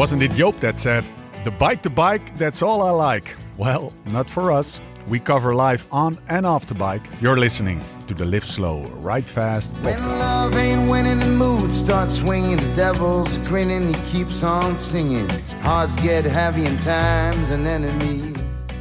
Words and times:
Wasn't 0.00 0.22
it 0.22 0.30
Joop 0.30 0.60
that 0.60 0.78
said, 0.78 1.04
The 1.44 1.50
bike 1.50 1.82
to 1.82 1.90
bike, 1.90 2.38
that's 2.38 2.62
all 2.62 2.80
I 2.80 2.88
like? 2.88 3.36
Well, 3.58 3.92
not 4.06 4.30
for 4.30 4.50
us. 4.50 4.80
We 5.06 5.20
cover 5.20 5.54
life 5.54 5.86
on 5.92 6.16
and 6.30 6.46
off 6.46 6.64
the 6.64 6.74
bike. 6.74 7.02
You're 7.20 7.36
listening 7.36 7.82
to 8.06 8.14
the 8.14 8.24
Live 8.24 8.46
Slow, 8.46 8.84
Ride 9.02 9.26
Fast 9.26 9.72
When 9.82 9.98
podcast. 9.98 10.18
love 10.18 10.56
ain't 10.56 10.90
winning, 10.90 11.18
the 11.18 11.26
mood 11.26 11.70
starts 11.70 12.16
swinging. 12.16 12.56
The 12.56 12.76
devil's 12.76 13.36
grinning, 13.46 13.92
he 13.92 14.00
keeps 14.10 14.42
on 14.42 14.78
singing. 14.78 15.28
Hearts 15.60 15.94
get 15.96 16.24
heavy 16.24 16.64
and 16.64 16.80
time's 16.80 17.50
an 17.50 17.66
enemy. 17.66 18.34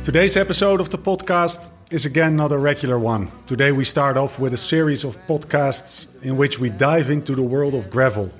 Today's 0.05 0.37
episode 0.37 0.79
of 0.79 0.89
the 0.89 0.97
podcast 0.97 1.71
is 1.91 2.05
again 2.05 2.37
not 2.37 2.53
a 2.53 2.57
regular 2.57 2.97
one. 2.97 3.29
Today 3.45 3.73
we 3.73 3.83
start 3.83 4.15
off 4.15 4.39
with 4.39 4.53
a 4.53 4.57
series 4.57 5.03
of 5.03 5.17
podcasts 5.27 6.07
in 6.23 6.37
which 6.37 6.59
we 6.59 6.69
dive 6.69 7.09
into 7.09 7.35
the 7.35 7.41
world 7.41 7.75
of 7.75 7.89
gravel, 7.89 8.31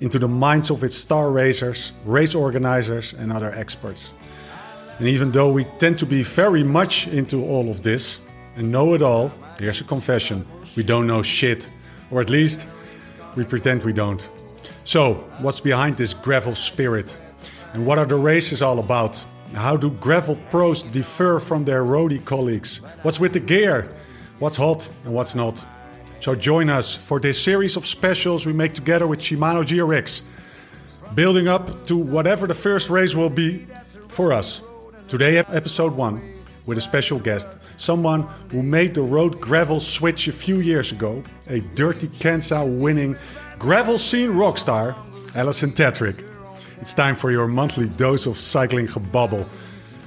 into 0.00 0.18
the 0.18 0.28
minds 0.28 0.70
of 0.70 0.82
its 0.82 0.96
star 0.96 1.30
racers, 1.30 1.92
race 2.04 2.34
organizers, 2.34 3.12
and 3.12 3.32
other 3.32 3.52
experts. 3.54 4.12
And 4.98 5.08
even 5.08 5.32
though 5.32 5.50
we 5.50 5.64
tend 5.78 5.98
to 5.98 6.06
be 6.06 6.22
very 6.22 6.62
much 6.62 7.08
into 7.08 7.44
all 7.44 7.70
of 7.70 7.82
this 7.82 8.20
and 8.56 8.70
know 8.70 8.94
it 8.94 9.02
all, 9.02 9.30
here's 9.58 9.80
a 9.80 9.84
confession 9.84 10.46
we 10.76 10.82
don't 10.82 11.06
know 11.06 11.22
shit, 11.22 11.70
or 12.10 12.20
at 12.20 12.30
least 12.30 12.68
we 13.36 13.44
pretend 13.44 13.84
we 13.84 13.92
don't. 13.92 14.28
So, 14.84 15.14
what's 15.40 15.60
behind 15.60 15.96
this 15.96 16.14
gravel 16.14 16.54
spirit? 16.54 17.16
And 17.72 17.86
what 17.86 17.98
are 17.98 18.06
the 18.06 18.16
races 18.16 18.62
all 18.62 18.78
about? 18.78 19.24
How 19.54 19.76
do 19.76 19.90
gravel 19.90 20.36
pros 20.50 20.82
differ 20.82 21.38
from 21.38 21.64
their 21.64 21.84
roadie 21.84 22.24
colleagues? 22.24 22.80
What's 23.02 23.20
with 23.20 23.32
the 23.32 23.40
gear? 23.40 23.88
What's 24.38 24.56
hot 24.56 24.88
and 25.04 25.14
what's 25.14 25.34
not? 25.34 25.64
So 26.20 26.34
join 26.34 26.70
us 26.70 26.96
for 26.96 27.20
this 27.20 27.42
series 27.42 27.76
of 27.76 27.86
specials 27.86 28.46
we 28.46 28.52
make 28.52 28.72
together 28.72 29.06
with 29.06 29.20
Shimano 29.20 29.62
GRX, 29.62 30.22
building 31.14 31.48
up 31.48 31.86
to 31.86 31.96
whatever 31.96 32.46
the 32.46 32.54
first 32.54 32.88
race 32.88 33.14
will 33.14 33.28
be 33.28 33.66
for 34.08 34.32
us. 34.32 34.62
Today, 35.06 35.36
episode 35.38 35.92
one, 35.92 36.22
with 36.64 36.78
a 36.78 36.80
special 36.80 37.18
guest, 37.18 37.50
someone 37.76 38.22
who 38.50 38.62
made 38.62 38.94
the 38.94 39.02
road 39.02 39.38
gravel 39.38 39.80
switch 39.80 40.28
a 40.28 40.32
few 40.32 40.60
years 40.60 40.92
ago, 40.92 41.22
a 41.48 41.60
Dirty 41.60 42.08
Kanza 42.08 42.66
winning 42.66 43.16
gravel 43.58 43.98
scene 43.98 44.30
rockstar, 44.30 44.96
Alison 45.36 45.72
Tetrick. 45.72 46.26
It's 46.80 46.94
time 46.94 47.16
for 47.16 47.30
your 47.30 47.46
monthly 47.48 47.88
dose 47.88 48.24
of 48.24 48.38
cycling 48.38 48.86
gebubble. 48.86 49.46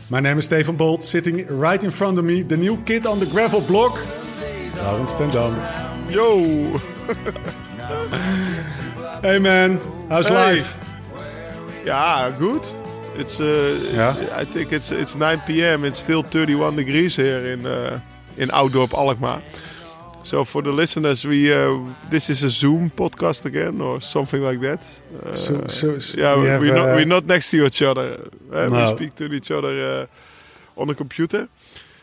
My 0.09 0.19
name 0.19 0.39
is 0.39 0.45
Stefan 0.45 0.77
Bolt, 0.77 1.03
sitting 1.03 1.45
right 1.47 1.83
in 1.83 1.91
front 1.91 2.17
of 2.17 2.25
me, 2.25 2.41
the 2.41 2.57
new 2.57 2.77
kid 2.83 3.05
on 3.05 3.19
the 3.19 3.25
gravel 3.27 3.61
block, 3.61 3.99
Laurens 4.77 5.13
ten 5.13 5.29
Dam. 5.29 5.86
Yo! 6.09 6.79
Hey 9.21 9.39
man, 9.39 9.79
how's 10.09 10.27
Hey. 10.27 10.35
life? 10.35 10.77
Yeah, 11.85 12.31
good. 12.37 12.61
It's, 13.15 13.39
uh, 13.39 13.79
it's 13.81 13.93
Yeah? 13.93 14.39
I 14.41 14.45
think 14.45 14.71
it's 14.71 14.91
it's 14.91 15.15
9 15.15 15.39
p.m. 15.47 15.85
It's 15.85 15.99
still 15.99 16.21
31 16.23 16.75
degrees 16.75 17.15
here 17.15 17.53
in 17.53 17.65
uh, 17.65 17.99
in 18.37 18.49
Oudorp 18.49 18.93
Alkmaar. 18.93 19.41
So 20.23 20.43
for 20.45 20.61
the 20.61 20.71
listeners, 20.71 21.23
we 21.25 21.51
uh, 21.53 21.79
this 22.11 22.29
is 22.29 22.43
a 22.43 22.49
Zoom 22.49 22.89
podcast 22.91 23.45
again 23.45 23.81
or 23.81 24.01
something 24.01 24.43
like 24.43 24.59
that. 24.61 24.81
Uh, 25.25 25.33
So- 25.33 25.67
so- 25.67 25.99
so 25.99 26.19
yeah, 26.21 26.35
we 26.35 26.41
we 26.41 26.47
have, 26.49 26.61
are 26.63 26.75
not 26.75 26.89
uh, 26.89 26.95
we're 26.95 27.05
not 27.07 27.25
next 27.25 27.51
to 27.51 27.65
each 27.65 27.81
other. 27.81 28.19
Uh, 28.53 28.69
We 28.71 28.87
speak 28.95 29.15
to 29.15 29.25
each 29.33 29.51
other 29.51 29.71
uh, 30.01 30.81
on 30.81 30.87
the 30.87 30.95
computer. 30.95 31.47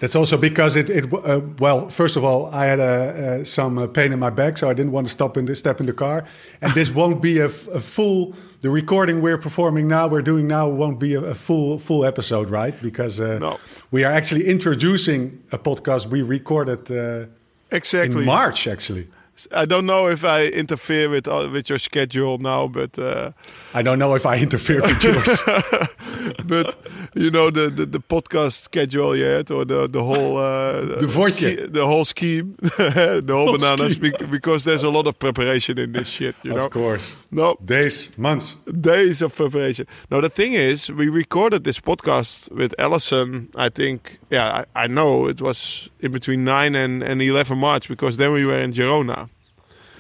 That's 0.05 0.17
also 0.17 0.37
because 0.37 0.77
it, 0.77 0.91
it 0.91 1.11
uh, 1.15 1.41
well, 1.59 1.89
first 1.89 2.17
of 2.19 2.25
all, 2.25 2.51
I 2.53 2.67
had 2.67 2.79
uh, 2.79 2.83
uh, 2.85 3.45
some 3.45 3.79
uh, 3.79 3.87
pain 3.87 4.13
in 4.13 4.19
my 4.19 4.29
back, 4.29 4.59
so 4.59 4.69
I 4.69 4.75
didn't 4.75 4.93
want 4.93 5.07
to 5.07 5.11
stop 5.11 5.39
in 5.39 5.47
the 5.47 5.55
step 5.57 5.81
in 5.81 5.87
the 5.87 5.95
car. 5.95 6.25
And 6.61 6.71
this 6.75 6.91
won't 6.95 7.23
be 7.23 7.39
a, 7.39 7.47
f- 7.47 7.69
a 7.69 7.81
full. 7.81 8.35
The 8.61 8.69
recording 8.69 9.23
we're 9.23 9.39
performing 9.39 9.89
now, 9.89 10.07
we're 10.09 10.21
doing 10.21 10.47
now, 10.47 10.69
won't 10.69 10.99
be 11.01 11.15
a, 11.15 11.23
a 11.23 11.35
full 11.35 11.79
full 11.79 12.05
episode, 12.05 12.51
right? 12.51 12.75
Because 12.83 13.19
uh, 13.19 13.39
No. 13.39 13.59
we 13.93 14.05
are 14.05 14.13
actually 14.13 14.45
introducing 14.47 15.43
a 15.53 15.59
podcast 15.59 16.09
we 16.11 16.21
recorded 16.21 16.91
uh, 16.91 17.27
Exactly. 17.71 18.21
in 18.21 18.27
March, 18.27 18.67
actually. 18.67 19.09
I 19.53 19.65
don't 19.67 19.85
know 19.87 20.09
if 20.09 20.25
I 20.25 20.47
interfere 20.47 21.09
with 21.11 21.27
uh, 21.29 21.49
with 21.53 21.69
your 21.69 21.79
schedule 21.79 22.39
now, 22.39 22.69
but. 22.69 22.99
Uh, 22.99 23.31
I 23.77 23.83
don't 23.83 23.99
know 23.99 24.15
if 24.15 24.25
I 24.25 24.37
interfere 24.39 24.81
with 24.81 25.03
yours. 25.03 25.41
but 26.47 26.77
you 27.15 27.31
know 27.31 27.51
the, 27.51 27.69
the, 27.71 27.87
the 27.87 27.99
podcast 28.01 28.63
schedule 28.63 29.17
you 29.17 29.25
had 29.25 29.51
or 29.51 29.65
the 29.65 29.89
the 29.89 30.03
whole 30.03 30.37
uh, 30.37 30.81
The 31.01 31.07
vodje. 31.07 31.73
the 31.73 31.85
whole 31.87 32.05
scheme 32.05 32.55
the 32.61 33.25
whole 33.29 33.47
Whole 33.47 33.59
bananas 33.59 33.97
scheme. 33.97 34.13
because 34.31 34.63
there's 34.65 34.85
a 34.85 34.91
lot 34.91 35.07
of 35.07 35.19
preparation 35.19 35.79
in 35.79 35.93
this 35.93 36.07
shit 36.09 36.35
you 36.45 36.53
know 36.55 36.67
of 36.67 36.71
course, 36.71 37.13
no. 37.35 37.57
Days, 37.65 38.17
months. 38.19 38.57
days 38.81 39.23
of 39.23 39.35
preparation. 39.35 39.87
No 40.11 40.21
the 40.21 40.29
thing 40.31 40.53
is 40.55 40.89
we 40.91 41.09
recorded 41.09 41.65
this 41.65 41.81
podcast 41.81 42.51
with 42.53 42.75
Alison 42.79 43.49
I 43.57 43.69
think 43.71 44.19
yeah 44.31 44.65
I, 44.75 44.85
I 44.85 44.87
know 44.89 45.29
it 45.29 45.41
was 45.41 45.89
in 46.01 46.13
between 46.13 46.45
9 46.45 46.75
and, 46.77 47.03
and 47.03 47.21
11 47.23 47.59
March 47.59 47.89
because 47.89 48.17
then 48.17 48.33
we 48.33 48.45
were 48.47 48.59
in 48.63 48.73
Girona. 48.73 49.29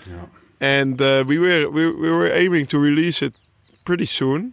Yeah. 0.06 0.26
and 0.60 1.00
uh, 1.00 1.24
we 1.26 1.38
were 1.38 1.68
we, 1.70 1.90
we 1.90 2.10
were 2.10 2.30
aiming 2.32 2.66
to 2.66 2.78
release 2.78 3.22
it 3.26 3.34
pretty 3.84 4.06
soon. 4.06 4.52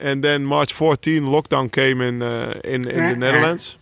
And 0.00 0.22
then 0.22 0.44
march 0.44 0.72
14 0.72 1.24
lockdown 1.24 1.70
came 1.70 2.00
in 2.00 2.22
uh, 2.22 2.60
in, 2.64 2.86
in 2.88 3.10
the 3.10 3.16
netherlands. 3.16 3.76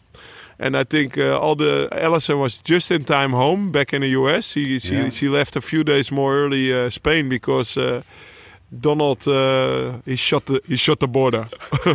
And 0.59 0.75
i 0.77 0.85
think 0.85 1.19
uh, 1.19 1.39
all 1.39 1.55
the 1.57 1.89
Alison 1.93 2.39
was 2.39 2.61
just 2.71 2.91
in 2.91 3.05
time 3.05 3.33
home 3.33 3.71
back 3.73 3.93
in 3.93 4.01
the 4.03 4.09
us 4.09 4.47
she 4.53 4.79
she, 4.79 4.95
Yeah. 4.95 5.11
she 5.11 5.29
left 5.29 5.57
a 5.57 5.61
few 5.61 5.85
days 5.85 6.11
more 6.11 6.35
early 6.45 6.73
uh, 6.73 6.89
spain 6.91 7.29
because 7.29 7.77
uh, 7.81 8.01
Donald, 8.71 9.27
uh, 9.29 9.99
he 10.05 10.17
shot 10.17 10.47
the 10.47 10.61
he 10.69 10.77
shot 10.77 10.99
the 10.99 11.07
border. 11.09 11.47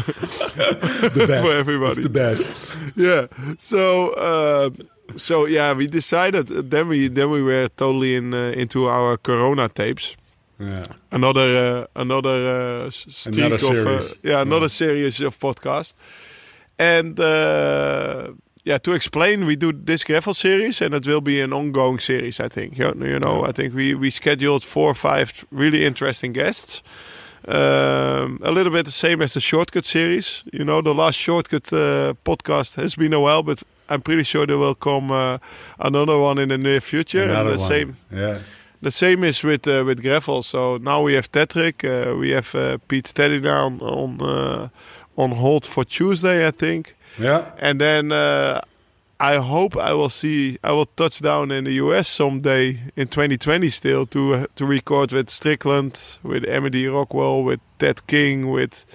The 1.13 1.25
best 1.27 1.45
For 1.51 1.57
everybody. 1.59 1.91
It's 1.91 2.03
the 2.03 2.09
best. 2.09 2.49
yeah. 2.95 3.27
So 3.59 4.09
uh, 4.13 4.69
so 5.17 5.45
yeah, 5.47 5.73
we 5.73 5.87
decided. 5.87 6.47
Then 6.47 6.87
we 6.87 7.09
then 7.09 7.29
we 7.31 7.41
were 7.41 7.67
totally 7.75 8.15
in 8.15 8.33
uh, 8.33 8.53
into 8.55 8.87
our 8.87 9.17
Corona 9.17 9.67
tapes. 9.69 10.15
Yeah. 10.59 10.83
another 11.11 11.87
uh, 11.95 12.01
another 12.01 12.85
uh, 12.85 12.89
streak 12.91 13.37
Another 13.37 13.55
of 13.55 13.63
uh, 13.63 14.01
series. 14.01 14.15
yeah 14.23 14.41
another 14.41 14.69
series 14.69 15.19
of 15.21 15.39
podcast 15.39 15.95
and 16.77 17.19
uh, 17.19 18.27
yeah 18.63 18.77
to 18.79 18.93
explain 18.93 19.45
we 19.45 19.55
do 19.55 19.71
this 19.85 20.03
gravel 20.03 20.33
series 20.33 20.81
and 20.81 20.93
it 20.93 21.05
will 21.07 21.21
be 21.21 21.41
an 21.41 21.53
ongoing 21.53 21.99
series 21.99 22.39
i 22.39 22.47
think 22.49 22.77
you 22.77 22.91
know, 22.93 23.05
you 23.07 23.19
know 23.19 23.45
i 23.49 23.51
think 23.51 23.73
we 23.73 23.95
we 23.95 24.09
scheduled 24.11 24.63
four 24.63 24.89
or 24.89 24.95
five 24.95 25.31
really 25.51 25.83
interesting 25.85 26.33
guests 26.33 26.81
um, 27.47 28.39
a 28.43 28.51
little 28.51 28.71
bit 28.71 28.85
the 28.85 28.91
same 28.91 29.21
as 29.23 29.33
the 29.33 29.39
shortcut 29.39 29.85
series 29.85 30.43
you 30.53 30.63
know 30.63 30.81
the 30.81 30.93
last 30.93 31.17
shortcut 31.17 31.73
uh, 31.73 32.13
podcast 32.23 32.75
has 32.75 32.95
been 32.95 33.13
a 33.13 33.19
while 33.19 33.41
but 33.43 33.63
i'm 33.89 34.01
pretty 34.01 34.23
sure 34.23 34.45
there 34.45 34.57
will 34.59 34.75
come 34.75 35.11
uh, 35.11 35.37
another 35.79 36.17
one 36.19 36.37
in 36.37 36.49
the 36.49 36.57
near 36.57 36.79
future 36.81 37.23
and 37.23 37.31
Another 37.31 37.53
the 37.53 37.59
one. 37.59 37.69
same 37.69 37.95
Yeah. 38.11 38.37
the 38.83 38.91
same 38.91 39.23
is 39.27 39.43
with 39.43 39.67
uh, 39.67 39.83
with 39.85 40.01
gravel. 40.01 40.41
So 40.41 40.77
now 40.77 41.03
we 41.05 41.13
have 41.15 41.27
Tetrick, 41.31 41.83
uh, 41.85 42.17
we 42.17 42.31
have 42.33 42.55
uh, 42.55 42.77
Pete 42.87 43.05
Stetina 43.07 43.41
down 43.41 43.79
on 43.81 44.19
uh, 44.21 44.67
on 45.23 45.31
hold 45.31 45.65
for 45.65 45.83
Tuesday, 45.85 46.47
I 46.47 46.51
think, 46.51 46.95
Yeah. 47.19 47.41
and 47.59 47.79
then 47.79 48.11
uh, 48.11 48.59
I 49.19 49.35
hope 49.37 49.77
I 49.77 49.93
will 49.93 50.09
see 50.09 50.57
I 50.63 50.71
will 50.71 50.87
touch 50.95 51.21
down 51.21 51.51
in 51.51 51.63
the 51.65 51.73
US 51.73 52.07
someday 52.07 52.79
in 52.95 53.07
2020 53.07 53.69
still 53.69 54.05
to 54.07 54.33
uh, 54.33 54.45
to 54.55 54.65
record 54.65 55.11
with 55.13 55.29
Strickland, 55.29 56.17
with 56.23 56.43
Amity 56.49 56.87
Rockwell, 56.87 57.43
with 57.43 57.59
Ted 57.77 58.01
King, 58.07 58.49
with 58.51 58.85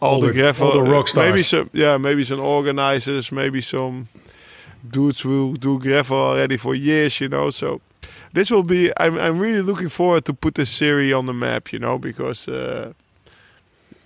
all, 0.00 0.14
All 0.14 0.20
the, 0.20 0.26
the- 0.28 0.32
gravel, 0.34 0.66
all 0.68 0.84
the 0.84 0.90
rock 0.90 1.08
stars. 1.08 1.30
maybe 1.30 1.42
some 1.42 1.68
yeah, 1.74 1.98
maybe 1.98 2.24
some 2.24 2.40
organizers, 2.40 3.30
maybe 3.32 3.60
some 3.60 4.06
dudes 4.90 5.20
who 5.24 5.54
do 5.58 5.78
gravel 5.78 6.16
already 6.16 6.56
for 6.56 6.74
years, 6.74 7.20
you 7.20 7.28
know. 7.28 7.50
So 7.50 7.80
this 8.32 8.50
will 8.50 8.62
be. 8.64 8.90
I'm 8.96 9.18
I'm 9.18 9.38
really 9.42 9.62
looking 9.62 9.90
forward 9.90 10.24
to 10.24 10.32
put 10.32 10.54
this 10.54 10.70
series 10.70 11.12
on 11.14 11.26
the 11.26 11.32
map, 11.34 11.72
you 11.72 11.78
know, 11.80 11.98
because 11.98 12.48
uh, 12.48 12.92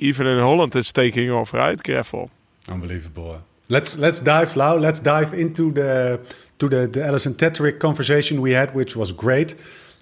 even 0.08 0.26
in 0.26 0.38
Holland 0.38 0.74
it's 0.76 0.92
taking 0.92 1.30
off, 1.30 1.52
right? 1.54 1.82
Gravel. 1.82 2.30
Unbelievable. 2.68 3.38
Let's 3.68 3.96
let's 3.98 4.20
dive 4.20 4.56
now. 4.56 4.76
Let's 4.78 5.00
dive 5.00 5.34
into 5.34 5.72
the 5.72 6.18
to 6.58 6.68
the, 6.68 6.86
the 6.86 7.04
Alison 7.04 7.34
Tetrick 7.34 7.78
conversation 7.78 8.40
we 8.42 8.52
had, 8.54 8.74
which 8.74 8.94
was 8.96 9.12
great 9.12 9.54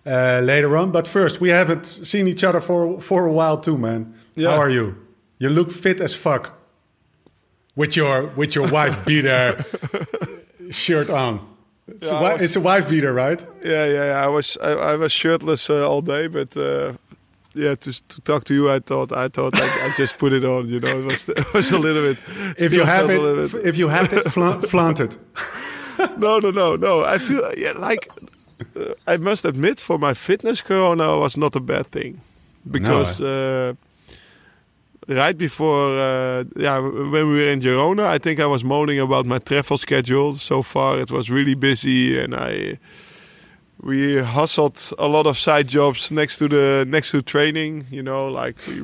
uh, 0.07 0.41
later 0.45 0.77
on. 0.77 0.91
But 0.93 1.09
first, 1.09 1.41
we 1.41 1.51
haven't 1.51 1.87
seen 1.87 2.27
each 2.27 2.45
other 2.45 2.61
for 2.61 3.01
for 3.01 3.27
a 3.27 3.33
while 3.33 3.59
too, 3.61 3.79
man. 3.79 4.15
Yeah. 4.35 4.51
How 4.51 4.61
are 4.61 4.71
you? 4.71 4.95
You 5.39 5.51
look 5.51 5.71
fit 5.71 6.01
as 6.01 6.15
fuck 6.17 6.53
with 7.77 7.97
your 7.97 8.27
with 8.37 8.55
your 8.55 8.69
wife 8.71 8.97
beater 9.07 9.57
shirt 10.71 11.11
on. 11.11 11.39
It's, 11.89 12.11
Yeah, 12.11 12.19
a, 12.19 12.23
was- 12.23 12.43
it's 12.43 12.57
a 12.57 12.61
wife 12.61 12.89
beater, 12.89 13.13
right? 13.13 13.41
Yeah, 13.65 13.87
yeah. 13.87 14.05
yeah. 14.05 14.25
I 14.27 14.29
was 14.29 14.57
I, 14.61 14.93
I 14.93 14.97
was 14.97 15.13
shirtless 15.13 15.71
uh, 15.71 15.89
all 15.89 16.03
day, 16.03 16.29
but. 16.29 16.57
Uh, 16.57 16.93
yeah, 17.55 17.75
to, 17.75 17.93
to 18.09 18.21
talk 18.23 18.45
to 18.45 18.55
you, 18.55 18.71
I 18.71 18.81
thought 18.81 19.13
I 19.13 19.29
thought 19.29 19.55
I, 19.59 19.65
I 19.87 19.93
just 19.97 20.19
put 20.19 20.33
it 20.33 20.45
on. 20.45 20.69
You 20.69 20.81
know, 20.81 20.99
it 21.01 21.05
was 21.05 21.29
it 21.29 21.53
was 21.55 21.73
a 21.73 21.79
little 21.79 22.03
bit. 22.03 22.19
If 22.59 22.73
you 22.73 22.85
have 22.85 23.11
it, 23.11 23.53
bit- 23.53 23.67
if 23.67 23.77
you 23.79 23.89
have 23.89 24.13
it, 24.13 24.25
fla- 24.33 24.61
flaunt 24.71 25.01
it. 25.01 25.19
no, 26.17 26.39
no, 26.39 26.51
no, 26.51 26.77
no. 26.77 27.05
I 27.05 27.19
feel 27.19 27.43
yeah, 27.57 27.73
like 27.79 28.09
uh, 28.77 28.95
I 29.07 29.17
must 29.19 29.45
admit, 29.45 29.81
for 29.81 29.99
my 29.99 30.15
fitness, 30.15 30.63
Corona 30.63 31.19
was 31.19 31.37
not 31.37 31.57
a 31.57 31.61
bad 31.61 31.87
thing 31.91 32.21
because 32.71 33.21
uh, 33.21 33.75
right 35.09 35.37
before, 35.37 35.99
uh, 35.99 36.45
yeah, 36.57 36.79
when 36.79 37.29
we 37.29 37.35
were 37.45 37.49
in 37.53 37.61
Girona, 37.61 38.05
I 38.07 38.19
think 38.19 38.41
I 38.41 38.47
was 38.47 38.65
moaning 38.65 39.01
about 39.01 39.27
my 39.27 39.39
travel 39.39 39.77
schedule. 39.79 40.33
So 40.35 40.63
far, 40.63 40.99
it 41.01 41.11
was 41.11 41.31
really 41.31 41.55
busy, 41.55 42.19
and 42.19 42.35
I 42.35 42.79
we 43.83 44.19
hustled 44.19 44.93
a 44.99 45.09
lot 45.09 45.27
of 45.27 45.37
side 45.37 45.69
jobs 45.69 46.11
next 46.11 46.39
to 46.39 46.49
the 46.49 46.85
next 46.89 47.11
to 47.11 47.23
training. 47.23 47.87
You 47.91 48.03
know, 48.03 48.29
like 48.29 48.57
we 48.67 48.81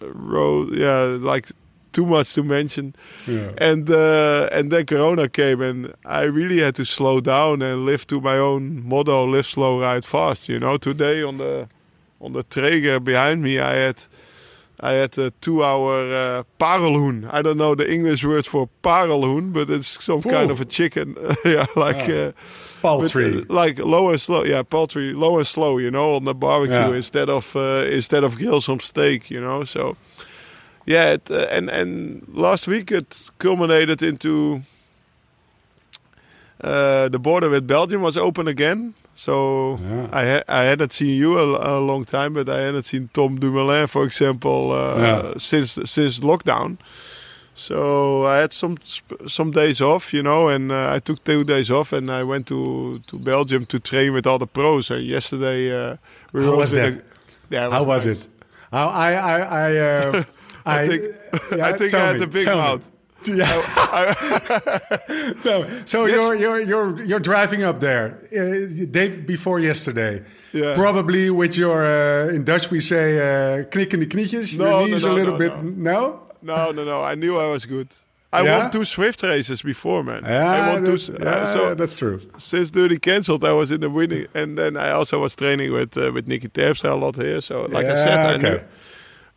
rode, 0.00 0.76
yeah, 0.76 1.16
like 1.18 1.50
too 1.92 2.04
much 2.04 2.34
to 2.34 2.42
mention. 2.42 2.94
Yeah. 3.26 3.52
And 3.58 3.88
uh, 3.88 4.48
and 4.52 4.70
then 4.70 4.86
Corona 4.86 5.28
came, 5.28 5.62
and 5.62 5.94
I 6.04 6.22
really 6.22 6.58
had 6.58 6.74
to 6.74 6.84
slow 6.84 7.20
down 7.20 7.62
and 7.62 7.86
live 7.86 8.06
to 8.08 8.20
my 8.20 8.36
own 8.36 8.86
motto: 8.86 9.24
live 9.24 9.46
slow, 9.46 9.80
ride 9.80 10.04
fast. 10.04 10.48
You 10.48 10.58
know, 10.58 10.76
today 10.76 11.22
on 11.22 11.38
the 11.38 11.68
on 12.20 12.32
the 12.32 12.42
Traeger 12.42 13.00
behind 13.00 13.42
me, 13.42 13.60
I 13.60 13.74
had 13.74 14.02
I 14.80 14.92
had 14.92 15.16
a 15.18 15.30
two-hour 15.40 16.12
uh, 16.12 16.42
parelhoen. 16.58 17.28
I 17.32 17.42
don't 17.42 17.56
know 17.56 17.74
the 17.74 17.90
English 17.90 18.24
word 18.24 18.44
for 18.44 18.68
parelhoen, 18.82 19.52
but 19.52 19.70
it's 19.70 20.04
some 20.04 20.18
Ooh. 20.18 20.30
kind 20.30 20.50
of 20.50 20.60
a 20.60 20.64
chicken. 20.64 21.16
yeah, 21.44 21.66
like. 21.76 22.08
Yeah. 22.08 22.16
Uh, 22.16 22.32
Poultry. 22.86 23.30
but, 23.42 23.50
uh, 23.50 23.54
like 23.62 23.78
low 23.78 24.10
and 24.10 24.20
slow, 24.20 24.44
yeah, 24.44 24.62
poultry, 24.62 25.12
low 25.12 25.36
and 25.38 25.46
slow, 25.46 25.78
you 25.78 25.90
know, 25.90 26.16
on 26.16 26.24
the 26.24 26.34
barbecue 26.34 26.74
Yeah. 26.90 26.96
instead 26.96 27.28
of 27.28 27.54
uh, 27.56 27.84
instead 27.96 28.24
of 28.24 28.36
grill 28.36 28.60
some 28.60 28.80
steak, 28.80 29.30
you 29.30 29.40
know. 29.40 29.64
So, 29.64 29.96
yeah, 30.86 31.14
it, 31.14 31.30
uh, 31.30 31.46
and 31.56 31.70
and 31.70 32.22
last 32.34 32.66
week 32.68 32.90
it 32.92 33.30
culminated 33.38 34.02
into 34.02 34.60
uh, 36.64 37.08
the 37.08 37.18
border 37.18 37.50
with 37.50 37.66
Belgium 37.66 38.02
was 38.02 38.16
open 38.16 38.48
again. 38.48 38.94
So 39.14 39.78
Yeah. 39.80 40.08
I 40.12 40.24
ha- 40.26 40.44
I 40.48 40.62
hadn't 40.64 40.92
seen 40.92 41.16
you 41.20 41.38
a, 41.38 41.78
a 41.78 41.80
long 41.80 42.04
time, 42.04 42.34
but 42.34 42.48
I 42.48 42.60
hadn't 42.66 42.84
seen 42.84 43.08
Tom 43.12 43.38
Dumoulin, 43.40 43.86
for 43.88 44.04
example, 44.04 44.72
uh, 44.72 44.98
Yeah. 44.98 45.22
since 45.38 45.78
since 45.84 46.20
lockdown. 46.20 46.76
So 47.58 48.26
I 48.26 48.36
had 48.40 48.52
some 48.52 48.76
some 49.26 49.50
days 49.50 49.80
off, 49.80 50.12
you 50.12 50.22
know, 50.22 50.48
and 50.48 50.70
uh, 50.70 50.92
I 50.96 50.98
took 51.00 51.24
two 51.24 51.42
days 51.42 51.70
off, 51.70 51.92
and 51.92 52.10
I 52.10 52.22
went 52.22 52.46
to, 52.48 52.98
to 53.06 53.18
Belgium 53.18 53.64
to 53.66 53.78
train 53.80 54.12
with 54.12 54.26
all 54.26 54.38
the 54.38 54.46
pros. 54.46 54.90
And 54.90 55.02
yesterday, 55.06 55.72
uh, 55.72 55.96
we 56.32 56.44
How 56.44 56.54
was 56.56 56.70
that? 56.72 56.92
a- 56.92 57.02
yeah, 57.48 57.66
it 57.68 57.72
How 57.72 57.82
was 57.84 58.06
nice. 58.06 58.20
it? 58.20 58.28
How 58.70 58.88
I 58.88 59.12
I 59.14 59.38
I 59.40 59.76
uh, 59.78 60.22
I 60.66 60.86
think 60.88 61.02
yeah, 61.56 61.66
I 61.68 61.72
think 61.78 61.94
I 61.94 61.98
had 61.98 62.14
me, 62.14 62.20
the 62.20 62.26
big 62.26 62.46
me. 62.46 62.54
mouth. 62.54 62.90
Yeah. 63.26 63.48
so 65.40 65.66
so 65.84 66.04
Yes. 66.06 66.14
you're 66.16 66.34
you're 66.36 66.60
you're 66.60 67.02
you're 67.04 67.20
driving 67.20 67.62
up 67.64 67.80
there 67.80 68.18
uh, 68.32 68.84
day 68.90 69.08
before 69.08 69.58
yesterday. 69.60 70.22
Yeah. 70.52 70.74
Probably 70.74 71.30
with 71.30 71.56
your 71.56 71.84
uh, 71.86 72.34
in 72.34 72.44
Dutch 72.44 72.70
we 72.70 72.80
say 72.80 73.16
uh, 73.18 73.64
knikkende 73.70 74.06
knietjes. 74.08 74.56
No, 74.58 74.64
your 74.64 74.80
no, 74.80 74.86
knees 74.86 75.04
no, 75.04 75.12
a 75.12 75.14
little 75.14 75.32
no, 75.32 75.38
bit. 75.38 75.52
no. 75.64 76.25
No. 76.46 76.72
No, 76.72 76.82
no. 76.84 76.98
I 77.12 77.14
knew 77.14 77.34
I 77.44 77.48
was 77.54 77.64
good. 77.66 77.88
I 78.32 78.42
Yeah? 78.42 78.58
won 78.58 78.70
two 78.70 78.84
Zwift 78.84 79.22
races 79.22 79.62
before, 79.62 80.02
man. 80.04 80.22
I 80.24 80.30
Yeah, 80.30 80.72
won 80.72 80.84
two. 80.84 80.90
that's, 80.92 81.08
s- 81.10 81.16
uh, 81.16 81.24
yeah, 81.30 81.44
so 81.54 81.74
that's 81.74 81.96
true. 81.96 82.18
since 82.38 82.70
Dirty 82.70 82.98
cancelled, 82.98 83.44
I 83.44 83.52
was 83.52 83.70
in 83.70 83.80
the 83.80 83.88
winning, 83.88 84.26
and 84.34 84.56
then 84.58 84.76
I 84.76 84.90
also 84.98 85.20
was 85.20 85.34
training 85.36 85.72
with 85.72 85.96
uh, 85.96 86.10
with 86.14 86.26
Niki 86.28 86.48
Terpstra 86.50 86.90
a 86.90 86.94
lot 87.04 87.16
here. 87.16 87.40
So, 87.40 87.54
like 87.76 87.86
I 87.86 87.96
said, 88.06 88.20
I 88.32 88.36
knew. 88.36 88.58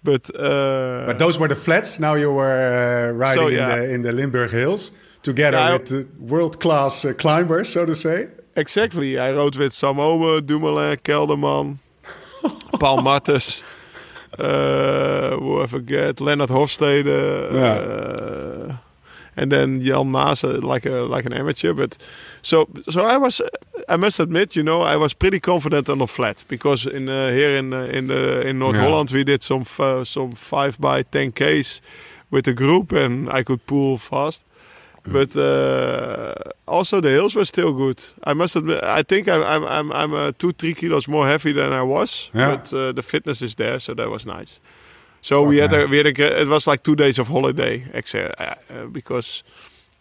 But 0.04 0.24
uh, 0.36 1.06
But 1.08 1.18
those 1.20 1.40
were 1.40 1.48
the 1.50 1.56
flats. 1.66 2.00
Now 2.00 2.16
you 2.18 2.32
were 2.32 3.10
uh, 3.12 3.12
riding 3.26 3.44
So, 3.44 3.50
yeah. 3.50 3.74
in 3.76 3.80
the 3.80 3.94
in 3.96 4.02
the 4.02 4.12
Limburg 4.12 4.52
hills 4.52 4.92
together 5.22 5.58
Yeah, 5.58 5.70
I- 5.76 5.78
with 5.78 5.92
uh, 5.92 6.04
world 6.34 6.60
class 6.60 7.06
uh, 7.06 7.14
climbers, 7.14 7.72
so 7.72 7.86
to 7.86 7.94
say. 7.96 8.28
exactly, 8.56 9.18
I 9.18 9.32
rode 9.34 9.56
with 9.58 9.74
Sam 9.74 9.98
Oomen, 10.00 10.46
Dumoulin, 10.46 10.98
Kelderman, 11.04 11.78
Paul 12.80 13.02
Martens. 13.02 13.62
Uh, 14.38 15.38
who 15.40 15.62
I 15.64 15.68
forget, 15.68 16.20
Lennard 16.22 16.50
Hofstede, 16.50 17.06
Yeah. 17.54 17.78
uh, 17.80 18.74
and 19.36 19.52
then 19.52 19.82
Jan 19.82 20.12
Maas, 20.12 20.44
uh, 20.44 20.60
like 20.62 20.86
a 20.86 21.08
like 21.16 21.26
an 21.26 21.34
amateur. 21.34 21.74
But 21.74 21.98
so 22.42 22.68
so 22.90 23.02
I 23.06 23.18
was, 23.18 23.42
I 23.94 23.96
must 23.98 24.20
admit, 24.20 24.56
you 24.56 24.64
know, 24.64 24.82
I 24.82 24.98
was 24.98 25.14
pretty 25.14 25.40
confident 25.40 25.90
on 25.90 25.98
the 25.98 26.08
flat 26.08 26.44
because 26.48 26.86
in 26.86 27.10
uh, 27.10 27.30
here 27.32 27.58
in 27.58 27.74
uh, 27.74 27.88
in 27.92 28.12
in 28.46 28.60
North 28.60 28.76
Yeah. 28.78 28.84
Holland 28.90 29.12
we 29.12 29.24
did 29.24 29.44
some 29.44 29.62
f- 29.62 30.08
some 30.08 30.36
five 30.36 30.78
by 30.80 31.04
ten 31.04 31.32
k's 31.32 31.82
with 32.32 32.48
a 32.48 32.54
group 32.54 32.92
and 32.92 33.30
I 33.40 33.44
could 33.44 33.66
pull 33.66 33.98
fast. 33.98 34.44
But 35.06 35.36
uh, 35.36 36.34
also 36.68 37.02
the 37.02 37.10
hills 37.10 37.36
were 37.36 37.46
still 37.46 37.74
good. 37.74 38.04
I 38.24 38.34
must 38.34 38.56
admit, 38.56 38.84
I 38.84 39.04
think 39.04 39.28
I'm 39.28 39.44
I'm 39.44 39.64
I'm, 39.66 39.92
I'm 39.92 40.14
uh, 40.14 40.32
two 40.38 40.52
three 40.52 40.74
kilos 40.74 41.08
more 41.08 41.28
heavy 41.28 41.54
than 41.54 41.72
I 41.74 41.82
was. 41.84 42.30
Yeah. 42.34 42.56
But 42.56 42.74
uh, 42.74 42.92
the 42.92 43.02
fitness 43.04 43.42
is 43.42 43.56
there, 43.56 43.80
so 43.80 43.94
that 43.94 44.10
was 44.10 44.26
nice. 44.26 44.60
So 45.22 45.42
Fuck, 45.42 45.50
we 45.50 45.58
had 45.62 45.72
man. 45.72 45.82
a, 45.82 45.88
we 45.88 45.98
had 45.98 46.06
a, 46.08 46.42
it 46.42 46.48
was 46.48 46.68
like 46.68 46.82
two 46.84 46.96
days 46.96 47.20
of 47.20 47.28
holiday, 47.28 47.86
actually, 47.94 48.32
uh, 48.38 48.56
uh, 48.70 48.86
because 48.92 49.44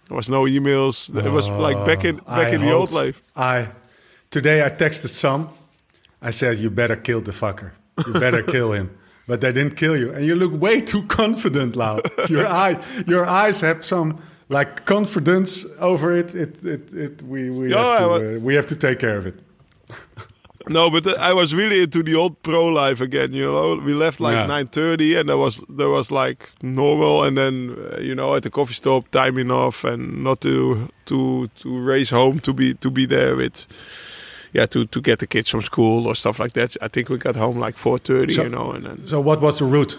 there 0.09 0.17
was 0.17 0.29
no 0.29 0.45
emails. 0.47 1.09
It 1.25 1.31
was 1.33 1.49
like 1.49 1.85
back 1.85 2.05
in 2.05 2.21
Oh, 2.27 2.37
back 2.37 2.49
I 2.53 2.55
in 2.55 2.61
the 2.61 2.73
old 2.73 2.91
life. 2.93 3.23
I 3.37 3.69
today 4.31 4.65
I 4.65 4.71
texted 4.71 5.09
some. 5.11 5.49
I 6.23 6.31
said, 6.33 6.59
"You 6.59 6.71
better 6.71 6.97
kill 6.97 7.21
the 7.23 7.33
fucker. 7.33 7.71
You 8.06 8.12
better 8.12 8.43
kill 8.53 8.73
him." 8.73 8.91
But 9.27 9.41
they 9.41 9.53
didn't 9.53 9.77
kill 9.77 9.97
you, 9.97 10.11
and 10.15 10.25
you 10.25 10.35
look 10.37 10.53
way 10.61 10.81
too 10.81 11.03
confident, 11.03 11.77
Lau. 11.77 12.00
Your 12.29 12.47
eye, 12.47 12.79
your 13.06 13.27
eyes 13.27 13.61
have 13.61 13.85
some 13.85 14.17
like 14.49 14.85
confidence 14.85 15.67
over 15.81 16.12
it. 16.17 16.35
It, 16.35 16.65
it, 16.65 16.93
it 16.95 17.23
we 17.23 17.50
we 17.50 17.71
Yeah, 17.71 17.83
have 17.83 17.99
to, 18.00 18.09
wa- 18.09 18.37
uh, 18.37 18.39
we 18.41 18.55
have 18.55 18.67
to 18.67 18.77
take 18.77 18.99
care 18.99 19.17
of 19.19 19.27
it. 19.27 19.35
No, 20.71 20.91
but 20.91 21.06
uh, 21.06 21.15
I 21.19 21.33
was 21.33 21.55
really 21.55 21.81
into 21.83 22.03
the 22.03 22.15
old 22.15 22.43
pro 22.43 22.67
life 22.67 23.00
again. 23.00 23.33
You 23.33 23.45
know, 23.50 23.77
we 23.77 23.95
left 23.95 24.21
like 24.21 24.35
Yeah. 24.35 24.47
nine 24.47 24.67
thirty, 24.67 25.17
and 25.19 25.27
there 25.29 25.39
was 25.39 25.65
there 25.79 25.89
was 25.89 26.11
like 26.11 26.50
normal, 26.62 27.25
and 27.25 27.37
then 27.39 27.71
uh, 27.71 28.00
you 28.03 28.15
know 28.15 28.35
at 28.35 28.43
the 28.43 28.50
coffee 28.50 28.75
stop, 28.75 29.11
time 29.11 29.39
enough, 29.41 29.85
and 29.85 30.23
not 30.23 30.41
to 30.41 30.89
to 31.06 31.47
to 31.62 31.79
race 31.81 32.11
home 32.11 32.41
to 32.41 32.53
be 32.53 32.75
to 32.75 32.91
be 32.91 33.06
there 33.06 33.35
with. 33.37 33.67
Yeah, 34.53 34.67
to, 34.67 34.87
to 34.87 35.00
get 35.00 35.19
the 35.19 35.27
kids 35.27 35.50
from 35.50 35.62
school 35.62 36.06
or 36.06 36.15
stuff 36.15 36.39
like 36.39 36.53
that. 36.53 36.77
I 36.83 36.89
think 36.89 37.09
we 37.09 37.17
got 37.19 37.37
home 37.37 37.59
like 37.65 37.79
four 37.79 37.99
thirty, 37.99 38.35
So- 38.35 38.43
you 38.43 38.49
know, 38.50 38.73
and 38.73 38.85
then 38.85 39.06
So, 39.06 39.21
what 39.21 39.41
was 39.41 39.59
the 39.59 39.65
route? 39.65 39.99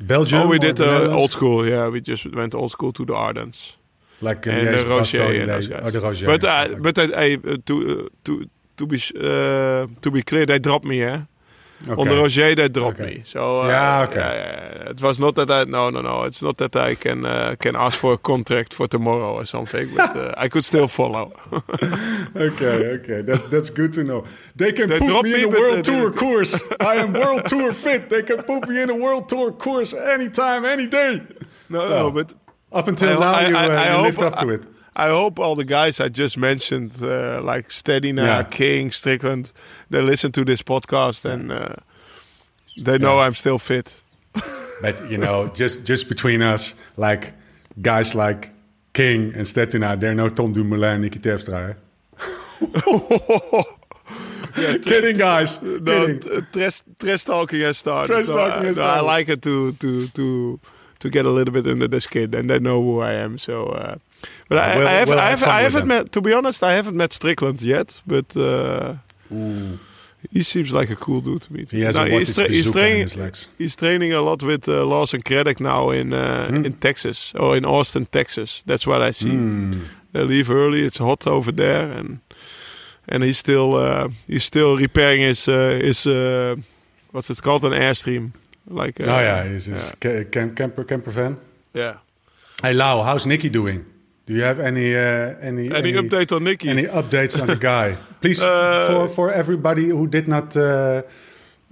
Belgium. 0.00 0.40
oh, 0.42 0.48
we 0.48 0.58
did 0.58 0.80
uh, 0.80 1.10
old 1.12 1.30
school. 1.30 1.66
Yeah, 1.66 1.88
we 1.88 2.00
just 2.00 2.26
went 2.34 2.54
old 2.54 2.70
school 2.70 2.92
to 2.92 3.04
the 3.04 3.14
Ardennes. 3.14 3.76
like 4.22 4.46
uh, 4.46 4.50
and 4.50 4.68
the 4.68 4.86
Roger 4.86 5.18
Bastogne, 5.18 5.40
and 5.40 5.50
those 5.50 5.66
guys. 5.68 5.80
Oh, 5.84 5.90
the 5.90 6.00
Roger. 6.00 6.26
but 6.26 6.44
uh, 6.44 6.64
stuff 6.64 6.72
like 6.72 6.82
but 6.82 6.98
I, 6.98 7.04
I, 7.04 7.34
uh, 7.34 7.56
to 7.66 7.74
uh, 8.04 8.08
to 8.24 8.48
to 8.76 8.86
be 8.86 8.96
uh, 9.16 9.86
to 10.00 10.10
be 10.10 10.22
clear, 10.22 10.46
they 10.46 10.58
dropped 10.58 10.84
me, 10.84 11.02
eh? 11.02 11.20
That. 11.86 11.98
Okay. 11.98 12.20
Roger, 12.20 12.54
they 12.54 12.68
dropped 12.68 13.00
Okay. 13.00 13.14
me. 13.16 13.22
So 13.24 13.62
uh, 13.62 13.68
Yeah, 13.68 14.06
okay. 14.08 14.90
It 14.90 15.00
was 15.02 15.18
not 15.18 15.34
that 15.36 15.50
I 15.50 15.64
no 15.64 15.90
no 15.90 16.00
no. 16.02 16.24
It's 16.24 16.42
not 16.42 16.56
that 16.58 16.74
I 16.76 16.94
can 16.94 17.24
uh, 17.24 17.54
can 17.60 17.74
ask 17.76 17.98
for 17.98 18.12
a 18.14 18.18
contract 18.18 18.74
for 18.74 18.86
tomorrow 18.88 19.32
or 19.34 19.44
something. 19.46 19.88
But 19.96 20.16
uh, 20.16 20.34
I 20.44 20.48
could 20.48 20.64
still 20.64 20.88
follow. 20.88 21.32
Okay, 22.36 22.86
okay, 22.98 23.22
that's 23.22 23.46
that's 23.48 23.70
good 23.70 23.92
to 23.94 24.02
know. 24.04 24.24
They 24.56 24.72
can 24.72 24.88
They 24.88 24.98
put 24.98 25.22
me 25.24 25.34
in 25.34 25.44
a 25.44 25.48
world 25.60 25.84
tour 25.84 26.10
course. 26.22 26.52
I 26.80 26.94
am 26.96 27.12
world 27.12 27.44
tour 27.46 27.72
fit. 27.72 28.08
They 28.08 28.22
can 28.22 28.42
put 28.42 28.68
me 28.68 28.80
in 28.82 28.90
a 28.90 28.94
world 28.94 29.28
tour 29.28 29.52
course 29.52 29.92
anytime, 29.94 30.64
any 30.64 30.86
day. 30.86 31.20
no, 31.68 31.88
no, 31.88 32.10
but 32.10 32.34
Up 32.72 32.86
until 32.88 33.08
I- 33.08 33.20
now, 33.20 33.32
I- 33.34 33.48
you, 33.48 33.56
I- 33.56 33.66
uh, 33.66 33.70
I 33.70 33.86
you 33.86 33.92
hope- 33.96 34.04
lived 34.06 34.22
up 34.22 34.38
to 34.40 34.48
it. 34.50 34.62
I 34.96 35.08
hope 35.08 35.38
all 35.38 35.54
the 35.56 35.64
guys 35.64 36.00
I 36.00 36.08
just 36.08 36.36
mentioned, 36.36 36.92
uh, 37.02 37.40
like 37.42 37.68
Stetina, 37.68 38.24
Yeah. 38.24 38.42
King, 38.42 38.90
Strickland, 38.92 39.52
they 39.88 40.02
listen 40.02 40.32
to 40.32 40.44
this 40.44 40.62
podcast 40.62 41.24
and 41.24 41.50
uh, 41.52 41.74
they 42.76 42.98
know 42.98 43.20
I'm 43.20 43.34
still 43.34 43.58
fit. 43.58 43.94
But 44.82 44.96
you 45.10 45.18
know, 45.18 45.46
just 45.54 45.84
just 45.86 46.08
between 46.08 46.40
us, 46.42 46.74
like 46.96 47.34
guys 47.82 48.14
like 48.14 48.50
King 48.94 49.32
and 49.36 49.46
Stetina, 49.46 49.98
they're 50.00 50.14
no 50.14 50.28
Tom 50.30 50.52
Dumoulin, 50.54 51.02
Niki 51.02 51.20
Terpstra. 51.20 51.70
eh? 51.70 51.74
Kidding, 54.82 55.16
guys. 55.18 55.62
No, 55.62 55.78
Kidding. 56.06 56.20
t- 56.20 56.40
trash, 56.52 56.82
trash 56.98 57.24
talking 57.24 57.60
has 57.60 57.78
started. 57.78 58.12
Trash 58.12 58.26
talking 58.26 58.62
I, 58.62 58.66
has 58.66 58.76
started. 58.76 58.98
I 58.98 59.00
like 59.00 59.28
it 59.28 59.42
to 59.42 59.72
to 59.72 60.08
to 60.08 60.60
to 61.00 61.10
get 61.10 61.26
a 61.26 61.30
little 61.30 61.52
bit 61.54 61.66
under 61.66 61.88
the 61.88 62.00
skin, 62.00 62.34
and 62.34 62.50
they 62.50 62.58
know 62.58 62.82
who 62.82 63.00
I 63.00 63.12
am. 63.12 63.38
So, 63.38 63.66
uh, 63.66 63.96
but 64.48 64.58
I, 64.58 64.76
we'll- 64.78 64.88
I, 64.88 64.92
have, 64.92 65.08
we'll 65.08 65.18
I 65.18 65.30
have, 65.30 65.42
I 65.42 65.60
have 65.62 65.76
it 65.76 65.86
met. 65.86 66.12
To 66.12 66.20
be 66.20 66.32
honest, 66.32 66.62
I 66.62 66.72
haven't 66.74 66.96
met 66.96 67.12
Strickland 67.12 67.62
yet, 67.62 68.00
but 68.06 68.36
uh, 68.36 68.94
he 70.32 70.42
seems 70.42 70.72
like 70.72 70.90
a 70.90 70.96
cool 70.96 71.20
dude 71.20 71.42
to 71.42 71.52
me. 71.52 71.64
He 71.70 71.80
has 71.82 71.96
a 71.96 72.04
he's, 72.06 72.34
tra- 72.34 72.48
he's 72.48 72.70
training. 72.72 73.02
his 73.02 73.16
legs. 73.16 73.48
He's 73.58 73.76
training 73.76 74.12
a 74.12 74.20
lot 74.20 74.42
with 74.42 74.68
uh, 74.68 74.84
Lawson 74.84 75.22
Craddock 75.22 75.60
now 75.60 75.90
in 75.90 76.12
uh, 76.12 76.48
Hmm. 76.48 76.64
in 76.66 76.72
Texas 76.74 77.34
or 77.34 77.56
in 77.56 77.64
Austin, 77.64 78.06
Texas. 78.06 78.62
That's 78.66 78.86
what 78.86 79.00
I 79.02 79.12
see. 79.12 79.30
Hmm. 79.30 79.80
They 80.12 80.24
leave 80.24 80.50
early. 80.50 80.80
It's 80.84 80.98
hot 80.98 81.26
over 81.26 81.52
there, 81.52 81.90
and 81.98 82.18
and 83.08 83.22
he's 83.22 83.38
still 83.38 83.74
uh, 83.76 84.08
he's 84.26 84.44
still 84.44 84.76
repairing 84.76 85.22
his 85.22 85.48
uh, 85.48 85.80
his 85.82 86.06
uh, 86.06 86.56
what's 87.12 87.30
it 87.30 87.40
called 87.42 87.64
an 87.64 87.72
airstream. 87.72 88.32
Like 88.66 89.00
uh, 89.00 89.04
oh 89.04 89.20
yeah, 89.20 89.44
he's 89.48 89.66
his 89.66 89.90
ca- 90.00 90.24
camper 90.24 90.84
camper 90.84 91.10
van. 91.12 91.36
yeah. 91.74 91.94
Hey 92.62 92.74
Lau, 92.74 93.02
how's 93.02 93.24
Niki 93.26 93.50
doing? 93.50 93.84
Do 94.30 94.36
you 94.36 94.44
have 94.44 94.60
any 94.60 94.94
uh, 94.94 95.34
any 95.42 95.74
Any, 95.74 95.92
update 95.94 96.30
on 96.30 96.44
Niki? 96.44 96.68
Any 96.68 96.84
updates 96.84 97.40
on 97.40 97.48
the 97.48 97.56
guy? 97.56 97.96
Please, 98.20 98.40
Uh, 98.40 98.86
for 98.88 99.08
for 99.08 99.32
everybody 99.32 99.88
who 99.88 100.06
did 100.06 100.28
not 100.28 100.56
uh, 100.56 101.02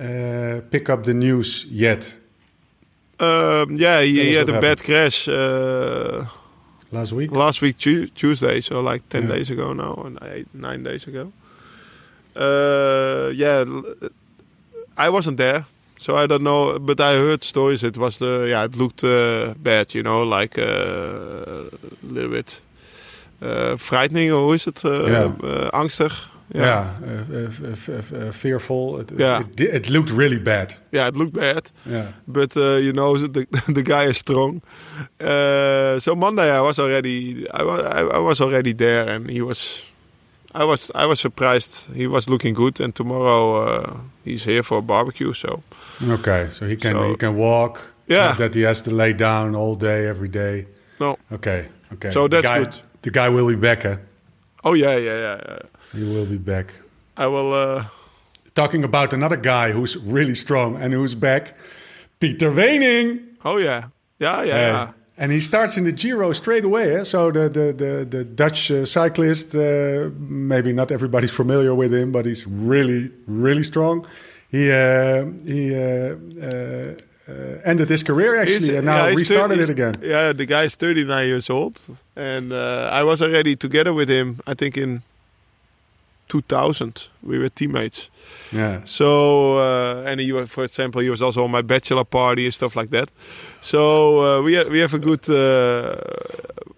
uh, 0.01 0.61
pick 0.71 0.89
up 0.91 1.05
the 1.05 1.15
news 1.15 1.67
yet, 1.71 2.17
Um, 3.21 3.77
yeah, 3.77 4.03
he, 4.03 4.19
he 4.31 4.35
had 4.35 4.49
a 4.49 4.61
bad 4.61 4.83
crash 4.83 5.29
uh, 5.29 6.25
Last 6.91 7.13
week. 7.13 7.31
last 7.31 7.63
week 7.63 7.77
Tu- 7.79 8.09
Tuesday, 8.15 8.61
so 8.61 8.81
like 8.93 9.03
ten 9.09 9.23
Yeah. 9.23 9.37
days 9.37 9.51
ago 9.51 9.73
now, 9.73 9.95
and 10.07 10.19
eight, 10.23 10.47
nine 10.53 10.83
days 10.83 11.07
ago. 11.09 11.31
Uh, 12.37 13.31
yeah, 13.35 13.65
I 15.07 15.09
wasn't 15.11 15.37
there, 15.37 15.65
so 15.99 16.17
I 16.17 16.27
don't 16.27 16.43
know. 16.43 16.79
But 16.79 17.01
I 17.01 17.15
heard 17.17 17.45
stories. 17.45 17.83
It 17.83 17.97
was 17.97 18.19
the 18.19 18.47
yeah, 18.49 18.65
it 18.65 18.77
looked 18.77 19.05
uh, 19.05 19.55
bad, 19.63 19.95
you 19.95 20.03
know, 20.03 20.23
like 20.23 20.59
uh, 20.59 20.65
a 20.65 22.07
little 22.15 22.31
bit 22.31 22.61
uh, 23.43 23.77
frightening, 23.77 24.33
or 24.33 24.55
is 24.55 24.67
it? 24.67 24.85
Uh, 24.85 24.91
Yeah. 25.07 25.33
uh, 25.43 25.71
angstig. 25.81 26.13
Yeah, 26.55 26.87
fearful. 28.33 29.01
It, 29.01 29.11
Yeah. 29.19 29.43
it, 29.57 29.61
it 29.61 29.89
looked 29.91 30.11
really 30.11 30.39
bad. 30.39 30.75
yeah, 30.93 31.09
it 31.09 31.17
looked 31.17 31.33
bad. 31.35 31.71
Yeah. 31.87 32.07
but 32.27 32.57
uh, 32.57 32.77
you 32.81 32.93
know 32.93 33.17
the 33.33 33.47
the 33.75 33.83
guy 33.83 34.05
is 34.09 34.19
strong. 34.19 34.63
Uh, 35.21 35.99
so 36.01 36.15
Monday 36.15 36.51
I 36.51 36.61
was 36.61 36.79
already 36.79 37.47
I, 37.53 37.63
wa- 37.65 37.83
I, 37.83 38.01
I 38.17 38.19
was 38.19 38.41
already 38.41 38.73
there, 38.75 39.09
and 39.09 39.31
he 39.31 39.43
was. 39.43 39.83
I 40.55 40.65
was 40.65 40.91
I 40.95 41.07
was 41.07 41.21
surprised. 41.21 41.89
He 41.95 42.07
was 42.07 42.29
looking 42.29 42.55
good, 42.55 42.81
and 42.81 42.95
tomorrow 42.95 43.63
uh, 43.63 43.97
he's 44.25 44.45
here 44.45 44.63
for 44.63 44.79
a 44.79 44.83
barbecue. 44.83 45.33
So 45.35 45.63
Okay, 46.09 46.49
so 46.51 46.67
he 46.67 46.77
can 46.77 46.93
So- 46.93 47.09
he 47.11 47.17
can 47.17 47.37
walk. 47.37 47.81
Yeah. 48.11 48.35
that 48.39 48.55
he 48.55 48.63
has 48.65 48.81
to 48.83 48.91
lay 48.91 49.13
down 49.13 49.55
all 49.55 49.75
day 49.77 50.07
every 50.09 50.29
day. 50.31 50.67
no. 51.01 51.17
Okay, 51.31 51.67
okay. 51.93 52.11
So 52.11 52.23
The 52.23 52.29
that's 52.41 52.49
guy, 52.49 52.59
good. 52.65 52.75
The 53.03 53.11
guy 53.11 53.29
will 53.29 53.47
be 53.47 53.55
back. 53.57 53.85
Eh? 53.85 53.97
Oh 54.65 54.75
yeah, 54.75 54.97
yeah, 54.97 55.19
yeah. 55.21 55.41
yeah. 55.49 55.59
He 55.93 56.05
will 56.15 56.25
be 56.27 56.39
back. 56.39 56.73
I 57.17 57.27
will. 57.27 57.53
Uh, 57.53 57.85
Talking 58.55 58.85
about 58.85 59.13
another 59.13 59.37
guy 59.37 59.73
who's 59.73 59.97
really 59.97 60.35
strong 60.35 60.83
and 60.83 60.95
who's 60.95 61.15
back, 61.15 61.55
Peter 62.19 62.51
Weening. 62.51 63.21
oh 63.45 63.59
yeah, 63.59 63.83
yeah, 64.19 64.43
yeah. 64.45 64.57
Yeah. 64.73 64.89
And 65.19 65.33
he 65.33 65.41
starts 65.41 65.77
in 65.77 65.85
the 65.85 65.93
Giro 65.93 66.33
straight 66.33 66.65
away. 66.65 66.97
Eh? 67.01 67.05
So 67.05 67.31
the 67.31 67.49
the 67.49 67.73
the, 67.73 68.05
the 68.09 68.25
Dutch 68.25 68.71
uh, 68.71 68.85
cyclist, 68.87 69.55
uh, 69.55 70.11
maybe 70.19 70.73
not 70.73 70.91
everybody's 70.91 71.33
familiar 71.33 71.75
with 71.75 71.93
him, 71.93 72.13
but 72.13 72.25
he's 72.27 72.47
really 72.47 73.11
really 73.27 73.63
strong. 73.65 74.07
He 74.51 74.71
uh, 74.71 75.27
he 75.45 75.75
uh, 75.75 76.17
uh, 76.41 76.95
uh, 77.29 77.71
ended 77.71 77.89
his 77.91 78.03
career 78.03 78.37
actually, 78.41 78.69
He's- 78.69 78.79
and 78.79 78.87
now 78.87 79.07
yeah, 79.07 79.15
restarted 79.15 79.59
it 79.61 79.69
again. 79.71 79.95
Yeah, 80.03 80.33
the 80.33 80.47
guy 80.47 80.65
is 80.65 80.77
39 80.77 81.27
years 81.27 81.51
old, 81.51 81.79
and 82.17 82.53
uh, 82.53 82.89
I 82.91 83.03
was 83.05 83.21
already 83.21 83.57
together 83.57 83.93
with 83.93 84.09
him. 84.09 84.41
I 84.47 84.55
think 84.55 84.77
in 84.77 85.03
2000 86.29 87.09
we 87.23 87.39
were 87.39 87.49
teammates. 87.49 88.09
Yeah. 88.53 88.81
So, 88.85 89.59
uh, 89.59 90.03
and 90.07 90.21
he, 90.21 90.33
was- 90.33 90.49
for 90.51 90.65
example, 90.65 91.01
he 91.03 91.11
was 91.11 91.21
also 91.23 91.45
on 91.45 91.51
my 91.51 91.63
bachelor 91.63 92.05
party 92.05 92.45
and 92.45 92.55
stuff 92.55 92.77
like 92.77 92.91
that. 92.91 93.11
So 93.61 94.21
uh, 94.39 94.43
we 94.43 94.55
ha- 94.57 94.69
we 94.71 94.81
have 94.81 94.95
a 94.95 94.99
good 94.99 95.29
uh, 95.29 95.97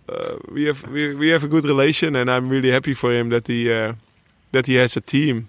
uh, 0.08 0.36
we 0.52 0.64
have 0.66 0.82
we, 0.92 1.14
we 1.14 1.28
have 1.32 1.44
a 1.44 1.48
good 1.48 1.64
relation, 1.64 2.16
and 2.16 2.28
I'm 2.30 2.48
really 2.48 2.70
happy 2.72 2.94
for 2.94 3.12
him 3.12 3.28
that 3.30 3.46
he 3.46 3.70
uh, 3.72 3.92
that 4.52 4.66
he 4.66 4.74
has 4.76 4.96
a 4.96 5.00
team. 5.00 5.48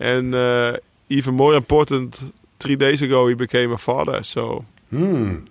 And 0.00 0.34
uh, 0.34 0.76
even 1.08 1.34
more 1.34 1.56
important, 1.56 2.22
three 2.58 2.76
days 2.76 3.02
ago 3.02 3.28
he 3.28 3.34
became 3.34 3.72
a 3.72 3.78
father. 3.78 4.22
So 4.22 4.64
Hmm. 4.90 5.44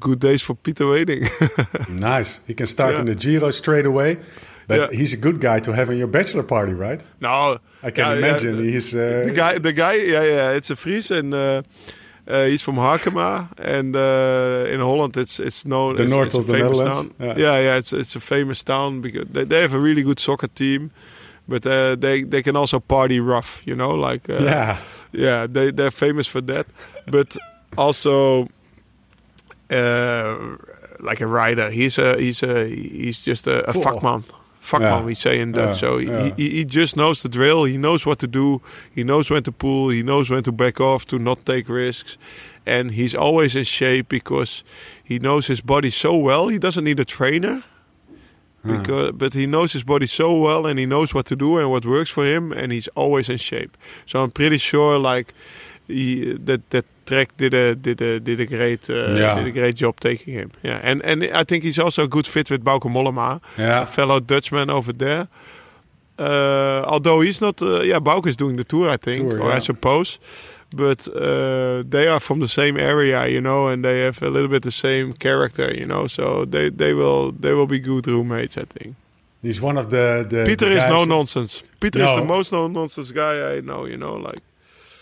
good 0.00 0.18
days 0.20 0.42
for 0.42 0.54
Peter 0.56 0.86
Weening. 0.86 1.28
Nice. 1.88 2.40
He 2.46 2.54
can 2.54 2.66
start 2.66 2.92
Yeah. 2.94 3.00
in 3.00 3.06
the 3.06 3.14
Giro 3.14 3.50
straight 3.50 3.86
away. 3.86 4.16
But 4.68 4.76
Yeah. 4.78 4.98
he's 4.98 5.12
a 5.14 5.16
good 5.16 5.40
guy 5.40 5.60
to 5.60 5.72
have 5.72 5.90
in 5.92 5.98
your 5.98 6.10
bachelor 6.10 6.42
party, 6.44 6.72
right? 6.74 7.00
no, 7.20 7.58
I 7.82 7.90
can 7.90 8.04
yeah, 8.04 8.18
imagine. 8.18 8.56
yeah, 8.64 8.70
he's 8.72 8.94
uh, 8.94 9.22
the 9.26 9.32
guy, 9.32 9.58
the 9.58 9.72
guy, 9.72 9.94
yeah, 9.94 10.22
yeah, 10.24 10.56
it's 10.56 10.70
a 10.70 10.76
Fries, 10.76 11.10
and 11.10 11.32
uh, 11.34 11.62
uh, 12.28 12.44
he's 12.50 12.62
from 12.62 12.76
Harkema, 12.76 13.48
and 13.58 13.96
uh, 13.96 14.72
in 14.74 14.80
Holland, 14.80 15.16
it's 15.16 15.40
it's 15.40 15.64
known 15.64 15.96
The 15.96 16.02
it's, 16.02 16.12
north 16.12 16.26
it's 16.26 16.36
a 16.36 16.40
of 16.40 16.46
the 16.46 16.52
famous 16.54 16.78
Netherlands, 16.78 17.14
town. 17.18 17.28
yeah. 17.28 17.38
Yeah. 17.38 17.60
yeah, 17.64 17.78
it's 17.78 17.92
it's 17.92 18.16
a 18.16 18.20
famous 18.20 18.62
town 18.62 19.00
because 19.00 19.26
they, 19.32 19.44
they 19.46 19.60
have 19.62 19.74
a 19.76 19.80
really 19.80 20.02
good 20.02 20.20
soccer 20.20 20.48
team, 20.54 20.90
but 21.48 21.64
uh, 21.66 21.96
they 22.00 22.24
they 22.28 22.42
can 22.42 22.56
also 22.56 22.80
party 22.80 23.20
rough, 23.20 23.62
you 23.66 23.74
know, 23.76 24.10
like 24.10 24.28
uh, 24.30 24.44
yeah. 24.44 24.76
yeah, 25.12 25.46
they 25.52 25.72
they're 25.72 25.90
famous 25.94 26.28
for 26.28 26.42
that, 26.42 26.66
but 27.10 27.36
also. 27.76 28.48
Uh, 29.70 30.56
like 31.00 31.20
a 31.20 31.26
rider, 31.26 31.70
he's 31.70 31.98
a 31.98 32.16
he's 32.18 32.42
a 32.42 32.66
he's 32.66 33.22
just 33.26 33.46
a, 33.46 33.68
a 33.68 33.72
Cool. 33.72 33.82
Vakman. 34.68 34.80
Vakman, 34.80 35.00
Yeah. 35.00 35.04
we 35.04 35.14
say 35.14 35.40
in 35.40 35.54
Yeah, 35.54 35.72
So 35.72 35.98
he, 35.98 36.32
he, 36.36 36.50
he 36.50 36.64
just 36.64 36.96
knows 36.96 37.22
the 37.22 37.28
drill. 37.28 37.64
He 37.64 37.76
knows 37.76 38.04
what 38.06 38.18
to 38.18 38.26
do. 38.26 38.60
He 38.94 39.02
knows 39.04 39.30
when 39.30 39.42
to 39.42 39.52
pull. 39.52 39.88
He 39.90 40.02
knows 40.02 40.30
when 40.30 40.42
to 40.42 40.52
back 40.52 40.80
off 40.80 41.04
to 41.06 41.18
not 41.18 41.44
take 41.44 41.68
risks. 41.68 42.18
And 42.66 42.90
he's 42.90 43.14
always 43.14 43.54
in 43.54 43.64
shape 43.64 44.08
because 44.08 44.62
he 45.04 45.18
knows 45.18 45.46
his 45.46 45.60
body 45.62 45.90
so 45.90 46.14
well. 46.16 46.48
He 46.48 46.58
doesn't 46.58 46.84
need 46.84 47.00
a 47.00 47.04
trainer. 47.04 47.62
Because, 48.64 49.12
but 49.12 49.32
he 49.34 49.46
knows 49.46 49.72
his 49.72 49.84
body 49.84 50.06
so 50.06 50.34
well 50.34 50.66
and 50.66 50.78
he 50.78 50.84
knows 50.84 51.14
what 51.14 51.24
to 51.26 51.36
do 51.36 51.56
and 51.58 51.70
what 51.70 51.86
works 51.86 52.10
for 52.10 52.24
him 52.26 52.52
and 52.52 52.70
he's 52.72 52.88
always 52.88 53.28
in 53.28 53.38
shape. 53.38 53.76
So 54.04 54.22
I'm 54.22 54.30
pretty 54.30 54.58
sure 54.58 54.98
like 54.98 55.32
he, 55.86 56.32
that 56.44 56.68
that 56.70 56.84
Trek 57.08 57.28
did 57.36 57.54
a 57.54 57.74
did 57.74 58.00
a 58.00 58.20
did 58.20 58.40
a 58.40 58.46
great 58.46 58.88
uh, 58.90 59.14
Yeah. 59.16 59.34
did 59.38 59.46
a 59.46 59.60
great 59.60 59.76
job 59.82 59.94
taking 60.00 60.34
him. 60.34 60.50
Yeah, 60.62 60.80
and 60.90 61.02
and 61.04 61.22
I 61.40 61.44
think 61.44 61.64
he's 61.64 61.78
also 61.84 62.02
a 62.02 62.08
good 62.08 62.26
fit 62.26 62.50
with 62.50 62.62
Bauke 62.64 62.88
Mollema, 62.90 63.40
Yeah. 63.56 63.82
a 63.82 63.86
fellow 63.86 64.20
Dutchman 64.20 64.70
over 64.70 64.92
there. 64.92 65.26
Uh, 66.18 66.82
although 66.86 67.20
he's 67.20 67.40
not, 67.40 67.62
uh, 67.62 67.80
yeah, 67.82 68.00
Bauke 68.00 68.26
is 68.28 68.36
doing 68.36 68.56
the 68.56 68.64
tour, 68.64 68.88
I 68.94 68.96
think, 68.96 69.28
Tour, 69.30 69.40
or 69.42 69.52
I 69.52 69.60
suppose. 69.60 70.18
But 70.76 71.06
uh, 71.08 71.82
they 71.88 72.08
are 72.08 72.20
from 72.20 72.40
the 72.40 72.48
same 72.48 72.76
area, 72.76 73.26
you 73.28 73.40
know, 73.40 73.68
and 73.68 73.82
they 73.84 74.00
have 74.04 74.20
a 74.22 74.28
little 74.28 74.48
bit 74.48 74.62
the 74.62 74.70
same 74.70 75.12
character, 75.14 75.72
you 75.72 75.86
know. 75.86 76.06
So 76.08 76.44
they, 76.44 76.70
they 76.70 76.92
will 76.92 77.32
they 77.40 77.52
will 77.54 77.66
be 77.66 77.78
good 77.78 78.06
roommates, 78.06 78.56
I 78.58 78.64
think. 78.64 78.94
He's 79.42 79.60
one 79.62 79.78
of 79.78 79.88
the. 79.90 80.26
the 80.28 80.44
Peter 80.44 80.68
the 80.68 80.76
is 80.76 80.88
no 80.88 81.04
nonsense. 81.04 81.62
Peter 81.80 82.00
is 82.00 82.14
the 82.16 82.24
most 82.24 82.52
no 82.52 82.66
nonsense 82.68 83.12
guy 83.12 83.56
I 83.56 83.60
know, 83.60 83.86
you 83.86 83.96
know, 83.96 84.16
like. 84.16 84.40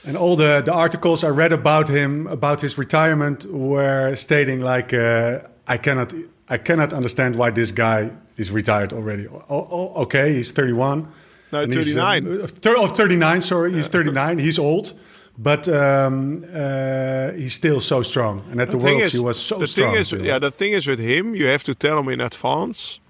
And 0.07 0.17
all 0.17 0.37
the, 0.37 0.63
the 0.65 0.73
articles 0.73 1.25
I 1.25 1.29
read 1.31 1.53
about 1.53 1.89
him, 1.89 2.27
about 2.29 2.61
his 2.61 2.79
retirement, 2.79 3.45
were 3.51 4.15
stating 4.15 4.61
like, 4.61 4.95
uh, 4.95 5.41
I 5.67 5.79
cannot, 5.79 6.15
I 6.49 6.59
cannot 6.59 6.93
understand 6.93 7.35
why 7.37 7.51
this 7.51 7.73
guy 7.73 8.11
is 8.37 8.51
retired 8.51 8.93
already. 8.93 9.27
Oh, 9.29 9.45
oh, 9.71 10.03
okay, 10.03 10.35
he's 10.35 10.53
31. 10.53 11.09
No, 11.53 11.61
And 11.63 11.75
he's, 11.75 11.95
39. 11.95 12.41
uh, 12.43 12.47
thir- 12.47 12.75
oh, 12.77 12.87
39, 12.87 13.41
sorry. 13.41 13.73
He's 13.73 13.89
39. 13.89 14.39
He's 14.39 14.59
old. 14.59 14.93
But 15.39 15.69
um, 15.69 16.45
uh, 16.55 17.33
he's 17.33 17.53
still 17.55 17.81
so 17.81 18.03
strong. 18.03 18.43
And 18.51 18.61
at 18.61 18.71
the, 18.71 18.79
thing 18.79 18.99
Worlds, 18.99 19.05
is- 19.07 19.13
he 19.13 19.19
was 19.19 19.41
so 19.41 19.59
the 19.59 19.67
strong. 19.67 19.93
Thing 19.93 20.01
is, 20.01 20.13
yeah, 20.13 20.39
the 20.39 20.51
thing 20.51 20.73
is 20.73 20.87
with 20.87 20.99
him, 21.01 21.35
you 21.35 21.47
have 21.47 21.65
to 21.65 21.75
tell 21.75 21.99
him 21.99 22.09
in 22.09 22.21
advance, 22.21 23.01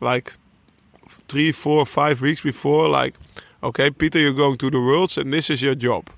like 0.00 0.32
three, 1.28 1.52
four, 1.52 1.84
five 1.86 2.20
weeks 2.20 2.40
before, 2.42 2.88
like, 2.88 3.14
okay, 3.62 3.90
Peter, 3.90 4.18
you're 4.18 4.32
going 4.32 4.56
to 4.58 4.70
the 4.70 4.80
worlds, 4.80 5.18
and 5.18 5.32
this 5.32 5.50
is 5.50 5.62
your 5.62 5.74
job, 5.76 6.10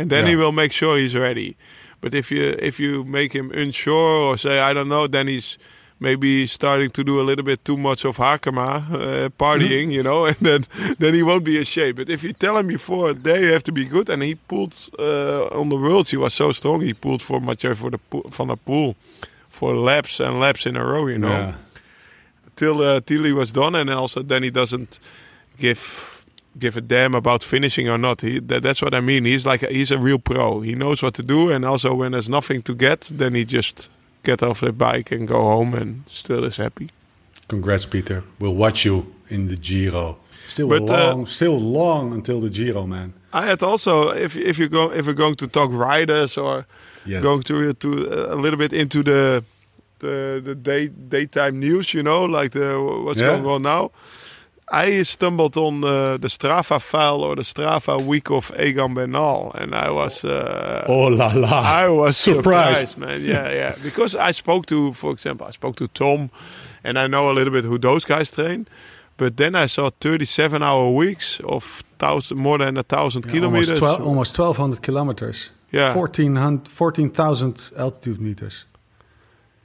and 0.00 0.10
then 0.10 0.26
he 0.26 0.36
will 0.36 0.52
make 0.52 0.72
sure 0.72 0.96
he's 0.98 1.14
ready. 1.14 1.54
But 2.00 2.14
if 2.14 2.30
you 2.30 2.56
if 2.68 2.80
you 2.80 3.04
make 3.04 3.32
him 3.38 3.50
unsure 3.52 4.20
or 4.30 4.38
say 4.38 4.58
I 4.70 4.72
don't 4.74 4.88
know, 4.88 5.06
then 5.08 5.28
he's 5.28 5.58
maybe 6.02 6.46
starting 6.46 6.90
to 6.90 7.04
do 7.04 7.20
a 7.20 7.24
little 7.28 7.44
bit 7.44 7.62
too 7.64 7.76
much 7.76 8.06
of 8.06 8.16
Harkema 8.16 8.68
uh, 8.90 9.28
partying, 9.38 9.88
Mm-hmm. 9.88 9.90
you 9.96 10.02
know, 10.02 10.24
and 10.26 10.36
then 10.40 10.64
then 10.98 11.14
he 11.14 11.22
won't 11.22 11.44
be 11.44 11.56
in 11.58 11.64
shape. 11.64 11.96
But 11.96 12.08
if 12.08 12.22
you 12.24 12.32
tell 12.32 12.56
him 12.56 12.66
before 12.68 13.14
there 13.14 13.40
you 13.44 13.52
have 13.52 13.62
to 13.64 13.72
be 13.72 13.84
good, 13.84 14.08
and 14.10 14.22
he 14.22 14.34
pulled 14.34 14.74
uh, 14.98 15.60
on 15.60 15.68
the 15.68 15.76
worlds, 15.76 16.10
he 16.10 16.16
was 16.18 16.32
so 16.34 16.52
strong. 16.52 16.80
He 16.82 16.94
pulled 16.94 17.20
for 17.22 17.40
Mathieu 17.40 17.74
for 17.74 17.90
the 17.90 17.98
van 18.30 18.48
der 18.48 18.56
Poel 18.66 18.94
for 19.50 19.74
laps 19.76 20.20
and 20.20 20.40
laps 20.40 20.64
in 20.66 20.76
a 20.76 20.84
row, 20.84 21.08
you 21.08 21.18
know, 21.18 21.28
Yeah. 21.28 21.54
till 22.56 22.80
uh, 22.80 23.00
till 23.04 23.24
he 23.24 23.32
was 23.32 23.52
done, 23.52 23.74
and 23.80 23.90
also 23.90 24.22
then 24.22 24.42
he 24.42 24.50
doesn't 24.50 24.98
give 25.58 26.19
give 26.58 26.76
a 26.76 26.80
damn 26.80 27.14
about 27.14 27.42
finishing 27.42 27.88
or 27.88 27.98
not. 27.98 28.20
He 28.20 28.40
that, 28.40 28.62
that's 28.62 28.82
what 28.82 28.94
I 28.94 29.00
mean. 29.00 29.24
He's 29.24 29.46
like 29.46 29.62
a, 29.62 29.68
he's 29.72 29.90
a 29.90 29.98
real 29.98 30.18
pro. 30.18 30.60
He 30.60 30.74
knows 30.74 31.02
what 31.02 31.14
to 31.14 31.22
do, 31.22 31.50
and 31.50 31.64
also 31.64 31.94
when 31.94 32.12
there's 32.12 32.28
nothing 32.28 32.62
to 32.62 32.74
get, 32.74 33.10
then 33.14 33.34
he 33.34 33.44
just 33.44 33.88
get 34.22 34.42
off 34.42 34.60
the 34.60 34.72
bike 34.72 35.10
and 35.12 35.28
go 35.28 35.40
home, 35.42 35.74
and 35.74 36.02
still 36.06 36.44
is 36.44 36.56
happy. 36.56 36.88
Congrats, 37.48 37.86
Peter. 37.86 38.22
We'll 38.38 38.54
watch 38.54 38.84
you 38.84 39.06
in 39.28 39.48
the 39.48 39.56
Giro. 39.56 40.16
Still 40.46 40.68
But, 40.68 40.90
uh, 40.90 41.10
long, 41.14 41.26
still 41.26 41.58
long 41.60 42.12
until 42.12 42.40
the 42.40 42.50
Giro, 42.50 42.86
man. 42.86 43.12
I 43.32 43.46
had 43.46 43.62
also 43.62 44.10
if 44.10 44.36
if 44.36 44.58
you 44.58 44.68
go 44.68 44.90
if 44.92 45.06
we're 45.06 45.12
going 45.14 45.36
to 45.36 45.46
talk 45.46 45.70
riders 45.72 46.36
or 46.36 46.66
Yes. 47.06 47.22
going 47.22 47.42
to 47.44 47.72
to 47.72 47.88
uh, 47.88 48.34
a 48.34 48.36
little 48.36 48.58
bit 48.58 48.72
into 48.72 49.02
the 49.02 49.42
the 50.00 50.40
the 50.44 50.54
day 50.54 50.88
daytime 50.88 51.58
news, 51.60 51.94
you 51.94 52.02
know, 52.02 52.24
like 52.40 52.50
the 52.50 52.78
what's 53.04 53.20
Yeah. 53.20 53.28
going 53.36 53.46
on 53.46 53.62
now. 53.62 53.90
I 54.72 55.02
stumbled 55.02 55.56
on 55.56 55.82
uh, 55.84 56.16
the 56.18 56.28
Strava 56.28 56.80
file 56.80 57.22
or 57.24 57.34
the 57.36 57.42
Strava 57.42 58.00
week 58.00 58.30
of 58.30 58.52
Egan 58.58 58.94
Bernal, 58.94 59.52
and 59.54 59.74
I 59.74 59.90
was 59.90 60.24
uh, 60.24 60.84
oh 60.88 61.08
la 61.08 61.32
la! 61.34 61.60
I 61.84 61.88
was 61.88 62.16
Surprised. 62.16 62.90
surprised, 62.90 62.98
man. 62.98 63.24
Yeah, 63.24 63.52
yeah. 63.52 63.74
Because 63.82 64.14
I 64.14 64.32
spoke 64.32 64.66
to, 64.66 64.92
for 64.92 65.10
example, 65.12 65.46
I 65.48 65.50
spoke 65.50 65.76
to 65.76 65.88
Tom, 65.88 66.30
and 66.84 66.98
I 66.98 67.08
know 67.08 67.30
a 67.30 67.34
little 67.34 67.52
bit 67.52 67.64
who 67.64 67.78
those 67.78 68.04
guys 68.04 68.30
train. 68.30 68.66
But 69.16 69.36
then 69.36 69.54
I 69.54 69.66
saw 69.66 69.90
37 69.90 70.62
hour 70.62 70.88
weeks 70.90 71.40
of 71.44 71.82
thousand, 71.98 72.38
more 72.38 72.56
than 72.58 72.76
a 72.78 72.82
thousand 72.82 73.26
Yeah, 73.26 73.32
kilometers. 73.32 73.68
Almost, 73.70 73.96
12, 73.98 74.06
almost 74.08 74.38
1200 74.38 74.82
kilometers. 74.82 75.50
Yeah. 75.72 75.92
14,000 75.92 76.66
14,000 76.68 77.70
altitude 77.76 78.18
meters. 78.20 78.66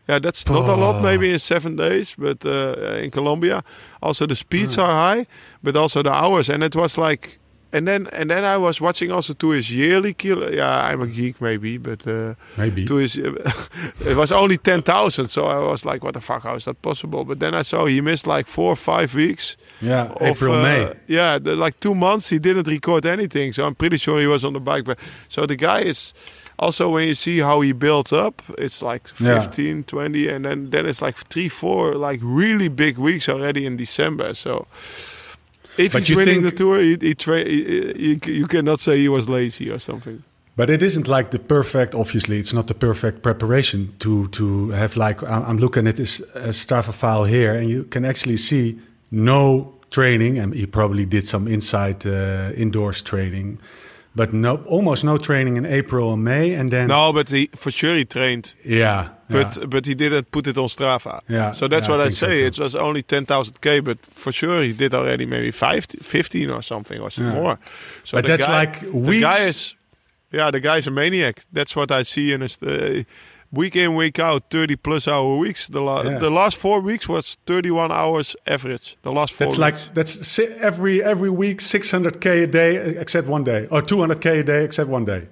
Yeah, 0.07 0.19
that's 0.19 0.47
not 0.47 0.69
a 0.69 0.73
Oh. 0.73 0.79
lot, 0.79 1.01
maybe 1.01 1.31
in 1.33 1.39
seven 1.39 1.75
days, 1.75 2.15
but 2.17 2.45
uh, 2.45 3.01
in 3.03 3.09
Colombia, 3.11 3.63
also 4.01 4.25
the 4.27 4.35
speeds 4.35 4.77
are 4.77 4.91
high, 5.15 5.25
but 5.63 5.75
also 5.75 6.01
the 6.03 6.11
hours, 6.13 6.49
and 6.49 6.63
it 6.63 6.75
was 6.75 6.97
like, 6.97 7.39
and 7.73 7.87
then 7.87 8.07
and 8.13 8.29
then 8.29 8.43
I 8.45 8.57
was 8.57 8.79
watching 8.79 9.11
also 9.11 9.33
to 9.33 9.49
his 9.49 9.69
yearly 9.69 10.13
kilo. 10.13 10.47
Yeah, 10.51 10.91
I'm 10.93 11.01
a 11.01 11.07
geek 11.07 11.41
maybe, 11.41 11.77
but 11.79 12.07
uh, 12.07 12.35
Maybe. 12.55 12.85
to 12.85 12.95
his, 12.95 13.17
it 14.05 14.15
was 14.15 14.31
only 14.31 14.57
ten 14.57 14.81
thousand, 14.83 15.29
so 15.29 15.45
I 15.45 15.57
was 15.71 15.83
like, 15.85 16.03
what 16.03 16.13
the 16.13 16.21
fuck, 16.21 16.43
how 16.43 16.55
is 16.55 16.65
that 16.65 16.81
possible? 16.81 17.25
But 17.25 17.39
then 17.39 17.53
I 17.55 17.63
saw 17.63 17.85
he 17.87 17.99
missed 18.01 18.27
like 18.27 18.47
four 18.47 18.69
or 18.71 18.75
five 18.77 19.13
weeks. 19.15 19.57
Yeah, 19.81 20.05
of, 20.11 20.21
April, 20.21 20.53
uh, 20.55 20.63
May. 20.63 20.93
Yeah, 21.07 21.39
the, 21.39 21.55
like 21.55 21.79
two 21.79 21.95
months 21.95 22.29
he 22.29 22.39
didn't 22.39 22.67
record 22.67 23.05
anything, 23.05 23.53
so 23.53 23.65
I'm 23.65 23.75
pretty 23.75 23.97
sure 23.97 24.19
he 24.19 24.27
was 24.27 24.43
on 24.45 24.53
the 24.53 24.59
bike. 24.61 24.85
But 24.85 24.99
so 25.29 25.45
the 25.45 25.55
guy 25.57 25.81
is 25.81 26.13
also 26.57 26.89
when 26.89 27.07
you 27.07 27.15
see 27.15 27.39
how 27.39 27.61
he 27.61 27.73
builds 27.73 28.11
up, 28.13 28.41
it's 28.57 28.81
like 28.81 29.07
Yeah. 29.19 29.39
15, 29.41 29.83
20, 29.83 30.27
and 30.29 30.45
then 30.45 30.69
then 30.69 30.85
it's 30.85 31.01
like 31.01 31.15
three, 31.29 31.49
four 31.49 31.95
like 31.95 32.19
really 32.23 32.69
big 32.69 32.97
weeks 32.97 33.29
already 33.29 33.65
in 33.65 33.77
December. 33.77 34.33
So 34.33 34.65
if 35.77 35.91
But 35.91 35.99
he's 36.01 36.09
you 36.09 36.17
winning 36.17 36.41
think- 36.41 36.55
the 36.57 36.63
tour, 36.63 36.79
he, 36.79 36.97
he 37.01 37.13
tra- 37.15 37.43
he, 37.49 38.17
he, 38.23 38.31
you 38.31 38.47
cannot 38.47 38.79
say 38.79 38.97
he 38.99 39.09
was 39.09 39.27
lazy 39.27 39.69
or 39.69 39.79
something. 39.79 40.23
But 40.57 40.69
it 40.69 40.81
isn't 40.81 41.07
like 41.07 41.29
the 41.31 41.39
perfect. 41.39 41.93
Obviously, 41.95 42.37
it's 42.39 42.53
not 42.53 42.67
the 42.67 42.73
perfect 42.73 43.21
preparation 43.21 43.89
to 43.99 44.27
to 44.29 44.69
have 44.71 44.95
like 44.95 45.21
I'm 45.23 45.43
I'm 45.49 45.57
looking 45.57 45.87
at 45.87 45.95
this 45.95 46.21
uh, 46.21 46.51
Strava 46.53 46.93
file 46.93 47.25
here, 47.25 47.53
and 47.59 47.69
you 47.69 47.83
can 47.89 48.05
actually 48.05 48.37
see 48.37 48.75
no 49.11 49.73
training, 49.89 50.39
and 50.39 50.53
he 50.53 50.65
probably 50.65 51.05
did 51.05 51.25
some 51.27 51.51
inside 51.51 52.05
uh, 52.07 52.51
indoors 52.55 53.01
training, 53.03 53.57
but 54.15 54.31
no, 54.33 54.55
almost 54.67 55.03
no 55.03 55.17
training 55.17 55.57
in 55.57 55.65
April 55.65 56.13
and 56.13 56.23
May, 56.23 56.53
and 56.55 56.71
then 56.71 56.87
No, 56.87 57.11
but 57.13 57.29
he 57.29 57.49
for 57.55 57.71
sure 57.71 57.95
he 57.95 58.05
trained. 58.05 58.53
yeah, 58.63 59.09
But 59.29 59.57
yeah. 59.57 59.65
but 59.67 59.85
he 59.85 59.95
didn't 59.95 60.31
put 60.31 60.47
it 60.47 60.57
on 60.57 60.67
Strava. 60.69 61.19
Yeah, 61.27 61.53
So 61.53 61.67
that's 61.67 61.87
yeah, 61.87 61.97
what 61.97 62.07
I, 62.07 62.09
so 62.11 62.27
say. 62.27 62.39
too. 62.39 62.45
it 62.47 62.59
was 62.59 62.75
only 62.75 63.03
10,000k, 63.03 63.81
but 63.83 63.97
for 64.05 64.31
sure 64.31 64.61
he 64.63 64.73
did 64.73 64.93
already 64.93 65.25
maybe 65.25 65.51
50, 65.51 65.97
15 66.01 66.49
or 66.51 66.61
something 66.61 67.01
or 67.01 67.11
some 67.11 67.25
Yeah. 67.27 67.33
more. 67.41 67.59
So 68.03 68.17
But 68.17 68.25
that's 68.27 68.45
guy, 68.45 68.59
like 68.59 68.79
The 68.81 68.91
weeks- 68.91 69.23
guy 69.23 69.47
is, 69.49 69.75
yeah, 70.31 70.51
the 70.51 70.59
guy's 70.59 70.87
a 70.87 70.91
maniac. 70.91 71.41
That's 71.53 71.75
what 71.75 71.91
I 71.91 72.03
see 72.03 72.31
in 72.33 72.41
his 72.41 72.57
uh, 72.61 73.03
week 73.51 73.75
in 73.75 73.95
week 73.95 74.19
out, 74.19 74.43
30 74.49 74.75
plus 74.75 75.07
hour 75.07 75.37
weeks. 75.37 75.67
The 75.67 75.81
la- 75.81 76.03
Yeah. 76.03 76.19
the 76.19 76.29
last 76.29 76.57
four 76.57 76.81
weeks 76.81 77.07
was 77.07 77.37
31 77.45 77.91
hours 77.91 78.35
average. 78.47 78.97
The 79.03 79.11
last 79.11 79.33
four. 79.33 79.47
That's 79.47 79.57
like 79.57 79.75
that's 79.93 80.27
si- 80.27 80.53
every 80.59 81.01
every 81.03 81.29
week 81.29 81.61
600k 81.61 82.43
a 82.43 82.47
day 82.47 82.75
except 82.99 83.27
one 83.27 83.43
day, 83.43 83.67
or 83.71 83.81
200k 83.81 84.39
a 84.39 84.43
day 84.43 84.63
except 84.65 84.89
one 84.89 85.05
day, 85.05 85.27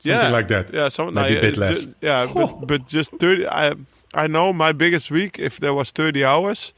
something 0.00 0.32
like 0.32 0.48
that. 0.48 0.72
Yeah, 0.72 0.88
something 0.90 1.14
maybe 1.14 1.34
like 1.34 1.38
a 1.44 1.46
bit 1.46 1.56
less. 1.56 1.80
ju- 1.84 1.94
yeah, 2.00 2.26
but, 2.34 2.66
but 2.66 2.86
just 2.88 3.10
30. 3.18 3.46
I 3.48 3.72
I 4.14 4.26
know 4.28 4.52
my 4.52 4.72
biggest 4.72 5.10
week. 5.10 5.38
If 5.38 5.58
there 5.58 5.72
was 5.74 5.90
30 5.92 6.24
hours, 6.24 6.72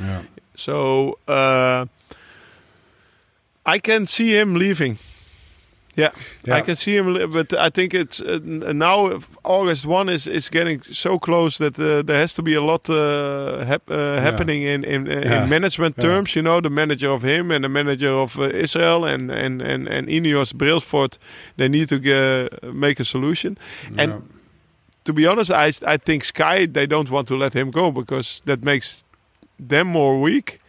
Yeah. 0.00 0.22
So 0.56 1.18
uh, 1.28 1.86
I 3.66 3.78
can 3.78 4.06
see 4.06 4.30
him 4.38 4.54
leaving. 4.54 4.98
Yeah, 5.96 6.10
Yeah. 6.46 6.54
I 6.58 6.60
can 6.60 6.76
see 6.76 6.96
him, 6.96 7.30
but 7.32 7.52
I 7.52 7.70
think 7.70 7.92
it's 7.92 8.20
uh, 8.20 8.38
now 8.72 9.18
August 9.42 9.84
one 9.84 10.08
is 10.08 10.26
is 10.28 10.48
getting 10.48 10.80
so 10.82 11.18
close 11.18 11.58
that 11.58 11.76
uh, 11.78 12.02
there 12.06 12.16
has 12.20 12.32
to 12.34 12.42
be 12.42 12.54
a 12.54 12.60
lot 12.60 12.88
uh, 12.88 13.64
hap- 13.66 13.90
uh, 13.90 14.20
happening 14.20 14.62
in 14.62 14.84
in, 14.84 15.08
uh, 15.08 15.22
Yeah. 15.24 15.42
in 15.42 15.48
management 15.50 15.96
Yeah. 15.98 16.08
terms. 16.08 16.34
You 16.36 16.42
know, 16.42 16.60
the 16.60 16.70
manager 16.70 17.10
of 17.10 17.22
him 17.22 17.50
and 17.50 17.64
the 17.64 17.68
manager 17.68 18.12
of 18.22 18.36
uh, 18.38 18.42
Israel 18.64 19.04
and 19.04 19.30
and 19.30 19.60
and 19.62 19.88
and 19.88 20.08
Ineos 20.08 20.52
Brailsford, 20.54 21.18
they 21.56 21.68
need 21.68 21.88
to 21.88 21.96
make 22.72 23.00
a 23.00 23.04
solution. 23.04 23.58
And 23.96 24.10
Yeah. 24.10 24.20
To 25.08 25.12
be 25.14 25.26
honest, 25.26 25.50
I 25.50 25.94
I 25.94 25.98
think 25.98 26.24
Sky 26.24 26.66
they 26.66 26.86
don't 26.86 27.08
want 27.10 27.28
to 27.28 27.36
let 27.38 27.52
him 27.54 27.70
go 27.70 27.90
because 27.92 28.42
that 28.44 28.62
makes 28.62 29.04
them 29.68 29.86
more 29.86 30.20
weak, 30.24 30.60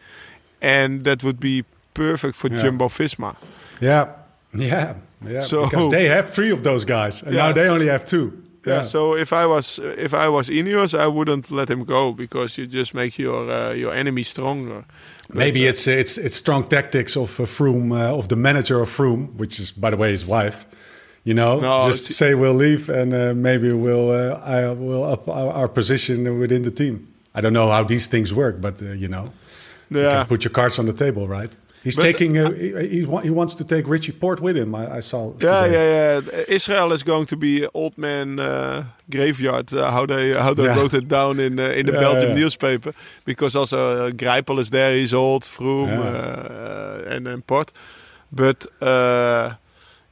and 0.62 1.04
that 1.04 1.24
would 1.24 1.40
be 1.40 1.64
perfect 1.94 2.36
for 2.36 2.50
Yeah. 2.50 2.62
Jumbo 2.64 2.88
Visma. 2.88 3.36
Yeah. 3.82 4.06
Yeah. 4.54 4.94
Yeah. 5.32 5.46
So- 5.46 5.64
because 5.64 5.90
they 5.92 6.08
have 6.10 6.26
three 6.32 6.52
of 6.54 6.62
those 6.64 6.86
guys, 6.86 7.24
and 7.24 7.34
Yeah, 7.36 7.48
now 7.48 7.54
they 7.54 7.66
so- 7.68 7.74
only 7.74 7.88
have 7.90 8.04
two. 8.06 8.32
Yeah. 8.68 8.84
So 8.84 9.16
if 9.16 9.32
I 9.34 9.46
was 9.46 9.80
if 9.98 10.14
I 10.14 10.28
was 10.30 10.50
Ineos, 10.50 10.94
I 10.94 11.08
wouldn't 11.08 11.50
let 11.52 11.70
him 11.70 11.84
go 11.86 12.14
because 12.14 12.62
you 12.62 12.68
just 12.68 12.94
make 12.94 13.12
your 13.24 13.50
uh, 13.52 13.74
your 13.76 13.94
enemy 13.94 14.24
stronger. 14.24 14.84
But, 15.28 15.38
Maybe 15.38 15.60
uh, 15.68 15.70
it's 15.72 15.88
it's 15.88 16.18
it's 16.18 16.38
strong 16.38 16.68
tactics 16.68 17.16
of 17.18 17.40
uh, 17.40 17.46
Froome, 17.46 17.92
uh, 17.92 18.18
of 18.18 18.28
the 18.28 18.36
manager 18.36 18.82
of 18.82 18.90
Froome, 18.90 19.28
which 19.40 19.60
is 19.60 19.72
by 19.72 19.90
the 19.90 19.98
way 19.98 20.12
his 20.12 20.26
wife. 20.26 20.66
You 21.30 21.36
know, 21.36 21.60
No, 21.60 21.88
just 21.92 22.06
say 22.22 22.30
we'll 22.34 22.60
leave, 22.68 22.84
and 23.00 23.14
uh, 23.14 23.20
maybe 23.36 23.70
we'll 23.86 24.10
uh, 24.22 24.56
I 24.58 24.60
will 24.74 25.04
up 25.14 25.24
our, 25.30 25.68
position 25.80 26.18
within 26.40 26.62
the 26.64 26.72
team. 26.82 26.96
I 27.38 27.40
don't 27.42 27.54
know 27.54 27.70
how 27.76 27.84
these 27.94 28.08
things 28.14 28.34
work, 28.34 28.56
but 28.66 28.82
uh, 28.82 28.86
you 29.04 29.08
know, 29.14 29.26
you 29.92 30.02
yeah. 30.02 30.12
can 30.14 30.26
put 30.34 30.42
your 30.44 30.54
cards 30.60 30.80
on 30.80 30.86
the 30.92 30.94
table, 31.06 31.24
right? 31.28 31.52
He's 31.84 31.96
But- 31.98 32.06
taking. 32.12 32.32
Uh, 32.38 32.52
he, 32.52 32.70
he, 32.96 33.06
wa- 33.06 33.22
he 33.28 33.30
wants 33.30 33.54
to 33.60 33.64
take 33.64 33.84
Richie 33.96 34.12
Porte 34.22 34.42
with 34.42 34.58
him. 34.58 34.74
I, 34.74 34.98
I 34.98 35.02
saw. 35.02 35.22
Yeah, 35.40 35.62
today. 35.62 35.72
yeah, 35.76 36.22
yeah. 36.38 36.56
Israel 36.58 36.92
is 36.94 37.04
going 37.04 37.28
to 37.28 37.38
be 37.38 37.54
old 37.74 37.96
man 37.98 38.40
uh, 38.40 38.84
graveyard. 39.16 39.72
Uh, 39.74 39.80
how 39.96 40.06
they 40.08 40.34
how 40.46 40.54
they 40.56 40.64
Yeah. 40.66 40.78
wrote 40.80 40.98
it 40.98 41.08
down 41.08 41.40
in 41.40 41.60
uh, 41.60 41.80
in 41.80 41.86
the 41.86 41.94
Yeah, 41.94 42.06
Belgium 42.06 42.30
yeah. 42.32 42.42
newspaper 42.44 42.92
because 43.26 43.60
also 43.60 43.78
uh, 43.78 44.12
Greipel 44.22 44.60
is 44.60 44.70
there. 44.70 44.96
He's 45.02 45.14
old, 45.14 45.44
uh, 45.60 47.14
and 47.14 47.28
and 47.28 47.42
Porte. 47.46 47.72
But 48.32 48.60
uh, 48.82 49.54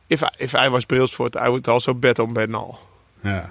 if 0.10 0.24
I, 0.24 0.30
if 0.40 0.56
I 0.56 0.70
was 0.70 0.86
Brailsford, 0.86 1.36
I 1.36 1.50
would 1.50 1.68
also 1.68 1.94
bet 1.94 2.20
on 2.20 2.34
Bernal. 2.34 2.80
yeah. 3.24 3.48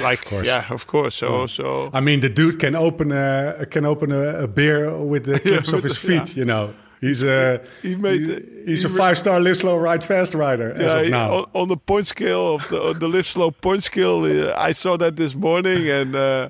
Like 0.00 0.22
of 0.22 0.24
course. 0.30 0.46
yeah, 0.48 0.64
of 0.70 0.86
course. 0.88 1.14
So 1.14 1.46
so 1.46 1.90
I 1.92 2.00
mean, 2.00 2.18
the 2.20 2.28
dude 2.28 2.58
can 2.58 2.74
open 2.74 3.12
a 3.12 3.66
can 3.70 3.84
open 3.84 4.10
a, 4.10 4.42
a 4.42 4.48
beer 4.48 4.90
with 4.96 5.24
the 5.26 5.38
tips 5.50 5.72
of 5.72 5.82
his 5.84 5.96
feet. 5.96 6.30
yeah. 6.34 6.38
You 6.40 6.44
know, 6.44 6.74
He's 7.00 7.22
a 7.24 7.60
He 7.82 7.94
made 7.94 8.22
he- 8.26 8.64
he's 8.66 8.82
he 8.82 8.86
a 8.88 8.88
five 8.88 9.16
star 9.16 9.38
live 9.38 9.56
slow, 9.56 9.76
ride 9.78 10.02
fast 10.02 10.34
rider 10.34 10.72
as 10.72 10.92
of 10.92 11.08
now. 11.10 11.30
on, 11.30 11.44
on 11.54 11.68
the 11.68 11.76
point 11.76 12.06
scale 12.08 12.54
of 12.56 12.68
the 12.68 12.82
on 12.82 12.98
the 12.98 13.08
live 13.08 13.26
slow 13.26 13.50
point 13.52 13.84
scale, 13.84 14.24
uh, 14.24 14.54
I 14.58 14.72
saw 14.72 14.96
that 14.96 15.14
this 15.16 15.34
morning 15.36 15.88
and 15.88 16.16
uh, 16.16 16.48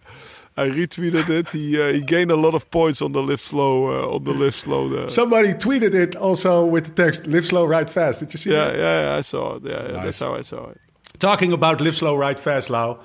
I 0.58 0.68
retweeted 0.68 1.28
it. 1.28 1.48
He 1.50 1.78
uh, 1.80 1.92
he 1.92 2.00
gained 2.00 2.30
a 2.30 2.36
lot 2.36 2.54
of 2.54 2.70
points 2.70 3.02
on 3.02 3.12
the 3.12 3.22
live 3.22 3.40
slow 3.40 3.88
uh, 3.88 4.14
on 4.16 4.24
the 4.24 4.32
live 4.32 4.54
slow. 4.54 4.86
uh, 5.04 5.08
Somebody 5.08 5.52
tweeted 5.54 5.92
it 5.94 6.16
also 6.16 6.64
with 6.64 6.84
the 6.86 7.02
text 7.04 7.26
"Live 7.26 7.44
slow, 7.46 7.64
ride 7.66 7.90
fast." 7.90 8.20
Did 8.20 8.32
you 8.32 8.38
see 8.38 8.50
yeah, 8.52 8.64
that? 8.68 8.76
yeah, 8.78 9.00
yeah, 9.10 9.18
I 9.18 9.22
saw 9.22 9.56
it. 9.56 9.62
Yeah, 9.64 9.72
yeah, 9.72 9.92
Nice. 9.92 10.04
that's 10.04 10.18
how 10.20 10.34
I 10.34 10.42
saw 10.42 10.70
it. 10.70 10.80
Talking 11.18 11.52
about 11.52 11.80
live 11.80 11.94
slow, 11.96 12.16
ride 12.16 12.40
fast, 12.40 12.70
Lau. 12.70 12.98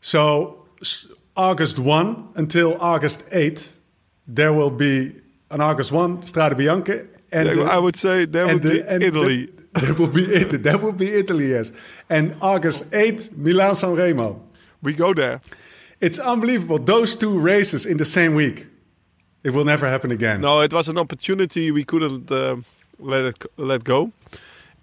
So 0.00 0.64
August 1.36 1.78
one 1.78 2.28
until 2.34 2.76
August 2.80 3.24
eight, 3.32 3.72
there 4.26 4.52
will 4.52 4.70
be 4.70 5.14
on 5.50 5.60
August 5.60 5.92
one 5.92 6.18
Strade 6.22 6.54
Bianche, 6.56 7.06
and 7.30 7.46
Yeah, 7.48 7.54
the- 7.54 7.72
I 7.72 7.78
would 7.78 7.96
say 7.96 8.24
there 8.26 8.46
would 8.46 8.62
the- 8.62 8.70
be 8.70 9.06
Italy. 9.06 9.46
the- 9.46 9.62
there 9.80 9.94
will 9.94 10.08
be 10.08 10.24
Italy. 10.34 10.58
That 10.58 10.82
will 10.82 10.92
be 10.92 11.08
Italy, 11.12 11.50
yes. 11.50 11.70
And 12.10 12.34
August 12.42 12.90
8th, 12.90 13.36
Milan 13.36 13.74
San 13.74 13.94
Remo. 13.94 14.40
we 14.82 14.92
go 14.94 15.14
there. 15.14 15.40
It's 16.02 16.18
unbelievable. 16.18 16.78
Those 16.78 17.16
two 17.16 17.38
races 17.38 17.86
in 17.86 17.96
the 17.96 18.04
same 18.04 18.34
week. 18.34 18.66
It 19.44 19.50
will 19.50 19.64
never 19.64 19.88
happen 19.88 20.10
again. 20.10 20.40
No, 20.40 20.60
it 20.60 20.72
was 20.72 20.88
an 20.88 20.98
opportunity 20.98 21.70
we 21.70 21.84
couldn't 21.84 22.30
uh, 22.30 22.56
let 22.98 23.24
it 23.24 23.46
let 23.56 23.84
go. 23.84 24.10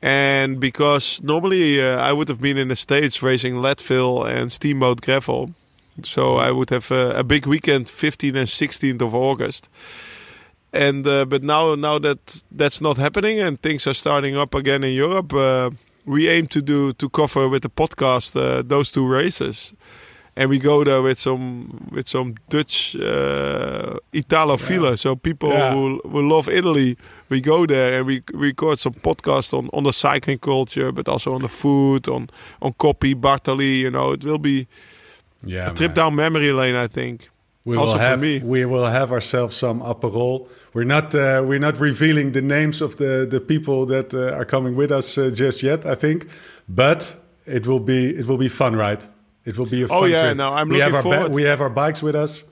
And 0.02 0.60
because 0.60 1.22
normally 1.22 1.82
uh, 1.82 2.10
I 2.10 2.14
would 2.14 2.30
have 2.30 2.40
been 2.40 2.58
in 2.58 2.70
the 2.70 2.76
States 2.76 3.22
racing 3.22 3.62
Leadville 3.62 4.24
and 4.24 4.50
Steamboat 4.50 5.02
Gravel. 5.02 5.52
So 6.04 6.38
I 6.38 6.52
would 6.52 6.70
have 6.70 6.90
uh, 6.90 7.20
a 7.20 7.24
big 7.24 7.46
weekend 7.46 7.88
15th 7.88 8.36
and 8.36 8.48
16th 8.48 9.02
of 9.02 9.14
August. 9.14 9.70
And 10.72 11.06
uh, 11.06 11.26
but 11.26 11.44
now 11.44 11.76
now 11.76 12.00
that 12.00 12.44
that's 12.58 12.80
not 12.80 12.98
happening 12.98 13.42
and 13.42 13.60
things 13.62 13.88
are 13.88 13.96
starting 13.96 14.38
up 14.38 14.56
again 14.56 14.84
in 14.86 14.94
Europe, 14.94 15.34
uh, 15.34 15.70
we 16.06 16.30
aim 16.30 16.48
to 16.48 16.62
do 16.62 16.94
to 16.94 17.10
cover 17.10 17.50
with 17.50 17.62
the 17.62 17.70
podcast 17.70 18.36
uh, 18.36 18.62
those 18.66 18.90
two 18.92 19.06
races. 19.06 19.74
And 20.40 20.50
we 20.50 20.58
go 20.58 20.84
there 20.86 21.02
with 21.02 21.20
some 21.20 21.68
with 21.92 22.08
some 22.08 22.34
Dutch 22.50 22.96
uh, 22.96 23.98
Italophile, 24.14 24.96
so 24.98 25.16
people 25.18 25.50
Yeah. 25.50 25.74
who, 25.74 26.00
who 26.10 26.22
love 26.22 26.48
Italy. 26.48 26.96
We 27.30 27.42
go 27.42 27.66
there 27.66 27.98
and 27.98 28.06
we 28.08 28.22
record 28.34 28.80
some 28.80 28.94
podcast 28.94 29.54
on, 29.54 29.70
on 29.74 29.84
the 29.84 29.92
cycling 29.92 30.40
culture, 30.40 30.94
but 30.94 31.10
also 31.10 31.34
on 31.34 31.42
the 31.42 31.50
food, 31.50 32.08
on 32.08 32.30
on 32.62 32.72
Coppi, 32.74 33.16
Bartali. 33.16 33.80
You 33.80 33.92
know, 33.92 34.14
it 34.14 34.24
will 34.24 34.40
be 34.40 34.66
yeah, 35.44 35.72
a 35.72 35.74
trip 35.74 35.94
down 35.94 36.16
memory 36.16 36.54
lane. 36.54 36.86
I 36.86 36.88
think. 36.88 37.30
We 37.66 37.76
also 37.76 37.92
will 37.92 38.00
for 38.00 38.08
have, 38.08 38.22
me. 38.22 38.40
We 38.40 38.64
will 38.66 38.86
have 38.86 39.12
ourselves 39.12 39.58
some 39.58 39.82
Aperol. 39.82 40.48
We're 40.74 40.86
not 40.88 41.14
uh, 41.14 41.44
we're 41.46 41.60
not 41.60 41.80
revealing 41.82 42.32
the 42.32 42.42
names 42.42 42.82
of 42.82 42.96
the, 42.96 43.28
the 43.30 43.42
people 43.42 43.86
that 43.88 44.14
uh, 44.14 44.38
are 44.40 44.46
coming 44.46 44.78
with 44.78 44.92
us 44.92 45.18
uh, 45.18 45.30
just 45.34 45.62
yet. 45.64 45.86
I 45.86 45.96
think, 45.96 46.28
but 46.68 47.18
it 47.46 47.68
will 47.68 47.82
be 47.82 48.16
it 48.20 48.26
will 48.26 48.38
be 48.38 48.50
fun, 48.50 48.76
right? 48.78 49.06
It 49.50 49.58
will 49.58 49.66
be 49.78 49.82
a 49.84 49.88
fun 49.88 49.98
Oh, 49.98 50.06
yeah, 50.06 50.22
trip. 50.22 50.38
no, 50.38 50.48
I'm 50.60 50.70
we 50.70 50.80
have 50.80 50.94
looking 50.94 51.12
our 51.12 51.18
forward. 51.18 51.34
we 51.40 51.44
have 51.52 51.60
our 51.66 51.74
bikes 51.82 52.02
with 52.08 52.16
us. 52.26 52.44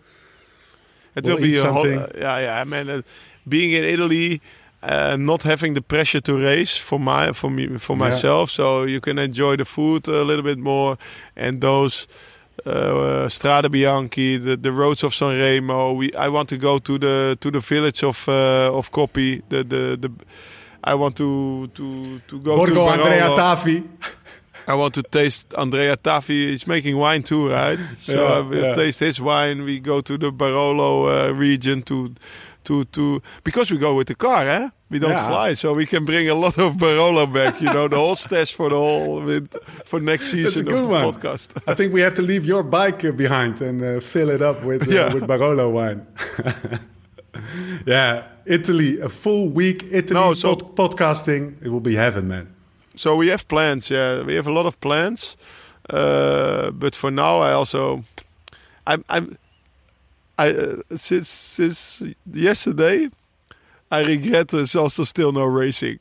It 1.16 1.24
We'll 1.24 1.36
will 1.36 1.42
be 1.50 1.58
a 1.58 1.64
whole, 1.64 1.84
something. 1.84 2.22
yeah, 2.24 2.40
yeah. 2.46 2.62
I 2.62 2.64
mean, 2.74 2.90
uh, 2.90 3.02
being 3.48 3.72
in 3.80 3.84
Italy, 3.96 4.42
uh, 4.84 5.16
not 5.32 5.44
having 5.44 5.74
the 5.76 5.82
pressure 5.82 6.22
to 6.22 6.34
race 6.52 6.76
for 6.78 7.00
my 7.00 7.34
for 7.34 7.50
me 7.58 7.66
for 7.78 7.94
Yeah. 7.96 8.06
myself, 8.06 8.50
so 8.50 8.66
you 8.94 9.00
can 9.00 9.18
enjoy 9.20 9.56
the 9.58 9.66
food 9.66 10.08
a 10.08 10.24
little 10.30 10.44
bit 10.52 10.58
more, 10.60 10.98
and 11.36 11.62
those. 11.62 12.08
Uh, 12.66 13.30
Strade 13.30 13.70
Bianche, 13.70 14.44
the, 14.44 14.58
the 14.58 14.72
roads 14.72 15.04
of 15.04 15.14
Sanremo. 15.14 15.96
We 15.96 16.06
I 16.16 16.28
want 16.30 16.50
to 16.50 16.58
go 16.58 16.80
to 16.80 16.98
the 16.98 17.38
to 17.40 17.52
the 17.52 17.60
village 17.60 18.04
of 18.04 18.28
uh, 18.28 18.78
of 18.78 18.90
Coppi. 18.92 19.42
The, 19.50 19.64
the 19.64 19.82
the 20.04 20.10
I 20.84 20.96
want 20.96 21.16
to 21.18 21.68
to 21.78 22.20
to 22.30 22.40
go 22.40 22.66
to 22.66 22.74
Borgo 22.74 22.88
Andrea 22.90 23.30
Tafi. 23.38 23.84
I 24.68 24.76
want 24.76 24.94
to 24.96 25.04
taste 25.04 25.54
Andrea 25.58 25.96
Tafi. 25.98 26.50
He's 26.50 26.68
making 26.68 26.98
wine 26.98 27.24
too, 27.24 27.50
right? 27.50 27.80
So 28.00 28.28
I 28.28 28.40
will 28.40 28.64
yeah. 28.64 28.74
taste 28.76 29.00
his 29.00 29.20
wine. 29.22 29.64
We 29.64 29.80
go 29.80 30.02
to 30.02 30.18
the 30.18 30.32
Barolo 30.32 31.08
uh, 31.30 31.34
region 31.34 31.82
to, 31.84 32.14
to, 32.66 32.84
to 32.86 33.22
because 33.44 33.72
we 33.72 33.78
go 33.78 33.96
with 33.96 34.08
the 34.08 34.16
car, 34.16 34.46
eh? 34.48 34.70
We 34.90 35.00
don't 35.00 35.12
Yeah. 35.12 35.28
fly, 35.28 35.54
so 35.56 35.74
we 35.74 35.86
can 35.86 36.06
bring 36.06 36.30
a 36.30 36.34
lot 36.36 36.58
of 36.58 36.74
Barolo 36.78 37.26
back. 37.34 37.62
You 37.62 37.72
know, 37.74 37.88
the 37.88 37.98
whole 37.98 38.16
stash 38.16 38.54
for 38.54 38.70
the 38.70 38.76
whole 38.76 39.22
with, 39.22 39.54
for 39.86 40.00
next 40.00 40.32
That's 40.32 40.44
a 40.44 40.50
season 40.52 40.66
good 40.66 40.76
of 40.76 40.84
the 40.84 40.90
one. 40.90 41.04
podcast. 41.14 41.50
I 41.68 41.74
think 41.74 41.94
we 41.94 42.02
have 42.02 42.14
to 42.16 42.22
leave 42.22 42.46
your 42.46 42.64
bike 42.64 43.16
behind 43.18 43.62
and 43.62 43.82
uh, 43.84 44.00
fill 44.02 44.30
it 44.30 44.42
up 44.42 44.64
with 44.64 44.88
uh, 44.88 44.92
Yeah. 44.92 45.14
with 45.14 45.28
Barolo 45.28 45.70
wine. 45.72 46.06
yeah, 47.86 48.24
Italy, 48.46 49.00
a 49.00 49.10
full 49.10 49.50
week 49.50 49.84
Italy 49.92 50.20
No, 50.20 50.34
so- 50.34 50.56
pod- 50.56 50.76
podcasting. 50.76 51.56
It 51.62 51.70
will 51.70 51.80
be 51.82 51.96
heaven, 51.96 52.28
man. 52.28 52.48
So 52.98 53.16
we 53.16 53.28
have 53.30 53.46
plans. 53.48 53.90
Yeah, 53.90 54.24
we 54.26 54.36
have 54.36 54.48
a 54.48 54.54
lot 54.54 54.66
of 54.66 54.80
plans. 54.80 55.38
Uh, 55.90 56.72
but 56.72 56.96
for 56.96 57.12
now, 57.12 57.40
I 57.40 57.54
also, 57.54 58.04
I'm, 58.86 59.04
I'm, 59.10 59.38
I 60.38 60.50
uh, 60.52 60.76
since 60.96 61.30
since 61.30 62.04
yesterday, 62.34 63.10
I 63.92 64.04
regret 64.04 64.48
there's 64.50 64.76
also 64.76 65.04
still 65.06 65.32
no 65.32 65.46
racing. 65.46 66.00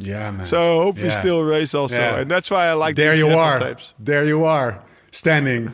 Yeah, 0.00 0.30
man. 0.32 0.46
So 0.46 0.56
I 0.58 0.84
hope 0.84 1.02
we 1.02 1.10
still 1.10 1.42
race 1.42 1.74
also, 1.74 1.96
Yeah. 1.96 2.20
and 2.20 2.30
that's 2.30 2.50
why 2.50 2.66
I 2.66 2.72
like 2.74 2.94
there 2.96 3.14
you 3.16 3.28
are. 3.30 3.58
tapes. 3.58 3.94
There 4.04 4.24
you 4.24 4.44
are, 4.44 4.80
standing 5.10 5.72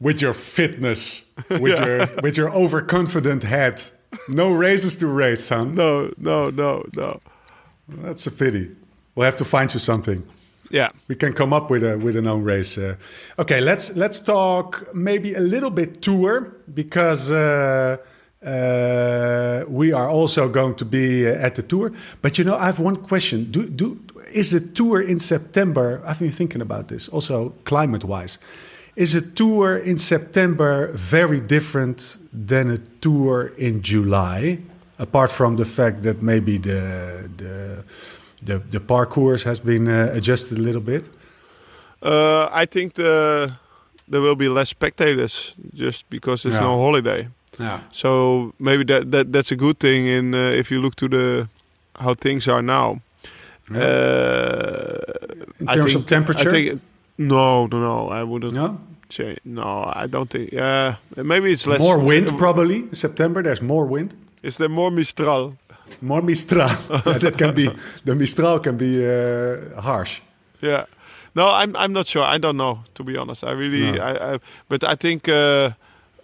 with 0.00 0.20
your 0.22 0.34
fitness, 0.34 1.22
with 1.50 1.78
Yeah. 1.78 1.86
your 1.86 2.06
with 2.22 2.36
your 2.38 2.50
overconfident 2.54 3.42
head. 3.44 3.82
No 4.28 4.52
races 4.52 4.96
to 4.96 5.06
race, 5.06 5.44
son. 5.44 5.74
No, 5.74 6.10
no, 6.18 6.50
no, 6.50 6.84
no. 6.96 7.20
That's 7.88 8.26
a 8.26 8.30
pity. 8.30 8.70
We'll 9.14 9.26
have 9.26 9.36
to 9.36 9.44
find 9.44 9.72
you 9.72 9.80
something. 9.80 10.22
Yeah, 10.70 10.88
We 11.06 11.16
can 11.16 11.34
come 11.34 11.52
up 11.52 11.68
with 11.68 11.82
a 11.84 11.98
with 11.98 12.16
an 12.16 12.26
own 12.26 12.44
race. 12.44 12.78
Uh, 12.78 12.96
okay, 13.38 13.60
let's 13.60 13.94
let's 13.94 14.20
talk 14.20 14.94
maybe 14.94 15.34
a 15.34 15.40
little 15.40 15.70
bit 15.70 16.00
tour 16.00 16.54
because 16.72 17.30
uh, 17.30 17.98
uh, 18.42 19.64
we 19.68 19.92
are 19.92 20.08
also 20.08 20.48
going 20.48 20.74
to 20.76 20.84
be 20.86 21.28
uh, 21.28 21.46
at 21.46 21.54
the 21.56 21.62
tour. 21.62 21.92
But 22.22 22.38
you 22.38 22.44
know, 22.44 22.56
I 22.56 22.64
have 22.64 22.80
one 22.80 22.96
question. 22.96 23.50
Do 23.50 23.68
do 23.68 24.00
is 24.32 24.54
a 24.54 24.60
tour 24.60 25.02
in 25.02 25.18
September? 25.18 26.00
I've 26.06 26.18
been 26.18 26.32
thinking 26.32 26.62
about 26.62 26.88
this 26.88 27.08
also 27.08 27.50
climate 27.64 28.04
wise. 28.04 28.38
Is 28.96 29.14
a 29.14 29.20
tour 29.20 29.76
in 29.76 29.98
September 29.98 30.90
very 30.94 31.40
different 31.40 32.18
than 32.32 32.70
a 32.70 32.78
tour 33.00 33.52
in 33.58 33.82
July? 33.82 34.58
Apart 34.98 35.32
from 35.32 35.56
the 35.56 35.64
fact 35.64 36.02
that 36.02 36.22
maybe 36.22 36.58
the 36.58 37.28
the 37.36 37.84
the, 38.44 38.58
the 38.70 38.80
parcours 38.80 39.44
has 39.44 39.60
been 39.60 39.88
uh, 39.88 40.10
adjusted 40.16 40.58
a 40.58 40.62
little 40.62 40.80
bit. 40.80 41.08
uh, 42.02 42.48
I 42.52 42.66
think 42.66 42.94
the 42.94 43.52
there 44.08 44.20
will 44.20 44.36
be 44.36 44.48
less 44.48 44.68
spectators 44.68 45.54
just 45.74 46.10
because 46.10 46.44
it's 46.48 46.56
Yeah. 46.56 46.64
no 46.64 46.76
holiday. 46.82 47.28
Yeah. 47.60 47.78
So 47.90 48.52
maybe 48.58 48.84
that, 48.84 49.10
that 49.12 49.32
that's 49.32 49.52
a 49.52 49.56
good 49.56 49.78
thing. 49.78 50.06
In 50.06 50.34
uh, 50.34 50.58
if 50.58 50.70
you 50.70 50.80
look 50.82 50.94
to 50.96 51.08
the 51.08 51.46
how 52.00 52.14
things 52.14 52.48
are 52.48 52.62
now. 52.62 53.00
Uh, 53.70 54.96
In 55.60 55.68
I 55.68 55.74
terms 55.74 55.86
think- 55.92 55.98
of 56.02 56.06
temperature? 56.06 56.48
I 56.48 56.52
think 56.52 56.80
no, 57.18 57.66
no, 57.66 57.78
no. 57.78 58.08
I 58.08 58.22
wouldn't 58.24 58.54
No? 58.54 58.78
no. 59.44 59.92
I 59.94 60.06
don't 60.08 60.28
think. 60.30 60.52
Yeah, 60.52 60.96
maybe 61.16 61.52
it's 61.52 61.66
less 61.66 61.80
More 61.80 61.98
wind, 61.98 62.28
probably. 62.38 62.76
In 62.76 62.94
September, 62.94 63.42
there's 63.42 63.62
more 63.62 63.84
wind. 63.86 64.14
Is 64.42 64.56
there 64.56 64.68
more 64.70 64.90
Mistral? 64.90 65.52
More 66.00 66.22
Mistral. 66.22 66.68
That 67.04 67.34
can 67.36 67.54
be, 67.54 67.70
the 68.04 68.14
Mistral 68.14 68.60
can 68.60 68.76
be 68.76 69.04
uh, 69.04 69.80
harsh. 69.80 70.20
Yeah. 70.60 70.86
No, 71.34 71.48
I'm 71.48 71.74
I'm 71.76 71.92
not 71.92 72.06
sure. 72.06 72.24
I 72.24 72.38
don't 72.38 72.56
know 72.56 72.80
to 72.94 73.04
be 73.04 73.16
honest. 73.16 73.44
I 73.44 73.52
really 73.52 73.92
No. 73.92 74.02
I, 74.02 74.34
I 74.34 74.38
but 74.68 74.84
I 74.84 74.94
think 74.94 75.28
uh, 75.28 75.70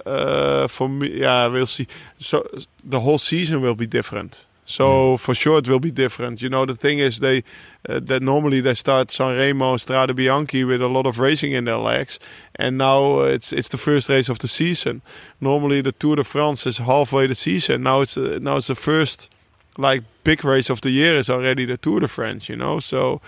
uh, 0.07 0.69
for 0.69 0.89
me 0.89 1.21
yeah, 1.21 1.47
we'll 1.49 1.67
see. 1.67 1.87
So 2.19 2.47
the 2.85 3.01
whole 3.01 3.19
season 3.19 3.61
will 3.63 3.75
be 3.75 3.87
different. 3.87 4.47
So 4.67 5.17
for 5.17 5.35
sure 5.35 5.59
it 5.59 5.69
will 5.69 5.81
be 5.81 5.91
different. 5.91 6.43
You 6.43 6.51
know 6.51 6.67
the 6.67 6.77
thing 6.77 6.99
is 6.99 7.21
they 7.21 7.43
uh, 7.89 8.01
that 8.01 8.23
normally 8.23 8.61
they 8.61 8.75
start 8.75 9.09
Sanremo 9.09 9.71
and 9.71 9.81
Strade 9.81 10.15
Bianchi 10.15 10.63
with 10.65 10.83
a 10.83 10.89
lot 10.89 11.07
of 11.07 11.19
racing 11.19 11.53
in 11.53 11.65
their 11.65 11.79
legs 11.79 12.19
and 12.57 12.77
now 12.77 13.21
it's 13.21 13.51
it's 13.51 13.69
the 13.69 13.79
first 13.79 14.11
race 14.11 14.29
of 14.29 14.39
the 14.39 14.49
season. 14.49 15.01
Normally 15.41 15.81
the 15.81 15.93
Tour 15.93 16.17
de 16.17 16.25
France 16.25 16.67
is 16.69 16.79
halfway 16.79 17.27
the 17.27 17.35
season. 17.35 17.83
Now 17.83 18.03
it's 18.03 18.19
uh, 18.19 18.39
now 18.43 18.59
it's 18.59 18.67
the 18.67 18.75
first 18.75 19.31
like 19.79 20.03
big 20.25 20.45
race 20.45 20.71
of 20.73 20.81
the 20.81 20.91
year 20.91 21.19
is 21.19 21.31
already 21.31 21.65
the 21.67 21.77
Tour 21.77 22.01
de 22.01 22.09
France, 22.09 22.49
you 22.53 22.57
know. 22.57 22.81
So 22.81 23.21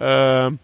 um, 0.00 0.58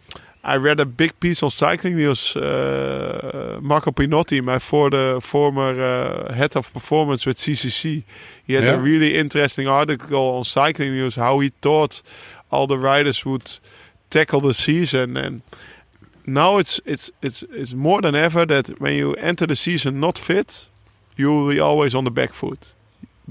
I 0.45 0.57
read 0.57 0.81
a 0.81 0.85
big 0.87 1.19
piece 1.21 1.43
on 1.43 1.51
cycling 1.51 1.97
news. 1.97 2.37
Uh, 2.37 3.59
Marco 3.63 3.91
Pinotti, 3.93 4.41
my 4.43 4.59
for 4.59 4.91
the 4.91 5.19
former 5.23 5.81
uh, 5.81 6.33
head 6.35 6.57
of 6.57 6.73
performance 6.73 7.27
with 7.27 7.39
CCC, 7.39 8.05
he 8.47 8.55
had 8.55 8.65
Yeah. 8.65 8.75
a 8.75 8.79
really 8.79 9.15
interesting 9.15 9.69
article 9.69 10.37
on 10.37 10.45
cycling 10.45 10.93
news 10.93 11.15
how 11.17 11.41
he 11.41 11.51
thought 11.61 12.03
all 12.51 12.67
the 12.67 12.79
riders 12.79 13.25
would 13.25 13.61
tackle 14.11 14.41
the 14.41 14.53
season 14.55 15.17
and 15.17 15.41
now 16.27 16.59
it's 16.59 16.81
it's 16.85 17.11
it's 17.23 17.43
it's 17.51 17.73
more 17.73 18.03
than 18.03 18.15
ever 18.15 18.47
that 18.47 18.69
when 18.81 18.93
you 18.95 19.15
enter 19.15 19.47
the 19.47 19.57
season 19.57 19.99
not 20.01 20.19
fit, 20.19 20.69
you'll 21.17 21.49
be 21.49 21.59
always 21.61 21.95
on 21.95 22.05
the 22.05 22.11
back 22.11 22.33
foot 22.35 22.75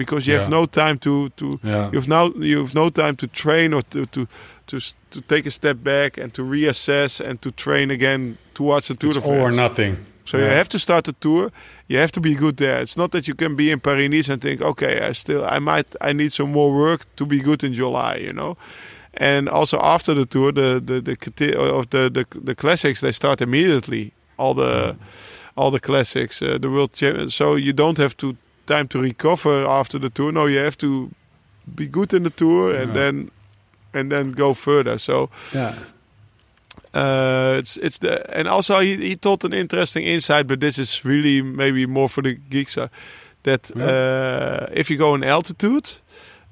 because 0.02 0.28
you 0.28 0.38
have 0.40 0.50
no 0.50 0.66
time 0.66 0.98
to 0.98 1.30
to 1.36 1.46
Yeah. 1.64 1.90
you've 1.94 2.08
now 2.08 2.26
you've 2.54 2.74
no 2.74 2.90
time 2.90 3.16
to 3.16 3.28
train 3.28 3.74
or 3.74 3.82
to 3.84 4.06
to 4.06 4.28
to 4.68 4.78
to 5.12 5.22
take 5.22 5.48
a 5.48 5.52
step 5.52 5.78
back 5.84 6.18
and 6.22 6.34
to 6.34 6.42
reassess 6.44 7.20
and 7.20 7.40
to 7.42 7.50
train 7.52 7.92
again 7.92 8.38
towards 8.54 8.88
the 8.88 8.96
Tour 8.96 9.10
It's 9.18 9.26
all 9.26 9.42
or 9.48 9.52
nothing. 9.52 9.96
So 10.26 10.38
Yeah. 10.38 10.46
you 10.48 10.56
have 10.56 10.70
to 10.70 10.78
start 10.78 11.04
the 11.04 11.14
tour. 11.14 11.50
You 11.88 12.00
have 12.00 12.12
to 12.12 12.20
be 12.22 12.34
good 12.36 12.56
there. 12.56 12.82
It's 12.82 12.96
not 12.96 13.12
that 13.12 13.26
you 13.28 13.36
can 13.36 13.56
be 13.56 13.64
in 13.72 13.80
Paris 13.80 14.10
Nice 14.10 14.32
and 14.34 14.42
think, 14.42 14.62
okay, 14.62 15.10
I 15.10 15.14
still 15.14 15.44
I 15.56 15.60
might 15.60 15.88
I 16.10 16.14
need 16.14 16.32
some 16.32 16.52
more 16.52 16.72
work 16.74 17.02
to 17.16 17.26
be 17.26 17.40
good 17.40 17.64
in 17.64 17.74
July. 17.74 18.16
You 18.28 18.34
know. 18.34 18.56
And 19.14 19.50
also 19.50 19.78
after 19.82 20.14
the 20.16 20.26
tour, 20.26 20.52
the 20.54 20.80
the 20.86 21.02
the 21.02 21.16
of 21.78 21.86
the, 21.90 22.10
the 22.10 22.26
the 22.46 22.56
classics 22.56 23.00
they 23.02 23.12
start 23.14 23.42
immediately. 23.42 24.12
All 24.38 24.54
the 24.56 24.96
all 25.56 25.72
the 25.72 25.80
classics, 25.80 26.42
uh, 26.42 26.58
the 26.62 26.68
world 26.70 26.94
champion. 26.94 27.30
So 27.30 27.56
you 27.58 27.74
don't 27.74 27.98
have 27.98 28.16
to 28.16 28.36
time 28.72 28.88
to 28.88 29.02
recover 29.02 29.66
after 29.68 30.00
the 30.00 30.10
tour. 30.10 30.32
No, 30.32 30.48
you 30.48 30.64
have 30.64 30.76
to 30.78 31.10
be 31.76 31.88
good 31.88 32.14
in 32.14 32.24
the 32.24 32.30
tour 32.30 32.76
and 32.82 32.88
Yeah. 32.88 32.94
then 33.02 33.30
and 33.94 34.10
then 34.12 34.32
go 34.36 34.54
further. 34.54 34.98
So 35.00 35.30
Yeah. 35.54 35.74
uh, 36.94 37.60
it's 37.60 37.78
it's 37.78 38.00
the 38.00 38.38
and 38.40 38.48
also 38.48 38.80
he, 38.80 38.96
he 39.10 39.16
told 39.16 39.44
an 39.46 39.54
interesting 39.54 40.04
insight, 40.08 40.48
but 40.48 40.60
this 40.60 40.78
is 40.78 41.04
really 41.06 41.42
maybe 41.42 41.86
more 41.86 42.10
for 42.10 42.24
the 42.24 42.34
geeks. 42.50 42.78
Uh, 42.78 42.88
that 43.44 43.72
uh, 43.76 44.68
if 44.80 44.90
you 44.90 44.98
go 44.98 45.16
in 45.16 45.24
altitude, 45.24 45.90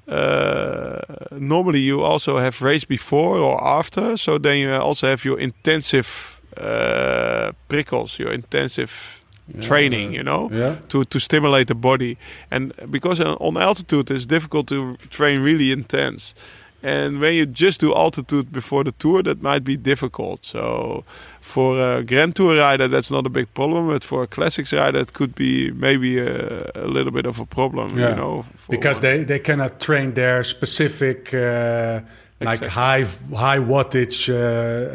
uh, 0.07 0.97
normally 1.31 1.79
you 1.79 2.01
also 2.03 2.37
have 2.39 2.61
race 2.65 2.85
before 2.87 3.37
or 3.37 3.63
after, 3.63 4.17
so 4.17 4.39
then 4.39 4.57
you 4.57 4.73
also 4.73 5.07
have 5.07 5.23
your 5.25 5.39
intensive 5.39 6.41
uh, 6.57 7.51
prickles, 7.67 8.17
your 8.19 8.31
intensive 8.33 9.21
training, 9.61 10.13
you 10.13 10.23
know 10.23 10.49
Yeah. 10.51 10.75
to, 10.89 11.03
to 11.05 11.19
stimulate 11.19 11.65
the 11.67 11.75
body. 11.75 12.17
And 12.51 12.73
because 12.89 13.19
on 13.19 13.57
altitude 13.57 14.11
it's 14.11 14.25
difficult 14.25 14.67
to 14.67 14.95
train 15.09 15.41
really 15.43 15.71
intense. 15.71 16.33
And 16.81 17.19
when 17.19 17.33
you 17.33 17.45
just 17.45 17.81
do 17.81 17.93
altitude 17.93 18.53
before 18.53 18.85
the 18.85 18.93
tour, 18.93 19.21
that 19.23 19.41
might 19.41 19.65
be 19.65 19.75
difficult. 19.75 20.45
So 20.45 21.03
for 21.41 21.77
a 21.77 22.03
Grand 22.03 22.35
Tour 22.37 22.55
rider, 22.57 22.87
that's 22.87 23.11
not 23.11 23.25
a 23.25 23.29
big 23.29 23.53
problem. 23.53 23.87
But 23.87 24.03
for 24.05 24.23
a 24.23 24.27
classics 24.27 24.71
rider, 24.71 24.99
it 24.99 25.11
could 25.11 25.35
be 25.35 25.71
maybe 25.71 26.19
a, 26.19 26.71
a 26.75 26.87
little 26.87 27.11
bit 27.11 27.25
of 27.25 27.39
a 27.41 27.45
problem, 27.45 27.97
Yeah. 27.99 28.11
you 28.11 28.15
know. 28.15 28.45
because 28.69 29.01
they, 29.01 29.25
they 29.25 29.39
cannot 29.39 29.81
train 29.81 30.13
their 30.13 30.41
specific 30.45 31.33
uh, 31.33 31.99
like 32.39 32.61
Exactly. 32.61 32.69
high 32.69 33.03
high 33.35 33.59
wattage 33.59 34.29
uh, 34.29 34.35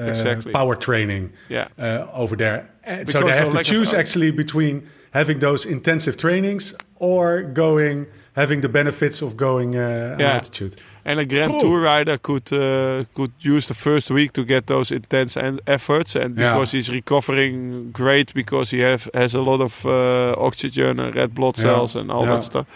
uh, 0.06 0.08
Exactly. 0.08 0.52
power 0.52 0.74
training 0.76 1.32
Yeah. 1.50 1.66
uh, 1.78 2.06
over 2.14 2.34
there. 2.36 2.70
And 2.87 3.09
so 3.09 3.20
Because 3.20 3.31
they 3.31 3.37
have 3.37 3.51
to 3.53 3.62
choose 3.64 3.94
actually 3.97 4.31
between 4.33 4.83
having 5.12 5.40
those 5.40 5.64
intensive 5.68 6.16
trainings 6.16 6.75
or 6.99 7.42
going 7.42 8.07
having 8.37 8.62
the 8.62 8.68
benefits 8.68 9.23
of 9.23 9.37
going 9.37 9.77
uh, 9.77 10.16
Yeah. 10.18 10.35
altitude. 10.35 10.75
And 11.05 11.20
a 11.20 11.25
Grand. 11.25 11.61
Tour 11.61 11.81
rider 11.81 12.18
could 12.18 12.53
uh, 12.53 13.05
could 13.14 13.31
use 13.40 13.66
the 13.66 13.75
first 13.75 14.11
week 14.11 14.33
to 14.33 14.44
get 14.44 14.66
those 14.66 14.94
intense 14.94 15.37
en- 15.40 15.61
efforts, 15.66 16.16
and 16.16 16.35
Yeah. 16.37 16.55
because 16.55 16.73
he's 16.77 16.88
recovering 16.90 17.90
great, 17.92 18.33
because 18.35 18.77
he 18.77 18.83
have, 18.83 19.09
has 19.14 19.35
a 19.35 19.40
lot 19.42 19.61
of 19.61 19.85
uh, 19.85 20.35
oxygen 20.47 20.99
and 21.01 21.14
red 21.14 21.31
blood 21.35 21.57
Yeah. 21.59 21.64
cells 21.75 21.97
and 21.97 22.11
all 22.11 22.25
Yeah. 22.25 22.35
that 22.35 22.44
stuff, 22.44 22.66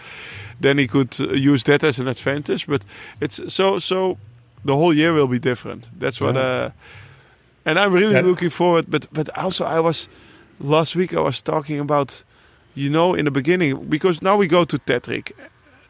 then 0.61 0.77
he 0.77 0.87
could 0.87 1.15
uh, 1.19 1.33
use 1.51 1.63
that 1.63 1.83
as 1.83 1.99
an 1.99 2.07
advantage. 2.07 2.65
But 2.67 2.85
it's 3.19 3.41
so 3.53 3.79
so 3.79 4.17
the 4.65 4.73
whole 4.73 4.93
year 4.95 5.13
will 5.13 5.27
be 5.27 5.39
different. 5.39 5.89
That's 5.99 6.19
what. 6.21 6.35
And 7.69 7.77
I'm 7.77 7.93
really 7.93 8.13
Yeah. 8.15 8.25
looking 8.27 8.51
forward. 8.51 8.85
But 8.89 9.07
but 9.11 9.29
also 9.37 9.65
I 9.65 9.79
was 9.79 10.09
last 10.59 10.95
week 10.95 11.11
I 11.13 11.19
was 11.21 11.41
talking 11.41 11.79
about, 11.79 12.23
you 12.75 12.89
know, 12.89 13.17
in 13.17 13.25
the 13.25 13.31
beginning 13.31 13.89
because 13.89 14.21
now 14.25 14.39
we 14.39 14.47
go 14.47 14.65
to 14.65 14.77
Tetrick, 14.77 15.31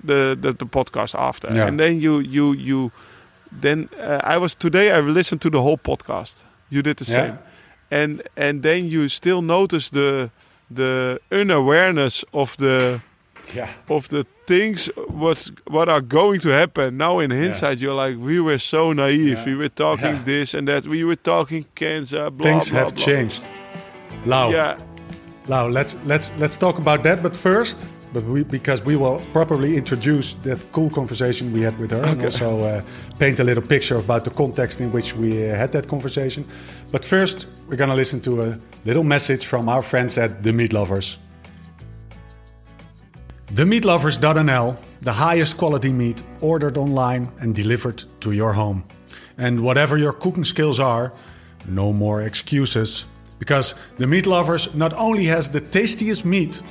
the 0.07 0.35
the, 0.41 0.53
the 0.53 0.65
podcast 0.65 1.15
after, 1.17 1.47
Yeah. 1.55 1.67
and 1.67 1.77
then 1.79 2.01
you 2.01 2.19
you 2.19 2.53
you, 2.55 2.91
then 3.61 3.89
uh, 3.99 4.35
I 4.35 4.37
was 4.37 4.55
today 4.55 4.91
I 4.97 4.99
listened 5.13 5.41
to 5.41 5.49
the 5.49 5.61
whole 5.61 5.77
podcast. 5.77 6.43
You 6.69 6.81
did 6.81 6.95
the 6.97 7.05
Yeah. 7.11 7.21
same, 7.25 7.37
and 7.91 8.21
and 8.37 8.61
then 8.63 8.89
you 8.91 9.07
still 9.09 9.41
notice 9.41 9.89
the 9.91 10.29
the 10.75 11.19
unawareness 11.31 12.25
of 12.31 12.55
the 12.57 12.99
Yeah. 13.55 13.69
of 13.87 14.07
the 14.07 14.25
things 14.53 14.89
what's 15.23 15.45
what 15.75 15.87
are 15.95 16.01
going 16.19 16.39
to 16.45 16.49
happen 16.61 16.87
now 16.97 17.19
in 17.23 17.29
hindsight 17.31 17.77
you're 17.83 17.99
like 18.05 18.15
we 18.31 18.37
were 18.47 18.59
so 18.59 18.93
naive 18.93 19.37
Yeah. 19.39 19.45
we 19.51 19.55
were 19.61 19.73
talking 19.85 20.15
Yeah. 20.15 20.23
this 20.33 20.53
and 20.55 20.67
that 20.67 20.83
we 20.93 20.99
were 21.09 21.21
talking 21.33 21.65
cancer 21.75 22.29
blah 22.37 22.45
Things 22.49 22.69
blah, 22.69 22.79
have 22.79 22.93
blah. 22.95 23.05
changed. 23.07 23.41
Lau, 24.25 24.49
yeah 24.51 24.73
Lau, 25.47 25.67
let's 25.77 25.93
let's 26.11 26.27
let's 26.41 26.57
talk 26.57 26.75
about 26.79 26.99
that. 27.03 27.17
But 27.23 27.35
first, 27.35 27.87
but 28.13 28.23
we, 28.23 28.43
because 28.43 28.85
we 28.85 28.95
will 28.95 29.19
properly 29.33 29.71
introduce 29.77 30.35
that 30.43 30.59
cool 30.71 30.89
conversation 30.89 31.51
we 31.53 31.61
had 31.67 31.75
with 31.79 31.91
her, 31.91 32.03
and 32.11 32.21
also 32.23 32.49
uh, 32.63 32.81
paint 33.17 33.39
a 33.39 33.43
little 33.43 33.63
picture 33.67 33.97
about 33.99 34.23
the 34.23 34.29
context 34.31 34.79
in 34.81 34.91
which 34.91 35.15
we 35.15 35.29
uh, 35.31 35.55
had 35.61 35.71
that 35.71 35.87
conversation. 35.87 36.43
But 36.91 37.03
first, 37.05 37.47
we're 37.67 37.77
gonna 37.77 37.95
listen 37.95 38.19
to 38.21 38.31
a 38.43 38.57
little 38.85 39.03
message 39.03 39.43
from 39.47 39.67
our 39.69 39.81
friends 39.81 40.17
at 40.17 40.43
The 40.43 40.51
Meat 40.53 40.71
Lovers. 40.73 41.17
TheMeatLovers.nl, 43.53 44.77
the 45.01 45.13
highest 45.13 45.57
quality 45.57 45.91
meat 45.91 46.21
ordered 46.39 46.77
online 46.77 47.31
and 47.39 47.55
delivered 47.55 48.03
to 48.21 48.31
your 48.31 48.53
home. 48.53 48.85
And 49.37 49.63
whatever 49.63 49.97
your 49.97 50.13
cooking 50.13 50.45
skills 50.45 50.79
are, 50.79 51.11
no 51.67 51.91
more 51.91 52.21
excuses. 52.21 53.05
Because 53.39 53.73
The 53.97 54.05
Meat 54.05 54.27
Lovers 54.27 54.75
not 54.75 54.93
only 54.93 55.25
has 55.25 55.49
the 55.49 55.61
tastiest 55.61 56.25
meat, 56.25 56.61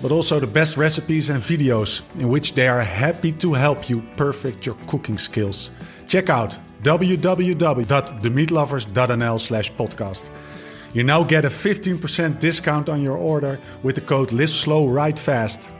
but 0.00 0.12
also 0.12 0.38
the 0.38 0.46
best 0.46 0.76
recipes 0.76 1.28
and 1.30 1.40
videos 1.40 2.02
in 2.20 2.28
which 2.28 2.54
they 2.54 2.68
are 2.68 2.82
happy 2.82 3.32
to 3.32 3.54
help 3.54 3.88
you 3.88 4.02
perfect 4.16 4.64
your 4.66 4.76
cooking 4.86 5.18
skills. 5.18 5.72
Check 6.06 6.28
out 6.28 6.56
www.themeatlovers.nl 6.82 9.40
slash 9.40 9.72
podcast. 9.72 10.30
You 10.92 11.02
now 11.04 11.24
get 11.24 11.44
a 11.44 11.48
15% 11.48 12.38
discount 12.38 12.88
on 12.88 13.02
your 13.02 13.16
order 13.16 13.58
with 13.82 13.94
the 13.94 14.02
code 14.02 14.30
Live 14.30 14.50
Slow 14.50 14.86
Ride 14.88 15.18
Fast. 15.18 15.70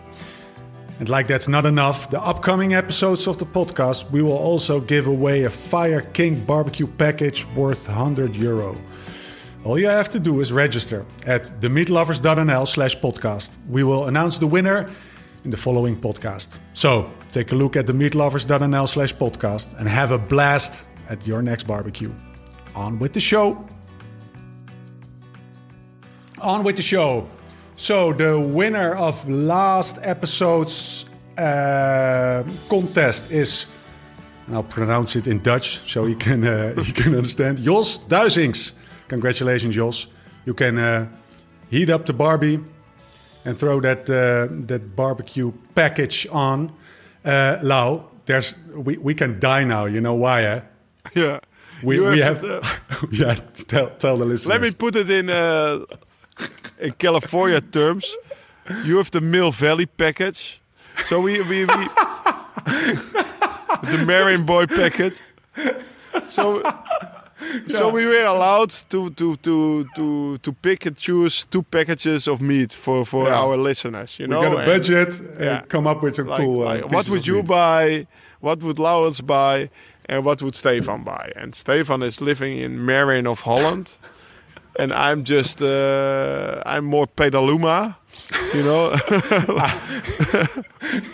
And 1.03 1.09
like 1.09 1.27
that's 1.27 1.49
not 1.49 1.67
enough, 1.67 2.11
the 2.11 2.21
upcoming 2.21 2.75
episodes 2.75 3.27
of 3.27 3.37
the 3.37 3.45
podcast, 3.45 4.09
we 4.13 4.23
will 4.23 4.39
also 4.39 4.79
give 4.79 5.09
away 5.09 5.43
a 5.43 5.51
Fire 5.51 6.01
King 6.01 6.39
barbecue 6.45 6.87
package 6.87 7.45
worth 7.57 7.89
100 7.89 8.37
euro. 8.37 8.77
All 9.65 9.77
you 9.81 9.89
have 9.89 10.09
to 10.11 10.21
do 10.21 10.39
is 10.39 10.53
register 10.53 11.05
at 11.27 11.51
themeatlovers.nl 11.61 12.69
slash 12.69 12.97
podcast. 12.99 13.57
We 13.69 13.83
will 13.83 14.05
announce 14.05 14.39
the 14.39 14.47
winner 14.47 14.89
in 15.43 15.51
the 15.51 15.57
following 15.57 16.01
podcast. 16.01 16.57
So 16.73 17.11
take 17.33 17.51
a 17.51 17.57
look 17.57 17.75
at 17.75 17.87
themeatlovers.nl 17.87 18.89
slash 18.89 19.13
podcast 19.13 19.77
and 19.81 19.89
have 19.89 20.13
a 20.13 20.19
blast 20.19 20.85
at 21.09 21.27
your 21.27 21.43
next 21.43 21.65
barbecue. 21.65 22.15
On 22.77 23.01
with 23.01 23.13
the 23.13 23.19
show. 23.19 23.67
On 26.41 26.63
with 26.63 26.77
the 26.77 26.83
show. 26.83 27.27
So 27.83 28.13
the 28.13 28.39
winner 28.39 28.95
of 28.95 29.29
last 29.29 29.99
episode's 30.03 31.05
uh, 31.37 32.45
contest 32.69 33.29
is, 33.33 33.67
and 34.47 34.55
I'll 34.55 34.63
pronounce 34.63 35.17
it 35.17 35.27
in 35.27 35.43
Dutch 35.43 35.81
so 35.91 36.07
you 36.07 36.15
can 36.15 36.45
uh, 36.45 36.75
you 36.87 36.93
can 36.93 37.17
understand. 37.17 37.59
Jos 37.59 37.99
Duizings. 37.99 38.75
Congratulations, 39.09 39.75
Jos. 39.75 40.07
You 40.47 40.55
can 40.55 40.79
uh, 40.79 41.09
heat 41.71 41.91
up 41.91 42.07
the 42.07 42.13
Barbie 42.13 42.61
and 43.45 43.59
throw 43.59 43.81
that 43.81 44.09
uh, 44.09 44.47
that 44.69 44.95
barbecue 44.95 45.53
package 45.75 46.29
on. 46.31 46.71
Uh, 47.25 47.59
Lau, 47.63 48.05
there's 48.27 48.55
we, 48.77 48.97
we 48.99 49.13
can 49.13 49.41
die 49.41 49.65
now. 49.65 49.87
You 49.87 50.01
know 50.01 50.15
why? 50.15 50.45
Eh? 50.45 50.61
yeah 51.15 51.41
We, 51.83 51.97
You 51.97 52.11
we 52.11 52.21
have, 52.21 52.45
uh, 52.45 52.61
yeah. 53.11 53.35
Tell 53.67 53.91
tell 53.99 54.19
the 54.19 54.25
listeners. 54.25 54.47
let 54.47 54.61
me 54.61 54.71
put 54.71 54.95
it 54.95 55.11
in 55.11 55.31
uh, 55.31 55.85
in 56.81 56.93
California 56.93 57.61
terms 57.61 58.17
you 58.85 58.97
have 58.97 59.11
the 59.11 59.21
Mill 59.21 59.51
Valley 59.53 59.87
package 59.87 60.61
so 61.05 61.21
we 61.21 61.41
we, 61.43 61.65
we 61.65 61.67
the 63.83 64.05
Marin 64.07 64.45
Boy 64.45 64.67
package 64.67 65.19
so 66.29 66.63
So 67.67 67.89
we 67.91 68.07
were 68.07 68.25
allowed 68.25 68.71
to 68.91 69.11
to 69.11 69.37
to 69.37 69.85
to 69.97 70.39
to 70.39 70.53
pick 70.53 70.87
and 70.87 70.97
choose 70.97 71.45
two 71.51 71.63
packages 71.65 72.29
of 72.29 72.41
meat 72.41 72.73
for 72.73 73.05
for 73.05 73.27
Yeah. 73.27 73.41
our 73.43 73.57
listeners. 73.57 74.17
You 74.19 74.29
We 74.29 74.35
know, 74.35 74.43
got 74.43 74.63
a 74.63 74.65
budget 74.65 75.19
and 75.21 75.41
yeah. 75.45 75.61
come 75.69 75.89
up 75.91 76.03
with 76.03 76.15
some 76.15 76.29
like- 76.29 76.41
cool. 76.41 76.63
uh, 76.67 76.79
what 76.89 77.09
would 77.09 77.27
you 77.27 77.37
meat. 77.43 77.47
buy? 77.47 78.07
What 78.41 78.63
would 78.63 78.79
Laurens 78.79 79.21
buy? 79.21 79.71
And 80.09 80.25
what 80.25 80.41
would 80.43 80.55
Stefan 80.55 81.03
buy? 81.03 81.33
And 81.37 81.55
Stefan 81.55 82.03
is 82.03 82.21
living 82.21 82.59
in 82.59 82.87
Marin 82.87 83.27
of 83.27 83.41
Holland, 83.41 83.99
and 84.79 84.93
I'm 84.93 85.25
just 85.25 85.63
uh, 85.63 86.63
I'm 86.67 86.85
more 86.85 87.07
Petaluma. 87.07 87.97
You 88.55 88.63
know, 88.63 88.93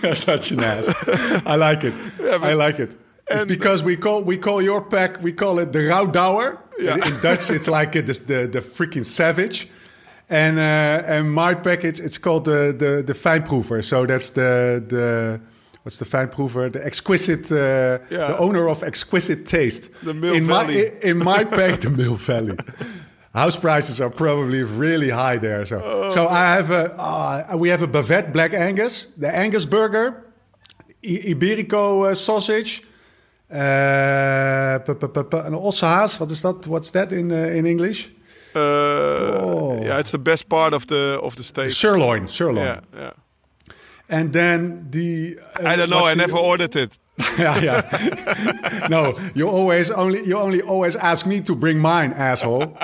You're 0.02 0.14
such 0.16 0.52
an 0.52 0.60
ass. 0.60 0.88
I 1.46 1.56
like 1.56 1.84
it. 1.84 1.94
I 2.42 2.54
like 2.54 2.78
it. 2.78 2.96
It's 3.30 3.44
because 3.44 3.84
we 3.84 3.96
call 3.96 4.22
we 4.24 4.36
call 4.38 4.62
your 4.62 4.80
pack 4.82 5.22
we 5.22 5.32
call 5.32 5.58
it 5.58 5.72
the 5.72 5.80
Rauwdouwer. 5.80 6.58
Yeah. 6.78 6.94
In, 6.94 7.20
Dutch, 7.22 7.50
it's 7.50 7.68
like 7.68 7.92
the 7.92 8.02
the, 8.02 8.46
the 8.46 8.60
freaking 8.60 9.04
savage. 9.04 9.68
And 10.30 10.58
uh, 10.58 11.14
and 11.14 11.32
my 11.32 11.54
package 11.54 12.00
it's 12.00 12.18
called 12.18 12.44
the 12.44 12.74
the 12.76 13.02
the 13.02 13.12
Fijnproever. 13.14 13.82
So 13.84 14.06
that's 14.06 14.30
the 14.30 14.82
the 14.86 15.40
what's 15.82 15.98
the 15.98 16.04
Fijnproever? 16.04 16.72
The 16.72 16.84
exquisite, 16.84 17.50
uh, 17.52 17.98
Yeah. 18.10 18.28
the 18.28 18.38
owner 18.38 18.68
of 18.68 18.82
exquisite 18.82 19.46
taste. 19.46 19.90
The 20.02 20.14
Mill 20.14 20.34
in 20.34 20.46
Valley. 20.46 20.74
My, 20.74 20.80
in, 21.02 21.10
in 21.10 21.18
my 21.18 21.44
pack, 21.44 21.80
the 21.80 21.90
Mill 22.00 22.16
Valley. 22.16 22.56
House 23.44 23.56
prices 23.60 24.00
are 24.00 24.10
probably 24.10 24.62
really 24.62 25.10
high 25.10 25.38
there. 25.38 25.64
So, 25.66 25.76
Oh, 25.84 26.10
so 26.14 26.20
I 26.28 26.54
have 26.56 26.70
a, 26.70 26.84
uh, 27.52 27.56
we 27.56 27.68
have 27.70 27.82
a 27.82 27.86
Bavette 27.88 28.32
Black 28.32 28.52
Angus, 28.54 29.06
the 29.20 29.28
Angus 29.44 29.66
burger, 29.66 30.06
I- 31.04 31.22
Iberico 31.34 32.10
uh, 32.10 32.14
sausage, 32.14 32.82
uh, 33.50 35.46
and 35.46 35.54
also 35.54 35.86
Haas. 35.86 36.18
What 36.20 36.30
is 36.30 36.40
that? 36.42 36.66
What's 36.66 36.90
that 36.90 37.12
in 37.12 37.30
uh, 37.32 37.36
in 37.58 37.66
English? 37.66 38.10
Uh, 38.54 38.60
Oh. 38.60 39.82
Yeah, 39.82 40.00
it's 40.00 40.10
the 40.10 40.18
best 40.18 40.48
part 40.48 40.72
of 40.74 40.86
the 40.86 41.18
of 41.22 41.34
the 41.34 41.42
steak. 41.42 41.70
Sirloin, 41.70 42.28
sirloin. 42.28 42.64
Yeah, 42.64 42.80
yeah. 42.96 43.12
And 44.08 44.32
then 44.32 44.86
the 44.90 45.38
I 45.60 45.76
don't 45.76 45.90
know. 45.90 46.06
I 46.06 46.14
never 46.14 46.36
ordered 46.38 46.74
it. 46.76 46.98
yeah, 47.38 47.60
yeah. 47.62 48.86
no, 48.88 49.18
you 49.34 49.48
always 49.48 49.90
only 49.90 50.24
you 50.26 50.36
only 50.38 50.62
always 50.62 50.96
ask 50.96 51.26
me 51.26 51.40
to 51.40 51.54
bring 51.54 51.78
mine, 51.78 52.12
asshole. 52.12 52.76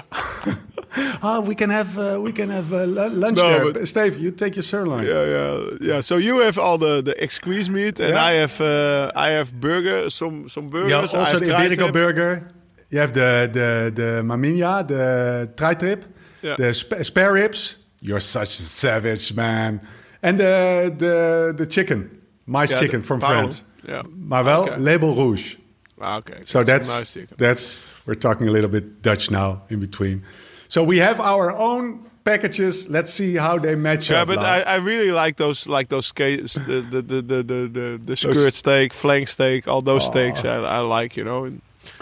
oh, 1.22 1.40
we 1.48 1.54
can 1.54 1.70
have 1.70 1.96
uh, 1.98 2.18
we 2.20 2.32
can 2.32 2.50
have 2.50 2.72
uh, 2.72 2.86
lunch 2.86 3.38
No, 3.38 3.48
there. 3.48 3.72
but- 3.72 3.88
Steve, 3.88 4.18
you 4.18 4.30
take 4.32 4.56
your 4.56 4.62
sirloin. 4.62 5.04
Yeah, 5.06 5.24
yeah, 5.24 5.70
yeah. 5.80 6.00
So 6.02 6.16
you 6.16 6.40
have 6.40 6.58
all 6.58 6.78
the 6.78 7.02
the 7.02 7.14
exquisite 7.22 7.72
meat, 7.72 8.00
and 8.00 8.14
Yeah. 8.14 8.24
I 8.24 8.32
have 8.40 8.60
uh, 8.60 9.10
I 9.16 9.30
have 9.30 9.52
burger, 9.60 10.10
some 10.10 10.48
some 10.48 10.64
Yeah, 10.64 10.70
burgers. 10.70 11.14
I 11.14 11.18
also 11.18 11.38
the 11.38 11.52
Iberico 11.52 11.92
burger. 11.92 12.48
You 12.90 13.00
have 13.00 13.12
the 13.12 13.48
the 13.52 13.90
the 13.94 14.22
maminha, 14.22 14.82
the 14.86 15.48
tri-tip, 15.56 16.04
Yeah. 16.42 16.56
the 16.56 16.72
sp- 16.74 17.02
spare 17.02 17.32
ribs. 17.32 17.76
You're 18.02 18.20
such 18.20 18.58
a 18.58 18.62
savage, 18.62 19.32
man. 19.34 19.80
And 20.22 20.38
the 20.38 20.92
the 20.98 21.54
the 21.56 21.66
chicken, 21.66 22.10
mice 22.46 22.70
Yeah, 22.72 22.80
chicken 22.80 23.02
from. 23.02 23.20
France. 23.20 23.62
Yeah. 23.86 24.02
Maar 24.26 24.44
wel 24.44 24.62
Okay. 24.62 24.78
label 24.78 25.14
rouge. 25.14 25.56
Ah, 26.00 26.16
okay. 26.16 26.38
So 26.44 26.60
a 26.60 26.64
that's 26.64 26.88
nice 26.88 27.26
that's 27.36 27.84
we're 28.04 28.18
talking 28.18 28.48
a 28.48 28.50
little 28.50 28.70
bit 28.70 28.84
Dutch 29.02 29.30
now 29.30 29.60
in 29.68 29.78
between. 29.78 30.22
So 30.68 30.84
we 30.86 31.00
have 31.00 31.20
our 31.22 31.50
own 31.56 31.98
packages. 32.22 32.86
Let's 32.88 33.12
see 33.14 33.36
how 33.38 33.60
they 33.60 33.76
match 33.76 34.08
Yeah, 34.08 34.22
up. 34.22 34.28
Yeah, 34.28 34.36
but. 34.36 34.44
I, 34.44 34.62
I 34.74 34.78
really 34.78 35.10
like 35.12 35.36
those 35.36 35.68
like 35.70 35.88
those 35.88 36.06
skates, 36.08 36.54
the 36.54 36.80
the 36.90 37.02
the 37.02 37.22
the 37.22 37.42
the, 37.42 37.68
the, 37.72 38.00
the 38.04 38.16
skirt 38.16 38.54
steak, 38.54 38.92
flank 38.94 39.28
steak, 39.28 39.68
all 39.68 39.82
those 39.82 40.04
steaks. 40.06 40.42
I, 40.44 40.78
I 40.78 41.02
like, 41.02 41.16
you 41.20 41.24
know. 41.24 41.44
And 41.44 41.60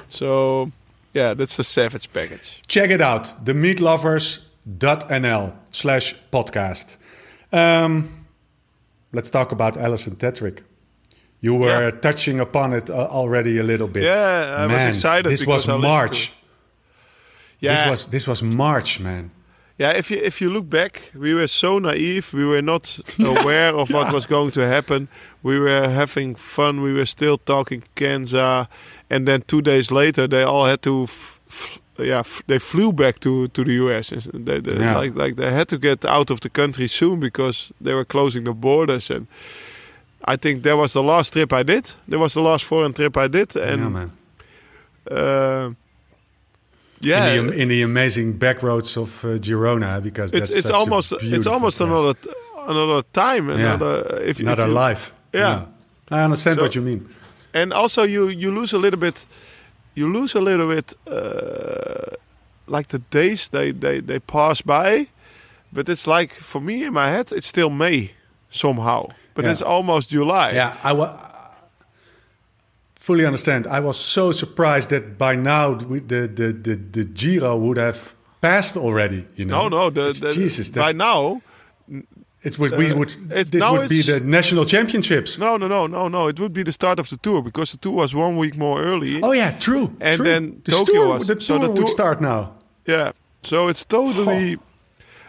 so 0.08 0.70
yeah, 1.14 1.34
that's 1.34 1.56
the 1.56 1.64
savage 1.64 2.08
package. 2.12 2.60
Check 2.66 2.90
it 2.90 3.00
out. 3.00 3.24
Themeatlovers.nl 3.44 5.52
slash 5.70 6.14
podcast. 6.30 6.96
Um, 7.52 8.08
let's 9.12 9.30
talk 9.30 9.52
about 9.52 9.76
Alison 9.76 10.16
Tetrick. 10.16 10.62
You 11.42 11.54
were 11.58 11.68
Yeah. 11.90 12.00
touching 12.00 12.40
upon 12.40 12.72
it 12.72 12.88
uh, 12.88 12.94
already 13.10 13.58
a 13.58 13.62
little 13.62 13.88
bit. 13.88 14.02
Yeah, 14.04 14.56
I 14.62 14.66
was 14.66 14.76
Man, 14.76 14.88
excited 14.88 15.30
This 15.32 15.40
was 15.46 15.48
I 15.48 15.72
listened 15.74 15.82
to 15.82 15.88
March. 15.88 16.32
Yeah, 17.60 17.74
This 17.84 17.90
was 17.90 18.06
this 18.10 18.26
was 18.26 18.42
March, 18.42 19.00
man. 19.00 19.30
Yeah, 19.78 19.98
if 19.98 20.10
you 20.10 20.18
if 20.22 20.40
you 20.40 20.50
look 20.52 20.68
back, 20.68 21.10
we 21.14 21.34
were 21.34 21.48
so 21.48 21.78
naive. 21.78 22.32
We 22.34 22.44
were 22.44 22.62
not 22.62 23.00
aware 23.18 23.74
of 23.74 23.90
what 23.90 24.12
was 24.12 24.26
going 24.26 24.52
to 24.52 24.60
happen. 24.60 25.08
We 25.42 25.58
were 25.58 25.88
having 25.88 26.36
fun. 26.36 26.82
We 26.82 26.92
were 26.92 27.06
still 27.06 27.38
talking 27.38 27.82
Kanza, 27.96 28.66
and 29.10 29.26
then 29.26 29.42
two 29.46 29.62
days 29.62 29.90
later, 29.90 30.28
they 30.28 30.42
all 30.44 30.66
had 30.66 30.82
to. 30.82 31.06
Yeah, 31.98 32.20
f- 32.20 32.42
they 32.46 32.58
flew 32.58 32.92
back 32.92 33.18
to, 33.20 33.48
to 33.48 33.64
the 33.64 33.72
US. 33.74 34.08
They, 34.32 34.60
they, 34.60 34.78
Yeah. 34.80 34.98
Like 35.02 35.14
like 35.16 35.36
they 35.36 35.50
had 35.52 35.66
to 35.68 35.78
get 35.78 36.04
out 36.04 36.30
of 36.30 36.38
the 36.40 36.50
country 36.50 36.88
soon 36.88 37.20
because 37.20 37.72
they 37.84 37.94
were 37.94 38.04
closing 38.06 38.44
the 38.44 38.52
borders. 38.54 39.10
And 39.10 39.26
I 40.24 40.36
think 40.36 40.62
that 40.62 40.76
was 40.76 40.92
the 40.92 41.02
last 41.02 41.32
trip 41.32 41.52
I 41.52 41.62
did. 41.64 41.92
That 42.08 42.18
was 42.18 42.32
the 42.34 42.42
last 42.42 42.64
foreign 42.64 42.92
trip 42.92 43.16
I 43.16 43.28
did. 43.28 43.56
And 43.56 43.80
yeah, 43.80 43.88
man. 43.88 44.12
uh, 45.10 45.70
yeah, 47.00 47.32
in, 47.34 47.46
the, 47.48 47.52
in 47.54 47.68
the 47.68 47.82
amazing 47.82 48.38
back 48.38 48.62
roads 48.62 48.96
of 48.96 49.24
uh, 49.24 49.28
Girona, 49.38 50.00
because 50.02 50.32
it's 50.32 50.48
that's 50.48 50.58
it's 50.60 50.70
almost 50.70 51.12
it's 51.20 51.46
almost 51.46 51.78
place. 51.78 51.90
another 51.90 52.14
another 52.68 53.02
time 53.12 53.50
another 53.50 54.04
if, 54.22 54.28
if 54.38 54.40
another 54.40 54.66
you- 54.68 54.72
life. 54.74 55.12
Yeah. 55.32 55.64
I 56.10 56.24
understand 56.24 56.56
So- 56.56 56.62
what 56.62 56.74
you 56.74 56.82
mean. 56.82 57.08
and 57.54 57.72
also 57.72 58.02
you 58.04 58.28
you 58.28 58.52
lose 58.54 58.72
a 58.76 58.78
little 58.78 59.00
bit 59.00 59.26
you 59.94 60.08
lose 60.12 60.38
a 60.38 60.40
little 60.40 60.68
bit 60.68 60.94
uh, 61.06 62.14
like 62.66 62.86
the 62.88 62.98
days 63.10 63.48
they 63.48 63.72
they 63.72 64.00
they 64.00 64.18
pass 64.20 64.62
by 64.62 65.06
but 65.72 65.88
it's 65.88 66.06
like 66.06 66.34
for 66.34 66.60
me 66.60 66.72
in 66.86 66.92
my 66.92 67.08
head 67.08 67.32
it's 67.32 67.46
still 67.48 67.70
May 67.70 68.10
somehow 68.50 69.02
but 69.34 69.44
Yeah. 69.44 69.52
it's 69.52 69.62
almost 69.62 70.10
July 70.10 70.52
Yeah, 70.52 70.74
I 70.84 70.92
wa- 70.92 71.18
fully 72.96 73.24
understand. 73.26 73.66
I 73.66 73.80
was 73.80 73.96
so 73.98 74.32
surprised 74.32 74.88
that 74.90 75.18
by 75.18 75.34
now 75.36 75.72
we- 75.90 76.00
the 76.00 76.28
the 76.28 76.52
the, 76.52 76.74
the 76.92 77.04
Giro 77.04 77.56
would 77.56 77.78
have 77.78 78.14
passed 78.40 78.76
already. 78.76 79.24
You 79.36 79.44
know? 79.46 79.68
no 79.68 79.68
no 79.68 79.90
the, 79.90 80.12
the 80.20 80.32
Jesus, 80.32 80.70
by 80.70 80.92
now 80.92 81.40
it's 82.44 82.58
what 82.58 82.76
we 82.76 82.90
uh, 82.90 82.96
would. 82.96 83.10
it's- 83.30 83.48
This 83.50 83.62
would 83.70 83.88
be 83.88 84.02
the 84.02 84.20
national 84.20 84.64
championships. 84.64 85.38
no 85.38 85.56
no 85.56 85.66
no 85.68 85.86
no 85.86 86.08
no 86.08 86.28
it 86.28 86.38
would 86.40 86.52
be 86.52 86.62
the 86.64 86.72
start 86.72 86.98
of 86.98 87.08
the 87.08 87.16
tour 87.16 87.42
because 87.42 87.70
the 87.72 87.78
tour 87.78 87.92
was 87.94 88.14
one 88.14 88.36
week 88.36 88.56
more 88.56 88.80
early 88.82 89.20
Oh 89.22 89.32
yeah, 89.32 89.52
true. 89.58 89.86
And 90.00 90.16
true. 90.16 90.24
then 90.26 90.60
the 90.64 90.72
Tokyo 90.72 90.94
tour, 90.94 91.18
was- 91.18 91.26
the 91.26 91.40
so 91.40 91.58
tour 91.58 91.70
would 91.70 91.88
start 91.88 92.20
now. 92.20 92.52
Yeah. 92.86 93.12
So 93.44 93.68
it's 93.68 93.84
totally. 93.84 94.58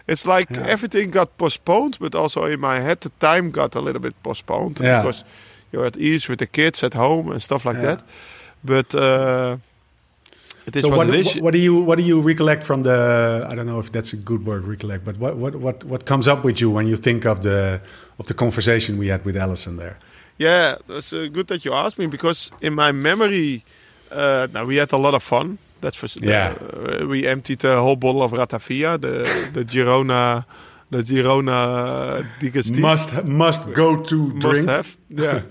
It's 0.08 0.26
like 0.26 0.48
Yeah. 0.56 0.68
everything 0.68 1.12
got 1.12 1.38
postponed, 1.38 1.98
but 2.00 2.16
also 2.16 2.46
in 2.46 2.60
my 2.60 2.82
head 2.82 3.00
the 3.00 3.12
time 3.20 3.52
got 3.52 3.76
a 3.76 3.80
little 3.80 4.02
bit 4.02 4.14
postponed 4.24 4.80
Yeah. 4.80 5.02
because 5.02 5.24
you're 5.72 5.86
at 5.86 5.98
ease 5.98 6.28
with 6.30 6.40
the 6.40 6.48
kids 6.48 6.84
at 6.84 6.94
home 6.94 7.32
and 7.32 7.42
stuff 7.42 7.66
like 7.66 7.78
Yeah. 7.78 7.96
that. 7.96 8.04
But 8.64 8.94
uh, 8.96 9.58
it 10.66 10.76
is 10.76 10.82
So 10.84 10.90
what, 10.90 10.98
what, 11.08 11.10
it 11.10 11.16
is. 11.16 11.42
what, 11.42 11.54
do 11.54 11.60
you 11.60 11.76
what 11.86 11.98
do 11.98 12.04
you 12.04 12.22
recollect 12.22 12.64
from 12.64 12.84
the? 12.84 13.48
I 13.50 13.56
don't 13.56 13.66
know 13.66 13.80
if 13.80 13.92
that's 13.92 14.14
a 14.14 14.18
good 14.18 14.46
word, 14.46 14.64
recollect. 14.68 15.04
But 15.06 15.18
what 15.18 15.36
what 15.38 15.56
what 15.56 15.84
what 15.84 16.06
comes 16.06 16.28
up 16.28 16.44
with 16.46 16.60
you 16.62 16.70
when 16.74 16.88
you 16.88 16.98
think 16.98 17.26
of 17.26 17.40
the 17.42 17.80
of 18.20 18.26
the 18.28 18.34
conversation 18.34 18.98
we 18.98 19.08
had 19.12 19.24
with 19.26 19.38
Alison 19.38 19.78
there? 19.78 19.96
Yeah, 20.38 20.76
that's 20.88 21.14
uh, 21.14 21.28
good 21.32 21.48
that 21.48 21.64
you 21.66 21.74
asked 21.74 21.98
me 22.00 22.08
because 22.08 22.52
in 22.62 22.74
my 22.74 22.92
memory, 22.92 23.64
uh, 24.12 24.48
now 24.54 24.66
we 24.66 24.78
had 24.80 24.92
a 24.94 24.98
lot 24.98 25.14
of 25.14 25.24
fun. 25.24 25.58
That's 25.84 25.98
for 25.98 26.08
sure. 26.08 26.24
Yeah. 26.24 26.56
Uh, 26.56 27.06
we 27.08 27.28
emptied 27.28 27.66
a 27.66 27.76
whole 27.82 27.98
bottle 27.98 28.24
of 28.24 28.32
Ratafia, 28.32 28.98
the 28.98 29.28
the 29.54 29.66
Girona, 29.66 30.46
the 30.90 31.04
Girona 31.04 32.26
Digestif. 32.40 32.80
Must 32.80 33.24
must 33.24 33.74
go 33.74 34.02
to 34.04 34.16
must 34.16 34.40
drink. 34.40 34.70
have. 34.70 34.98
Yeah. 35.10 35.42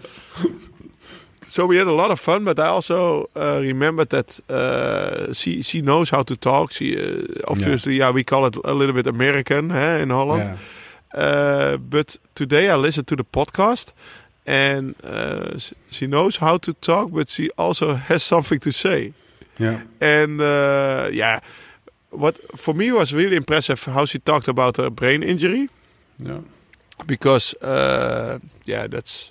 so 1.46 1.66
we 1.66 1.76
had 1.76 1.86
a 1.86 1.92
lot 1.92 2.10
of 2.10 2.18
fun, 2.18 2.44
but 2.44 2.58
I 2.58 2.66
also 2.66 3.28
uh, 3.36 3.60
remembered 3.60 4.08
that 4.08 4.40
uh, 4.48 5.34
she 5.34 5.62
she 5.62 5.82
knows 5.82 6.10
how 6.10 6.22
to 6.24 6.34
talk. 6.36 6.72
She 6.72 6.96
uh, 6.96 7.52
obviously, 7.52 7.96
yeah. 7.96 8.14
we 8.14 8.24
call 8.24 8.46
it 8.46 8.56
a 8.64 8.72
little 8.72 8.94
bit 8.94 9.06
American 9.06 9.70
in 10.00 10.10
Holland. 10.10 10.44
Yeah. 10.44 10.56
Uh, 11.14 11.76
but 11.76 12.18
today 12.34 12.70
I 12.70 12.76
listened 12.76 13.06
to 13.06 13.16
the 13.16 13.24
podcast, 13.24 13.92
and 14.46 14.94
uh, 15.04 15.58
she 15.90 16.06
knows 16.06 16.38
how 16.38 16.58
to 16.58 16.72
talk, 16.72 17.10
but 17.10 17.28
she 17.28 17.50
also 17.58 17.94
has 17.94 18.22
something 18.22 18.60
to 18.60 18.72
say. 18.72 19.12
Yeah. 19.62 19.80
And 20.00 20.40
uh, 20.40 21.08
yeah, 21.12 21.38
what 22.10 22.38
for 22.58 22.74
me 22.74 22.90
was 22.92 23.12
really 23.12 23.36
impressive 23.36 23.84
how 23.92 24.06
she 24.06 24.18
talked 24.18 24.48
about 24.48 24.76
her 24.76 24.90
brain 24.90 25.22
injury 25.22 25.68
Yeah. 26.18 26.40
because 27.06 27.54
uh, 27.62 28.38
yeah, 28.66 28.86
that's 28.90 29.30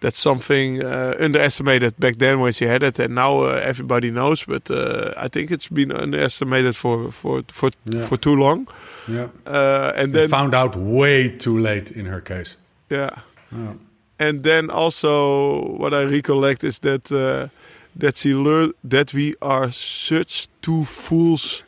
that's 0.00 0.20
something 0.20 0.82
uh, 0.82 1.14
underestimated 1.24 1.92
back 1.98 2.16
then 2.18 2.40
when 2.40 2.52
she 2.52 2.66
had 2.66 2.82
it, 2.82 2.98
and 2.98 3.14
now 3.14 3.42
uh, 3.42 3.60
everybody 3.68 4.10
knows. 4.10 4.44
But 4.44 4.70
uh, 4.70 5.12
I 5.24 5.28
think 5.28 5.50
it's 5.50 5.68
been 5.68 5.92
underestimated 5.92 6.74
for 6.76 7.12
for 7.12 7.42
for 7.52 7.70
Yeah. 7.94 8.06
for 8.08 8.18
too 8.18 8.34
long. 8.36 8.66
Yeah. 9.08 9.28
Uh, 9.46 9.92
and 10.02 10.12
then 10.12 10.28
found 10.28 10.54
out 10.54 10.74
way 10.76 11.28
too 11.38 11.58
late 11.58 11.90
in 11.94 12.06
her 12.06 12.20
case. 12.20 12.56
yeah, 12.90 13.10
Yeah. 13.52 13.74
and 14.18 14.42
then 14.42 14.70
also 14.70 15.76
what 15.78 15.92
I 15.94 16.04
recollect 16.04 16.64
is 16.64 16.78
that 16.80 17.10
uh, 17.12 17.48
that 17.96 18.16
she 18.16 18.34
learned 18.34 18.74
that 18.84 19.12
we 19.14 19.34
are 19.42 19.70
such 19.72 20.48
two 20.62 20.84
fools. 20.84 21.62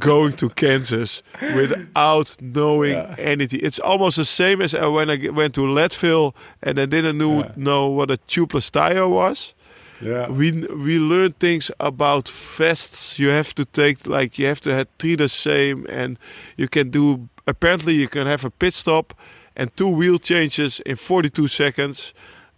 going 0.00 0.32
to 0.32 0.48
Kansas 0.48 1.22
without 1.54 2.36
knowing 2.40 2.96
anything. 3.16 3.60
It's 3.62 3.78
almost 3.78 4.16
the 4.16 4.24
same 4.24 4.60
as 4.60 4.74
uh, 4.74 4.90
when 4.90 5.08
I 5.08 5.28
went 5.30 5.54
to 5.54 5.66
Leadville 5.68 6.34
and 6.62 6.80
I 6.80 6.86
didn't 6.86 7.16
know, 7.18 7.38
Yeah. 7.44 7.52
know 7.56 7.86
what 7.86 8.10
a 8.10 8.16
tubeless 8.26 8.70
tire 8.72 9.06
was. 9.08 9.54
Yeah. 10.00 10.28
We 10.30 10.50
we 10.86 10.98
learned 10.98 11.38
things 11.38 11.70
about 11.78 12.28
vests. 12.28 13.18
You 13.20 13.28
have 13.30 13.54
to 13.54 13.64
take 13.64 14.06
like 14.06 14.36
you 14.38 14.46
have 14.48 14.60
to 14.62 14.70
have 14.74 14.86
treat 14.98 15.18
the 15.18 15.28
same, 15.28 15.86
and 15.88 16.18
you 16.56 16.68
can 16.68 16.90
do. 16.90 17.28
Apparently, 17.46 17.94
you 17.94 18.08
can 18.08 18.26
have 18.26 18.44
a 18.44 18.50
pit 18.50 18.74
stop 18.74 19.14
and 19.56 19.70
two 19.76 19.88
wheel 19.88 20.18
changes 20.18 20.80
in 20.86 20.96
42 20.96 21.46
seconds. 21.48 22.14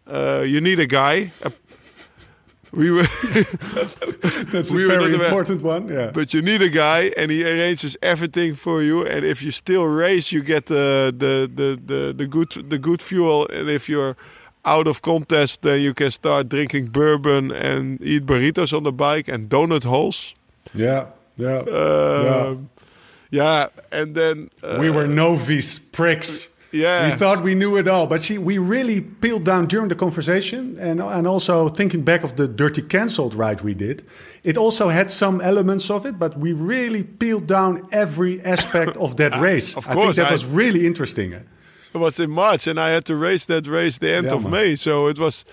Uh, 0.06 0.42
you 0.46 0.60
need 0.60 0.80
a 0.80 0.86
guy. 0.86 1.32
A- 1.42 1.52
we 2.72 2.90
were, 2.90 3.02
That's 4.52 4.70
We 4.70 4.84
a 4.84 4.86
very 4.86 5.14
important 5.14 5.62
one. 5.62 5.88
Yeah. 5.88 6.10
but 6.12 6.32
you 6.32 6.42
need 6.42 6.62
a 6.62 6.68
guy, 6.68 7.12
and 7.16 7.30
he 7.30 7.44
arranges 7.44 7.96
everything 8.02 8.54
for 8.54 8.82
you. 8.82 9.04
And 9.06 9.24
if 9.24 9.42
you 9.42 9.50
still 9.50 9.84
race, 9.86 10.30
you 10.32 10.42
get 10.42 10.66
the 10.66 11.12
the 11.16 11.50
the 11.54 11.80
the, 11.84 12.12
the 12.12 12.26
good 12.26 12.50
the 12.70 12.78
good 12.78 13.02
fuel. 13.02 13.48
And 13.48 13.68
if 13.68 13.88
you're 13.88 14.16
out 14.64 14.86
of 14.86 15.00
contest, 15.02 15.62
then 15.62 15.80
you 15.80 15.94
can 15.94 16.10
start 16.10 16.48
drinking 16.48 16.88
bourbon 16.92 17.50
and 17.50 18.00
eat 18.02 18.26
burritos 18.26 18.72
on 18.76 18.82
the 18.82 18.92
bike 18.92 19.28
and 19.28 19.48
donut 19.48 19.84
holes. 19.84 20.34
Yeah, 20.74 21.06
yeah. 21.36 21.58
Um, 21.60 22.70
yeah. 23.30 23.68
and 23.90 24.14
then 24.14 24.50
uh, 24.62 24.76
we 24.80 24.90
were 24.90 25.06
novice 25.06 25.78
pricks. 25.78 26.48
Yeah. 26.72 27.10
We 27.10 27.16
thought 27.18 27.42
we 27.42 27.54
knew 27.54 27.76
it 27.78 27.88
all, 27.88 28.06
but 28.06 28.22
she, 28.22 28.38
we 28.38 28.58
really 28.58 29.00
peeled 29.00 29.44
down 29.44 29.66
during 29.66 29.88
the 29.88 29.96
conversation, 29.96 30.76
and 30.78 31.00
and 31.00 31.26
also 31.26 31.68
thinking 31.68 32.02
back 32.04 32.22
of 32.24 32.36
the 32.36 32.46
dirty 32.46 32.82
cancelled 32.82 33.34
ride 33.34 33.60
we 33.62 33.74
did, 33.74 34.02
it 34.44 34.56
also 34.56 34.88
had 34.88 35.10
some 35.10 35.40
elements 35.40 35.90
of 35.90 36.06
it, 36.06 36.18
but 36.18 36.36
we 36.38 36.52
really 36.52 37.02
peeled 37.02 37.46
down 37.48 37.88
every 37.90 38.40
aspect 38.44 38.96
of 38.96 39.16
that 39.16 39.32
race. 39.50 39.76
Of 39.76 39.86
I 39.86 39.92
think 39.92 40.02
course, 40.04 40.16
that 40.16 40.28
I- 40.28 40.32
was 40.32 40.44
really 40.44 40.86
interesting. 40.86 41.32
It 41.92 41.98
was 41.98 42.20
in 42.20 42.30
March, 42.30 42.68
and 42.68 42.78
I 42.78 42.90
had 42.94 43.04
to 43.06 43.16
race 43.16 43.46
that 43.46 43.66
race 43.66 43.98
the 43.98 44.10
end 44.14 44.26
Yeah, 44.26 44.36
of 44.36 44.42
man. 44.44 44.52
May. 44.52 44.76
So 44.76 45.08
it 45.08 45.18
was 45.18 45.44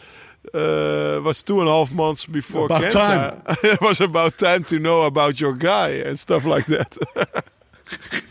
uh, 0.53 1.19
was 1.23 1.41
two 1.43 1.59
and 1.61 1.69
a 1.69 1.71
half 1.71 1.91
months 1.91 2.27
before 2.27 2.65
About 2.65 2.91
time. 2.91 3.41
it 3.63 3.81
was 3.81 4.01
about 4.01 4.37
time 4.37 4.63
to 4.65 4.77
know 4.77 5.05
about 5.07 5.39
your 5.39 5.53
guy 5.57 5.89
and 6.07 6.19
stuff 6.19 6.45
like 6.45 6.67
that. 6.67 6.95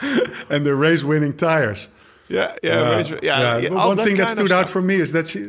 And 0.50 0.64
the 0.64 0.74
race-winning 0.74 1.36
tires. 1.36 1.88
yeah, 2.28 2.54
yeah, 2.62 2.96
race, 2.96 3.10
yeah. 3.22 3.58
yeah, 3.58 3.86
One 3.86 3.96
that 3.96 4.04
thing 4.06 4.16
that 4.16 4.30
stood 4.30 4.52
out 4.52 4.68
for 4.68 4.82
me 4.82 4.96
is 5.00 5.12
that 5.12 5.26
she, 5.26 5.40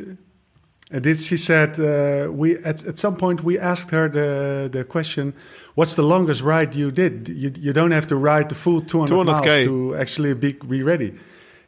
uh, 0.92 0.98
this 0.98 1.24
she 1.24 1.36
said 1.36 1.78
uh, 1.78 2.30
we 2.32 2.56
at, 2.64 2.84
at 2.84 2.98
some 2.98 3.16
point 3.16 3.44
we 3.44 3.58
asked 3.58 3.90
her 3.90 4.08
the 4.08 4.68
the 4.70 4.84
question, 4.84 5.34
"What's 5.74 5.94
the 5.94 6.02
longest 6.02 6.42
ride 6.42 6.74
you 6.74 6.90
did? 6.90 7.28
You 7.28 7.52
you 7.60 7.72
don't 7.72 7.92
have 7.92 8.06
to 8.08 8.16
ride 8.16 8.48
the 8.48 8.54
full 8.54 8.80
200 8.80 9.24
miles 9.24 9.40
200K. 9.40 9.64
to 9.64 9.94
actually 9.96 10.34
be 10.34 10.52
be 10.52 10.82
ready." 10.82 11.12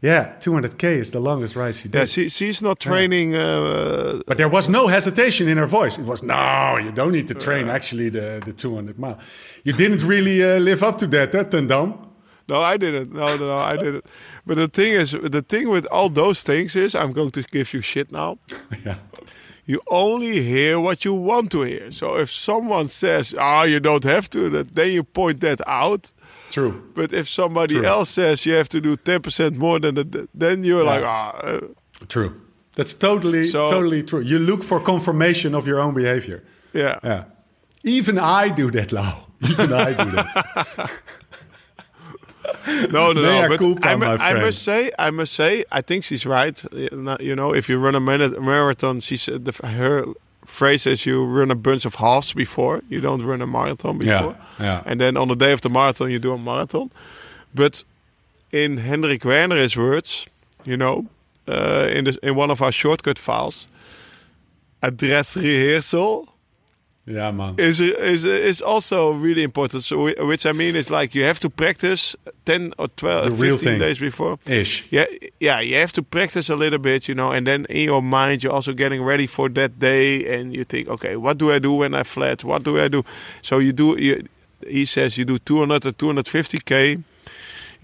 Yeah, 0.02 0.32
200k 0.40 0.98
is 0.98 1.10
the 1.12 1.20
longest 1.20 1.54
ride 1.54 1.76
she 1.76 1.88
did. 1.88 1.94
Yeah, 1.96 2.06
she, 2.06 2.28
she's 2.28 2.60
not 2.60 2.80
training. 2.80 3.36
Uh, 3.36 4.20
but 4.26 4.36
there 4.36 4.48
was 4.48 4.68
no 4.68 4.88
hesitation 4.88 5.46
in 5.48 5.56
her 5.58 5.66
voice. 5.66 5.96
It 5.96 6.06
was 6.06 6.24
no, 6.24 6.76
you 6.76 6.90
don't 6.90 7.12
need 7.12 7.28
to 7.28 7.34
train 7.34 7.68
actually 7.68 8.10
the 8.10 8.40
the 8.44 8.52
200 8.52 8.98
mile. 8.98 9.18
You 9.62 9.72
didn't 9.72 10.02
really 10.04 10.42
uh, 10.42 10.58
live 10.58 10.82
up 10.82 10.98
to 10.98 11.06
that, 11.06 11.32
huh, 11.32 11.44
ten 11.44 11.68
Dam? 11.68 11.94
No, 12.48 12.60
I 12.60 12.76
didn't. 12.76 13.12
No, 13.12 13.36
no, 13.36 13.46
no, 13.46 13.58
I 13.58 13.76
didn't. 13.76 14.04
But 14.46 14.56
the 14.56 14.68
thing 14.68 14.92
is, 14.92 15.12
the 15.12 15.42
thing 15.42 15.68
with 15.70 15.86
all 15.86 16.08
those 16.08 16.42
things 16.42 16.74
is, 16.76 16.94
I'm 16.94 17.12
going 17.12 17.30
to 17.32 17.42
give 17.42 17.72
you 17.74 17.80
shit 17.82 18.10
now. 18.12 18.38
yeah. 18.84 18.96
you 19.64 19.80
only 19.90 20.42
hear 20.42 20.78
what 20.80 21.04
you 21.04 21.14
want 21.14 21.50
to 21.52 21.62
hear. 21.62 21.92
So 21.92 22.16
if 22.18 22.30
someone 22.30 22.88
says, 22.88 23.34
"Ah, 23.38 23.62
you 23.64 23.80
don't 23.80 24.04
have 24.04 24.28
to," 24.30 24.48
that 24.50 24.74
then 24.74 24.92
you 24.92 25.04
point 25.04 25.40
that 25.40 25.60
out. 25.66 26.12
True. 26.50 26.82
But 26.94 27.12
if 27.12 27.28
somebody 27.28 27.76
True. 27.76 27.84
else 27.86 28.10
says 28.10 28.44
you 28.46 28.54
have 28.56 28.68
to 28.70 28.80
do 28.80 28.96
ten 28.96 29.20
percent 29.22 29.56
more 29.56 29.78
than 29.80 29.94
that, 29.94 30.28
then 30.34 30.64
you're 30.64 30.84
Yeah. 30.84 30.94
like, 30.94 31.04
ah, 31.04 31.30
uh, 31.44 31.60
True. 32.08 32.32
That's 32.76 32.94
totally 32.94 33.46
So- 33.48 33.70
totally 33.70 34.02
true. 34.02 34.20
You 34.20 34.38
look 34.38 34.64
for 34.64 34.80
confirmation 34.80 35.54
of 35.54 35.66
your 35.66 35.78
own 35.80 35.94
behavior. 35.94 36.42
yeah. 36.74 36.98
Yeah. 37.04 37.24
Even 37.84 38.18
I 38.18 38.48
do 38.48 38.70
that, 38.70 38.92
Lau. 38.92 39.26
Even 39.50 39.72
I 39.72 39.90
do 40.04 40.10
that. 40.16 40.90
No, 42.90 43.12
no, 43.12 43.22
Mea 43.22 43.42
no. 43.42 43.48
But 43.48 43.58
culpa, 43.58 43.88
I, 43.88 44.30
I 44.30 44.40
must 44.40 44.62
say, 44.62 44.90
I 44.98 45.10
must 45.10 45.32
say, 45.32 45.64
I 45.72 45.80
think 45.80 46.04
she's 46.04 46.24
right. 46.26 46.62
You 46.72 47.34
know, 47.36 47.54
if 47.54 47.68
you 47.68 47.78
run 47.78 47.94
a 47.94 48.00
marathon, 48.00 49.00
she 49.00 49.16
said 49.16 49.44
the, 49.44 49.66
her 49.66 50.04
phrase 50.44 50.86
is 50.86 51.06
you 51.06 51.24
run 51.24 51.50
a 51.50 51.54
bunch 51.54 51.84
of 51.84 51.94
halves 51.96 52.32
before. 52.32 52.82
You 52.88 53.00
don't 53.00 53.22
run 53.24 53.42
a 53.42 53.46
marathon 53.46 53.98
before. 53.98 54.36
yeah. 54.58 54.82
And 54.84 55.00
then 55.00 55.16
on 55.16 55.28
the 55.28 55.36
day 55.36 55.52
of 55.52 55.60
the 55.60 55.68
marathon, 55.70 56.10
you 56.10 56.18
do 56.18 56.32
a 56.32 56.38
marathon. 56.38 56.90
But 57.54 57.84
in 58.50 58.78
Hendrik 58.78 59.24
Werner's 59.24 59.76
words, 59.76 60.26
you 60.64 60.76
know, 60.76 61.06
uh, 61.48 61.88
in 61.90 62.04
the, 62.04 62.18
in 62.22 62.34
one 62.34 62.50
of 62.50 62.60
our 62.62 62.72
shortcut 62.72 63.18
files, 63.18 63.66
a 64.82 64.90
dress 64.90 65.36
rehearsal 65.36 66.28
Yeah, 67.04 67.32
man. 67.32 67.54
is 67.58 67.80
is 67.80 68.24
is 68.24 68.62
also 68.62 69.10
really 69.10 69.42
important. 69.42 69.82
So, 69.82 70.08
which 70.26 70.46
I 70.46 70.52
mean 70.52 70.76
is 70.76 70.88
like 70.88 71.18
you 71.18 71.24
have 71.26 71.40
to 71.40 71.50
practice 71.50 72.14
ten 72.44 72.72
or 72.78 72.86
twelve, 72.96 73.24
The 73.30 73.36
15 73.36 73.58
thing. 73.58 73.78
days 73.80 73.98
before. 73.98 74.38
Ish. 74.46 74.84
Yeah, 74.90 75.06
yeah, 75.40 75.60
you 75.60 75.74
have 75.80 75.90
to 75.92 76.02
practice 76.02 76.48
a 76.52 76.54
little 76.56 76.78
bit, 76.78 77.08
you 77.08 77.14
know, 77.14 77.32
and 77.32 77.44
then 77.44 77.64
in 77.68 77.84
your 77.88 78.02
mind 78.02 78.42
you're 78.42 78.54
also 78.54 78.72
getting 78.72 79.02
ready 79.02 79.26
for 79.26 79.48
that 79.50 79.80
day, 79.80 80.38
and 80.38 80.54
you 80.54 80.64
think, 80.64 80.88
okay, 80.88 81.16
what 81.16 81.38
do 81.38 81.50
I 81.52 81.58
do 81.58 81.72
when 81.72 81.92
I 81.94 82.04
flat? 82.04 82.44
What 82.44 82.62
do 82.62 82.78
I 82.78 82.88
do? 82.88 83.02
So 83.42 83.58
you 83.58 83.72
do. 83.72 83.96
You, 83.98 84.22
he 84.68 84.84
says 84.86 85.16
you 85.18 85.24
do 85.24 85.38
200 85.40 85.84
or 85.86 85.92
250k. 85.92 87.02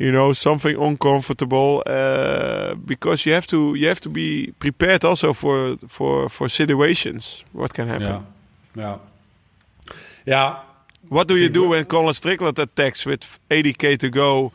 You 0.00 0.12
know, 0.12 0.32
something 0.32 0.76
uncomfortable 0.80 1.82
uh, 1.86 2.76
because 2.86 3.26
you 3.26 3.34
have 3.34 3.48
to 3.48 3.74
you 3.74 3.88
have 3.88 4.00
to 4.02 4.08
be 4.08 4.52
prepared 4.60 5.04
also 5.04 5.32
for 5.32 5.76
for 5.88 6.28
for 6.28 6.48
situations. 6.48 7.44
What 7.52 7.72
can 7.74 7.88
happen? 7.88 8.06
Yeah. 8.06 8.22
Yeah. 8.76 8.98
Yeah. 10.28 10.56
What 11.08 11.28
do 11.28 11.34
you 11.36 11.48
do 11.48 11.68
when 11.70 11.84
Colin 11.84 12.12
Strickland 12.14 12.58
attacks 12.58 13.06
with 13.06 13.38
80k 13.50 13.96
to 13.98 14.10
go 14.10 14.52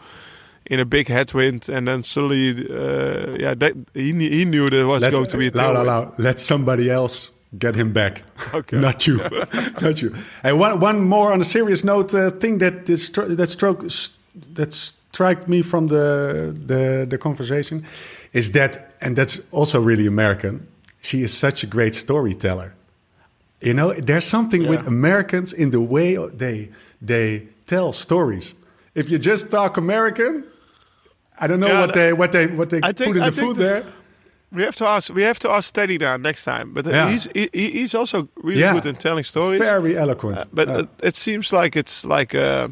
in 0.66 0.80
a 0.80 0.86
big 0.86 1.08
headwind, 1.08 1.70
and 1.70 1.88
then 1.88 2.04
suddenly, 2.04 2.52
uh, 2.70 3.36
yeah, 3.40 3.56
that, 3.56 3.74
he 3.94 4.14
knew- 4.14 4.30
he 4.30 4.46
knew 4.46 4.70
there 4.70 4.86
was 4.88 5.02
going 5.02 5.26
to 5.28 5.38
be 5.38 5.48
a 5.48 5.52
lau, 5.52 5.74
tailwind. 5.74 5.86
lau. 5.86 6.14
Let 6.18 6.40
somebody 6.40 6.90
else 6.90 7.32
get 7.58 7.76
him 7.76 7.92
back. 7.92 8.24
Okay. 8.54 8.80
Not 8.88 9.06
you. 9.08 9.18
Not 9.82 10.02
you. 10.02 10.14
And 10.44 10.60
one, 10.60 10.80
one 10.80 11.02
more 11.02 11.34
on 11.34 11.42
a 11.42 11.44
serious 11.44 11.84
note 11.84 12.14
uh, 12.14 12.30
thing 12.40 12.60
that 12.60 12.90
is 12.90 13.10
stro- 13.10 13.36
that 13.36 13.50
stroke 13.50 13.84
that 14.54 14.74
struck 14.74 15.48
me 15.48 15.62
from 15.64 15.88
the, 15.88 16.54
the 16.68 17.06
the 17.10 17.18
conversation 17.18 17.84
is 18.32 18.52
that, 18.52 18.94
and 19.02 19.16
that's 19.16 19.40
also 19.52 19.82
really 19.82 20.08
American. 20.08 20.68
She 21.02 21.24
is 21.24 21.34
such 21.38 21.64
a 21.64 21.68
great 21.68 21.96
storyteller. 21.96 22.74
You 23.66 23.74
know, 23.74 23.94
there's 23.94 24.26
something 24.26 24.68
with 24.68 24.86
Americans 24.88 25.54
in 25.54 25.72
the 25.72 25.80
way 25.80 26.18
they 26.38 26.70
they 27.02 27.48
tell 27.66 27.94
stories. 27.94 28.56
If 28.96 29.10
you 29.10 29.18
just 29.20 29.50
talk 29.52 29.78
American, 29.78 30.44
I 31.40 31.48
don't 31.48 31.60
know 31.60 31.68
Yeah, 31.68 31.82
what 31.86 31.94
they 31.94 32.14
what 32.14 32.32
they 32.32 32.48
what 32.48 32.70
they 32.70 32.80
I 32.84 32.92
think- 32.94 33.14
put 33.14 33.18
in 33.18 33.24
the 33.24 33.32
think 33.32 33.48
food 33.48 33.56
the- 33.58 33.64
there. 33.64 33.84
We 34.56 34.62
have 34.64 34.76
to 34.76 34.86
ask. 34.86 35.14
We 35.16 35.24
have 35.24 35.40
to 35.40 35.50
ask 35.50 35.74
Teddy 35.74 35.98
now 35.98 36.18
next 36.18 36.44
time. 36.44 36.74
But 36.74 36.86
uh, 36.86 36.90
Yeah. 36.92 37.10
he's 37.12 37.28
he, 37.34 37.50
he- 37.54 37.72
he's 37.82 37.96
also 37.96 38.28
really 38.44 38.60
Yeah. 38.62 38.74
good 38.74 38.86
in 38.86 38.96
telling 38.96 39.24
stories. 39.26 39.60
Very 39.60 39.96
eloquent. 39.98 40.38
Uh, 40.38 40.46
but 40.54 40.68
Yeah. 40.68 40.80
it, 40.82 40.88
it 41.04 41.16
seems 41.16 41.52
like 41.52 41.80
it's 41.80 42.06
like 42.06 42.36
uh, 42.38 42.68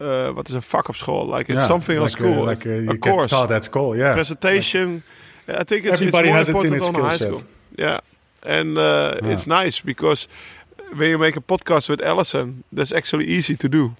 uh, 0.00 0.32
what 0.34 0.48
is 0.50 0.54
a 0.54 0.60
fuck 0.60 0.88
up 0.90 0.96
school? 0.96 1.24
Like 1.36 1.48
it's 1.52 1.60
Yeah, 1.60 1.68
something 1.68 1.96
on 1.98 2.02
like, 2.04 2.12
uh, 2.12 2.18
school, 2.18 2.44
like 2.50 2.66
uh, 2.66 2.82
you 2.84 2.90
a 2.90 2.98
course, 2.98 3.30
taught 3.30 3.50
at 3.50 3.64
school. 3.64 3.96
Yeah, 3.96 4.12
presentation. 4.14 5.02
I 5.48 5.64
think 5.64 5.84
it's, 5.84 5.94
Everybody 5.94 6.28
it's 6.28 6.32
more 6.32 6.38
has 6.38 6.48
it 6.48 6.66
in 6.68 6.74
its 6.74 6.86
skill 6.86 7.02
high 7.04 7.16
set. 7.18 7.28
school. 7.28 7.42
Yeah, 7.78 8.00
and 8.42 8.78
uh, 8.78 9.12
it's 9.22 9.46
nice 9.46 9.80
because 9.84 10.28
when 10.96 11.08
you 11.10 11.18
make 11.18 11.36
a 11.36 11.40
podcast 11.40 11.88
with 11.88 12.00
Alison, 12.02 12.62
that's 12.72 12.92
actually 12.92 13.26
easy 13.26 13.56
to 13.56 13.68
do. 13.68 13.90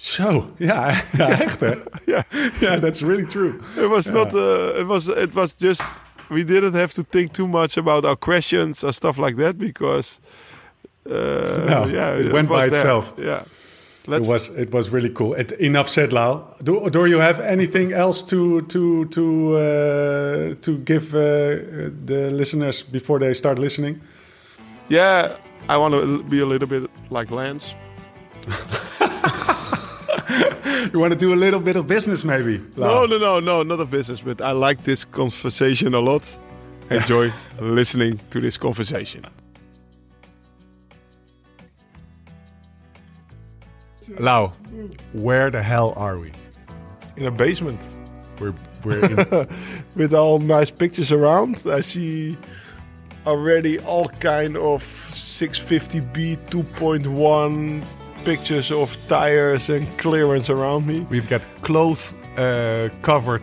so 0.00 0.46
ja, 0.58 0.94
ja 1.18 1.28
echt 1.28 1.60
hè. 1.60 1.74
Yeah, 2.06 2.22
Yeah, 2.60 2.80
that's 2.80 3.02
really 3.02 3.26
true. 3.26 3.60
it 3.76 3.88
was 3.90 4.10
not. 4.10 4.32
Uh, 4.34 4.78
it 4.80 4.86
was. 4.86 5.08
It 5.08 5.34
was 5.34 5.54
just. 5.62 5.82
We 6.30 6.44
didn't 6.44 6.74
have 6.74 6.92
to 6.94 7.02
think 7.02 7.32
too 7.32 7.46
much 7.48 7.76
about 7.78 8.04
our 8.04 8.16
questions 8.16 8.84
or 8.84 8.92
stuff 8.92 9.18
like 9.18 9.36
that 9.36 9.56
because. 9.58 10.18
Uh, 11.10 11.64
No, 11.66 11.86
yeah, 11.86 12.18
it 12.20 12.32
went 12.32 12.48
by 12.48 12.68
there. 12.68 12.80
itself. 12.80 13.12
Yeah. 13.18 13.42
It 14.08 14.12
Let's, 14.12 14.28
was 14.28 14.48
it 14.56 14.72
was 14.72 14.88
really 14.88 15.10
cool. 15.10 15.34
It, 15.34 15.52
enough 15.52 15.88
said, 15.90 16.12
Lau. 16.14 16.54
Do, 16.62 16.88
do 16.88 17.04
you 17.04 17.18
have 17.18 17.40
anything 17.40 17.92
else 17.92 18.22
to 18.22 18.62
to 18.62 19.04
to 19.04 19.56
uh, 19.56 20.54
to 20.62 20.78
give 20.78 21.14
uh, 21.14 21.20
the 22.06 22.30
listeners 22.32 22.82
before 22.82 23.18
they 23.18 23.34
start 23.34 23.58
listening? 23.58 24.00
Yeah, 24.88 25.36
I 25.68 25.76
want 25.76 25.92
to 25.94 26.22
be 26.22 26.40
a 26.40 26.46
little 26.46 26.68
bit 26.68 26.90
like 27.10 27.30
Lance. 27.30 27.74
You 30.92 31.00
want 31.00 31.12
to 31.12 31.18
do 31.18 31.34
a 31.34 31.36
little 31.36 31.60
bit 31.60 31.76
of 31.76 31.86
business, 31.86 32.24
maybe? 32.24 32.58
No, 32.76 32.82
Lau? 32.82 33.06
no, 33.06 33.18
no, 33.18 33.40
no, 33.40 33.62
not 33.62 33.80
a 33.80 33.84
business, 33.84 34.22
but 34.22 34.40
I 34.40 34.52
like 34.52 34.84
this 34.84 35.04
conversation 35.04 35.92
a 35.92 36.00
lot. 36.00 36.38
Enjoy 36.90 37.30
listening 37.60 38.18
to 38.30 38.40
this 38.40 38.56
conversation. 38.56 39.26
Lau, 44.18 44.52
where 45.12 45.50
the 45.50 45.62
hell 45.62 45.92
are 45.96 46.18
we? 46.18 46.32
In 47.16 47.26
a 47.26 47.30
basement 47.30 47.80
We're 48.40 48.54
we're 48.84 49.04
in, 49.04 49.48
with 49.96 50.14
all 50.14 50.38
nice 50.38 50.70
pictures 50.70 51.10
around. 51.10 51.62
I 51.66 51.80
see 51.80 52.36
already 53.26 53.78
all 53.80 54.08
kind 54.08 54.56
of 54.56 54.82
650B 54.82 56.36
2.1 56.48 57.82
pictures 58.24 58.70
of 58.70 58.96
tires 59.08 59.68
and 59.68 59.86
clearance 59.98 60.50
around 60.50 60.86
me. 60.86 61.06
we've 61.10 61.28
got 61.28 61.42
cloth 61.62 62.14
uh, 62.36 62.88
covered 63.02 63.42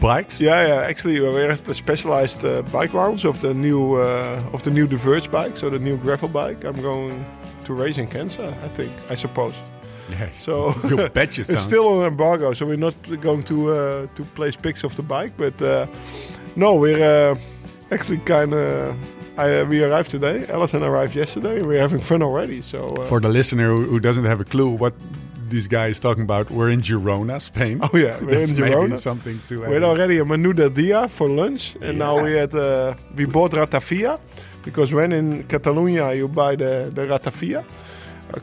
bikes. 0.00 0.40
Yeah, 0.40 0.66
yeah. 0.66 0.82
Actually, 0.82 1.20
we're 1.20 1.50
at 1.50 1.64
the 1.64 1.74
specialized 1.74 2.44
uh, 2.44 2.62
bike 2.62 2.92
lounge 2.92 3.24
of 3.24 3.40
the 3.40 3.54
new 3.54 3.96
uh, 3.96 4.42
of 4.52 4.62
the 4.62 4.70
new 4.70 4.86
Diverge 4.86 5.30
bike, 5.30 5.56
so 5.56 5.70
the 5.70 5.78
new 5.78 5.96
gravel 5.96 6.28
bike. 6.28 6.64
I'm 6.64 6.80
going 6.82 7.24
to 7.64 7.74
race 7.74 7.98
in 7.98 8.06
Kansas, 8.06 8.52
I 8.62 8.68
think. 8.68 8.92
I 9.08 9.14
suppose. 9.14 9.54
Yeah, 10.10 10.28
So 10.38 10.74
you 10.88 11.08
bet 11.08 11.36
you 11.38 11.42
it's 11.48 11.62
still 11.62 11.88
on 11.88 12.04
embargo, 12.04 12.52
so 12.52 12.66
we're 12.66 12.76
not 12.76 12.94
going 13.20 13.42
to 13.44 13.70
uh, 13.70 14.06
to 14.14 14.24
place 14.34 14.56
pics 14.56 14.84
of 14.84 14.94
the 14.96 15.02
bike. 15.02 15.32
But 15.36 15.60
uh, 15.62 15.86
no, 16.56 16.74
we're 16.74 17.32
uh, 17.32 17.38
actually 17.90 18.18
kind 18.18 18.52
of. 18.54 18.94
I, 19.36 19.60
uh, 19.60 19.64
we 19.64 19.82
arrived 19.82 20.10
today. 20.10 20.46
Alison 20.48 20.82
arrived 20.84 21.16
yesterday. 21.16 21.60
We're 21.62 21.80
having 21.80 22.00
fun 22.00 22.22
already. 22.22 22.62
So 22.62 22.84
uh, 22.86 23.04
For 23.04 23.20
the 23.20 23.28
listener 23.28 23.68
who, 23.74 23.98
doesn't 23.98 24.24
have 24.26 24.40
a 24.40 24.44
clue 24.44 24.70
what 24.70 24.94
this 25.48 25.66
guy 25.66 25.88
is 25.88 25.98
talking 25.98 26.22
about, 26.22 26.50
we're 26.50 26.70
in 26.70 26.80
Girona, 26.80 27.40
Spain. 27.40 27.80
oh 27.82 27.96
yeah, 27.96 28.16
we're 28.22 28.38
That's 28.38 28.50
in 28.50 28.56
Girona. 28.56 28.98
something 28.98 29.40
to 29.48 29.60
We 29.66 29.74
had 29.74 29.82
already 29.82 30.18
a 30.18 30.24
menu 30.24 30.52
del 30.52 30.70
dia 30.70 31.08
for 31.08 31.28
lunch, 31.28 31.76
and 31.80 31.98
now 31.98 32.22
we 32.22 32.32
had 32.34 32.54
uh, 32.54 32.94
we 33.16 33.24
bought 33.26 33.52
ratafia 33.52 34.18
because 34.64 34.94
when 34.94 35.12
in 35.12 35.42
Catalonia 35.44 36.12
you 36.14 36.28
buy 36.28 36.54
the 36.56 36.90
the 36.94 37.02
ratafia, 37.02 37.64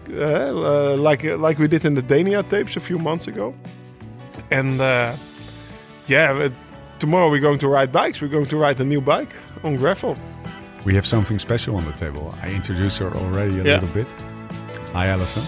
uh, 0.09 0.93
uh, 0.93 0.97
like 0.97 1.23
like 1.23 1.59
we 1.59 1.67
did 1.67 1.85
in 1.85 1.93
the 1.95 2.01
Dania 2.03 2.43
tapes 2.49 2.75
a 2.77 2.79
few 2.79 2.97
months 2.99 3.27
ago, 3.27 3.53
and 4.51 4.79
uh, 4.81 5.15
yeah, 6.07 6.33
but 6.33 6.51
tomorrow 6.99 7.29
we're 7.29 7.41
going 7.41 7.59
to 7.59 7.67
ride 7.67 7.91
bikes. 7.91 8.21
We're 8.21 8.27
going 8.31 8.47
to 8.47 8.57
ride 8.57 8.79
a 8.79 8.83
new 8.85 9.01
bike 9.01 9.33
on 9.63 9.75
gravel. 9.77 10.15
We 10.85 10.95
have 10.95 11.05
something 11.05 11.39
special 11.39 11.75
on 11.75 11.85
the 11.85 11.91
table. 11.93 12.33
I 12.41 12.49
introduced 12.49 12.97
her 12.99 13.11
already 13.13 13.59
a 13.59 13.63
Yeah. 13.63 13.73
little 13.79 13.93
bit. 13.93 14.07
Hi, 14.93 15.07
Alison. 15.07 15.43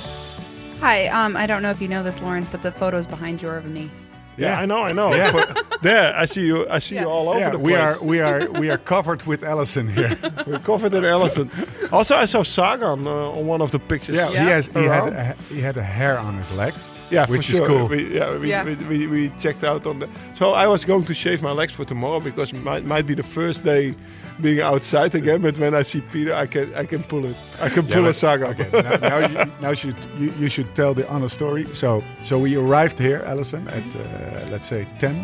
Hi, 0.80 1.08
um, 1.08 1.36
I 1.36 1.48
don't 1.48 1.62
know 1.62 1.72
if 1.72 1.82
you 1.82 1.88
know 1.88 2.04
this, 2.04 2.22
Lawrence, 2.22 2.50
but 2.50 2.62
the 2.62 2.72
photos 2.72 3.08
behind 3.08 3.42
you 3.42 3.50
are 3.50 3.58
of 3.58 3.66
me. 3.66 3.90
Yeah, 4.38 4.48
Yeah. 4.54 4.62
I 4.62 4.66
know, 4.66 4.84
I 4.84 4.92
know. 4.94 5.14
Yeah. 5.14 5.32
For- 5.32 5.80
there, 5.82 6.16
I 6.16 6.26
see 6.26 6.46
you. 6.46 6.66
I 6.70 6.80
see 6.80 6.96
Yeah. 6.96 7.02
you 7.04 7.10
all 7.10 7.30
over 7.30 7.40
yeah, 7.40 7.50
the 7.52 7.58
we 7.60 7.72
place. 7.74 7.84
are 7.84 8.04
we 8.04 8.20
are 8.22 8.50
we 8.62 8.70
are 8.72 8.78
covered 8.78 9.24
with 9.26 9.44
Alison 9.44 9.88
here. 9.88 10.18
We're 10.48 10.60
covered 10.60 10.94
in 10.94 11.06
Alison. 11.06 11.50
also, 11.92 12.16
I 12.16 12.26
saw 12.26 12.44
Sagan 12.44 13.06
uh, 13.08 13.38
on 13.40 13.48
one 13.48 13.62
of 13.62 13.72
the 13.72 13.80
pictures. 13.80 14.16
Yeah, 14.16 14.30
Yeah. 14.32 14.44
he 14.44 14.50
has 14.52 14.68
he 14.68 14.84
had 14.86 15.08
a, 15.14 15.36
he 15.54 15.62
had 15.62 15.78
a 15.78 15.84
hair 15.84 16.18
on 16.18 16.38
his 16.38 16.52
legs. 16.52 16.78
Yeah, 17.14 17.26
which 17.28 17.46
for 17.48 17.52
is 17.52 17.58
sure. 17.58 17.68
cool. 17.68 17.88
We, 17.88 18.16
yeah, 18.18 18.38
we, 18.38 18.50
Yeah. 18.50 18.64
We, 18.66 18.76
we, 18.76 19.08
we 19.08 19.30
checked 19.38 19.64
out 19.64 19.86
on 19.86 20.00
the. 20.00 20.08
So 20.34 20.52
I 20.54 20.68
was 20.68 20.86
going 20.86 21.06
to 21.06 21.14
shave 21.14 21.42
my 21.42 21.52
legs 21.52 21.74
for 21.74 21.86
tomorrow 21.86 22.20
because 22.20 22.52
it 22.54 22.64
might, 22.64 22.84
might 22.86 23.06
be 23.06 23.14
the 23.16 23.24
first 23.24 23.64
day 23.64 23.94
being 24.42 24.62
outside 24.62 25.14
again. 25.16 25.42
But 25.42 25.58
when 25.60 25.74
I 25.76 25.84
see 25.84 26.02
Peter, 26.02 26.34
I 26.34 26.48
can 26.48 26.74
I 26.76 26.86
can 26.86 27.04
pull 27.04 27.26
it. 27.26 27.36
I 27.62 27.70
can 27.70 27.86
pull 27.86 28.04
a 28.06 28.10
but- 28.10 28.16
saga. 28.16 28.48
Okay, 28.48 28.70
now, 28.74 28.96
now, 29.10 29.18
you, 29.28 29.52
now 29.62 29.74
should 29.74 29.96
you, 30.20 30.34
you 30.40 30.48
should 30.50 30.74
tell 30.76 30.94
the 30.96 31.06
honest 31.10 31.36
story. 31.36 31.66
So 31.74 32.02
so 32.24 32.40
we 32.40 32.56
arrived 32.58 32.98
here, 33.00 33.22
Alison, 33.28 33.68
at 33.68 33.84
uh, 33.96 34.52
let's 34.52 34.68
say 34.68 34.88
ten. 35.00 35.24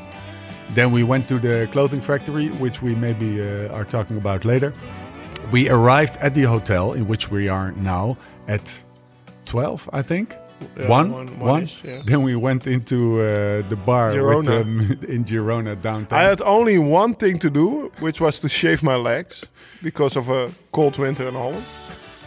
Then 0.76 0.92
we 0.92 1.04
went 1.04 1.28
to 1.30 1.40
the 1.40 1.68
clothing 1.72 2.02
factory, 2.02 2.50
which 2.60 2.82
we 2.84 2.94
maybe 2.96 3.42
uh, 3.42 3.74
are 3.78 3.86
talking 3.86 4.18
about 4.18 4.46
later. 4.46 4.72
We 5.52 5.68
arrived 5.70 6.18
at 6.22 6.34
the 6.36 6.44
hotel 6.44 6.94
in 6.94 7.08
which 7.08 7.32
we 7.32 7.50
are 7.50 7.72
now 7.72 8.18
at 8.48 8.84
twelve, 9.46 9.90
I 9.92 10.04
think. 10.04 10.36
Yeah, 10.78 10.88
one, 10.90 11.12
one- 11.12 11.28
one. 11.40 11.50
one-ish, 11.50 11.84
yeah. 11.84 12.02
Then 12.06 12.22
we 12.24 12.36
went 12.36 12.68
into 12.68 13.22
uh, 13.22 13.68
the 13.70 13.76
bar 13.86 14.10
with, 14.12 14.48
um, 14.50 14.80
in 15.08 15.24
Girona 15.26 15.76
downtown. 15.82 16.20
I 16.20 16.24
had 16.24 16.42
only 16.42 16.78
one 16.78 17.14
thing 17.16 17.40
to 17.40 17.50
do, 17.50 17.92
which 18.00 18.20
was 18.22 18.40
to 18.40 18.50
shave 18.50 18.84
my 18.84 18.96
legs 18.96 19.46
because 19.82 20.16
of 20.18 20.30
a 20.30 20.52
cold 20.72 20.98
winter 20.98 21.28
in 21.28 21.34
Holland. 21.36 21.66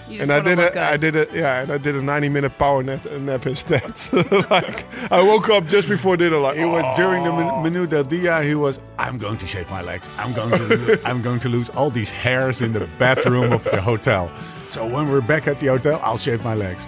You 0.09 0.23
and 0.23 0.33
I 0.33 0.41
did 0.41 0.59
look 0.59 0.73
it. 0.77 0.79
I 0.79 0.97
did 0.97 1.17
it. 1.17 1.33
Yeah, 1.33 1.63
and 1.63 1.71
I 1.73 1.79
did 1.79 1.95
a 1.95 2.03
ninety-minute 2.03 2.59
power 2.59 2.83
nap, 2.83 3.05
nap 3.13 3.47
instead. 3.47 3.83
like 4.51 4.85
I 5.13 5.23
woke 5.23 5.49
up 5.49 5.67
just 5.67 5.89
before 5.89 6.17
dinner. 6.17 6.39
Like 6.39 6.59
He 6.59 6.65
was 6.65 6.83
"Oh." 6.85 6.97
during 6.97 7.23
the 7.25 7.33
men- 7.33 7.63
menu 7.63 7.87
del 7.87 8.05
dia. 8.05 8.43
He 8.43 8.55
was. 8.55 8.81
I'm 8.99 9.17
going 9.17 9.39
to 9.39 9.47
shave 9.47 9.71
my 9.71 9.81
legs. 9.81 10.11
I'm 10.19 10.33
going 10.35 10.51
to. 10.51 11.01
I'm 11.09 11.23
going 11.23 11.39
to 11.41 11.49
lose 11.49 11.71
all 11.71 11.89
these 11.89 12.11
hairs 12.11 12.61
in 12.61 12.73
the 12.73 12.87
bathroom 12.99 13.53
of 13.53 13.63
the 13.65 13.81
hotel. 13.81 14.31
So 14.69 14.85
when 14.87 15.09
we're 15.09 15.21
back 15.23 15.47
at 15.49 15.59
the 15.61 15.69
hotel, 15.69 16.01
I'll 16.03 16.19
shave 16.19 16.43
my 16.45 16.55
legs. 16.57 16.87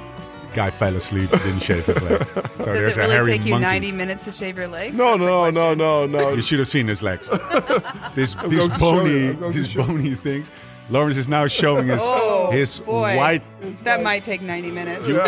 Guy 0.54 0.70
fell 0.70 0.94
asleep. 0.96 1.30
Didn't 1.30 1.60
shave 1.60 1.84
his 1.86 2.00
legs. 2.02 2.26
So 2.64 2.72
Does 2.72 2.96
it 2.96 3.00
really 3.00 3.32
take 3.38 3.44
you 3.44 3.50
monkey. 3.52 3.66
90 3.66 3.92
minutes 3.92 4.24
to 4.24 4.30
shave 4.30 4.56
your 4.56 4.68
legs? 4.68 4.96
No, 4.96 5.18
That's 5.18 5.54
no, 5.54 5.74
no, 5.74 5.74
no, 5.74 6.06
no. 6.06 6.32
You 6.32 6.40
should 6.40 6.60
have 6.60 6.68
seen 6.68 6.86
his 6.88 7.02
legs. 7.02 7.28
this 8.14 8.34
these 8.48 8.66
to 8.68 8.74
show 8.78 9.02
you. 9.02 9.02
bony, 9.02 9.28
I'm 9.28 9.40
going 9.40 9.52
to 9.52 9.58
these 9.58 9.74
bony 9.74 10.14
things. 10.14 10.50
Lawrence 10.88 11.16
is 11.18 11.28
now 11.28 11.46
showing 11.46 11.90
us 11.90 12.00
Oh, 12.02 12.50
his 12.52 12.80
boy. 12.80 13.16
white. 13.16 13.42
That 13.84 14.02
might 14.02 14.22
take 14.22 14.40
90 14.40 14.70
minutes. 14.70 15.08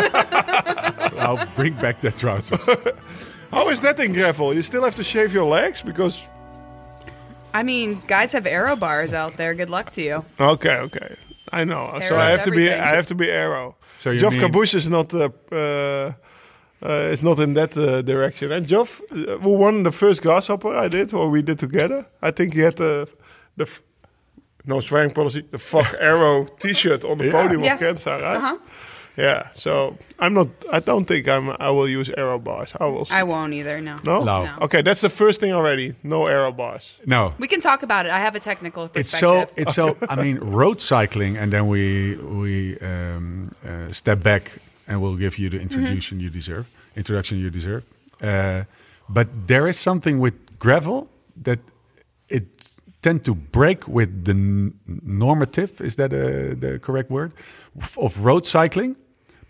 I'll 1.19 1.45
bring 1.55 1.73
back 1.73 2.01
that 2.01 2.17
trouser. 2.17 2.57
How 3.51 3.69
is 3.69 3.81
that 3.81 3.99
in 3.99 4.13
gravel? 4.13 4.53
You 4.53 4.61
still 4.63 4.83
have 4.83 4.95
to 4.95 5.03
shave 5.03 5.33
your 5.33 5.45
legs 5.45 5.81
because. 5.81 6.19
I 7.53 7.63
mean, 7.63 8.01
guys 8.07 8.31
have 8.33 8.45
aero 8.45 8.75
bars 8.75 9.13
out 9.13 9.37
there. 9.37 9.53
Good 9.53 9.69
luck 9.69 9.91
to 9.91 10.01
you. 10.03 10.25
Okay, 10.39 10.77
okay. 10.77 11.15
I 11.51 11.63
know. 11.63 11.99
so 12.01 12.15
I 12.15 12.31
is 12.31 12.35
have 12.35 12.43
to 12.45 12.51
be. 12.51 12.71
I 12.71 12.95
have 12.95 13.07
to 13.07 13.15
be 13.15 13.29
aero. 13.31 13.75
So 13.97 14.11
you 14.11 14.19
Geoff 14.19 14.33
mean- 14.33 14.63
is 14.75 14.89
not. 14.89 15.13
Uh, 15.13 15.29
uh, 15.51 16.11
uh, 16.85 17.11
is 17.13 17.23
not 17.23 17.39
in 17.39 17.53
that 17.53 17.75
uh, 17.75 18.03
direction. 18.03 18.51
And 18.51 18.67
Geoff, 18.67 19.01
uh, 19.11 19.37
who 19.41 19.53
won 19.57 19.81
the 19.83 19.91
first 19.91 20.21
grasshopper 20.21 20.75
I 20.85 20.87
did, 20.87 21.11
or 21.13 21.27
we 21.31 21.41
did 21.41 21.57
together. 21.57 22.05
I 22.21 22.29
think 22.31 22.53
he 22.53 22.59
had 22.61 22.75
the 22.75 23.07
the 23.55 23.63
f- 23.63 23.81
no 24.65 24.79
swearing 24.81 25.11
policy, 25.11 25.43
the 25.51 25.57
fuck 25.57 25.95
aero 25.99 26.45
T-shirt 26.59 27.03
on 27.03 27.17
the 27.17 27.25
Yeah. 27.25 27.31
podium 27.31 27.63
Yeah. 27.63 27.73
of 27.73 27.79
Kansas, 27.79 28.05
right? 28.05 28.21
Uh-huh. 28.37 28.57
Yeah. 29.17 29.49
So 29.53 29.97
I'm 30.19 30.33
not. 30.33 30.47
I 30.71 30.79
don't 30.79 31.05
think 31.05 31.27
I'm. 31.27 31.49
I 31.59 31.69
will 31.71 31.89
use 31.89 32.09
aero 32.17 32.37
bars. 32.39 32.73
I 32.79 32.85
will. 32.85 33.01
s- 33.01 33.11
I 33.11 33.23
won't 33.23 33.53
either, 33.53 33.81
no. 33.81 33.97
no? 34.03 34.23
No. 34.23 34.43
No. 34.45 34.51
Okay, 34.61 34.81
that's 34.83 35.01
the 35.01 35.09
first 35.09 35.39
thing 35.39 35.51
already. 35.53 35.93
No 36.03 36.27
aero 36.27 36.51
bars. 36.51 36.97
No, 37.05 37.33
We 37.39 37.47
can 37.47 37.59
talk 37.59 37.83
about 37.83 38.05
it. 38.05 38.11
I 38.11 38.19
have 38.19 38.35
a 38.35 38.39
technical 38.39 38.89
it's 38.93 39.17
so 39.19 39.47
it's 39.55 39.73
so 39.73 39.95
i 40.09 40.15
mean 40.15 40.37
road 40.39 40.79
cycling 40.81 41.37
and 41.37 41.51
then 41.51 41.67
we 41.67 42.15
we 42.41 42.77
um, 42.79 43.49
uh, 43.65 43.91
step 43.91 44.21
back 44.23 44.43
and 44.87 45.01
we'll 45.01 45.17
give 45.17 45.37
you 45.41 45.49
the 45.49 45.59
introduction 45.59 46.19
you 46.19 46.29
deserve 46.29 46.65
introduction 46.95 47.37
you 47.39 47.49
deserve 47.49 47.83
uh, 48.23 48.63
but 49.09 49.27
there 49.47 49.67
is 49.69 49.77
something 49.79 50.19
with 50.19 50.33
gravel 50.59 51.07
that 51.43 51.59
it 52.29 52.43
tend 53.01 53.23
to 53.23 53.33
break 53.35 53.87
with 53.87 54.09
the 54.25 54.31
n- 54.31 54.73
normative 55.03 55.81
is 55.81 55.95
that 55.95 56.11
uh, 56.13 56.55
the 56.59 56.79
correct 56.81 57.09
word 57.09 57.31
F- 57.79 57.97
of 57.97 58.23
road 58.25 58.45
cycling 58.45 58.95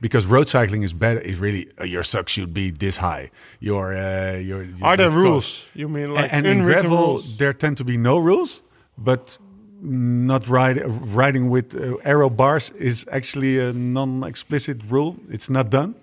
because 0.01 0.25
road 0.25 0.47
cycling 0.47 0.83
is 0.83 0.93
better 0.93 1.19
is 1.19 1.37
really 1.39 1.67
uh, 1.79 1.83
your 1.83 2.03
suck 2.03 2.29
should 2.29 2.53
be 2.53 2.71
this 2.71 2.97
high 2.97 3.31
your 3.59 3.95
uh, 3.95 4.33
your, 4.37 4.63
your 4.63 4.85
Are 4.87 4.97
there 4.97 5.09
your 5.11 5.19
rules? 5.23 5.65
You 5.73 5.87
mean 5.89 6.13
like 6.13 6.31
and 6.33 6.45
in 6.47 6.63
gravel, 6.63 6.97
rules? 6.97 7.37
there 7.37 7.53
tend 7.53 7.77
to 7.77 7.83
be 7.83 7.97
no 7.97 8.17
rules, 8.17 8.61
but 8.97 9.37
not 9.81 10.47
ride, 10.47 10.81
riding 11.15 11.49
with 11.49 11.75
uh, 11.75 11.97
aero 12.03 12.29
bars 12.29 12.71
is 12.79 13.05
actually 13.11 13.59
a 13.59 13.73
non-explicit 13.73 14.77
rule. 14.89 15.15
It's 15.29 15.49
not 15.49 15.69
done. 15.69 15.93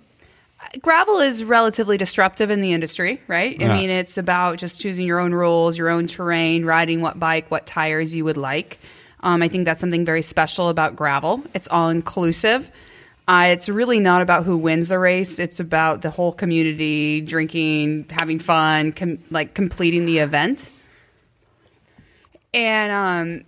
gravel 0.81 1.19
is 1.19 1.45
relatively 1.45 1.97
disruptive 1.99 2.51
in 2.51 2.61
the 2.61 2.73
industry, 2.73 3.21
right? 3.29 3.57
I 3.61 3.65
Yeah. 3.65 3.75
mean, 3.77 3.91
it's 3.91 4.17
about 4.17 4.59
just 4.59 4.81
choosing 4.81 5.07
your 5.07 5.19
own 5.21 5.33
rules, 5.35 5.77
your 5.77 5.91
own 5.91 6.07
terrain, 6.07 6.65
riding 6.65 7.01
what 7.01 7.19
bike, 7.19 7.51
what 7.51 7.67
tires 7.67 8.15
you 8.15 8.25
would 8.25 8.37
like. 8.37 8.79
Um, 9.23 9.43
I 9.43 9.49
think 9.49 9.65
that's 9.65 9.81
something 9.81 10.05
very 10.05 10.23
special 10.23 10.69
about 10.69 10.95
gravel. 10.97 11.43
It's 11.55 11.69
all 11.69 11.91
inclusive. 11.91 12.71
Uh, 13.27 13.47
it's 13.49 13.69
really 13.71 14.01
not 14.01 14.21
about 14.21 14.45
who 14.45 14.57
wins 14.57 14.89
the 14.89 14.99
race. 14.99 15.39
It's 15.39 15.59
about 15.59 16.03
the 16.03 16.11
whole 16.11 16.33
community 16.33 17.23
drinking, 17.23 18.07
having 18.11 18.39
fun, 18.39 18.93
com- 18.93 19.19
like 19.31 19.55
completing 19.55 20.05
the 20.05 20.19
event. 20.19 20.69
And 22.53 22.93
um, 22.93 23.45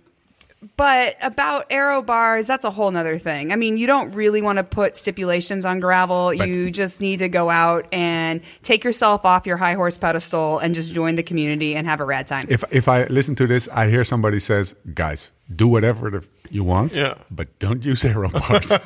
but 0.75 1.15
about 1.21 1.65
aero 1.69 2.01
bars, 2.01 2.47
that's 2.47 2.65
a 2.65 2.71
whole 2.71 2.89
nother 2.91 3.17
thing. 3.19 3.51
I 3.53 3.55
mean, 3.55 3.77
you 3.77 3.85
don't 3.87 4.11
really 4.13 4.41
want 4.41 4.57
to 4.57 4.63
put 4.63 4.97
stipulations 4.97 5.63
on 5.63 5.79
gravel. 5.79 6.33
But- 6.35 6.47
you 6.49 6.71
just 6.71 6.99
need 6.99 7.19
to 7.19 7.29
go 7.29 7.49
out 7.49 7.87
and 7.93 8.41
take 8.63 8.83
yourself 8.83 9.25
off 9.25 9.45
your 9.45 9.57
high 9.57 9.75
horse 9.75 9.97
pedestal 9.97 10.57
and 10.59 10.73
just 10.73 10.91
join 10.91 11.15
the 11.15 11.23
community 11.23 11.75
and 11.75 11.85
have 11.87 11.99
a 11.99 12.05
rad 12.05 12.25
time. 12.27 12.47
If 12.49 12.63
if 12.71 12.87
I 12.87 13.03
listen 13.05 13.35
to 13.35 13.45
this, 13.47 13.69
I 13.71 13.89
hear 13.89 14.03
somebody 14.03 14.39
says, 14.39 14.75
"Guys, 14.95 15.29
do 15.55 15.67
whatever 15.67 16.23
you 16.49 16.63
want, 16.63 16.95
Yeah. 16.95 17.13
but 17.29 17.59
don't 17.59 17.85
use 17.85 18.03
aero 18.03 18.29
bars." 18.29 18.73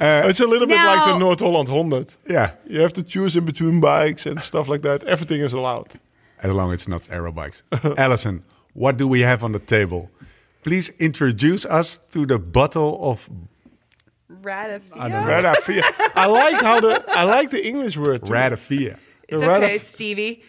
Eh, 0.00 0.28
it's 0.28 0.40
a 0.40 0.46
little 0.46 0.66
bit 0.66 0.76
Now- 0.76 0.94
like 0.94 1.12
the 1.12 1.18
North 1.18 1.40
Holland 1.40 1.68
100. 1.68 2.14
yeah, 2.30 2.50
You 2.66 2.80
have 2.82 2.92
to 2.94 3.02
choose 3.02 3.36
in 3.36 3.44
between 3.44 3.80
bikes 3.80 4.26
and 4.26 4.40
stuff 4.40 4.68
like 4.68 4.82
that. 4.82 5.02
Everything 5.04 5.40
is 5.42 5.52
allowed. 5.52 5.92
as 6.42 6.52
long 6.52 6.72
as 6.72 6.78
it's 6.80 6.88
not 6.88 7.08
aero 7.10 7.32
bikes. 7.32 7.62
Alison, 7.96 8.42
what 8.74 8.96
do 8.96 9.08
we 9.08 9.20
have 9.20 9.42
on 9.44 9.52
the 9.52 9.58
table? 9.58 10.08
Please 10.62 10.88
introduce 10.98 11.64
us 11.66 11.98
to 12.12 12.26
the 12.26 12.38
bottle 12.38 12.98
of 13.02 13.28
Radifia. 14.30 15.10
Radafia. 15.26 15.82
I 16.14 16.26
like 16.26 16.60
how 16.62 16.80
the 16.80 17.02
I 17.08 17.24
like 17.24 17.50
the 17.50 17.66
English 17.66 17.96
word. 17.96 18.24
too. 18.24 18.32
Radafia. 18.32 18.98
It's 19.28 19.42
the 19.42 19.50
okay, 19.50 19.76
Radif- 19.76 19.80
Stevie. 19.80 20.42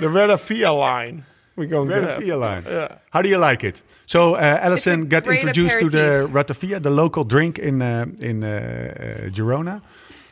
the 0.00 0.06
Radafia 0.06 0.76
line. 0.78 1.24
We're 1.58 1.66
going 1.76 1.88
to 1.88 1.94
have. 1.94 2.04
Ratafia 2.22 2.36
line. 2.38 2.62
Yeah. 2.66 2.88
How 3.10 3.22
do 3.22 3.28
you 3.28 3.38
like 3.50 3.64
it? 3.66 3.82
So 4.06 4.34
uh, 4.34 4.66
Alison 4.66 5.08
got 5.08 5.24
great 5.24 5.40
introduced 5.40 5.78
to 5.80 5.88
the 5.88 6.24
aperitif. 6.24 6.60
Ratafia, 6.60 6.80
the 6.80 6.90
local 6.90 7.24
drink 7.24 7.58
in 7.58 7.82
uh, 7.82 8.06
in 8.22 8.42
uh, 8.44 8.48
uh, 8.48 9.30
Girona. 9.36 9.80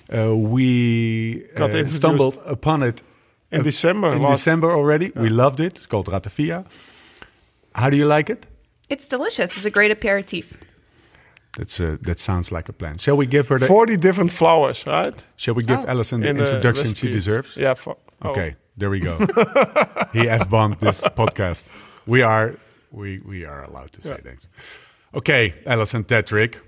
Uh, 0.09 0.37
we 0.37 1.43
Got 1.57 1.75
uh, 1.75 1.87
stumbled 1.89 2.39
upon 2.47 2.83
it 2.83 3.03
In 3.51 3.63
December. 3.63 4.13
in 4.13 4.23
last- 4.23 4.39
December 4.45 4.71
already. 4.71 5.11
We 5.15 5.29
loved 5.29 5.59
it. 5.61 5.77
It's 5.77 5.87
called 5.87 6.07
Ratafia. 6.09 6.65
How 7.75 7.91
do 7.91 7.97
you 7.97 8.07
like 8.17 8.31
it? 8.33 8.47
It's 8.89 9.09
delicious. 9.09 9.51
It's 9.57 9.67
a 9.67 9.71
great 9.71 9.91
aperitif. 9.91 10.47
That's 11.59 11.81
uh, 11.81 11.97
that 12.03 12.19
sounds 12.19 12.51
like 12.51 12.69
a 12.69 12.73
plan. 12.73 12.99
Shall 12.99 13.17
we 13.19 13.27
give 13.27 13.49
her 13.49 13.59
the? 13.59 13.67
40 13.67 13.97
different 13.97 14.31
flowers, 14.31 14.85
right? 14.87 15.27
Shall 15.37 15.55
we 15.55 15.63
give 15.65 15.79
Oh. 15.81 15.89
Alison 15.91 16.21
the 16.21 16.29
In 16.29 16.37
the 16.37 16.45
introduction 16.45 16.95
she 16.95 17.11
deserves? 17.11 17.57
Yeah. 17.57 17.75
For, 17.75 17.97
oh. 18.23 18.31
Okay, 18.31 18.55
there 18.77 18.91
we 18.91 19.01
go. 19.01 19.17
he 20.13 20.29
f 20.29 20.49
bombed 20.51 20.79
this 20.81 21.03
podcast. 21.03 21.69
We 22.07 22.23
are 22.23 22.55
we 22.91 23.19
we 23.21 23.45
are 23.45 23.65
allowed 23.65 23.93
to 23.93 24.03
say 24.03 24.11
Yeah. 24.11 24.31
things. 24.31 24.47
Okay, 25.15 25.55
Alison 25.67 26.05
Tetrick, 26.05 26.59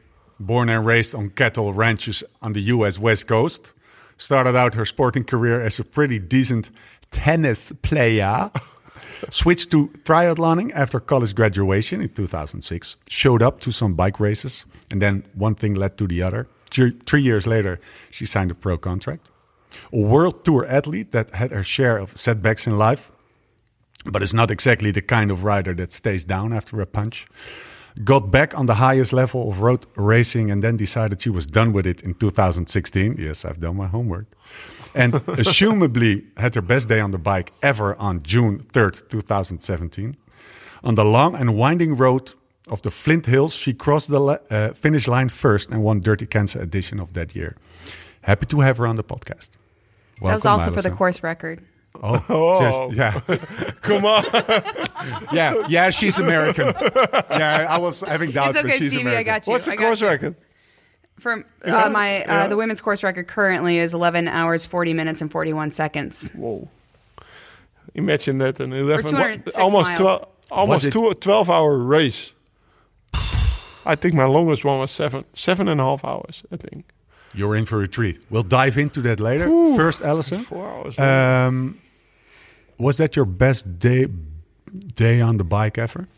born 0.40 0.68
and 0.68 0.86
raised 0.86 1.14
on 1.14 1.30
cattle 1.30 1.72
ranches 1.74 2.24
on 2.40 2.52
the 2.54 2.60
U.S. 2.74 2.98
West 2.98 3.26
Coast, 3.26 3.72
started 4.16 4.56
out 4.56 4.74
her 4.74 4.84
sporting 4.84 5.24
career 5.24 5.60
as 5.60 5.78
a 5.78 5.84
pretty 5.84 6.18
decent 6.18 6.70
tennis 7.10 7.72
player. 7.82 8.50
Switched 9.30 9.70
to 9.72 9.88
triathloning 10.04 10.70
after 10.74 11.00
college 11.00 11.34
graduation 11.34 12.00
in 12.00 12.08
2006. 12.08 12.96
Showed 13.08 13.42
up 13.42 13.60
to 13.60 13.70
some 13.72 13.94
bike 13.94 14.20
races, 14.20 14.64
and 14.90 15.02
then 15.02 15.24
one 15.34 15.54
thing 15.54 15.74
led 15.74 15.96
to 15.98 16.06
the 16.06 16.22
other. 16.22 16.46
Three 17.06 17.22
years 17.22 17.46
later, 17.46 17.80
she 18.10 18.26
signed 18.26 18.50
a 18.50 18.54
pro 18.54 18.76
contract 18.78 19.28
a 19.92 20.00
world 20.00 20.44
tour 20.44 20.66
athlete 20.66 21.12
that 21.12 21.30
had 21.30 21.50
her 21.50 21.62
share 21.62 21.98
of 21.98 22.16
setbacks 22.16 22.66
in 22.66 22.78
life, 22.78 23.12
but 24.04 24.22
is 24.22 24.34
not 24.34 24.50
exactly 24.50 24.90
the 24.90 25.02
kind 25.02 25.30
of 25.30 25.44
rider 25.44 25.74
that 25.74 25.92
stays 25.92 26.24
down 26.24 26.52
after 26.52 26.80
a 26.80 26.86
punch. 26.86 27.26
Got 28.04 28.30
back 28.30 28.56
on 28.56 28.66
the 28.66 28.74
highest 28.74 29.12
level 29.12 29.48
of 29.48 29.60
road 29.60 29.84
racing 29.96 30.50
and 30.50 30.62
then 30.62 30.76
decided 30.76 31.20
she 31.20 31.30
was 31.30 31.46
done 31.46 31.72
with 31.72 31.86
it 31.86 32.02
in 32.02 32.14
2016. 32.14 33.16
Yes, 33.18 33.44
I've 33.44 33.58
done 33.58 33.76
my 33.76 33.88
homework. 33.88 34.26
And 34.94 35.12
assumably 35.36 36.24
had 36.36 36.54
her 36.54 36.62
best 36.62 36.88
day 36.88 37.00
on 37.00 37.10
the 37.10 37.18
bike 37.18 37.52
ever 37.60 37.96
on 37.96 38.22
June 38.22 38.60
3rd, 38.60 39.08
2017. 39.08 40.16
On 40.84 40.94
the 40.94 41.04
long 41.04 41.34
and 41.34 41.56
winding 41.56 41.96
road 41.96 42.34
of 42.70 42.82
the 42.82 42.90
Flint 42.90 43.26
Hills, 43.26 43.54
she 43.54 43.74
crossed 43.74 44.10
the 44.10 44.22
uh, 44.22 44.72
finish 44.74 45.08
line 45.08 45.28
first 45.28 45.68
and 45.70 45.82
won 45.82 46.00
Dirty 46.00 46.26
Kanza 46.26 46.60
edition 46.60 47.00
of 47.00 47.14
that 47.14 47.34
year. 47.34 47.56
Happy 48.22 48.46
to 48.46 48.60
have 48.60 48.76
her 48.76 48.86
on 48.86 48.96
the 48.96 49.04
podcast. 49.04 49.57
That 50.22 50.34
was 50.34 50.44
Welcome, 50.44 50.50
also 50.60 50.70
for 50.72 50.82
the 50.82 50.90
course 50.90 51.22
record. 51.22 51.64
Oh, 52.02 52.24
Oh. 52.28 52.60
just 52.90 52.96
yeah, 52.96 53.20
Come 53.82 54.04
on. 54.04 54.24
yeah, 55.32 55.66
yeah. 55.68 55.90
She's 55.90 56.18
American. 56.18 56.72
Yeah, 57.30 57.66
I 57.68 57.78
was 57.78 58.00
having 58.02 58.30
doubts, 58.30 58.50
It's 58.50 58.58
okay, 58.58 58.68
but 58.68 58.78
she's 58.78 58.92
Stevie, 58.92 59.10
I 59.16 59.22
got 59.22 59.46
you. 59.46 59.52
What's 59.52 59.64
the 59.66 59.72
I 59.72 59.76
course 59.76 60.00
you. 60.00 60.08
record? 60.08 60.36
From 61.18 61.44
uh, 61.64 61.88
my 61.90 62.18
Yeah. 62.20 62.44
uh, 62.44 62.48
the 62.48 62.56
women's 62.56 62.80
course 62.80 63.02
record 63.02 63.26
currently 63.26 63.78
is 63.78 63.92
11 63.94 64.28
hours 64.28 64.66
40 64.66 64.92
minutes 64.94 65.20
and 65.20 65.32
41 65.32 65.72
seconds. 65.72 66.30
Whoa. 66.32 66.68
Imagine 67.94 68.38
that 68.38 68.60
an 68.60 68.72
11, 68.72 69.06
206 69.06 69.58
almost 69.58 69.88
miles. 69.88 69.98
12, 69.98 70.26
almost 70.52 70.84
it- 70.84 70.92
two, 70.92 71.12
12 71.14 71.50
hour 71.50 71.76
race. 71.76 72.32
I 73.84 73.96
think 73.96 74.14
my 74.14 74.26
longest 74.26 74.64
one 74.64 74.78
was 74.78 74.92
seven, 74.92 75.24
seven 75.32 75.66
and 75.66 75.80
a 75.80 75.84
half 75.84 76.04
hours, 76.04 76.44
I 76.52 76.56
think. 76.58 76.84
You're 77.34 77.56
in 77.56 77.66
for 77.66 77.82
a 77.82 77.86
treat. 77.86 78.20
We'll 78.30 78.42
dive 78.42 78.78
into 78.78 79.00
that 79.02 79.20
later. 79.20 79.48
Ooh. 79.48 79.76
First, 79.76 80.02
Alison. 80.02 80.38
Four 80.38 80.68
hours. 80.68 80.98
um, 80.98 81.78
was 82.78 82.96
that 82.98 83.16
your 83.16 83.24
best 83.26 83.78
day 83.78 84.06
day 84.94 85.20
on 85.20 85.36
the 85.38 85.44
bike 85.44 85.78
ever? 85.78 86.08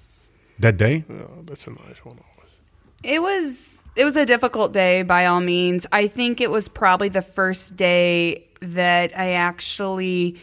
That 0.58 0.76
day? 0.76 1.04
yeah, 1.08 1.16
that's 1.44 1.66
a 1.66 1.70
nice 1.70 2.04
one. 2.04 2.18
always. 2.36 2.60
It 3.02 3.22
was 3.22 3.84
it 3.96 4.04
was 4.04 4.16
a 4.16 4.26
difficult 4.26 4.72
day 4.72 5.02
by 5.02 5.26
all 5.26 5.40
means. 5.40 5.86
I 5.90 6.06
think 6.06 6.40
it 6.40 6.50
was 6.50 6.68
probably 6.68 7.08
the 7.08 7.22
first 7.22 7.76
day 7.76 8.46
that 8.60 9.18
I 9.18 9.32
actually 9.32 10.36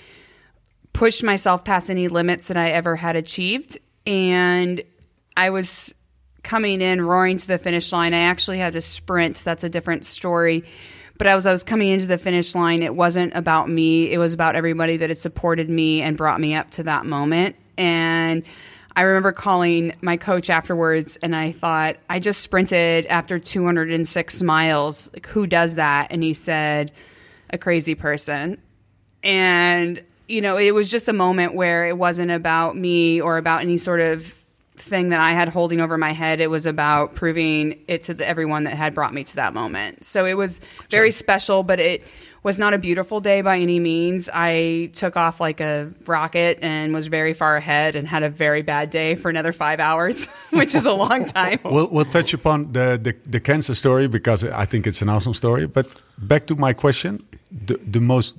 pushed 0.93 1.23
myself 1.23 1.63
past 1.63 1.89
any 1.91 2.07
limits 2.07 2.47
that 2.47 2.57
I 2.57 2.71
ever 2.71 2.95
had 2.95 3.15
achieved 3.15 3.77
and 4.07 4.81
I 5.35 5.51
was 5.51 5.93
coming 6.47 6.79
in 6.79 7.01
roaring 7.01 7.37
to 7.37 7.45
the 7.45 7.57
finish 7.57 7.91
line. 7.91 8.13
I 8.13 8.21
actually 8.21 8.57
had 8.57 8.73
to 8.73 8.81
sprint. 8.81 9.43
That's 9.43 9.65
a 9.65 9.69
different 9.69 10.05
story. 10.05 10.63
But 11.17 11.27
as 11.27 11.45
I 11.45 11.51
was 11.51 11.65
coming 11.65 11.89
into 11.89 12.05
the 12.05 12.17
finish 12.17 12.55
line, 12.55 12.83
it 12.83 12.95
wasn't 12.95 13.35
about 13.35 13.69
me. 13.69 14.11
It 14.11 14.17
was 14.17 14.33
about 14.33 14.55
everybody 14.55 14.97
that 14.97 15.09
had 15.09 15.17
supported 15.17 15.69
me 15.69 16.01
and 16.01 16.15
brought 16.15 16.39
me 16.39 16.55
up 16.55 16.69
to 16.71 16.83
that 16.83 17.05
moment. 17.05 17.57
And 17.77 18.43
I 18.95 19.01
remember 19.01 19.33
calling 19.33 19.93
my 20.01 20.15
coach 20.15 20.49
afterwards 20.49 21.17
and 21.17 21.35
I 21.35 21.51
thought, 21.51 21.97
I 22.09 22.19
just 22.19 22.39
sprinted 22.39 23.07
after 23.07 23.39
206 23.39 24.41
miles. 24.41 25.09
Like, 25.13 25.27
who 25.27 25.47
does 25.47 25.75
that? 25.75 26.07
And 26.11 26.23
he 26.23 26.33
said, 26.33 26.93
a 27.49 27.57
crazy 27.57 27.93
person. 27.93 28.61
And, 29.21 30.01
you 30.29 30.39
know, 30.39 30.57
it 30.57 30.73
was 30.73 30.89
just 30.89 31.09
a 31.09 31.13
moment 31.13 31.55
where 31.55 31.87
it 31.87 31.97
wasn't 31.97 32.31
about 32.31 32.77
me 32.77 33.19
or 33.19 33.37
about 33.37 33.61
any 33.61 33.77
sort 33.77 33.99
of 33.99 34.33
thing 34.77 35.09
that 35.09 35.19
I 35.19 35.33
had 35.33 35.49
holding 35.49 35.81
over 35.81 35.97
my 35.97 36.11
head. 36.11 36.39
It 36.39 36.49
was 36.49 36.65
about 36.65 37.15
proving 37.15 37.79
it 37.87 38.03
to 38.03 38.13
the, 38.13 38.27
everyone 38.27 38.63
that 38.63 38.73
had 38.73 38.93
brought 38.93 39.13
me 39.13 39.23
to 39.23 39.35
that 39.37 39.53
moment. 39.53 40.05
So 40.05 40.25
it 40.25 40.35
was 40.35 40.61
very 40.89 41.11
special, 41.11 41.63
but 41.63 41.79
it 41.79 42.03
was 42.43 42.57
not 42.57 42.73
a 42.73 42.77
beautiful 42.77 43.19
day 43.19 43.41
by 43.41 43.57
any 43.57 43.79
means. 43.79 44.29
I 44.33 44.89
took 44.93 45.17
off 45.17 45.41
like 45.41 45.59
a 45.59 45.91
rocket 46.05 46.59
and 46.61 46.93
was 46.93 47.07
very 47.07 47.33
far 47.33 47.57
ahead 47.57 47.95
and 47.95 48.07
had 48.07 48.23
a 48.23 48.29
very 48.29 48.61
bad 48.61 48.89
day 48.89 49.15
for 49.15 49.29
another 49.29 49.51
five 49.51 49.79
hours, 49.79 50.27
which 50.51 50.73
is 50.73 50.85
a 50.85 50.93
long 50.93 51.25
time. 51.25 51.59
We'll, 51.77 51.89
we'll 51.89 52.05
touch 52.05 52.33
upon 52.33 52.71
the, 52.71 52.97
the, 53.01 53.13
the 53.29 53.39
Kansas 53.39 53.77
story 53.77 54.07
because 54.07 54.43
I 54.45 54.65
think 54.65 54.87
it's 54.87 55.01
an 55.01 55.09
awesome 55.09 55.33
story. 55.33 55.67
But 55.67 55.87
back 56.17 56.47
to 56.47 56.55
my 56.55 56.73
question 56.73 57.21
the, 57.51 57.77
the 57.77 57.99
most, 57.99 58.35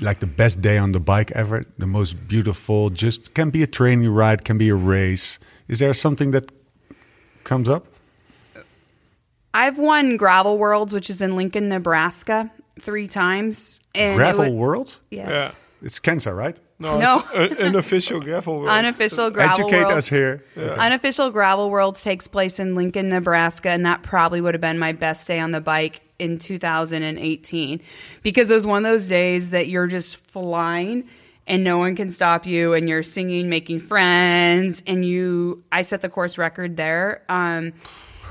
like 0.00 0.18
the 0.18 0.26
best 0.26 0.60
day 0.60 0.78
on 0.78 0.92
the 0.92 1.00
bike 1.00 1.30
ever, 1.32 1.62
the 1.78 1.86
most 1.86 2.28
beautiful, 2.28 2.90
just 2.90 3.34
can 3.34 3.50
be 3.50 3.62
a 3.62 3.66
training 3.66 4.10
ride, 4.10 4.44
can 4.44 4.58
be 4.58 4.68
a 4.68 4.74
race. 4.74 5.38
Is 5.68 5.78
there 5.80 5.94
something 5.94 6.30
that 6.32 6.50
comes 7.44 7.68
up? 7.68 7.86
I've 9.54 9.78
won 9.78 10.16
Gravel 10.16 10.58
Worlds, 10.58 10.92
which 10.92 11.08
is 11.08 11.22
in 11.22 11.34
Lincoln, 11.36 11.68
Nebraska, 11.68 12.50
three 12.78 13.08
times. 13.08 13.80
And 13.94 14.16
Gravel 14.16 14.50
wa- 14.52 14.56
World? 14.56 14.98
Yes. 15.10 15.28
Yeah. 15.28 15.52
It's 15.82 15.98
Kansas, 15.98 16.32
right? 16.32 16.58
No, 16.78 16.98
No. 16.98 17.24
it's 17.34 17.60
uh, 17.60 17.64
an 17.64 17.74
official 17.76 18.20
gravel 18.20 18.56
world. 18.58 18.68
Unofficial 18.68 19.30
Gravel 19.30 19.64
Educate 19.66 19.84
Worlds. 19.84 19.96
us 19.98 20.08
here. 20.08 20.42
Unofficial 20.56 21.30
Gravel 21.30 21.70
Worlds 21.70 22.02
takes 22.02 22.26
place 22.28 22.58
in 22.58 22.74
Lincoln, 22.74 23.08
Nebraska, 23.08 23.70
and 23.70 23.84
that 23.86 24.02
probably 24.02 24.40
would 24.40 24.52
have 24.54 24.60
been 24.60 24.78
my 24.78 24.92
best 24.92 25.26
day 25.26 25.38
on 25.38 25.52
the 25.52 25.60
bike 25.60 26.00
in 26.18 26.38
2018 26.38 27.80
because 28.22 28.50
it 28.50 28.54
was 28.54 28.66
one 28.66 28.84
of 28.84 28.90
those 28.90 29.08
days 29.08 29.50
that 29.50 29.68
you're 29.68 29.86
just 29.86 30.16
flying 30.16 31.04
and 31.46 31.62
no 31.62 31.78
one 31.78 31.94
can 31.94 32.10
stop 32.10 32.46
you 32.46 32.74
and 32.74 32.88
you're 32.88 33.02
singing 33.02 33.48
making 33.48 33.78
friends 33.78 34.82
and 34.86 35.04
you 35.04 35.62
i 35.72 35.82
set 35.82 36.00
the 36.00 36.08
course 36.08 36.38
record 36.38 36.76
there 36.76 37.22
um, 37.28 37.72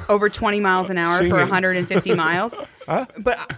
over 0.09 0.29
20 0.29 0.59
miles 0.59 0.89
an 0.89 0.97
hour 0.97 1.23
for 1.29 1.37
150 1.37 2.13
miles 2.13 2.59
but 2.87 3.53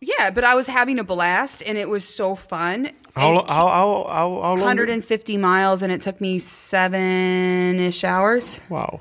yeah 0.00 0.30
but 0.30 0.44
i 0.44 0.54
was 0.54 0.66
having 0.66 0.98
a 0.98 1.04
blast 1.04 1.62
and 1.66 1.76
it 1.78 1.88
was 1.88 2.06
so 2.06 2.34
fun 2.34 2.90
How, 3.14 3.38
And 3.38 3.48
how, 3.48 3.66
how, 3.68 4.06
how, 4.08 4.40
how 4.42 4.54
long? 4.54 4.60
150 4.60 5.36
miles 5.36 5.82
and 5.82 5.90
it 5.92 6.00
took 6.00 6.20
me 6.20 6.38
seven-ish 6.38 8.04
hours 8.04 8.60
Wow. 8.70 9.00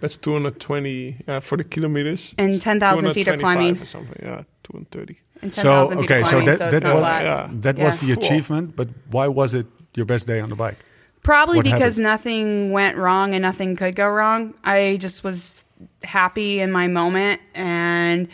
That's 0.00 0.16
220 0.16 1.16
uh, 1.28 1.38
for 1.38 1.56
the 1.56 1.62
kilometers. 1.62 2.34
And 2.36 2.54
It's 2.54 2.64
10,000 2.64 3.14
feet 3.14 3.28
of 3.28 3.38
climbing. 3.38 3.80
Or 3.80 3.84
something. 3.86 4.18
Yeah, 4.20 4.42
230. 4.64 5.16
And 5.42 5.52
So 5.54 5.62
10,000 5.62 5.98
feet 5.98 6.04
okay, 6.10 6.20
of 6.22 6.26
so 6.28 6.40
that 6.44 6.58
so 6.58 6.70
that 6.70 6.82
not 6.82 6.94
was 6.94 7.02
flat. 7.02 7.24
Yeah. 7.24 7.48
that 7.52 7.78
was 7.78 8.00
the 8.00 8.06
Yeah. 8.08 8.14
achievement. 8.14 8.76
But 8.76 8.88
why 9.10 9.28
was 9.28 9.54
it 9.54 9.66
your 9.94 10.06
best 10.06 10.26
day 10.26 10.40
on 10.40 10.48
the 10.50 10.56
bike? 10.56 10.76
Probably 11.22 11.56
What 11.58 11.64
because 11.64 11.94
happened? 11.96 12.04
nothing 12.04 12.70
went 12.72 12.96
wrong 12.96 13.34
and 13.34 13.42
nothing 13.42 13.76
could 13.76 13.94
go 13.94 14.08
wrong. 14.08 14.54
I 14.64 14.96
just 15.00 15.22
was 15.22 15.64
happy 16.04 16.60
in 16.60 16.72
my 16.72 16.88
moment. 16.88 17.40
And 17.54 18.28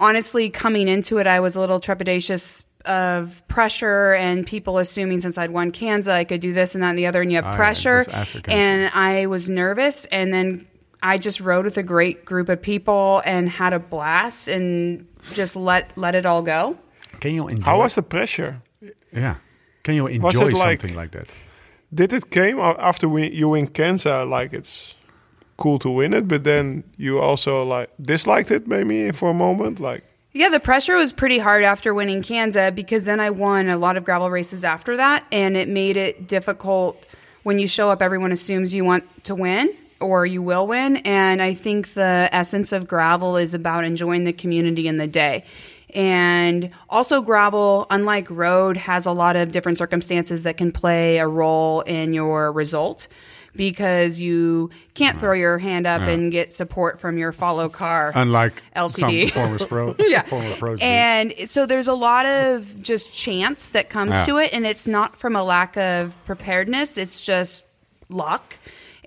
honestly, 0.00 0.50
coming 0.50 0.88
into 0.88 1.18
it, 1.18 1.26
I 1.26 1.40
was 1.40 1.56
a 1.56 1.60
little 1.60 1.80
trepidatious 1.80 2.64
of 2.84 3.42
pressure 3.48 4.12
and 4.14 4.46
people 4.46 4.76
assuming 4.76 5.20
since 5.22 5.38
I'd 5.38 5.50
won 5.50 5.70
Kansas, 5.70 6.10
I 6.10 6.24
could 6.24 6.42
do 6.42 6.52
this 6.52 6.74
and 6.74 6.82
that 6.84 6.90
and 6.90 6.98
the 6.98 7.06
other. 7.06 7.22
And 7.22 7.32
you 7.32 7.40
have 7.40 7.54
pressure. 7.56 8.04
was. 8.06 8.36
And 8.48 8.90
I 8.94 9.24
was 9.26 9.48
nervous. 9.48 10.04
And 10.06 10.34
then 10.34 10.66
I 11.02 11.16
just 11.16 11.40
rode 11.40 11.64
with 11.64 11.78
a 11.78 11.82
great 11.82 12.26
group 12.26 12.50
of 12.50 12.60
people 12.60 13.22
and 13.24 13.48
had 13.48 13.72
a 13.72 13.78
blast 13.78 14.48
and 14.48 15.06
just 15.32 15.56
let 15.56 15.96
let 15.96 16.14
it 16.14 16.26
all 16.26 16.42
go. 16.42 16.76
Can 17.20 17.34
you 17.34 17.48
enjoy? 17.48 17.64
How 17.64 17.78
was 17.78 17.94
the 17.94 18.02
pressure? 18.02 18.60
yeah? 19.12 19.36
Can 19.82 19.94
you 19.94 20.04
Was 20.04 20.14
enjoy 20.34 20.48
it 20.48 20.54
like- 20.54 20.80
something 20.80 20.96
like 20.96 21.10
that? 21.12 21.28
Did 21.92 22.12
it 22.12 22.30
came 22.30 22.58
after 22.58 23.08
we, 23.08 23.30
you 23.30 23.50
win 23.50 23.68
Kansas? 23.68 24.26
Like 24.26 24.52
it's 24.52 24.96
cool 25.56 25.78
to 25.78 25.88
win 25.90 26.12
it, 26.12 26.26
but 26.26 26.42
then 26.42 26.82
you 26.96 27.20
also 27.20 27.62
like 27.62 27.90
disliked 28.00 28.50
it 28.50 28.66
maybe 28.66 29.12
for 29.12 29.30
a 29.30 29.34
moment. 29.34 29.78
Like 29.78 30.02
Yeah, 30.32 30.48
the 30.48 30.58
pressure 30.58 30.96
was 30.96 31.12
pretty 31.12 31.38
hard 31.38 31.62
after 31.62 31.94
winning 31.94 32.22
Kansas 32.22 32.72
because 32.74 33.04
then 33.04 33.20
I 33.20 33.30
won 33.30 33.68
a 33.68 33.76
lot 33.78 33.96
of 33.96 34.02
gravel 34.04 34.28
races 34.30 34.64
after 34.64 34.96
that, 34.96 35.24
and 35.30 35.56
it 35.56 35.68
made 35.68 35.96
it 35.96 36.26
difficult 36.26 36.96
when 37.44 37.60
you 37.60 37.68
show 37.68 37.90
up. 37.90 38.02
Everyone 38.02 38.32
assumes 38.32 38.74
you 38.74 38.84
want 38.84 39.04
to 39.24 39.36
win 39.36 39.70
or 40.04 40.26
you 40.26 40.42
will 40.42 40.66
win, 40.66 40.98
and 40.98 41.40
I 41.42 41.54
think 41.54 41.94
the 41.94 42.28
essence 42.32 42.72
of 42.72 42.86
gravel 42.86 43.36
is 43.36 43.54
about 43.54 43.84
enjoying 43.84 44.24
the 44.24 44.32
community 44.32 44.86
and 44.86 45.00
the 45.00 45.06
day. 45.06 45.44
And 45.94 46.70
also, 46.90 47.22
gravel, 47.22 47.86
unlike 47.88 48.28
road, 48.28 48.76
has 48.76 49.06
a 49.06 49.12
lot 49.12 49.36
of 49.36 49.52
different 49.52 49.78
circumstances 49.78 50.42
that 50.42 50.56
can 50.56 50.72
play 50.72 51.18
a 51.18 51.26
role 51.28 51.82
in 51.82 52.12
your 52.12 52.50
result 52.52 53.06
because 53.56 54.20
you 54.20 54.70
can't 54.94 55.20
throw 55.20 55.32
your 55.32 55.58
hand 55.58 55.86
up 55.86 56.00
and 56.02 56.32
get 56.32 56.52
support 56.52 57.00
from 57.00 57.16
your 57.16 57.30
follow 57.30 57.68
car. 57.68 58.10
Unlike 58.12 58.60
LTD. 58.74 59.30
some 59.30 59.58
former 59.58 59.58
pro, 59.94 59.94
yeah. 60.00 60.22
former 60.26 60.56
pros. 60.56 60.80
do. 60.80 60.84
And 60.84 61.32
so 61.46 61.64
there's 61.64 61.86
a 61.86 61.94
lot 61.94 62.26
of 62.26 62.82
just 62.82 63.14
chance 63.14 63.68
that 63.68 63.88
comes 63.90 64.14
Yeah. 64.16 64.24
to 64.26 64.38
it, 64.38 64.52
and 64.52 64.66
it's 64.66 64.88
not 64.88 65.14
from 65.16 65.36
a 65.36 65.44
lack 65.44 65.76
of 65.76 66.16
preparedness, 66.26 66.98
it's 66.98 67.20
just 67.24 67.66
luck. 68.08 68.56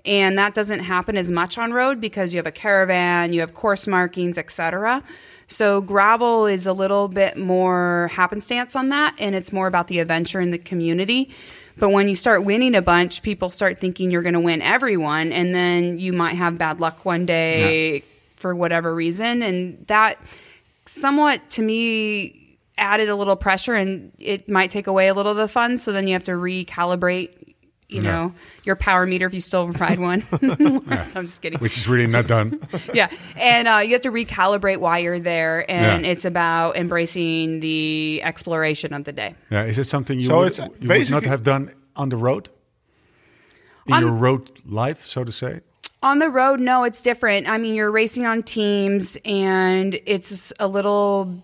And 0.04 0.38
that 0.38 0.54
doesn't 0.54 0.80
happen 0.80 1.16
as 1.16 1.30
much 1.30 1.58
on 1.58 1.72
road 1.72 2.00
because 2.00 2.32
you 2.32 2.38
have 2.38 2.46
a 2.46 2.52
caravan, 2.52 3.32
you 3.32 3.40
have 3.40 3.54
course 3.54 3.86
markings, 3.86 4.38
etc. 4.38 5.02
So 5.48 5.80
gravel 5.80 6.46
is 6.46 6.66
a 6.66 6.72
little 6.72 7.08
bit 7.08 7.36
more 7.36 8.10
happenstance 8.12 8.76
on 8.76 8.90
that, 8.90 9.14
and 9.18 9.34
it's 9.34 9.52
more 9.52 9.66
about 9.66 9.88
the 9.88 9.98
adventure 9.98 10.40
and 10.40 10.52
the 10.52 10.58
community. 10.58 11.34
But 11.78 11.90
when 11.90 12.08
you 12.08 12.14
start 12.16 12.44
winning 12.44 12.74
a 12.74 12.82
bunch, 12.82 13.22
people 13.22 13.50
start 13.50 13.78
thinking 13.78 14.10
you're 14.10 14.22
going 14.22 14.34
to 14.34 14.40
win 14.40 14.60
everyone, 14.60 15.32
and 15.32 15.54
then 15.54 15.98
you 15.98 16.12
might 16.12 16.34
have 16.34 16.58
bad 16.58 16.80
luck 16.80 17.04
one 17.04 17.24
day 17.24 18.02
for 18.36 18.54
whatever 18.54 18.94
reason, 18.94 19.42
and 19.42 19.86
that 19.86 20.18
somewhat 20.84 21.48
to 21.50 21.62
me 21.62 22.58
added 22.78 23.08
a 23.08 23.16
little 23.16 23.36
pressure 23.36 23.74
and 23.74 24.12
it 24.18 24.48
might 24.48 24.70
take 24.70 24.86
away 24.86 25.08
a 25.08 25.14
little 25.14 25.32
of 25.32 25.36
the 25.36 25.48
fun 25.48 25.76
so 25.76 25.90
then 25.90 26.06
you 26.06 26.12
have 26.12 26.22
to 26.22 26.30
recalibrate 26.30 27.37
you 27.88 28.02
Yeah. 28.02 28.10
know 28.12 28.34
your 28.64 28.76
power 28.76 29.06
meter 29.06 29.26
if 29.26 29.32
you 29.34 29.40
still 29.40 29.68
ride 29.68 29.98
one 29.98 30.22
i'm 31.16 31.26
just 31.26 31.40
kidding 31.40 31.58
which 31.58 31.78
is 31.78 31.88
really 31.88 32.06
not 32.06 32.26
done. 32.26 32.60
yeah 32.94 33.08
and 33.36 33.66
uh, 33.66 33.78
you 33.82 33.92
have 33.92 34.02
to 34.02 34.10
recalibrate 34.12 34.76
why 34.78 34.98
you're 34.98 35.18
there 35.20 35.68
and 35.70 36.04
Yeah. 36.04 36.10
it's 36.12 36.24
about 36.26 36.76
embracing 36.76 37.60
the 37.60 38.20
exploration 38.22 38.92
of 38.92 39.04
the 39.04 39.12
day 39.12 39.34
yeah, 39.50 39.64
is 39.64 39.78
it 39.78 39.84
something 39.84 40.20
you, 40.20 40.26
So 40.26 40.38
would, 40.38 40.48
it's 40.48 40.58
you 40.58 40.88
would 40.88 41.10
not 41.10 41.24
have 41.24 41.42
done 41.42 41.72
on 41.96 42.10
the 42.10 42.16
road? 42.16 42.50
In 43.86 43.94
On- 43.94 44.02
your 44.02 44.12
road 44.12 44.50
life, 44.66 45.06
so 45.06 45.24
to 45.24 45.32
say? 45.32 45.60
On 46.02 46.18
the 46.20 46.28
road, 46.28 46.60
no, 46.60 46.84
it's 46.84 47.00
different. 47.02 47.48
I 47.48 47.56
mean, 47.58 47.74
you're 47.74 47.90
racing 47.90 48.24
on 48.26 48.42
teams, 48.44 49.16
and 49.24 49.98
it's 50.06 50.52
a 50.60 50.68
little. 50.68 51.42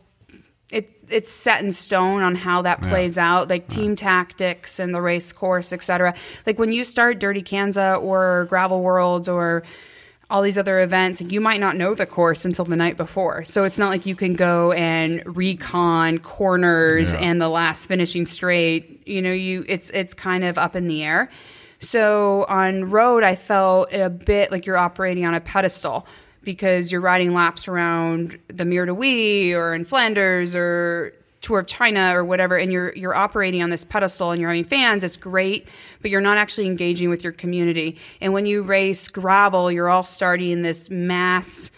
It, 1.08 1.12
it's 1.14 1.30
set 1.30 1.62
in 1.62 1.70
stone 1.72 2.22
on 2.22 2.34
how 2.34 2.62
that 2.62 2.80
Yeah. 2.82 2.88
plays 2.90 3.18
out, 3.18 3.48
like 3.50 3.68
team 3.68 3.96
tactics 3.96 4.78
and 4.78 4.94
the 4.94 5.00
race 5.00 5.32
course, 5.32 5.72
etc. 5.72 6.14
Like 6.46 6.58
when 6.58 6.72
you 6.72 6.84
start 6.84 7.18
Dirty 7.18 7.42
Kanza 7.42 8.00
or 8.02 8.46
Gravel 8.48 8.80
Worlds 8.82 9.28
or 9.28 9.62
all 10.30 10.40
these 10.42 10.56
other 10.56 10.80
events, 10.80 11.20
you 11.20 11.40
might 11.40 11.60
not 11.60 11.76
know 11.76 11.94
the 11.94 12.06
course 12.06 12.44
until 12.46 12.64
the 12.64 12.76
night 12.76 12.96
before. 12.96 13.44
So 13.44 13.64
it's 13.64 13.78
not 13.78 13.90
like 13.90 14.06
you 14.06 14.16
can 14.16 14.32
go 14.34 14.72
and 14.72 15.22
recon 15.36 16.18
corners 16.18 17.12
Yeah. 17.12 17.20
and 17.20 17.40
the 17.40 17.48
last 17.48 17.86
finishing 17.86 18.24
straight. 18.26 19.02
You 19.06 19.20
know, 19.20 19.32
you 19.32 19.64
it's 19.68 19.90
it's 19.90 20.14
kind 20.14 20.42
of 20.44 20.56
up 20.58 20.74
in 20.74 20.88
the 20.88 21.02
air. 21.04 21.30
So 21.78 22.46
on 22.48 22.90
road, 22.90 23.22
I 23.22 23.34
felt 23.34 23.92
a 23.92 24.08
bit 24.08 24.50
like 24.50 24.64
you're 24.64 24.78
operating 24.78 25.26
on 25.26 25.34
a 25.34 25.40
pedestal 25.40 26.06
because 26.44 26.92
you're 26.92 27.00
riding 27.00 27.34
laps 27.34 27.66
around 27.66 28.38
the 28.48 28.64
Mur 28.64 28.86
de 28.86 28.94
Huy 28.94 29.54
or 29.54 29.74
in 29.74 29.84
Flanders 29.84 30.54
or 30.54 31.12
Tour 31.40 31.60
of 31.60 31.66
China 31.66 32.16
or 32.16 32.24
whatever, 32.24 32.56
and 32.56 32.72
you're 32.72 32.94
you're 32.96 33.14
operating 33.14 33.62
on 33.62 33.68
this 33.68 33.84
pedestal 33.84 34.30
and 34.30 34.40
you're 34.40 34.48
having 34.48 34.64
fans. 34.64 35.04
It's 35.04 35.16
great, 35.18 35.68
but 36.00 36.10
you're 36.10 36.22
not 36.22 36.38
actually 36.38 36.66
engaging 36.66 37.10
with 37.10 37.22
your 37.22 37.34
community. 37.34 37.98
And 38.22 38.32
when 38.32 38.46
you 38.46 38.62
race 38.62 39.08
gravel, 39.08 39.70
you're 39.70 39.90
all 39.90 40.04
starting 40.04 40.62
this 40.62 40.88
mass 40.88 41.70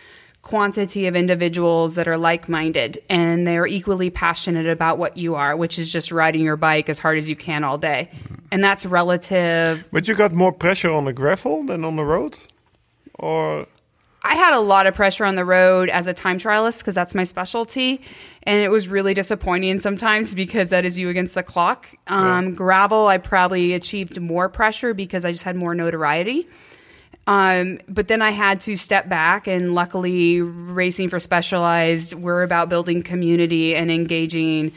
quantity 0.42 1.08
of 1.08 1.16
individuals 1.16 1.96
that 1.96 2.06
are 2.06 2.16
like-minded 2.16 3.02
and 3.08 3.44
they're 3.44 3.66
equally 3.66 4.10
passionate 4.10 4.68
about 4.68 4.96
what 4.96 5.16
you 5.16 5.34
are, 5.34 5.56
which 5.56 5.76
is 5.76 5.92
just 5.92 6.12
riding 6.12 6.40
your 6.40 6.56
bike 6.56 6.88
as 6.88 7.00
hard 7.00 7.18
as 7.18 7.28
you 7.28 7.34
can 7.34 7.64
all 7.64 7.76
day. 7.76 8.08
And 8.52 8.62
that's 8.62 8.86
relative 8.86 9.88
But 9.90 10.06
you 10.06 10.14
got 10.14 10.30
more 10.32 10.52
pressure 10.52 10.92
on 10.92 11.04
the 11.06 11.12
gravel 11.12 11.64
than 11.64 11.84
on 11.84 11.96
the 11.96 12.04
road, 12.04 12.38
or 13.14 13.66
I 14.26 14.34
had 14.34 14.54
a 14.54 14.60
lot 14.60 14.86
of 14.86 14.94
pressure 14.94 15.24
on 15.24 15.36
the 15.36 15.44
road 15.44 15.88
as 15.88 16.06
a 16.06 16.12
time 16.12 16.38
trialist 16.38 16.80
because 16.80 16.94
that's 16.94 17.14
my 17.14 17.24
specialty. 17.24 18.00
And 18.42 18.60
it 18.60 18.70
was 18.70 18.88
really 18.88 19.14
disappointing 19.14 19.78
sometimes 19.78 20.34
because 20.42 20.70
that 20.70 20.84
is 20.84 20.98
you 20.98 21.08
against 21.08 21.34
the 21.34 21.42
clock. 21.42 21.88
Um, 22.08 22.54
Gravel, 22.54 23.06
I 23.06 23.18
probably 23.18 23.72
achieved 23.72 24.20
more 24.20 24.48
pressure 24.48 24.94
because 24.94 25.24
I 25.24 25.32
just 25.32 25.44
had 25.44 25.54
more 25.56 25.74
notoriety. 25.74 26.48
Um, 27.28 27.78
but 27.88 28.08
then 28.08 28.22
I 28.22 28.30
had 28.30 28.60
to 28.62 28.76
step 28.76 29.08
back, 29.08 29.48
and 29.48 29.74
luckily, 29.74 30.40
racing 30.40 31.08
for 31.08 31.18
specialized, 31.18 32.14
we're 32.14 32.44
about 32.44 32.68
building 32.68 33.02
community 33.02 33.74
and 33.74 33.90
engaging 33.90 34.70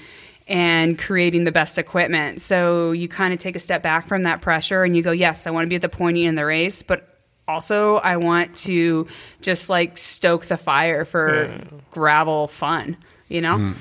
and 0.47 0.97
creating 0.97 1.43
the 1.43 1.51
best 1.51 1.77
equipment. 1.77 2.41
So 2.41 2.91
you 2.91 3.07
kind 3.07 3.35
of 3.35 3.39
take 3.39 3.55
a 3.55 3.59
step 3.59 3.83
back 3.83 4.07
from 4.07 4.23
that 4.23 4.41
pressure 4.41 4.83
and 4.83 4.97
you 4.97 5.03
go, 5.03 5.11
yes, 5.11 5.45
I 5.45 5.51
want 5.51 5.65
to 5.65 5.69
be 5.69 5.75
at 5.75 5.83
the 5.83 5.89
pointy 5.89 6.25
in 6.25 6.33
the 6.33 6.43
race, 6.43 6.81
but 6.81 7.08
also 7.49 7.97
I 7.97 8.15
want 8.17 8.55
to 8.67 9.07
just 9.41 9.69
like 9.69 9.97
stoke 9.97 10.45
the 10.45 10.57
fire 10.57 11.05
for 11.05 11.49
gravel 11.91 12.47
fun, 12.47 12.95
you 13.27 13.41
know? 13.41 13.73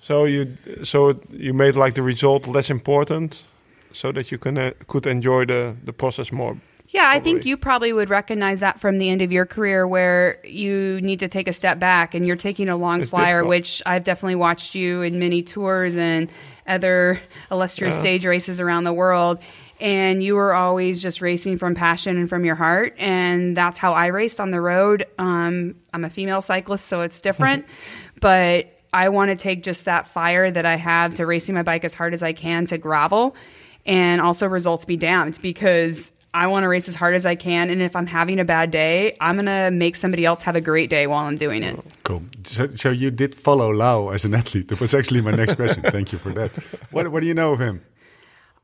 so 0.00 0.24
you 0.26 0.46
so 0.82 1.18
you 1.32 1.54
made 1.54 1.74
like 1.84 1.94
the 1.94 2.02
result 2.02 2.46
less 2.46 2.70
important, 2.70 3.44
so 3.92 4.12
that 4.12 4.30
you 4.30 4.38
can 4.38 4.58
uh, 4.58 4.70
could 4.86 5.06
enjoy 5.06 5.44
the 5.46 5.74
the 5.84 5.92
process 5.92 6.30
more. 6.32 6.56
Yeah, 6.88 7.16
I 7.16 7.20
think 7.20 7.44
you 7.44 7.56
probably 7.56 7.92
would 7.92 8.10
recognize 8.10 8.60
that 8.60 8.78
from 8.80 8.98
the 8.98 9.10
end 9.10 9.20
of 9.20 9.32
your 9.32 9.44
career 9.46 9.88
where 9.88 10.38
you 10.44 11.00
need 11.02 11.18
to 11.18 11.28
take 11.28 11.48
a 11.48 11.52
step 11.52 11.78
back 11.80 12.14
and 12.14 12.24
you're 12.26 12.36
taking 12.36 12.68
a 12.68 12.76
long 12.76 13.00
It's 13.02 13.10
flyer, 13.10 13.38
difficult. 13.40 13.48
which 13.48 13.82
I've 13.84 14.04
definitely 14.04 14.36
watched 14.36 14.74
you 14.76 15.02
in 15.02 15.18
many 15.18 15.42
tours 15.42 15.96
and 15.96 16.30
other 16.68 17.18
illustrious 17.50 17.98
stage 17.98 18.24
races 18.24 18.60
around 18.60 18.84
the 18.84 18.92
world. 18.92 19.38
And 19.80 20.22
you 20.22 20.34
were 20.34 20.54
always 20.54 21.02
just 21.02 21.20
racing 21.20 21.58
from 21.58 21.74
passion 21.74 22.16
and 22.16 22.28
from 22.28 22.44
your 22.44 22.54
heart. 22.54 22.94
And 22.98 23.56
that's 23.56 23.78
how 23.78 23.92
I 23.92 24.06
raced 24.06 24.40
on 24.40 24.50
the 24.50 24.60
road. 24.60 25.06
Um, 25.18 25.74
I'm 25.92 26.04
a 26.04 26.10
female 26.10 26.40
cyclist, 26.40 26.86
so 26.86 27.02
it's 27.02 27.20
different. 27.20 27.66
but 28.20 28.72
I 28.92 29.10
want 29.10 29.30
to 29.30 29.36
take 29.36 29.62
just 29.62 29.84
that 29.84 30.06
fire 30.06 30.50
that 30.50 30.64
I 30.64 30.76
have 30.76 31.14
to 31.16 31.26
racing 31.26 31.54
my 31.54 31.62
bike 31.62 31.84
as 31.84 31.92
hard 31.92 32.14
as 32.14 32.22
I 32.22 32.32
can 32.32 32.64
to 32.66 32.78
gravel 32.78 33.36
and 33.84 34.20
also 34.20 34.46
results 34.46 34.84
be 34.84 34.96
damned 34.96 35.38
because 35.42 36.12
I 36.34 36.48
want 36.48 36.64
to 36.64 36.68
race 36.68 36.88
as 36.88 36.94
hard 36.94 37.14
as 37.14 37.24
I 37.24 37.34
can. 37.34 37.70
And 37.70 37.80
if 37.80 37.96
I'm 37.96 38.06
having 38.06 38.38
a 38.38 38.44
bad 38.44 38.70
day, 38.70 39.16
I'm 39.20 39.36
going 39.36 39.46
to 39.46 39.70
make 39.70 39.96
somebody 39.96 40.26
else 40.26 40.42
have 40.42 40.54
a 40.54 40.60
great 40.60 40.90
day 40.90 41.06
while 41.06 41.24
I'm 41.24 41.36
doing 41.36 41.62
it. 41.62 41.82
Cool. 42.02 42.22
So, 42.44 42.68
so 42.72 42.90
you 42.90 43.10
did 43.10 43.34
follow 43.34 43.70
Lau 43.70 44.10
as 44.10 44.24
an 44.26 44.34
athlete. 44.34 44.68
That 44.68 44.80
was 44.80 44.92
actually 44.92 45.22
my 45.22 45.30
next 45.30 45.54
question. 45.54 45.82
Thank 45.82 46.12
you 46.12 46.18
for 46.18 46.32
that. 46.32 46.50
What, 46.90 47.08
what 47.08 47.20
do 47.20 47.26
you 47.26 47.34
know 47.34 47.54
of 47.54 47.60
him? 47.60 47.82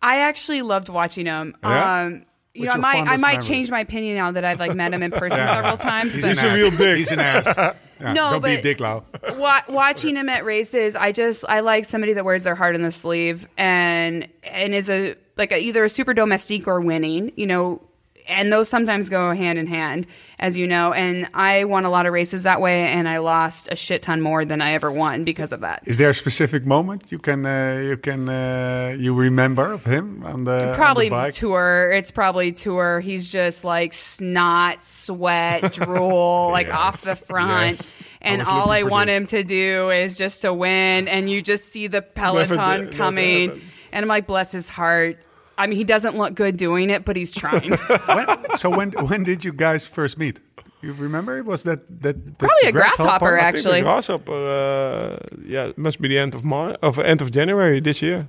I 0.02 0.18
actually 0.20 0.62
loved 0.62 0.88
watching 0.88 1.26
him. 1.26 1.54
Yeah? 1.62 2.02
Um, 2.02 2.24
you 2.54 2.66
What's 2.66 2.76
know, 2.76 2.86
I 2.86 2.94
might 2.94 3.08
I 3.08 3.16
might 3.16 3.32
memory? 3.34 3.42
change 3.48 3.70
my 3.70 3.80
opinion 3.80 4.16
now 4.16 4.30
that 4.32 4.44
I've 4.44 4.58
like 4.60 4.74
met 4.74 4.92
him 4.92 5.02
in 5.02 5.10
person 5.10 5.38
several 5.48 5.76
times. 5.78 6.14
He's, 6.14 6.22
but 6.24 6.44
an 6.44 6.76
dick. 6.76 6.96
He's 6.98 7.12
an 7.12 7.20
ass. 7.20 7.76
Yeah, 8.02 8.14
No, 8.14 8.30
don't 8.32 8.42
be 8.42 8.54
a 8.54 8.56
but- 8.56 8.62
dick, 8.64 8.80
Lau. 8.80 9.04
wa- 9.38 9.60
watching 9.68 10.16
him 10.16 10.28
at 10.28 10.44
races, 10.44 10.96
I 10.96 11.12
just 11.12 11.44
I 11.48 11.60
like 11.60 11.84
somebody 11.84 12.14
that 12.14 12.24
wears 12.24 12.42
their 12.42 12.56
heart 12.56 12.74
on 12.74 12.82
the 12.82 12.90
sleeve 12.90 13.46
and 13.56 14.26
and 14.42 14.74
is 14.74 14.90
a 14.90 15.14
like 15.36 15.52
a, 15.52 15.58
either 15.62 15.84
a 15.84 15.88
super 15.88 16.12
domestique 16.12 16.66
or 16.66 16.80
winning. 16.80 17.30
You 17.36 17.46
know, 17.46 17.86
and 18.28 18.52
those 18.52 18.68
sometimes 18.68 19.08
go 19.08 19.32
hand 19.34 19.56
in 19.58 19.68
hand, 19.68 20.08
as 20.42 20.58
you 20.58 20.66
know. 20.66 20.92
And 20.92 21.28
I 21.32 21.64
won 21.64 21.84
a 21.86 21.90
lot 21.90 22.04
of 22.04 22.12
races 22.12 22.42
that 22.42 22.60
way, 22.60 22.82
and 22.88 23.08
I 23.08 23.18
lost 23.18 23.68
a 23.70 23.76
shit 23.76 24.02
ton 24.02 24.20
more 24.20 24.44
than 24.44 24.60
I 24.60 24.72
ever 24.74 24.90
won 24.90 25.22
because 25.24 25.52
of 25.52 25.60
that. 25.60 25.82
Is 25.86 25.96
there 25.98 26.10
a 26.10 26.14
specific 26.14 26.66
moment 26.66 27.10
you 27.12 27.18
can 27.18 27.46
uh, 27.46 27.80
you 27.88 27.96
can 27.96 28.28
uh, 28.28 28.96
you 28.98 29.14
remember 29.14 29.72
of 29.72 29.84
him 29.84 30.24
on 30.24 30.44
the 30.44 30.70
on 30.70 30.74
Probably 30.74 31.06
the 31.06 31.10
bike? 31.10 31.34
tour. 31.34 31.90
It's 31.92 32.10
probably 32.10 32.50
tour. 32.52 33.00
He's 33.00 33.28
just 33.28 33.62
like 33.64 33.92
snot, 33.94 34.82
sweat, 34.84 35.72
drool, 35.78 36.50
like 36.50 36.66
Yes. 36.66 36.76
off 36.76 37.00
the 37.02 37.16
front. 37.16 37.76
Yes. 37.78 37.98
And 38.20 38.38
was 38.40 38.48
all 38.48 38.70
I 38.70 38.82
want 38.82 39.08
this. 39.08 39.16
him 39.18 39.26
to 39.28 39.44
do 39.44 39.90
is 39.90 40.18
just 40.18 40.42
to 40.42 40.52
win. 40.52 41.06
And 41.08 41.30
you 41.30 41.40
just 41.42 41.66
see 41.66 41.86
the 41.86 42.02
peloton 42.02 42.90
coming. 42.92 43.60
And 43.92 44.02
I'm 44.04 44.08
like, 44.08 44.26
bless 44.26 44.52
his 44.52 44.68
heart. 44.68 45.18
I 45.62 45.66
mean, 45.68 45.78
he 45.78 45.84
doesn't 45.84 46.16
look 46.16 46.34
good 46.34 46.56
doing 46.56 46.90
it, 46.90 47.04
but 47.04 47.14
he's 47.16 47.32
trying. 47.34 47.70
when, 48.16 48.26
so 48.56 48.68
when 48.78 48.90
when 49.10 49.22
did 49.24 49.44
you 49.44 49.52
guys 49.52 49.84
first 49.86 50.18
meet? 50.18 50.40
You 50.82 50.92
remember? 50.92 51.38
It 51.38 51.44
was 51.44 51.62
that 51.62 51.80
that, 52.02 52.16
that 52.26 52.38
Probably 52.38 52.64
a 52.64 52.68
I 52.68 52.72
grasshopper, 52.72 53.36
think 53.36 53.42
actually. 53.48 53.80
I 53.80 53.82
think 53.82 53.86
the 53.86 53.92
grasshopper, 53.92 54.32
uh, 54.32 55.18
yeah, 55.54 55.68
it 55.70 55.78
must 55.78 55.98
be 56.00 56.08
the 56.08 56.18
end 56.18 56.34
of 56.34 56.42
Mar 56.44 56.76
of 56.82 56.98
end 56.98 57.22
of 57.22 57.30
January 57.30 57.80
this 57.80 58.02
year, 58.02 58.26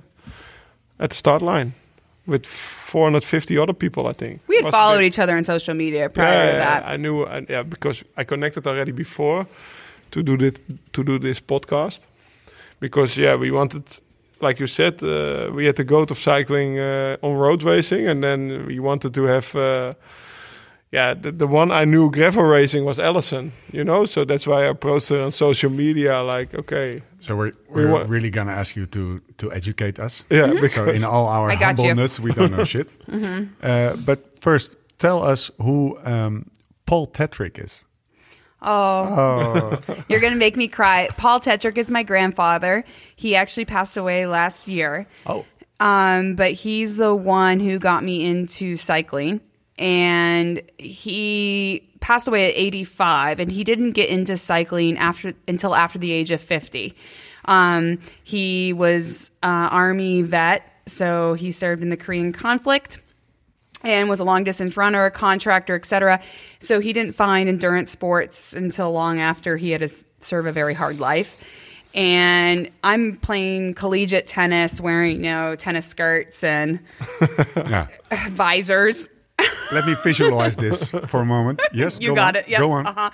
at 1.00 1.10
the 1.10 1.16
start 1.16 1.42
line, 1.42 1.72
with 2.26 2.46
450 2.46 3.58
other 3.58 3.74
people. 3.74 4.06
I 4.06 4.12
think 4.12 4.40
we 4.46 4.56
had 4.56 4.64
Was 4.66 4.72
followed 4.72 4.98
the- 4.98 5.06
each 5.06 5.18
other 5.18 5.36
on 5.36 5.42
social 5.44 5.74
media 5.74 6.08
prior 6.08 6.28
yeah, 6.46 6.52
to 6.52 6.58
that. 6.58 6.82
I 6.86 6.96
knew, 6.96 7.24
I, 7.24 7.44
yeah, 7.48 7.64
because 7.64 8.04
I 8.16 8.22
connected 8.24 8.66
already 8.66 8.92
before 8.92 9.46
to 10.12 10.22
do 10.22 10.36
this 10.36 10.62
to 10.92 11.02
do 11.02 11.18
this 11.18 11.40
podcast, 11.40 12.06
because 12.78 13.18
yeah, 13.18 13.34
we 13.34 13.50
wanted, 13.50 13.82
like 14.46 14.60
you 14.60 14.66
said, 14.68 15.02
uh, 15.02 15.50
we 15.56 15.66
had 15.66 15.74
the 15.76 15.84
goat 15.84 16.10
of 16.10 16.18
cycling 16.18 16.78
uh, 16.78 17.16
on 17.22 17.34
road 17.38 17.62
racing, 17.62 18.08
and 18.08 18.22
then 18.22 18.66
we 18.66 18.78
wanted 18.80 19.12
to 19.14 19.24
have. 19.24 19.54
Uh, 19.56 19.94
yeah, 20.92 21.12
the, 21.22 21.32
the 21.32 21.46
one 21.48 21.72
I 21.72 21.84
knew 21.84 22.08
gravel 22.10 22.44
racing 22.44 22.84
was 22.84 22.98
Alison, 22.98 23.50
you 23.72 23.82
know, 23.82 24.04
so 24.06 24.24
that's 24.24 24.46
why 24.46 24.68
I 24.70 24.74
posted 24.74 25.20
on 25.20 25.32
social 25.32 25.70
media. 25.70 26.22
Like, 26.22 26.54
okay, 26.54 27.00
So 27.20 27.34
we're 27.34 27.52
We 27.68 27.84
we're 27.84 27.90
wa- 27.92 28.04
really 28.08 28.30
gonna 28.30 28.52
ask 28.52 28.76
you 28.76 28.86
to 28.86 29.20
to 29.36 29.50
educate 29.52 29.98
us. 30.04 30.24
yeah, 30.30 30.46
So 30.46 30.60
because 30.60 30.94
in 30.96 31.04
all 31.04 31.26
our 31.26 31.50
I 31.50 31.56
you. 31.56 31.66
humbleness, 31.66 32.20
we 32.20 32.30
don't 32.32 32.50
know 32.50 32.64
shit. 32.74 32.88
Uh, 33.62 33.96
but 34.06 34.18
first, 34.40 34.76
tell 34.98 35.22
us 35.32 35.50
who 35.58 35.98
um, 36.04 36.44
Paul 36.86 37.06
Tetrick 37.08 37.58
is. 37.64 37.83
Oh, 38.64 39.78
you're 40.08 40.20
going 40.20 40.32
to 40.32 40.38
make 40.38 40.56
me 40.56 40.68
cry. 40.68 41.08
Paul 41.16 41.40
Tetrick 41.40 41.76
is 41.78 41.90
my 41.90 42.02
grandfather. 42.02 42.84
He 43.16 43.36
actually 43.36 43.64
passed 43.66 43.96
away 43.96 44.26
last 44.26 44.66
year. 44.68 45.06
Oh, 45.26 45.44
Um, 45.80 46.34
but 46.34 46.52
he's 46.52 46.96
the 46.96 47.14
one 47.14 47.60
who 47.60 47.78
got 47.78 48.02
me 48.04 48.24
into 48.24 48.76
cycling. 48.76 49.40
And 49.78 50.62
he 50.78 51.88
passed 52.00 52.28
away 52.28 52.48
at 52.48 52.56
85, 52.56 53.40
and 53.40 53.50
he 53.50 53.64
didn't 53.64 53.92
get 53.92 54.08
into 54.08 54.36
cycling 54.36 54.96
after 54.98 55.32
until 55.48 55.74
after 55.74 55.98
the 55.98 56.12
age 56.12 56.30
of 56.30 56.40
50. 56.40 56.94
Um, 57.46 57.98
he 58.22 58.72
was 58.72 59.30
uh, 59.42 59.46
Army 59.70 60.22
vet, 60.22 60.62
so 60.86 61.34
he 61.34 61.50
served 61.50 61.82
in 61.82 61.88
the 61.88 61.96
Korean 61.96 62.30
conflict 62.32 63.00
and 63.84 64.08
was 64.08 64.20
a 64.20 64.24
long 64.24 64.44
distance 64.44 64.76
runner, 64.76 65.04
a 65.04 65.10
contractor, 65.10 65.74
etc. 65.74 66.20
So 66.60 66.80
he 66.80 66.92
didn't 66.92 67.14
find 67.14 67.48
endurance 67.48 67.90
sports 67.90 68.52
until 68.54 68.92
long 68.92 69.20
after 69.20 69.56
he 69.56 69.70
had 69.70 69.80
to 69.80 69.88
serve 70.20 70.46
a 70.46 70.52
very 70.52 70.74
hard 70.74 70.98
life. 70.98 71.36
And 71.94 72.70
I'm 72.82 73.16
playing 73.18 73.74
collegiate 73.74 74.26
tennis, 74.26 74.80
wearing 74.80 75.22
you 75.24 75.30
know 75.30 75.54
tennis 75.54 75.86
skirts 75.86 76.42
and 76.42 76.80
yeah. 77.56 77.86
visors. 78.30 79.08
Let 79.72 79.86
me 79.86 79.94
visualize 80.02 80.56
this 80.56 80.88
for 80.88 81.20
a 81.20 81.24
moment. 81.24 81.60
Yes, 81.72 81.98
You 82.00 82.10
go 82.10 82.14
got 82.14 82.36
on. 82.36 82.42
it. 82.46 82.58
Go 82.58 82.70
on. 82.72 82.86
Uh-huh. 82.86 83.10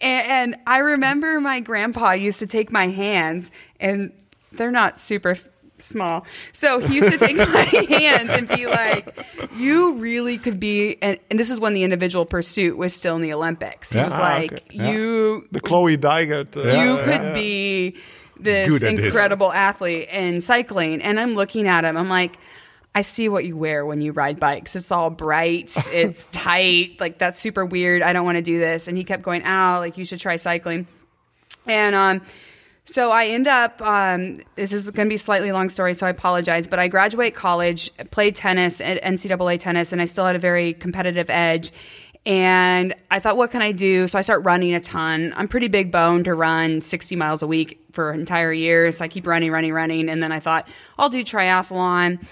And, 0.00 0.52
and 0.54 0.56
I 0.66 0.78
remember 0.78 1.40
my 1.40 1.60
grandpa 1.60 2.12
used 2.12 2.40
to 2.40 2.46
take 2.48 2.72
my 2.72 2.88
hands, 2.88 3.50
and 3.78 4.12
they're 4.50 4.72
not 4.72 4.98
super 4.98 5.36
small. 5.82 6.24
So 6.52 6.78
he 6.78 6.96
used 6.96 7.10
to 7.12 7.18
take 7.18 7.36
my 7.36 7.44
hands 7.88 8.30
and 8.30 8.48
be 8.48 8.66
like, 8.66 9.14
"You 9.56 9.94
really 9.94 10.38
could 10.38 10.58
be." 10.60 10.96
And, 11.02 11.18
and 11.30 11.38
this 11.38 11.50
is 11.50 11.60
when 11.60 11.74
the 11.74 11.82
individual 11.84 12.24
pursuit 12.24 12.76
was 12.76 12.94
still 12.94 13.16
in 13.16 13.22
the 13.22 13.32
Olympics. 13.32 13.92
He 13.92 13.98
Yeah. 13.98 14.04
was 14.04 14.12
Ah, 14.14 14.18
like, 14.20 14.52
okay. 14.52 14.62
Yeah. 14.70 14.90
"You, 14.92 15.48
The 15.52 15.60
Chloe 15.60 15.96
Dygert. 15.98 16.56
Uh, 16.56 16.62
you 16.62 16.96
Yeah. 16.98 17.04
could 17.18 17.34
be 17.34 17.96
this 18.38 18.68
Good 18.68 18.82
at 18.82 18.96
this. 18.96 19.06
incredible 19.14 19.52
athlete 19.52 20.08
in 20.10 20.40
cycling." 20.40 21.02
And 21.02 21.18
I'm 21.20 21.34
looking 21.34 21.66
at 21.68 21.84
him. 21.84 21.96
I'm 21.96 22.08
like. 22.08 22.36
I 22.94 23.00
see 23.00 23.30
what 23.30 23.46
you 23.46 23.56
wear 23.56 23.86
when 23.86 24.02
you 24.02 24.12
ride 24.12 24.38
bikes. 24.38 24.76
It's 24.76 24.92
all 24.92 25.08
bright, 25.08 25.74
it's 25.94 26.26
tight, 26.30 27.00
like 27.00 27.16
that's 27.16 27.38
super 27.38 27.64
weird. 27.64 28.02
I 28.02 28.12
don't 28.12 28.26
want 28.26 28.36
to 28.36 28.42
do 28.42 28.58
this. 28.58 28.86
And 28.86 28.98
he 28.98 29.04
kept 29.04 29.22
going, 29.22 29.46
"Ow, 29.46 29.78
like 29.78 29.96
you 29.96 30.04
should 30.04 30.20
try 30.20 30.36
cycling." 30.36 30.86
And 31.66 31.94
um, 31.94 32.20
so 32.84 33.12
I 33.12 33.26
end 33.26 33.46
up. 33.46 33.80
Um, 33.80 34.40
this 34.56 34.72
is 34.72 34.90
going 34.90 35.06
to 35.06 35.08
be 35.08 35.14
a 35.14 35.18
slightly 35.18 35.52
long 35.52 35.68
story, 35.68 35.94
so 35.94 36.06
I 36.06 36.10
apologize. 36.10 36.66
But 36.66 36.78
I 36.78 36.88
graduate 36.88 37.34
college, 37.34 37.94
played 38.10 38.34
tennis 38.34 38.80
at 38.80 39.02
NCAA 39.02 39.60
tennis, 39.60 39.92
and 39.92 40.02
I 40.02 40.06
still 40.06 40.26
had 40.26 40.36
a 40.36 40.40
very 40.40 40.74
competitive 40.74 41.30
edge. 41.30 41.72
And 42.24 42.94
I 43.10 43.18
thought, 43.18 43.36
what 43.36 43.50
can 43.50 43.62
I 43.62 43.72
do? 43.72 44.06
So 44.06 44.18
I 44.18 44.22
start 44.22 44.44
running 44.44 44.74
a 44.74 44.80
ton. 44.80 45.32
I'm 45.36 45.48
pretty 45.48 45.68
big 45.68 45.90
bone 45.90 46.22
to 46.24 46.34
run 46.34 46.80
60 46.80 47.16
miles 47.16 47.42
a 47.42 47.48
week 47.48 47.84
for 47.92 48.10
an 48.10 48.20
entire 48.20 48.52
year. 48.52 48.92
So 48.92 49.04
I 49.04 49.08
keep 49.08 49.26
running, 49.26 49.50
running, 49.50 49.72
running. 49.72 50.08
And 50.08 50.22
then 50.22 50.30
I 50.30 50.38
thought, 50.38 50.68
I'll 50.98 51.08
do 51.08 51.24
triathlon. 51.24 52.24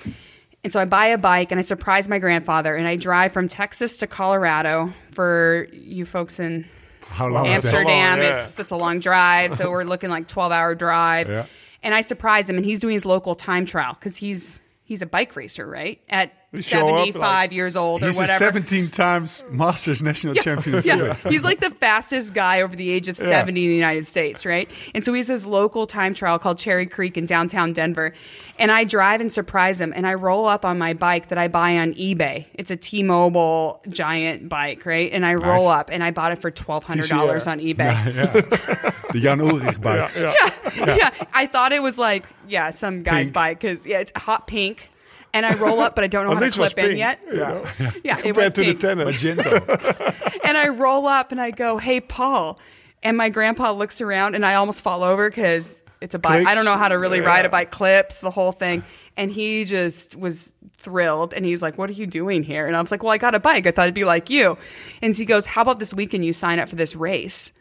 And 0.62 0.72
so 0.72 0.78
I 0.80 0.84
buy 0.84 1.06
a 1.06 1.18
bike 1.18 1.50
and 1.50 1.58
I 1.58 1.62
surprise 1.62 2.08
my 2.08 2.18
grandfather 2.18 2.74
and 2.74 2.86
I 2.86 2.96
drive 2.96 3.32
from 3.32 3.48
Texas 3.48 3.96
to 3.98 4.06
Colorado 4.06 4.92
for 5.10 5.66
you 5.72 6.04
folks 6.04 6.38
in 6.38 6.66
How 7.10 7.28
long 7.28 7.46
is 7.46 7.60
that? 7.62 7.74
Amsterdam. 7.74 8.18
Long, 8.18 8.26
yeah. 8.26 8.36
It's 8.36 8.52
that's 8.52 8.70
a 8.70 8.76
long 8.76 9.00
drive, 9.00 9.54
so 9.54 9.70
we're 9.70 9.84
looking 9.84 10.10
like 10.10 10.28
twelve 10.28 10.52
hour 10.52 10.74
drive. 10.74 11.28
Yeah. 11.28 11.46
And 11.82 11.94
I 11.94 12.00
surprise 12.02 12.48
him, 12.48 12.56
and 12.56 12.64
he's 12.64 12.80
doing 12.80 12.94
his 12.94 13.04
local 13.04 13.34
time 13.34 13.66
trial 13.66 13.94
because 13.94 14.16
he's 14.16 14.62
he's 14.84 15.02
a 15.02 15.06
bike 15.06 15.36
racer, 15.36 15.66
right? 15.66 16.00
At 16.08 16.32
You 16.52 16.62
show 16.62 16.78
up, 16.80 16.86
seventy 16.88 17.12
five 17.12 17.22
like- 17.50 17.52
years 17.52 17.76
old 17.76 18.02
He's 18.02 18.16
or 18.18 18.22
a 18.22 18.24
whatever. 18.24 18.44
17 18.44 18.88
times 18.90 19.44
Masters 19.50 20.02
national 20.02 20.34
champion. 20.34 20.80
Yeah, 20.84 21.14
he's 21.28 21.44
like 21.44 21.60
the 21.60 21.70
fastest 21.70 22.34
guy 22.34 22.62
over 22.62 22.74
the 22.74 22.90
age 22.90 23.08
of 23.08 23.16
70 23.16 23.50
in 23.50 23.54
the 23.54 23.74
United 23.76 24.04
States, 24.04 24.44
right? 24.44 24.68
And 24.94 25.04
so 25.04 25.12
he 25.12 25.18
has 25.20 25.28
this 25.28 25.46
local 25.46 25.86
time 25.86 26.12
trial 26.14 26.38
called 26.40 26.58
Cherry 26.58 26.86
Creek 26.86 27.16
in 27.16 27.26
downtown 27.26 27.72
Denver. 27.72 28.12
And 28.58 28.72
I 28.72 28.82
drive 28.84 29.20
and 29.20 29.32
surprise 29.32 29.80
him, 29.80 29.92
and 29.94 30.06
I 30.06 30.14
roll 30.14 30.46
up 30.46 30.64
on 30.64 30.76
my 30.78 30.92
bike 30.92 31.28
that 31.28 31.38
I 31.38 31.46
buy 31.48 31.78
on 31.78 31.94
eBay. 31.94 32.46
It's 32.54 32.70
a 32.72 32.76
T 32.76 33.02
Mobile 33.04 33.80
giant 33.88 34.48
bike, 34.48 34.84
right? 34.84 35.10
And 35.12 35.24
I 35.24 35.34
roll 35.34 35.68
up, 35.68 35.90
and 35.92 36.02
I 36.02 36.10
bought 36.10 36.32
it 36.32 36.40
for 36.40 36.50
$1,200 36.50 37.46
uh, 37.46 37.50
on 37.50 37.60
eBay. 37.60 39.12
The 39.12 39.20
Jan 39.20 39.38
Ullrich 39.38 39.80
bike. 39.80 40.10
yeah, 40.98 41.10
I 41.32 41.46
thought 41.46 41.72
it 41.72 41.82
was 41.82 41.96
like 41.98 42.24
yeah, 42.48 42.70
some 42.70 43.02
guy's 43.02 43.26
Pink. 43.26 43.34
bike 43.34 43.60
because 43.60 43.86
yeah, 43.86 44.00
it's 44.00 44.12
hot 44.16 44.46
pink, 44.46 44.90
and 45.32 45.46
I 45.46 45.54
roll 45.54 45.80
up, 45.80 45.94
but 45.94 46.04
I 46.04 46.06
don't 46.06 46.24
know 46.24 46.34
how 46.34 46.40
to 46.40 46.44
least 46.44 46.58
was 46.58 46.74
clip 46.74 46.90
in 46.90 46.96
yet. 46.98 47.22
Yeah, 47.26 47.34
know, 47.34 47.64
Yeah, 48.04 48.18
it 48.18 48.22
Compared 48.22 48.36
was 48.36 48.52
to 48.54 48.60
the 48.60 48.66
pink, 48.68 48.80
tennis. 48.80 49.04
Magenta. 49.06 50.40
and 50.44 50.56
I 50.58 50.68
roll 50.68 51.06
up 51.06 51.32
and 51.32 51.40
I 51.40 51.50
go, 51.50 51.78
"Hey, 51.78 52.00
Paul," 52.00 52.58
and 53.02 53.16
my 53.16 53.28
grandpa 53.28 53.72
looks 53.72 54.00
around, 54.00 54.34
and 54.34 54.44
I 54.44 54.54
almost 54.54 54.82
fall 54.82 55.02
over 55.04 55.30
because 55.30 55.82
it's 56.00 56.14
a 56.14 56.18
bike. 56.18 56.46
I 56.46 56.54
don't 56.54 56.64
know 56.64 56.76
how 56.76 56.88
to 56.88 56.98
really 56.98 57.20
ride 57.20 57.44
a 57.44 57.48
bike, 57.48 57.70
clips 57.70 58.20
the 58.20 58.30
whole 58.30 58.52
thing, 58.52 58.82
and 59.16 59.30
he 59.30 59.64
just 59.64 60.16
was 60.16 60.54
thrilled, 60.78 61.34
and 61.34 61.44
he's 61.44 61.62
like, 61.62 61.76
"What 61.78 61.90
are 61.90 61.94
you 61.94 62.06
doing 62.06 62.42
here?" 62.42 62.66
And 62.66 62.74
I 62.76 62.80
was 62.80 62.90
like, 62.90 63.02
"Well, 63.02 63.12
I 63.12 63.18
got 63.18 63.34
a 63.34 63.40
bike. 63.40 63.66
I 63.66 63.70
thought 63.70 63.84
it'd 63.84 63.94
be 63.94 64.04
like 64.04 64.30
you," 64.30 64.56
and 65.02 65.14
he 65.14 65.24
goes, 65.24 65.46
"How 65.46 65.62
about 65.62 65.78
this 65.78 65.92
weekend 65.94 66.24
you 66.24 66.32
sign 66.32 66.58
up 66.58 66.68
for 66.68 66.76
this 66.76 66.96
race?" 66.96 67.52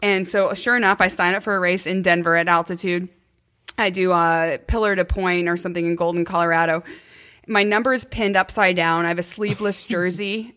And 0.00 0.28
so, 0.28 0.54
sure 0.54 0.76
enough, 0.76 1.00
I 1.00 1.08
sign 1.08 1.34
up 1.34 1.42
for 1.42 1.56
a 1.56 1.60
race 1.60 1.86
in 1.86 2.02
Denver 2.02 2.36
at 2.36 2.46
altitude. 2.48 3.08
I 3.76 3.90
do 3.90 4.12
a 4.12 4.58
pillar 4.66 4.96
to 4.96 5.04
point 5.04 5.48
or 5.48 5.56
something 5.56 5.84
in 5.86 5.96
Golden, 5.96 6.24
Colorado. 6.24 6.82
My 7.46 7.62
number 7.62 7.92
is 7.92 8.04
pinned 8.04 8.36
upside 8.36 8.76
down. 8.76 9.04
I 9.04 9.08
have 9.08 9.18
a 9.18 9.22
sleeveless 9.22 9.84
jersey. 9.88 10.54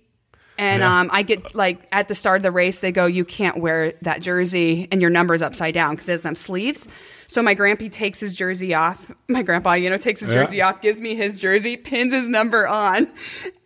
And 0.58 0.84
um, 0.84 1.10
I 1.12 1.24
get 1.24 1.56
like 1.56 1.88
at 1.92 2.08
the 2.08 2.14
start 2.14 2.38
of 2.38 2.44
the 2.44 2.52
race, 2.52 2.82
they 2.82 2.92
go, 2.92 3.08
"You 3.08 3.26
can't 3.26 3.58
wear 3.58 3.94
that 4.04 4.22
jersey, 4.22 4.88
and 4.92 5.02
your 5.02 5.10
number's 5.10 5.42
upside 5.42 5.74
down 5.74 5.92
because 5.96 6.08
it 6.08 6.12
doesn't 6.12 6.30
have 6.32 6.38
sleeves." 6.38 6.88
So 7.26 7.42
my 7.42 7.56
grandpa 7.56 7.88
takes 7.90 8.20
his 8.20 8.36
jersey 8.36 8.76
off. 8.76 9.12
My 9.28 9.42
grandpa, 9.42 9.74
you 9.74 9.90
know, 9.90 9.98
takes 9.98 10.20
his 10.20 10.30
Yeah. 10.30 10.36
jersey 10.44 10.62
off, 10.62 10.80
gives 10.82 11.02
me 11.02 11.16
his 11.16 11.40
jersey, 11.40 11.78
pins 11.78 12.14
his 12.14 12.30
number 12.30 12.68
on, 12.68 13.08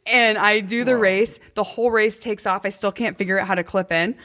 and 0.08 0.38
I 0.38 0.62
do 0.62 0.86
the 0.86 0.96
race. 0.96 1.38
The 1.56 1.64
whole 1.64 1.92
race 1.92 2.18
takes 2.18 2.46
off. 2.46 2.66
I 2.66 2.70
still 2.70 2.94
can't 2.94 3.18
figure 3.18 3.38
out 3.40 3.48
how 3.48 3.56
to 3.56 3.64
clip 3.64 3.92
in. 3.92 4.16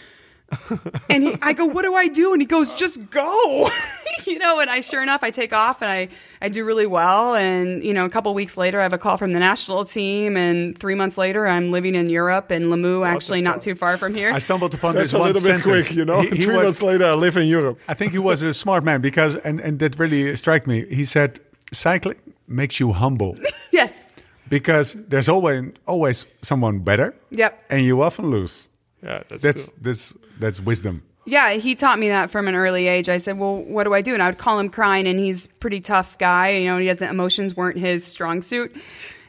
And 1.09 1.23
he, 1.25 1.37
I 1.43 1.53
go, 1.53 1.65
what 1.67 1.83
do 1.83 1.95
I 1.95 2.09
do? 2.09 2.33
And 2.33 2.43
he 2.43 2.47
goes, 2.47 2.75
just 2.75 3.11
go. 3.11 3.69
you 4.27 4.39
know, 4.39 4.61
and 4.61 4.69
I 4.71 4.81
sure 4.81 5.03
enough, 5.03 5.23
I 5.23 5.31
take 5.31 5.53
off 5.53 5.81
and 5.83 5.91
I, 5.91 6.09
I 6.43 6.49
do 6.49 6.65
really 6.65 6.87
well. 6.87 7.35
And, 7.35 7.83
you 7.85 7.93
know, 7.95 8.05
a 8.05 8.09
couple 8.09 8.33
weeks 8.35 8.57
later, 8.57 8.81
I 8.81 8.83
have 8.83 8.93
a 8.93 8.99
call 8.99 9.17
from 9.17 9.33
the 9.33 9.39
national 9.39 9.85
team. 9.85 10.37
And 10.37 10.77
three 10.79 10.95
months 10.95 11.17
later, 11.19 11.47
I'm 11.47 11.71
living 11.71 11.95
in 11.95 12.11
Europe 12.11 12.51
in 12.53 12.65
Limoux, 12.65 13.07
actually 13.07 13.41
not 13.43 13.61
too 13.61 13.75
far 13.75 13.97
from 13.97 14.15
here. 14.15 14.33
I 14.33 14.39
stumbled 14.39 14.75
upon 14.75 14.95
That's 14.95 15.13
this 15.13 15.15
a 15.15 15.19
one 15.19 15.29
little 15.33 15.41
bit 15.43 15.61
sentence. 15.63 15.87
quick, 15.87 15.97
you 15.97 16.05
know. 16.05 16.21
He- 16.21 16.31
he 16.31 16.43
Three 16.43 16.57
was- 16.57 16.65
months 16.65 16.83
later, 16.83 17.07
I 17.07 17.15
live 17.15 17.37
in 17.37 17.47
Europe. 17.47 17.79
I 17.89 17.95
think 17.95 18.13
he 18.13 18.19
was 18.19 18.43
a 18.43 18.53
smart 18.55 18.83
man 18.85 19.01
because, 19.01 19.37
and, 19.37 19.61
and 19.61 19.79
that 19.79 19.99
really 19.99 20.35
struck 20.37 20.67
me. 20.67 20.85
He 20.95 21.05
said, 21.05 21.39
cycling 21.73 22.19
makes 22.49 22.81
you 22.81 22.93
humble 22.93 23.37
yes. 23.73 24.07
because 24.49 24.95
there's 25.09 25.29
always 25.29 25.71
always 25.87 26.27
someone 26.43 26.81
better. 26.81 27.15
Yep. 27.31 27.63
And 27.71 27.85
you 27.85 28.03
often 28.03 28.31
lose. 28.31 28.67
Yeah, 29.03 29.23
that's, 29.29 29.43
That's 29.43 29.65
true. 29.65 29.75
that's 29.81 30.15
that's 30.41 30.61
wisdom. 30.61 31.03
Yeah, 31.27 31.53
he 31.53 31.75
taught 31.75 31.99
me 31.99 32.09
that 32.09 32.31
from 32.31 32.49
an 32.49 32.55
early 32.55 32.89
age. 32.89 33.09
I 33.09 33.19
said, 33.19 33.39
"Well, 33.39 33.57
what 33.59 33.85
do 33.85 33.95
I 33.95 34.01
do?" 34.01 34.15
And 34.15 34.23
I 34.23 34.29
would 34.29 34.39
call 34.39 34.59
him 34.59 34.71
crying, 34.71 35.07
and 35.07 35.19
he's 35.19 35.47
a 35.47 35.49
pretty 35.61 35.81
tough 35.81 36.19
guy. 36.19 36.51
You 36.51 36.65
know, 36.71 36.79
he 36.79 36.87
doesn't 36.87 37.09
emotions 37.09 37.55
weren't 37.55 37.79
his 37.79 38.05
strong 38.05 38.43
suit. 38.43 38.77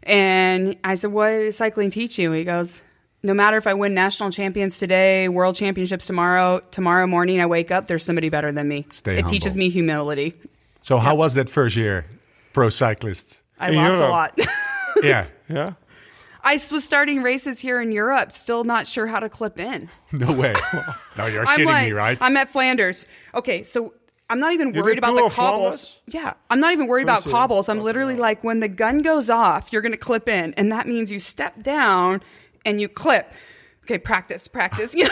And 0.03 0.77
I 0.83 0.95
said, 0.95 1.11
"What 1.11 1.29
does 1.29 1.57
cycling 1.57 1.91
teach 1.91 2.17
you?" 2.17 2.31
He 2.31 2.43
goes, 2.43 2.81
"No 3.23 3.33
matter 3.33 3.57
if 3.57 3.67
I 3.67 3.73
win 3.73 3.93
national 3.93 4.31
champions 4.31 4.79
today, 4.79 5.27
world 5.27 5.55
championships 5.55 6.05
tomorrow, 6.05 6.61
tomorrow 6.71 7.05
morning 7.07 7.39
I 7.41 7.45
wake 7.45 7.71
up, 7.71 7.87
there's 7.87 8.05
somebody 8.05 8.29
better 8.29 8.51
than 8.51 8.67
me. 8.67 8.87
Stay 8.89 9.19
it 9.19 9.27
teaches 9.27 9.55
me 9.57 9.69
humility. 9.69 10.33
So 10.81 10.97
how 10.97 11.15
was 11.15 11.35
that 11.35 11.49
first 11.49 11.75
year, 11.75 12.05
pro 12.53 12.69
cyclist? 12.69 13.41
I 13.59 13.69
In 13.69 13.75
lost 13.75 14.01
a 14.01 14.07
lot. 14.07 14.39
yeah, 15.03 15.27
Yeah. 15.47 15.73
I 16.43 16.53
was 16.71 16.83
starting 16.83 17.21
races 17.21 17.59
here 17.59 17.81
in 17.81 17.91
Europe, 17.91 18.31
still 18.31 18.63
not 18.63 18.87
sure 18.87 19.07
how 19.07 19.19
to 19.19 19.29
clip 19.29 19.59
in. 19.59 19.89
no 20.11 20.33
way. 20.33 20.53
no, 21.17 21.27
you're 21.27 21.45
shitting 21.45 21.65
like, 21.65 21.87
me, 21.87 21.91
right? 21.91 22.17
I'm 22.21 22.35
at 22.37 22.49
Flanders. 22.49 23.07
Okay, 23.35 23.63
so 23.63 23.93
I'm 24.29 24.39
not 24.39 24.53
even 24.53 24.71
worried 24.71 24.97
about 24.97 25.15
the 25.15 25.29
cobbles. 25.29 25.99
Yeah, 26.07 26.33
I'm 26.49 26.59
not 26.59 26.73
even 26.73 26.87
worried 26.87 27.03
about 27.03 27.23
cobbles. 27.23 27.69
I'm 27.69 27.81
literally 27.81 28.15
like, 28.15 28.43
when 28.43 28.59
the 28.59 28.69
gun 28.69 28.99
goes 28.99 29.29
off, 29.29 29.71
you're 29.71 29.81
going 29.81 29.91
to 29.91 29.97
clip 29.97 30.27
in, 30.27 30.53
and 30.55 30.71
that 30.71 30.87
means 30.87 31.11
you 31.11 31.19
step 31.19 31.61
down 31.61 32.21
and 32.65 32.79
you 32.79 32.87
clip. 32.87 33.31
Okay, 33.83 33.97
practice, 33.97 34.47
practice. 34.47 34.95
You 35.01 35.05
know, 35.05 35.09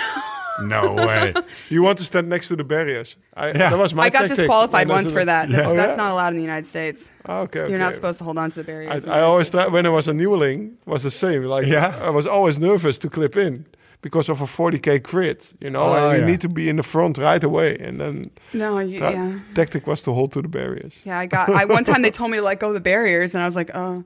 no 0.64 0.94
way. 0.96 1.34
You 1.70 1.84
want 1.84 1.98
to 2.00 2.04
stand 2.04 2.30
next 2.30 2.48
to 2.50 2.56
the 2.56 2.64
barriers. 2.64 3.16
I, 3.36 3.48
Yeah. 3.48 3.70
that 3.70 3.78
was 3.78 3.94
my 3.94 4.04
I 4.04 4.10
got 4.10 4.28
disqualified 4.28 4.88
when 4.88 4.98
once 4.98 5.12
for 5.12 5.20
in- 5.22 5.28
that. 5.28 5.50
That's, 5.50 5.68
Oh, 5.68 5.76
that's 5.76 5.92
yeah? 5.92 5.96
not 6.04 6.12
allowed 6.12 6.34
in 6.34 6.38
the 6.38 6.44
United 6.44 6.68
States. 6.68 7.12
Ah, 7.26 7.40
okay, 7.40 7.62
okay. 7.62 7.70
You're 7.70 7.80
not 7.80 7.94
supposed 7.94 8.18
to 8.20 8.24
hold 8.24 8.38
on 8.38 8.50
to 8.52 8.60
the 8.60 8.64
barriers. 8.64 9.08
I, 9.08 9.20
I 9.20 9.22
always 9.22 9.50
try, 9.50 9.68
when 9.68 9.86
I 9.86 9.90
was 9.90 10.08
a 10.08 10.14
newling 10.14 10.74
was 10.86 11.04
the 11.04 11.12
same. 11.12 11.44
Like 11.44 11.68
Yeah? 11.68 11.96
I 12.02 12.10
was 12.10 12.26
always 12.28 12.58
nervous 12.60 12.98
to 13.00 13.10
clip 13.10 13.36
in 13.38 13.66
because 14.02 14.30
of 14.30 14.42
a 14.42 14.46
40k 14.46 15.04
crit. 15.04 15.54
You 15.60 15.70
know, 15.70 15.82
Oh, 15.84 15.94
and 15.94 16.14
you 16.18 16.20
yeah. 16.22 16.26
need 16.32 16.42
to 16.42 16.50
be 16.50 16.70
in 16.70 16.76
the 16.78 16.84
front 16.84 17.18
right 17.18 17.44
away. 17.44 17.78
And 17.78 18.00
then 18.00 18.32
no, 18.54 18.80
you, 18.80 19.00
that 19.00 19.14
yeah. 19.14 19.40
tactic 19.54 19.86
was 19.88 20.02
to 20.04 20.14
hold 20.14 20.32
to 20.34 20.42
the 20.42 20.48
barriers. 20.48 21.00
Yeah, 21.06 21.20
I 21.20 21.26
got. 21.28 21.50
I 21.50 21.66
one 21.66 21.84
time 21.84 22.02
they 22.02 22.12
told 22.12 22.32
me 22.32 22.38
to 22.38 22.44
let 22.44 22.60
go 22.60 22.68
of 22.70 22.74
the 22.74 22.80
barriers, 22.92 23.34
and 23.36 23.44
I 23.44 23.46
was 23.46 23.56
like, 23.56 23.72
"Oh, 23.76 24.04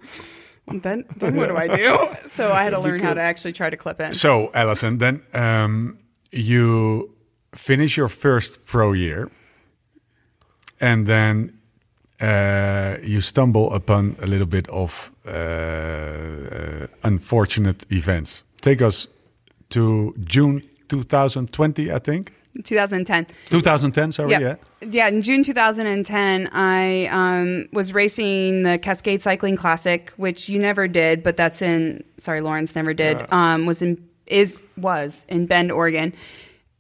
then 0.68 1.06
then 1.18 1.36
what 1.36 1.48
do 1.50 1.56
I 1.58 1.68
do? 1.68 1.98
So 2.28 2.52
I 2.52 2.64
had 2.64 2.72
to 2.72 2.80
learn 2.80 3.00
how 3.00 3.14
to 3.14 3.22
actually 3.22 3.54
try 3.54 3.70
to 3.70 3.78
clip 3.78 4.00
in. 4.02 4.14
So, 4.16 4.50
Alison, 4.56 4.98
then 4.98 5.22
um, 5.36 5.98
you 6.34 7.14
finish 7.56 7.98
your 7.98 8.10
first 8.10 8.66
pro 8.66 8.94
year, 8.94 9.30
and 10.82 11.08
then 11.08 11.58
uh, 12.22 12.98
you 13.04 13.22
stumble 13.22 13.72
upon 13.74 14.16
a 14.22 14.26
little 14.26 14.48
bit 14.48 14.68
of 14.70 15.12
uh, 15.26 15.30
uh, 15.30 16.88
unfortunate 17.04 17.86
events. 17.92 18.44
Take 18.62 18.82
us 18.82 19.08
to 19.70 20.14
June 20.24 20.64
2020, 20.88 21.92
I 21.92 22.00
think. 22.00 22.34
2010. 22.64 23.26
2010, 23.50 24.12
sorry, 24.12 24.32
yeah. 24.32 24.40
yeah. 24.40 24.56
Yeah, 24.82 25.08
in 25.08 25.22
June 25.22 25.44
2010, 25.44 26.50
I 26.54 27.08
um, 27.08 27.68
was 27.74 27.94
racing 27.94 28.64
the 28.64 28.78
Cascade 28.78 29.22
Cycling 29.22 29.58
Classic, 29.58 30.12
which 30.18 30.50
you 30.50 30.60
never 30.60 30.88
did, 30.88 31.24
but 31.24 31.36
that's 31.36 31.64
in 31.64 32.04
sorry, 32.18 32.42
Lawrence 32.42 32.76
never 32.76 32.94
did. 32.94 33.26
Um, 33.34 33.66
was 33.66 33.82
in 33.82 33.98
is 34.28 34.62
was 34.78 35.26
in 35.30 35.46
Bend, 35.46 35.72
Oregon, 35.72 36.14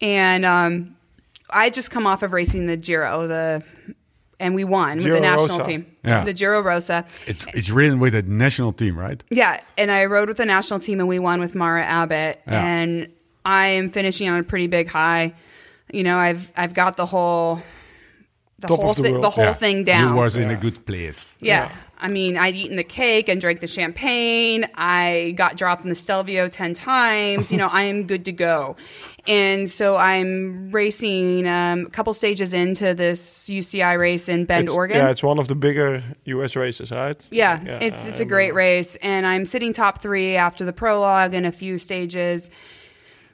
and 0.01 0.45
um, 0.45 0.95
I 1.49 1.69
just 1.69 1.91
come 1.91 2.05
off 2.07 2.23
of 2.23 2.33
racing 2.33 2.67
the 2.67 2.77
Giro, 2.77 3.27
the 3.27 3.63
and 4.39 4.55
we 4.55 4.63
won 4.63 4.97
Giro 4.99 5.13
with 5.15 5.21
the 5.23 5.27
national 5.29 5.57
Rosa. 5.59 5.69
team, 5.69 5.85
Yeah. 6.03 6.23
the 6.23 6.33
Giro 6.33 6.61
Rosa. 6.61 7.05
It, 7.27 7.37
it's 7.53 7.69
ridden 7.69 7.99
with 7.99 8.13
a 8.15 8.21
national 8.23 8.73
team, 8.73 8.97
right? 8.97 9.23
Yeah, 9.29 9.59
and 9.77 9.91
I 9.91 10.05
rode 10.05 10.27
with 10.27 10.37
the 10.37 10.45
national 10.45 10.79
team, 10.79 10.99
and 10.99 11.07
we 11.07 11.19
won 11.19 11.39
with 11.39 11.55
Mara 11.55 11.83
Abbott, 11.85 12.41
Yeah. 12.47 12.65
and 12.65 13.07
I 13.45 13.67
am 13.67 13.89
finishing 13.89 14.29
on 14.29 14.39
a 14.39 14.43
pretty 14.43 14.67
big 14.67 14.87
high. 14.89 15.33
You 15.93 16.03
know, 16.03 16.17
I've 16.17 16.51
I've 16.57 16.73
got 16.73 16.97
the 16.97 17.05
whole 17.05 17.61
the 18.59 18.67
Top 18.67 18.79
of 18.79 18.83
whole 18.85 18.93
the 18.93 19.03
thi- 19.03 19.11
world. 19.11 19.23
the 19.23 19.29
whole 19.29 19.43
Yeah. 19.45 19.53
thing 19.53 19.83
down. 19.83 20.09
You 20.09 20.15
was 20.15 20.35
in 20.37 20.49
a 20.49 20.55
good 20.55 20.85
place. 20.85 21.37
Yeah. 21.41 21.69
I 21.99 22.07
mean, 22.09 22.37
I'd 22.37 22.55
eaten 22.55 22.75
the 22.75 22.83
cake 22.83 23.29
and 23.29 23.39
drank 23.39 23.61
the 23.61 23.67
champagne. 23.67 24.65
I 24.75 25.33
got 25.37 25.55
dropped 25.55 25.83
in 25.83 25.89
the 25.89 25.95
Stelvio 25.95 26.49
10 26.49 26.73
times. 26.73 27.51
You 27.51 27.57
know, 27.57 27.67
I 27.71 27.83
am 27.83 28.05
good 28.07 28.25
to 28.25 28.31
go. 28.33 28.75
And 29.25 29.69
so 29.69 29.95
I'm 29.95 30.69
racing 30.71 31.47
um, 31.47 31.85
a 31.85 31.89
couple 31.89 32.13
stages 32.13 32.51
into 32.53 32.93
this 32.93 33.47
UCI 33.49 33.97
race 33.97 34.27
in 34.27 34.43
Bend, 34.43 34.63
It's- 34.65 34.75
Oregon. 34.75 34.97
Yeah, 34.97 35.11
it's 35.11 35.23
one 35.23 35.39
of 35.39 35.47
the 35.47 35.55
bigger 35.55 36.03
US 36.25 36.57
races, 36.57 36.91
right? 36.91 37.25
Yeah, 37.31 37.61
it's 37.79 38.05
it's 38.05 38.19
a 38.19 38.25
great 38.25 38.53
race, 38.53 38.97
and 38.97 39.25
I'm 39.25 39.45
sitting 39.45 39.71
top 39.71 40.01
three 40.01 40.35
after 40.35 40.65
the 40.65 40.73
prologue 40.73 41.33
and 41.33 41.45
a 41.45 41.53
few 41.53 41.77
stages, 41.77 42.49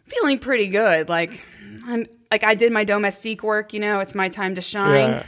feeling 0.05 0.37
pretty 0.37 0.67
good. 0.67 1.09
Like 1.09 1.43
I'm 1.87 2.05
like 2.31 2.43
I 2.43 2.53
did 2.53 2.71
my 2.71 2.83
domestique 2.83 3.41
work. 3.41 3.73
You 3.73 3.79
know, 3.79 3.99
it's 3.99 4.13
my 4.13 4.29
time 4.29 4.53
to 4.55 4.61
shine. 4.61 5.09
Yeah. 5.09 5.23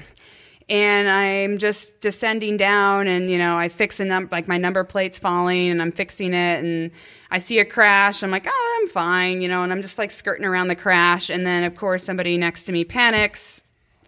And 0.71 1.09
I'm 1.09 1.57
just 1.57 1.99
descending 1.99 2.55
down, 2.55 3.07
and 3.09 3.29
you 3.29 3.37
know, 3.37 3.57
I 3.57 3.67
fix 3.67 3.99
a 3.99 4.05
num- 4.05 4.29
like 4.31 4.47
my 4.47 4.57
number 4.57 4.85
plate's 4.85 5.19
falling, 5.19 5.67
and 5.69 5.81
I'm 5.81 5.91
fixing 5.91 6.33
it, 6.33 6.63
and 6.63 6.91
I 7.29 7.39
see 7.39 7.59
a 7.59 7.65
crash. 7.65 8.23
I'm 8.23 8.31
like, 8.31 8.47
oh, 8.47 8.79
I'm 8.81 8.87
fine, 8.87 9.41
you 9.41 9.49
know, 9.49 9.63
and 9.63 9.71
I'm 9.73 9.81
just 9.81 9.97
like 9.97 10.11
skirting 10.11 10.45
around 10.45 10.69
the 10.69 10.77
crash, 10.77 11.29
and 11.29 11.45
then 11.45 11.65
of 11.65 11.75
course 11.75 12.05
somebody 12.05 12.37
next 12.37 12.63
to 12.65 12.71
me 12.71 12.85
panics, 12.85 13.61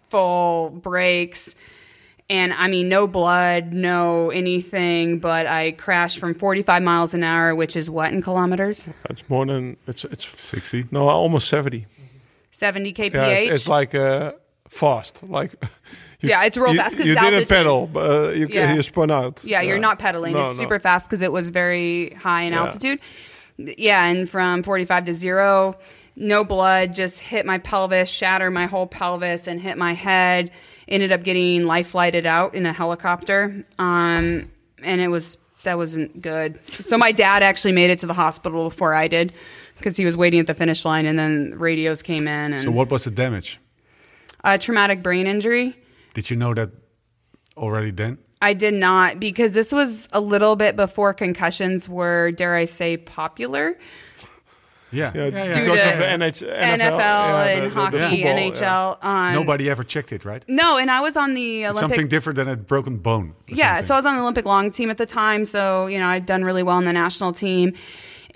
full 0.08 0.70
brakes, 0.70 1.54
and 2.30 2.54
I 2.54 2.68
mean, 2.68 2.88
no 2.88 3.06
blood, 3.06 3.74
no 3.74 4.30
anything, 4.30 5.18
but 5.18 5.46
I 5.46 5.72
crashed 5.72 6.18
from 6.18 6.32
45 6.32 6.82
miles 6.82 7.12
an 7.12 7.22
hour, 7.24 7.54
which 7.54 7.76
is 7.76 7.90
what 7.90 8.10
in 8.10 8.22
kilometers? 8.22 8.88
It's 9.10 9.28
more 9.28 9.44
than 9.44 9.76
it's 9.86 10.06
it's 10.06 10.26
60. 10.40 10.86
no 10.90 11.08
almost 11.10 11.48
seventy. 11.48 11.84
70 12.52 12.94
kph. 12.94 13.12
Yeah, 13.12 13.26
it's, 13.26 13.50
it's 13.52 13.68
like 13.68 13.94
uh, 13.94 14.32
fast. 14.70 15.22
Like 15.22 15.52
you- 15.60 15.68
Yeah, 16.28 16.44
it's 16.44 16.56
real 16.56 16.72
you, 16.72 16.78
fast 16.78 16.96
'cause 16.96 17.06
You 17.06 17.14
didn't 17.14 17.48
pedal, 17.48 17.86
but 17.86 18.10
uh, 18.10 18.30
you 18.32 18.46
Yeah. 18.50 18.74
you 18.74 18.82
spun 18.82 19.10
out. 19.10 19.44
yeah, 19.44 19.60
you're 19.60 19.78
not 19.78 19.98
pedaling. 19.98 20.32
No, 20.32 20.46
it's 20.46 20.56
no. 20.58 20.62
super 20.64 20.78
fast 20.78 21.08
because 21.08 21.22
it 21.22 21.32
was 21.32 21.50
very 21.50 22.10
high 22.20 22.42
in 22.42 22.52
Yeah. 22.52 22.64
altitude. 22.64 22.98
Yeah, 23.58 24.04
and 24.06 24.28
from 24.28 24.62
45 24.62 25.04
to 25.04 25.14
zero, 25.14 25.76
no 26.16 26.42
blood, 26.44 26.92
just 26.94 27.20
hit 27.20 27.46
my 27.46 27.58
pelvis, 27.58 28.10
shatter 28.10 28.50
my 28.50 28.66
whole 28.66 28.86
pelvis, 28.86 29.46
and 29.46 29.60
hit 29.60 29.78
my 29.78 29.92
head. 29.94 30.50
Ended 30.88 31.12
up 31.12 31.22
getting 31.24 31.64
life 31.64 31.88
flighted 31.88 32.26
out 32.26 32.54
in 32.54 32.66
a 32.66 32.72
helicopter, 32.72 33.64
um, 33.78 34.50
and 34.82 35.00
it 35.00 35.08
was 35.08 35.38
that 35.62 35.78
wasn't 35.78 36.20
good. 36.20 36.58
So 36.82 36.98
my 36.98 37.10
dad 37.12 37.42
actually 37.42 37.72
made 37.72 37.88
it 37.90 38.00
to 38.00 38.06
the 38.06 38.12
hospital 38.12 38.68
before 38.68 38.92
I 38.92 39.08
did 39.08 39.32
because 39.78 39.96
he 39.96 40.04
was 40.04 40.14
waiting 40.16 40.40
at 40.40 40.46
the 40.46 40.52
finish 40.54 40.84
line, 40.84 41.06
and 41.06 41.18
then 41.18 41.54
radios 41.56 42.02
came 42.02 42.28
in 42.28 42.52
and 42.52 42.60
So, 42.60 42.70
what 42.70 42.90
was 42.90 43.04
the 43.04 43.10
damage? 43.10 43.58
uh, 44.44 44.58
traumatic 44.58 45.02
brain 45.02 45.26
injury. 45.26 45.74
Did 46.14 46.30
you 46.30 46.36
know 46.36 46.54
that 46.54 46.70
already 47.56 47.90
then? 47.90 48.18
I 48.42 48.52
did 48.54 48.74
not 48.74 49.20
because 49.20 49.54
this 49.54 49.72
was 49.72 50.08
a 50.12 50.20
little 50.20 50.54
bit 50.56 50.76
before 50.76 51.14
concussions 51.14 51.88
were, 51.88 52.30
dare 52.32 52.54
I 52.54 52.64
say, 52.66 52.96
popular. 52.96 53.78
Yeah. 54.90 55.10
Yeah, 55.12 55.24
Due 55.52 55.60
because 55.62 55.78
to 55.80 55.92
of 55.92 55.98
the 55.98 56.04
NH, 56.04 56.46
NFL, 56.46 56.52
NFL, 56.78 57.00
yeah, 57.00 57.42
and 57.46 57.62
the- 57.62 57.64
the- 57.64 57.68
the 57.68 57.74
hockey, 57.74 57.98
football, 57.98 58.16
yeah. 58.18 58.50
NHL. 58.52 59.04
Um, 59.04 59.32
Nobody 59.34 59.68
ever 59.68 59.82
checked 59.82 60.12
it, 60.12 60.24
right? 60.24 60.44
No, 60.46 60.76
and 60.78 60.88
I 60.88 61.00
was 61.00 61.16
on 61.16 61.34
the 61.34 61.64
It's 61.64 61.70
Olympic. 61.76 61.96
something 61.96 62.06
different 62.08 62.36
than 62.36 62.46
a 62.46 62.56
broken 62.56 62.98
bone. 62.98 63.34
yeah, 63.48 63.80
something. 63.80 63.86
so 63.88 63.94
I 63.94 63.98
was 63.98 64.06
on 64.06 64.14
the 64.14 64.20
Olympic 64.22 64.44
long 64.44 64.70
team 64.70 64.90
at 64.90 64.96
the 64.98 65.06
time. 65.06 65.44
So 65.46 65.88
you 65.88 65.98
know, 65.98 66.06
I'd 66.06 66.26
done 66.26 66.44
really 66.44 66.62
well 66.62 66.78
in 66.78 66.84
the 66.84 66.92
national 66.92 67.32
team, 67.32 67.72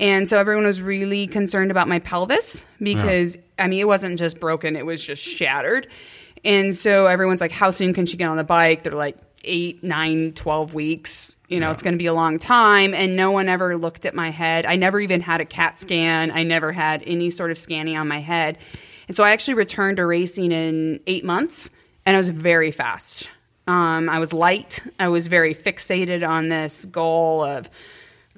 and 0.01 0.29
so 0.29 0.37
everyone 0.37 0.65
was 0.67 0.83
really 0.83 1.29
concerned 1.29 1.71
about 1.71 1.87
my 1.87 2.01
pelvis 2.01 2.65
because 2.83 3.39
I 3.57 3.69
mean, 3.69 3.79
it 3.79 3.87
wasn't 3.87 4.19
just 4.19 4.41
broken; 4.41 4.75
it 4.75 4.85
was 4.85 5.01
just 5.05 5.23
shattered. 5.23 5.87
And 6.45 6.75
so 6.75 7.07
everyone's 7.07 7.41
like, 7.41 7.53
"How 7.53 7.71
soon 7.71 7.95
can 7.95 8.07
she 8.07 8.17
get 8.17 8.29
on 8.29 8.37
the 8.37 8.45
bike?" 8.45 8.83
They're 8.83 8.93
like, 8.93 9.17
eight, 9.45 9.83
nine, 9.83 10.33
12 10.33 10.75
weeks. 10.75 11.37
You 11.49 11.61
know, 11.61 11.71
it's 11.71 11.83
going 11.83 11.95
to 11.95 11.99
be 11.99 12.07
a 12.07 12.15
long 12.15 12.39
time. 12.39 12.95
And 12.95 13.17
no 13.17 13.31
one 13.31 13.49
ever 13.49 13.77
looked 13.77 14.05
at 14.05 14.15
my 14.15 14.31
head. 14.31 14.67
I 14.67 14.77
never 14.77 15.01
even 15.01 15.21
had 15.21 15.41
a 15.41 15.45
CAT 15.45 15.79
scan. 15.79 16.31
I 16.31 16.43
never 16.43 16.73
had 16.73 17.03
any 17.07 17.31
sort 17.31 17.51
of 17.51 17.59
scanning 17.59 17.97
on 17.97 18.09
my 18.09 18.21
head. 18.21 18.59
And 19.09 19.17
so 19.17 19.25
I 19.25 19.31
actually 19.31 19.55
returned 19.55 19.97
to 19.97 20.07
racing 20.07 20.53
in 20.53 21.01
eight 21.07 21.25
months, 21.25 21.71
and 22.05 22.15
I 22.15 22.19
was 22.19 22.29
very 22.29 22.71
fast. 22.71 23.27
Um, 23.67 24.09
I 24.09 24.19
was 24.19 24.33
light. 24.33 24.83
I 24.99 25.09
was 25.09 25.27
very 25.29 25.55
fixated 25.55 26.27
on 26.27 26.49
this 26.49 26.85
goal 26.85 27.43
of 27.43 27.71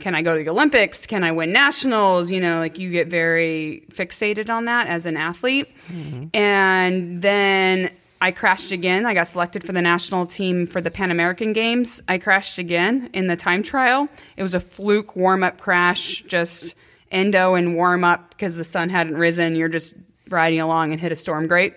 can 0.01 0.15
I 0.15 0.23
go 0.23 0.37
to 0.37 0.43
the 0.43 0.51
Olympics? 0.51 1.07
Can 1.07 1.25
I 1.25 1.33
win 1.33 1.53
nationals? 1.53 2.31
You 2.31 2.41
know, 2.41 2.59
like 2.59 2.79
you 2.79 2.91
get 2.91 3.09
very 3.09 3.85
fixated 3.93 4.49
on 4.49 4.65
that 4.65 4.87
as 4.87 5.07
an 5.07 5.17
athlete. 5.17 5.69
Mm-hmm. 5.89 6.35
And 6.35 7.23
then 7.23 7.91
I 8.21 8.33
crashed 8.33 8.73
again. 8.73 9.07
I 9.07 9.15
got 9.15 9.27
selected 9.27 9.65
for 9.65 9.73
the 9.73 9.81
national 9.81 10.27
team 10.27 10.67
for 10.67 10.81
the 10.81 10.91
Pan 10.91 11.11
American 11.11 11.53
Games. 11.53 12.03
I 12.09 12.19
crashed 12.19 12.59
again 12.59 13.11
in 13.13 13.29
the 13.29 13.37
time 13.37 13.63
trial. 13.63 14.09
It 14.37 14.43
was 14.43 14.55
a 14.55 14.61
fluke 14.61 15.17
warm 15.17 15.43
up 15.43 15.59
crash, 15.59 16.23
just 16.23 16.75
endo 17.11 17.55
and 17.55 17.75
warm 17.75 18.05
up 18.05 18.31
because 18.31 18.57
the 18.57 18.65
sun 18.65 18.91
hadn't 18.91 19.15
risen. 19.15 19.57
You're 19.57 19.69
just 19.69 19.95
riding 20.29 20.61
along 20.61 20.93
and 20.93 21.01
hit 21.01 21.13
a 21.13 21.17
storm 21.17 21.47
grate. 21.47 21.75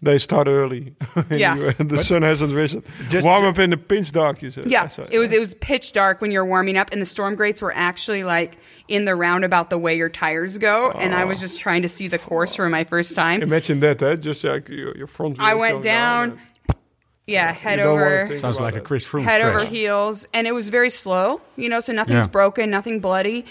They 0.00 0.18
start 0.18 0.46
early. 0.46 0.94
Yeah. 1.30 1.56
You- 1.56 1.72
the 1.72 2.02
sun 2.04 2.22
hasn't 2.22 2.54
risen. 2.54 2.84
Just- 3.08 3.26
Warm 3.26 3.44
up 3.44 3.58
in 3.58 3.70
the 3.70 3.76
pitch 3.76 4.12
dark, 4.12 4.40
you 4.42 4.50
said. 4.52 4.70
Yeah, 4.70 4.84
I 4.84 4.86
said, 4.86 5.08
it 5.10 5.18
was 5.18 5.32
it 5.32 5.40
was 5.40 5.54
pitch 5.56 5.92
dark 5.92 6.20
when 6.20 6.30
you're 6.30 6.44
warming 6.46 6.76
up, 6.76 6.90
and 6.92 7.00
the 7.02 7.06
storm 7.06 7.34
grates 7.34 7.60
were 7.60 7.74
actually 7.74 8.22
like 8.22 8.58
in 8.86 9.04
the 9.06 9.14
roundabout 9.16 9.70
the 9.70 9.78
way 9.78 9.96
your 9.96 10.08
tires 10.08 10.56
go, 10.58 10.92
and 10.92 11.14
I 11.14 11.24
was 11.24 11.40
just 11.40 11.58
trying 11.60 11.82
to 11.82 11.88
see 11.88 12.06
the 12.08 12.18
course 12.18 12.54
for 12.54 12.68
my 12.68 12.84
first 12.84 13.16
time. 13.16 13.42
Imagine 13.42 13.80
that, 13.80 14.00
eh? 14.02 14.14
Just 14.16 14.44
like 14.44 14.68
your, 14.68 14.96
your 14.96 15.06
front 15.08 15.40
I 15.40 15.54
went 15.54 15.72
going 15.72 15.82
down, 15.84 16.40
yeah, 17.26 17.52
head 17.52 17.78
you 17.78 17.84
don't 17.84 17.94
wanna 18.00 18.04
over, 18.06 18.36
Sounds 18.38 18.56
about 18.56 18.64
like 18.64 18.74
a 18.74 18.78
it. 18.78 18.84
Chris 18.84 19.04
Froome 19.06 19.24
head 19.24 19.40
crash. 19.42 19.54
over 19.62 19.64
heels, 19.66 20.26
and 20.32 20.46
it 20.46 20.52
was 20.52 20.70
very 20.70 20.90
slow, 20.90 21.40
you 21.56 21.68
know, 21.68 21.80
so 21.80 21.92
nothing's 21.92 22.24
Yeah. 22.24 22.30
broken, 22.30 22.70
nothing 22.70 23.00
bloody, 23.00 23.44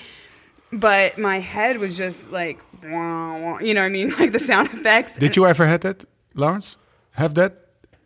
but 0.72 1.18
my 1.18 1.40
head 1.40 1.78
was 1.80 1.96
just 1.98 2.32
like, 2.32 2.60
wah, 2.84 3.38
wah, 3.38 3.60
you 3.60 3.74
know, 3.74 3.82
what 3.82 3.86
I 3.88 3.90
mean, 3.90 4.10
like 4.20 4.32
the 4.32 4.40
sound 4.40 4.70
effects. 4.74 5.18
Did 5.18 5.36
you 5.36 5.46
ever 5.46 5.68
had 5.68 5.82
that, 5.82 6.06
Laurens? 6.38 6.78
Have 7.12 7.34
that? 7.34 7.54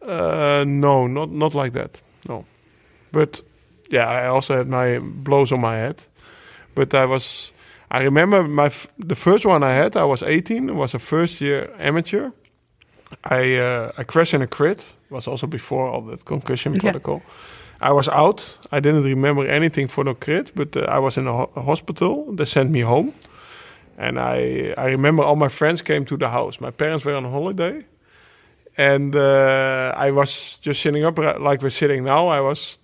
Uh, 0.02 0.64
no, 0.68 1.08
not 1.08 1.30
not 1.32 1.54
like 1.54 1.74
that. 1.74 2.02
No, 2.28 2.46
but 3.12 3.44
yeah, 3.94 4.08
I 4.08 4.28
also 4.28 4.56
had 4.58 4.68
my 4.68 5.00
blows 5.00 5.52
on 5.52 5.60
my 5.62 5.76
head. 5.76 6.06
But 6.76 6.94
I 6.94 7.06
was, 7.06 7.52
I 7.92 8.04
remember 8.04 8.44
my 8.48 8.66
f- 8.66 8.88
the 9.08 9.16
first 9.16 9.46
one 9.46 9.64
I 9.64 9.74
had. 9.74 9.96
I 9.96 10.04
was 10.06 10.24
18. 10.24 10.70
It 10.70 10.76
was 10.76 10.94
a 10.96 11.00
first 11.00 11.42
year 11.42 11.70
amateur. 11.80 12.32
I 13.26 13.58
uh, 13.60 13.92
I 14.02 14.04
crashed 14.04 14.34
in 14.34 14.42
a 14.42 14.48
crit. 14.48 14.96
Was 15.10 15.28
also 15.28 15.48
before 15.48 15.88
all 15.88 16.02
that 16.10 16.24
concussion 16.26 16.74
Yeah. 16.74 16.82
protocol. 16.82 17.22
I 17.82 17.92
was 17.92 18.08
out. 18.08 18.58
I 18.72 18.80
didn't 18.80 19.04
remember 19.04 19.46
anything 19.48 19.90
for 19.90 20.04
the 20.06 20.14
crit, 20.16 20.52
but 20.56 20.76
uh, 20.76 20.82
I 20.98 21.00
was 21.00 21.18
in 21.18 21.28
a 21.28 21.32
ho- 21.34 21.52
hospital. 21.66 22.34
They 22.36 22.46
sent 22.46 22.70
me 22.72 22.82
home, 22.84 23.12
and 23.98 24.18
I 24.18 24.74
I 24.78 24.92
remember 24.92 25.24
all 25.24 25.36
my 25.36 25.50
friends 25.50 25.82
came 25.82 26.06
to 26.06 26.18
the 26.18 26.28
house. 26.30 26.62
My 26.62 26.72
parents 26.72 27.04
were 27.06 27.16
on 27.18 27.26
holiday, 27.26 27.84
and 28.78 29.16
uh, 29.16 29.94
I 29.96 30.12
was 30.12 30.58
just 30.60 30.82
sitting 30.82 31.04
up 31.04 31.18
like 31.18 31.62
we're 31.62 31.70
sitting 31.70 32.04
now. 32.04 32.28
I 32.28 32.40
was 32.42 32.80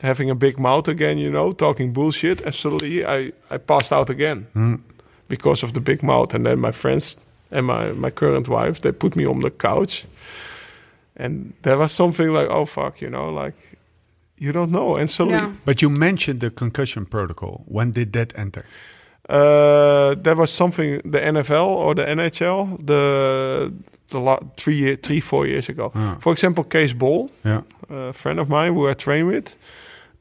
having 0.00 0.30
a 0.30 0.34
big 0.34 0.58
mouth 0.58 0.88
again, 0.88 1.18
you 1.18 1.30
know, 1.30 1.52
talking 1.52 1.92
bullshit, 1.92 2.40
and 2.42 2.54
suddenly 2.54 3.04
I, 3.04 3.32
I 3.50 3.58
passed 3.58 3.92
out 3.92 4.10
again 4.10 4.46
because 5.28 5.62
of 5.62 5.72
the 5.72 5.80
big 5.80 6.02
mouth. 6.02 6.34
And 6.34 6.44
then 6.46 6.58
my 6.60 6.72
friends 6.72 7.16
and 7.50 7.66
my, 7.66 7.92
my 7.92 8.10
current 8.10 8.48
wife 8.48 8.80
they 8.80 8.92
put 8.92 9.14
me 9.16 9.26
on 9.26 9.40
the 9.40 9.50
couch, 9.50 10.04
and 11.16 11.52
there 11.62 11.78
was 11.78 11.92
something 11.92 12.28
like, 12.32 12.48
oh 12.50 12.64
fuck, 12.66 13.00
you 13.00 13.10
know, 13.10 13.28
like 13.30 13.54
you 14.38 14.52
don't 14.52 14.70
know. 14.72 14.96
And 14.96 15.08
suddenly, 15.10 15.38
Yeah. 15.38 15.52
But 15.64 15.82
you 15.82 15.90
mentioned 15.90 16.40
the 16.40 16.50
concussion 16.50 17.06
protocol. 17.06 17.62
When 17.66 17.92
did 17.92 18.12
that 18.12 18.32
enter? 18.36 18.64
uh, 19.28 20.16
that 20.16 20.36
was 20.36 20.50
something 20.50 21.00
the 21.04 21.20
NFL 21.20 21.66
or 21.68 21.94
the 21.94 22.02
NHL 22.04 22.84
the 22.84 23.72
the 24.12 24.20
la- 24.20 24.38
three 24.56 24.76
year, 24.76 24.96
three 24.96 25.20
four 25.20 25.46
years 25.46 25.68
ago. 25.68 25.90
Ah. 25.94 26.16
For 26.20 26.32
example, 26.32 26.64
Case 26.64 26.94
Ball, 26.94 27.28
Yeah. 27.44 27.62
a 27.90 28.12
friend 28.12 28.38
of 28.40 28.48
mine 28.48 28.74
who 28.74 28.88
I 28.90 28.94
train 28.94 29.26
with, 29.26 29.56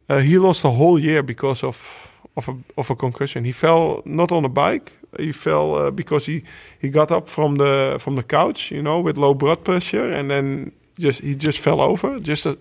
uh, 0.10 0.20
he 0.20 0.38
lost 0.38 0.66
a 0.66 0.70
whole 0.72 1.00
year 1.00 1.24
because 1.24 1.64
of 1.68 2.08
of 2.38 2.48
a 2.50 2.54
of 2.76 2.90
a 2.92 2.96
concussion. 2.96 3.46
He 3.46 3.52
fell 3.54 4.02
not 4.06 4.32
on 4.32 4.46
a 4.46 4.50
bike. 4.50 4.92
He 5.20 5.32
fell 5.34 5.76
uh, 5.76 5.92
because 5.92 6.32
he 6.32 6.42
he 6.82 6.90
got 6.90 7.12
up 7.12 7.28
from 7.28 7.58
the 7.58 7.98
from 8.00 8.16
the 8.16 8.24
couch, 8.24 8.72
you 8.72 8.82
know, 8.82 9.04
with 9.06 9.18
low 9.18 9.34
blood 9.34 9.58
pressure, 9.64 10.12
and 10.20 10.30
then 10.30 10.72
just 11.00 11.22
he 11.22 11.36
just 11.36 11.60
fell 11.60 11.80
over. 11.80 12.20
Just 12.20 12.46
a 12.46 12.58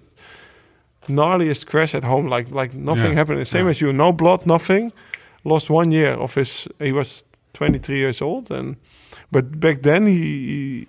gnarliest 1.09 1.67
crash 1.67 1.95
at 1.95 2.05
home, 2.05 2.29
like 2.35 2.51
like 2.51 2.75
nothing 2.75 3.11
Yeah. 3.13 3.19
happened. 3.19 3.39
The 3.39 3.45
same 3.45 3.65
Yeah. 3.65 3.71
as 3.71 3.81
you, 3.81 3.93
no 3.93 4.13
blood, 4.13 4.47
nothing. 4.47 4.93
Lost 5.45 5.71
one 5.71 5.91
year 5.95 6.13
of 6.21 6.35
his. 6.35 6.69
He 6.79 6.93
was 6.93 7.25
23 7.53 7.97
years 7.99 8.23
old, 8.23 8.51
and 8.51 8.77
but 9.31 9.59
back 9.61 9.83
then 9.83 10.07
he. 10.07 10.15
he 10.15 10.87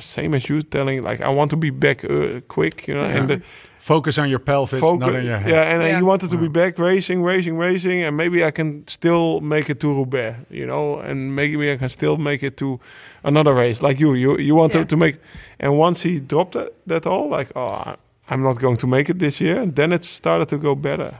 same 0.00 0.34
as 0.34 0.48
you 0.48 0.62
telling 0.62 1.02
like 1.02 1.20
I 1.20 1.28
want 1.28 1.50
to 1.50 1.56
be 1.56 1.70
back 1.70 2.04
uh, 2.04 2.40
quick, 2.48 2.88
you 2.88 2.94
know, 2.94 3.04
and 3.04 3.28
the, 3.30 3.42
Focus 3.78 4.16
on 4.18 4.30
your 4.30 4.38
pelvis, 4.38 4.80
Focus- 4.80 5.00
not 5.00 5.14
on 5.14 5.24
your 5.26 5.36
head. 5.38 5.50
Yeah, 5.50 5.62
and 5.74 5.82
uh, 5.82 5.86
Yeah. 5.86 5.96
he 5.96 6.02
wanted 6.02 6.30
to 6.30 6.38
be 6.38 6.48
back 6.48 6.78
racing, 6.78 7.22
racing, 7.22 7.58
racing, 7.58 8.00
and 8.02 8.16
maybe 8.16 8.42
I 8.42 8.50
can 8.50 8.82
still 8.88 9.40
make 9.42 9.68
it 9.68 9.78
to 9.80 9.88
Roubaix, 9.92 10.36
you 10.48 10.64
know, 10.64 11.00
and 11.00 11.36
maybe 11.36 11.70
I 11.70 11.76
can 11.76 11.90
still 11.90 12.16
make 12.16 12.42
it 12.42 12.56
to 12.56 12.80
another 13.24 13.52
race 13.52 13.82
like 13.82 14.00
you. 14.00 14.14
You 14.14 14.38
you 14.38 14.54
want 14.56 14.72
Yeah. 14.74 14.84
to, 14.84 14.88
to 14.88 14.96
make, 14.96 15.16
and 15.60 15.76
once 15.78 16.00
he 16.08 16.18
dropped 16.18 16.52
that, 16.52 16.72
that 16.86 17.06
all, 17.06 17.28
like, 17.28 17.50
oh, 17.54 17.66
I- 17.90 17.96
I'm 18.30 18.42
not 18.42 18.58
going 18.58 18.78
to 18.78 18.86
make 18.86 19.10
it 19.10 19.18
this 19.18 19.38
year. 19.38 19.60
And 19.60 19.74
then 19.76 19.92
it 19.92 20.02
started 20.04 20.48
to 20.48 20.56
go 20.56 20.74
better. 20.74 21.12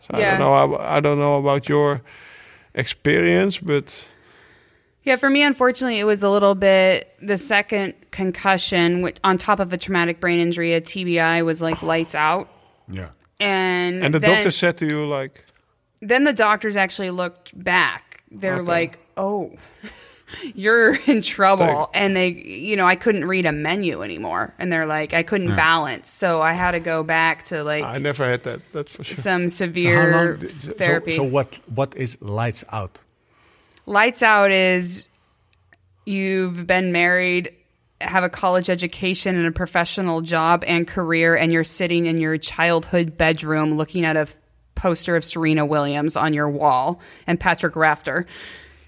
So 0.00 0.18
I 0.18 0.20
don't 0.20 0.38
know. 0.40 0.52
I, 0.76 0.96
I 0.96 1.00
don't 1.00 1.18
know 1.18 1.38
about 1.38 1.68
your 1.70 2.02
experience, 2.74 3.58
but 3.58 4.08
Yeah, 5.02 5.16
for 5.16 5.30
me, 5.30 5.42
unfortunately, 5.42 5.98
it 5.98 6.04
was 6.04 6.22
a 6.22 6.28
little 6.28 6.54
bit 6.54 7.12
the 7.22 7.38
second 7.38 7.94
concussion, 8.10 9.00
which, 9.00 9.16
on 9.24 9.38
top 9.38 9.58
of 9.58 9.72
a 9.72 9.78
traumatic 9.78 10.20
brain 10.20 10.38
injury, 10.38 10.74
a 10.74 10.80
TBI, 10.80 11.42
was 11.44 11.62
like 11.62 11.82
lights 11.82 12.14
out. 12.14 12.48
Yeah. 12.88 13.10
And 13.38 14.04
and 14.04 14.14
the 14.14 14.18
then, 14.18 14.34
doctor 14.36 14.50
said 14.50 14.76
to 14.78 14.86
you 14.86 15.06
like, 15.06 15.44
then 16.02 16.24
the 16.24 16.32
doctors 16.34 16.76
actually 16.76 17.10
looked 17.10 17.58
back. 17.62 18.22
They're 18.30 18.56
Okay. 18.56 18.66
like, 18.68 18.98
"Oh, 19.16 19.52
you're 20.54 20.94
in 21.06 21.22
trouble," 21.22 21.66
Thank- 21.66 21.88
and 21.94 22.16
they, 22.16 22.28
you 22.28 22.76
know, 22.76 22.86
I 22.86 22.94
couldn't 22.96 23.24
read 23.26 23.46
a 23.46 23.52
menu 23.52 24.02
anymore, 24.02 24.52
and 24.58 24.70
they're 24.70 24.86
like, 24.86 25.14
I 25.14 25.22
couldn't 25.22 25.48
Yeah. 25.48 25.56
balance, 25.56 26.10
so 26.10 26.42
I 26.42 26.52
had 26.52 26.72
to 26.72 26.80
go 26.80 27.02
back 27.02 27.46
to 27.46 27.64
like 27.64 27.82
I 27.84 27.96
never 27.98 28.24
had 28.28 28.42
that. 28.42 28.60
That's 28.72 28.94
for 28.94 29.04
sure. 29.04 29.14
some 29.16 29.48
severe 29.48 30.12
long 30.12 30.36
did- 30.40 30.60
so- 30.60 30.72
therapy. 30.72 31.16
So, 31.16 31.22
what 31.22 31.58
what 31.74 31.96
is 31.96 32.18
lights 32.20 32.64
out? 32.70 33.00
Lights 33.90 34.22
out 34.22 34.52
is 34.52 35.08
you've 36.06 36.64
been 36.64 36.92
married, 36.92 37.50
have 38.00 38.22
a 38.22 38.28
college 38.28 38.70
education 38.70 39.34
and 39.34 39.48
a 39.48 39.50
professional 39.50 40.20
job 40.20 40.62
and 40.68 40.86
career, 40.86 41.34
and 41.34 41.52
you're 41.52 41.64
sitting 41.64 42.06
in 42.06 42.20
your 42.20 42.38
childhood 42.38 43.18
bedroom 43.18 43.76
looking 43.76 44.04
at 44.04 44.16
a 44.16 44.28
poster 44.76 45.16
of 45.16 45.24
Serena 45.24 45.66
Williams 45.66 46.16
on 46.16 46.34
your 46.34 46.48
wall 46.48 47.00
and 47.26 47.40
Patrick 47.40 47.74
Rafter, 47.74 48.28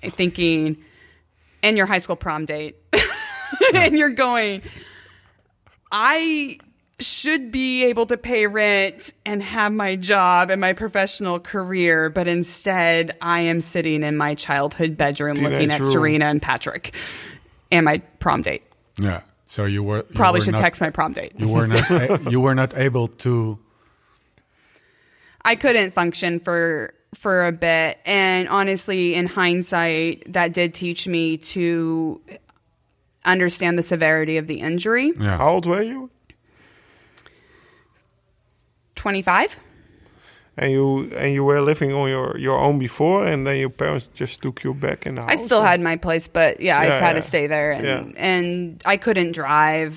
thinking, 0.03 0.77
and 1.65 1.77
your 1.77 1.87
high 1.87 1.99
school 1.99 2.15
prom 2.15 2.45
date. 2.45 2.77
and 3.75 3.99
you're 3.99 4.11
going, 4.11 4.63
I 5.91 6.59
should 7.03 7.53
be 7.53 7.85
able 7.85 8.07
to 8.07 8.17
pay 8.17 8.47
rent 8.47 9.13
and 9.25 9.43
have 9.43 9.73
my 9.73 9.97
job 9.97 10.51
and 10.51 10.61
my 10.61 10.73
professional 10.73 11.39
career, 11.39 12.11
but 12.11 12.29
instead 12.29 13.17
I 13.21 13.41
am 13.41 13.61
sitting 13.61 14.03
in 14.03 14.17
my 14.17 14.35
childhood 14.35 14.97
bedroom 14.97 15.37
Teenage 15.37 15.53
looking 15.53 15.71
at 15.71 15.81
room. 15.81 15.91
Serena 15.91 16.25
and 16.27 16.41
Patrick 16.41 16.95
and 17.71 17.85
my 17.85 17.99
prom 18.19 18.43
date. 18.43 18.63
Yeah. 18.99 19.23
So 19.47 19.65
you 19.65 19.83
were 19.83 19.99
you 19.99 20.15
Probably 20.15 20.41
were 20.41 20.45
should 20.45 20.53
not, 20.53 20.61
text 20.61 20.81
my 20.81 20.91
prom 20.91 21.13
date. 21.13 21.33
You 21.37 21.49
were 21.49 21.67
not 21.67 21.91
a, 21.91 22.21
you 22.31 22.41
were 22.41 22.55
not 22.55 22.77
able 22.77 23.09
to. 23.09 23.59
I 25.45 25.57
couldn't 25.57 25.93
function 25.93 26.41
for 26.41 26.95
for 27.15 27.47
a 27.47 27.53
bit 27.53 27.99
and 28.07 28.49
honestly 28.49 29.15
in 29.15 29.27
hindsight 29.27 30.33
that 30.33 30.55
did 30.55 30.73
teach 30.73 31.07
me 31.07 31.37
to 31.37 32.21
understand 33.25 33.77
the 33.77 33.83
severity 33.83 34.39
of 34.39 34.47
the 34.47 34.61
injury. 34.61 35.13
Yeah. 35.19 35.37
How 35.37 35.51
old 35.51 35.67
were 35.67 35.83
you? 35.83 36.11
25? 39.03 39.59
And 40.57 40.71
you 40.71 41.11
and 41.17 41.33
you 41.33 41.45
were 41.45 41.61
living 41.63 41.93
on 41.95 42.09
your, 42.11 42.37
your 42.39 42.59
own 42.59 42.79
before, 42.79 43.27
and 43.27 43.47
then 43.47 43.57
your 43.57 43.71
parents 43.71 44.07
just 44.15 44.43
took 44.43 44.63
you 44.65 44.75
back 44.75 45.07
in 45.07 45.15
the 45.15 45.23
house. 45.23 45.31
I 45.33 45.37
still 45.37 45.61
or- 45.63 45.67
had 45.67 45.81
my 45.81 45.97
place, 45.97 46.29
but 46.29 46.61
yeah, 46.61 46.79
I 46.79 46.83
Yeah, 46.85 46.89
just 46.91 47.01
had 47.01 47.15
yeah. 47.17 47.21
to 47.23 47.29
stay 47.33 47.47
there, 47.49 47.73
and 47.73 47.85
Yeah. 47.87 48.29
and 48.31 48.83
I 48.85 48.97
couldn't 48.99 49.33
drive. 49.33 49.95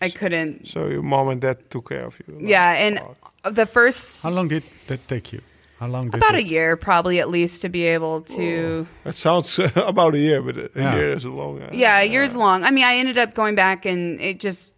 I 0.00 0.08
couldn't. 0.10 0.66
So 0.68 0.86
your 0.88 1.02
mom 1.02 1.28
and 1.28 1.40
dad 1.40 1.56
took 1.70 1.88
care 1.88 2.06
of 2.06 2.14
you. 2.20 2.34
like, 2.36 2.46
Yeah, 2.48 2.84
and 2.86 2.98
oh, 3.44 3.50
the 3.50 3.66
first 3.66 4.22
How 4.22 4.30
long 4.30 4.48
did 4.48 4.62
that 4.86 5.00
take 5.08 5.32
you? 5.32 5.40
How 5.80 5.88
long 5.88 6.10
did 6.10 6.22
about 6.22 6.34
it, 6.36 6.44
a 6.44 6.46
year, 6.46 6.76
probably 6.76 7.18
at 7.20 7.28
least, 7.28 7.62
to 7.62 7.68
be 7.68 7.82
able 7.96 8.20
to. 8.36 8.86
that 9.04 9.14
sounds 9.16 9.58
about 9.76 10.14
a 10.14 10.18
year, 10.18 10.40
but 10.42 10.56
a 10.56 10.70
Yeah. 10.76 10.94
year 10.96 11.12
is 11.16 11.24
a 11.24 11.30
long. 11.30 11.60
uh, 11.60 11.70
Yeah, 11.72 12.02
years 12.02 12.36
long. 12.36 12.62
I 12.62 12.70
mean, 12.70 12.84
I 12.84 12.94
ended 13.02 13.18
up 13.18 13.34
going 13.34 13.56
back, 13.56 13.84
and 13.86 14.20
it 14.20 14.38
just. 14.38 14.74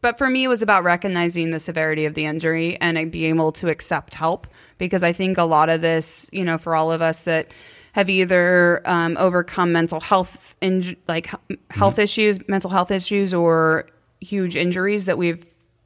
But 0.00 0.16
for 0.18 0.28
me, 0.30 0.44
it 0.44 0.48
was 0.48 0.62
about 0.62 0.84
recognizing 0.84 1.50
the 1.50 1.58
severity 1.60 2.04
of 2.04 2.14
the 2.14 2.24
injury 2.24 2.80
and 2.80 3.10
being 3.10 3.34
able 3.34 3.52
to 3.52 3.68
accept 3.68 4.14
help 4.14 4.46
because 4.78 5.02
I 5.02 5.12
think 5.12 5.38
a 5.38 5.42
lot 5.44 5.68
of 5.68 5.80
this, 5.80 6.30
you 6.32 6.44
know, 6.44 6.56
for 6.56 6.76
all 6.76 6.92
of 6.92 7.02
us 7.02 7.22
that 7.22 7.50
have 7.92 8.08
either 8.08 8.80
um, 8.88 9.16
overcome 9.18 9.72
mental 9.72 10.00
health 10.00 10.54
in 10.60 10.96
like 11.08 11.30
health 11.70 11.98
issues, 11.98 12.38
mental 12.48 12.70
health 12.70 12.90
issues, 12.92 13.34
or 13.34 13.86
huge 14.20 14.56
injuries 14.56 15.06
that 15.06 15.18
we've 15.18 15.44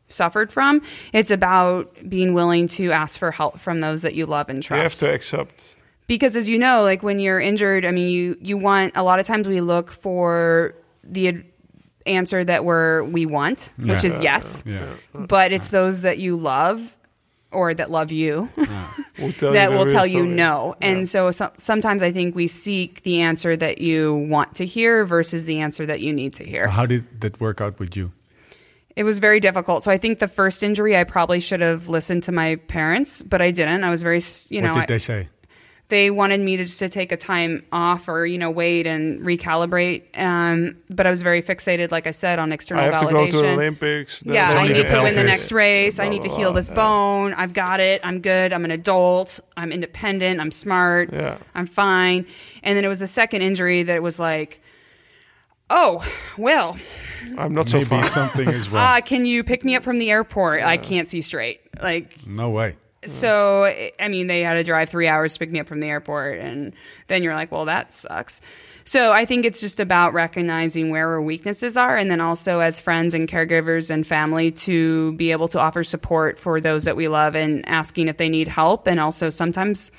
suffered 0.09 0.53
from, 0.53 0.83
it's 1.15 1.31
about 1.31 1.91
being 2.07 2.35
willing 2.35 2.69
to 2.69 2.93
ask 2.93 3.19
for 3.19 3.31
help 3.31 3.59
from 3.59 3.79
those 3.79 4.03
that 4.03 4.15
you 4.15 4.27
love 4.27 4.51
and 4.51 4.63
trust. 4.63 5.01
You 5.01 5.09
have 5.09 5.13
to 5.13 5.17
accept. 5.17 5.77
because 6.07 6.37
as 6.37 6.51
you 6.51 6.59
know 6.59 6.83
like 6.83 7.03
when 7.03 7.19
you're 7.19 7.41
injured 7.41 7.87
i 7.87 7.91
mean 7.91 8.09
you 8.11 8.37
you 8.43 8.59
want 8.59 8.95
a 8.97 9.03
lot 9.03 9.19
of 9.21 9.27
times 9.27 9.49
we 9.49 9.61
look 9.63 9.91
for 9.91 10.75
the 11.05 11.43
answer 12.07 12.45
that 12.45 12.65
we're 12.65 13.03
we 13.05 13.27
want 13.27 13.73
which 13.79 14.05
Yeah. 14.05 14.11
is 14.11 14.21
yes 14.21 14.65
Yeah. 14.67 14.85
but 15.15 15.53
it's 15.53 15.69
those 15.69 16.03
that 16.03 16.19
you 16.19 16.37
love 16.37 16.97
or 17.51 17.75
that 17.75 17.91
love 17.91 18.11
you 18.13 18.49
Will 18.57 19.33
that 19.53 19.71
you 19.71 19.77
will 19.77 19.87
tell 19.87 20.07
you 20.07 20.27
no 20.27 20.75
and 20.81 20.99
Yeah. 21.01 21.05
so, 21.05 21.31
so 21.31 21.51
sometimes 21.59 22.03
i 22.03 22.11
think 22.11 22.35
we 22.35 22.49
seek 22.49 23.03
the 23.03 23.21
answer 23.21 23.57
that 23.57 23.79
you 23.81 24.15
want 24.15 24.55
to 24.57 24.65
hear 24.67 25.05
versus 25.05 25.45
the 25.45 25.61
answer 25.61 25.85
that 25.87 26.01
you 26.01 26.13
need 26.13 26.35
to 26.35 26.45
hear 26.45 26.69
How 26.69 26.87
did 26.87 27.05
that 27.21 27.41
work 27.41 27.61
out 27.61 27.79
with 27.79 27.97
you? 27.97 28.13
it 28.97 29.05
was 29.05 29.19
very 29.21 29.41
difficult 29.41 29.85
so 29.85 29.91
i 29.91 29.99
think 29.99 30.19
the 30.19 30.29
first 30.29 30.63
injury 30.63 30.97
i 30.97 31.05
probably 31.05 31.41
should 31.41 31.61
have 31.61 31.89
listened 31.89 32.23
to 32.25 32.33
my 32.33 32.57
parents 32.69 33.23
but 33.23 33.41
i 33.43 33.51
didn't 33.51 33.85
i 33.85 33.91
was 33.91 34.03
very 34.03 34.21
you 34.49 34.61
know 34.63 34.73
what 34.73 34.87
did 34.87 34.91
I- 34.93 34.95
they 34.95 34.99
say? 34.99 35.29
They 35.93 36.11
wanted 36.11 36.41
me 36.41 36.57
to 36.57 36.65
just 36.65 36.79
to 36.79 36.89
take 36.89 37.13
a 37.13 37.19
time 37.19 37.63
off 37.71 38.09
or 38.09 38.25
you 38.25 38.39
know 38.39 38.51
wait 38.51 38.87
and 38.87 39.21
recalibrate 39.21 40.03
um, 40.19 40.75
but 40.89 41.07
i 41.07 41.11
was 41.11 41.21
very 41.21 41.43
fixated 41.43 41.91
like 41.91 42.07
i 42.07 42.11
said 42.11 42.39
on 42.39 42.51
external 42.51 42.83
I 42.83 42.87
have 42.87 42.99
to 43.01 43.07
validation 43.09 43.13
go 43.13 43.31
to 43.31 43.37
the 43.43 43.53
Olympics. 43.53 44.21
then 44.21 44.35
yeah 44.35 44.47
it's 44.53 44.55
i 44.61 44.69
need 44.69 44.89
to 44.89 45.03
win 45.03 45.15
the 45.15 45.23
next 45.25 45.53
race 45.53 45.99
i 46.01 46.09
need 46.09 46.23
to 46.23 46.29
blah, 46.29 46.39
heal 46.39 46.51
blah. 46.53 46.61
this 46.61 46.71
bone 46.71 47.35
i've 47.35 47.53
got 47.53 47.79
it 47.81 48.01
i'm 48.05 48.21
good 48.23 48.55
i'm 48.55 48.65
an 48.65 48.71
adult 48.71 49.41
i'm 49.59 49.71
independent 49.71 50.41
i'm 50.41 50.51
smart 50.51 51.13
Yeah. 51.13 51.37
i'm 51.55 51.67
fine 51.67 52.25
and 52.63 52.75
then 52.75 52.85
it 52.87 52.89
was 52.89 53.03
a 53.03 53.07
second 53.07 53.43
injury 53.43 53.83
that 53.83 54.03
was 54.03 54.19
like 54.19 54.63
oh 55.69 56.03
well 56.39 56.79
I'm 57.39 57.55
not 57.55 57.69
so 57.69 57.79
Maybe 57.79 57.89
far. 57.91 58.05
something 58.05 58.49
is 58.49 58.69
wrong. 58.73 58.83
ah 58.83 59.01
can 59.05 59.27
you 59.27 59.45
pick 59.45 59.63
me 59.63 59.77
up 59.77 59.83
from 59.85 59.99
the 59.99 60.11
airport 60.11 60.63
i 60.63 60.79
can't 60.79 61.09
see 61.09 61.21
straight 61.21 61.61
like 61.83 62.27
no 62.27 62.49
way. 62.49 62.77
So 63.05 63.65
I 63.99 64.09
mean, 64.09 64.27
they 64.27 64.43
had 64.43 64.55
to 64.55 64.65
drive 64.65 64.89
three 64.89 65.09
hours 65.09 65.33
to 65.33 65.39
pick 65.39 65.51
me 65.51 65.61
up 65.61 65.67
from 65.67 65.81
the 65.81 65.89
airport, 65.89 66.39
and 66.39 66.73
then 67.09 67.23
you're 67.23 67.35
like, 67.35 67.51
well, 67.51 67.65
that 67.65 67.93
sucks. 67.93 68.41
So 68.85 69.13
I 69.13 69.25
think 69.25 69.45
it's 69.45 69.61
just 69.61 69.81
about 69.81 70.13
recognizing 70.13 70.91
where 70.91 71.09
our 71.11 71.23
weaknesses 71.23 71.77
are, 71.77 71.97
and 71.97 72.11
then 72.11 72.21
also 72.21 72.61
as 72.61 72.81
friends 72.81 73.15
and 73.15 73.29
caregivers 73.29 73.91
and 73.91 74.07
family 74.07 74.51
to 74.53 75.13
be 75.13 75.33
able 75.33 75.49
to 75.49 75.61
offer 75.61 75.85
support 75.85 76.39
for 76.39 76.61
those 76.61 76.85
that 76.85 76.97
we 76.97 77.09
love, 77.09 77.35
and 77.35 77.69
asking 77.69 78.09
if 78.09 78.17
they 78.17 78.29
need 78.29 78.49
help, 78.49 78.87
and 78.87 79.01
also 79.01 79.31
sometimes, 79.31 79.93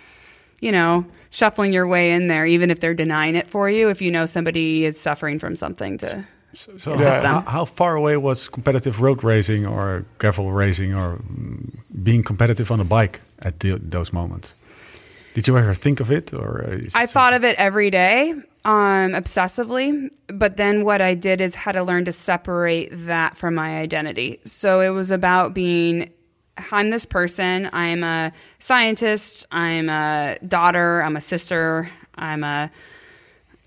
you 0.62 0.72
know, 0.72 1.06
shuffling 1.30 1.74
your 1.74 1.88
way 1.88 2.12
in 2.12 2.28
there, 2.28 2.46
even 2.46 2.72
if 2.72 2.80
they're 2.80 2.94
denying 2.94 3.36
it 3.36 3.50
for 3.50 3.70
you, 3.70 3.90
if 3.90 4.02
you 4.02 4.12
know 4.12 4.26
somebody 4.26 4.86
is 4.86 5.00
suffering 5.00 5.40
from 5.40 5.56
something 5.56 5.98
to. 5.98 6.26
So 6.54 6.94
Assist 6.94 7.22
them. 7.22 7.34
how, 7.34 7.42
how 7.42 7.66
far 7.66 7.96
away 7.96 8.18
was 8.18 8.48
competitive 8.48 9.02
road 9.02 9.24
racing 9.24 9.66
or 9.66 10.06
gravel 10.20 10.52
racing 10.52 10.94
or 10.94 11.18
mm, 11.18 11.80
being 12.04 12.24
competitive 12.24 12.72
on 12.72 12.80
a 12.80 12.84
bike 12.84 13.22
at 13.40 13.60
the, 13.60 13.80
those 13.82 14.14
moments? 14.14 14.54
Did 15.34 15.48
you 15.48 15.58
ever 15.58 15.74
think 15.74 16.00
of 16.00 16.12
it, 16.12 16.32
or 16.32 16.64
uh, 16.68 16.76
it 16.76 16.92
I 16.94 17.08
thought 17.08 17.34
of 17.34 17.44
it 17.44 17.56
every 17.58 17.90
day, 17.90 18.32
um, 18.66 19.14
obsessively. 19.14 20.14
But 20.28 20.58
then 20.58 20.86
what 20.86 21.02
I 21.02 21.16
did 21.16 21.42
is 21.42 21.56
had 21.56 21.72
to 21.72 21.84
learn 21.84 22.06
to 22.06 22.14
separate 22.14 22.90
that 23.08 23.36
from 23.36 23.56
my 23.56 23.80
identity. 23.80 24.40
So 24.44 24.80
it 24.82 24.90
was 24.90 25.10
about 25.10 25.56
being 25.56 26.12
I'm 26.72 26.92
this 26.92 27.06
person. 27.06 27.70
I'm 27.74 28.04
a 28.04 28.32
scientist. 28.60 29.48
I'm 29.52 29.90
a 29.90 30.38
daughter. 30.48 31.02
I'm 31.02 31.16
a 31.16 31.22
sister. 31.22 31.90
I'm 32.16 32.44
a 32.44 32.70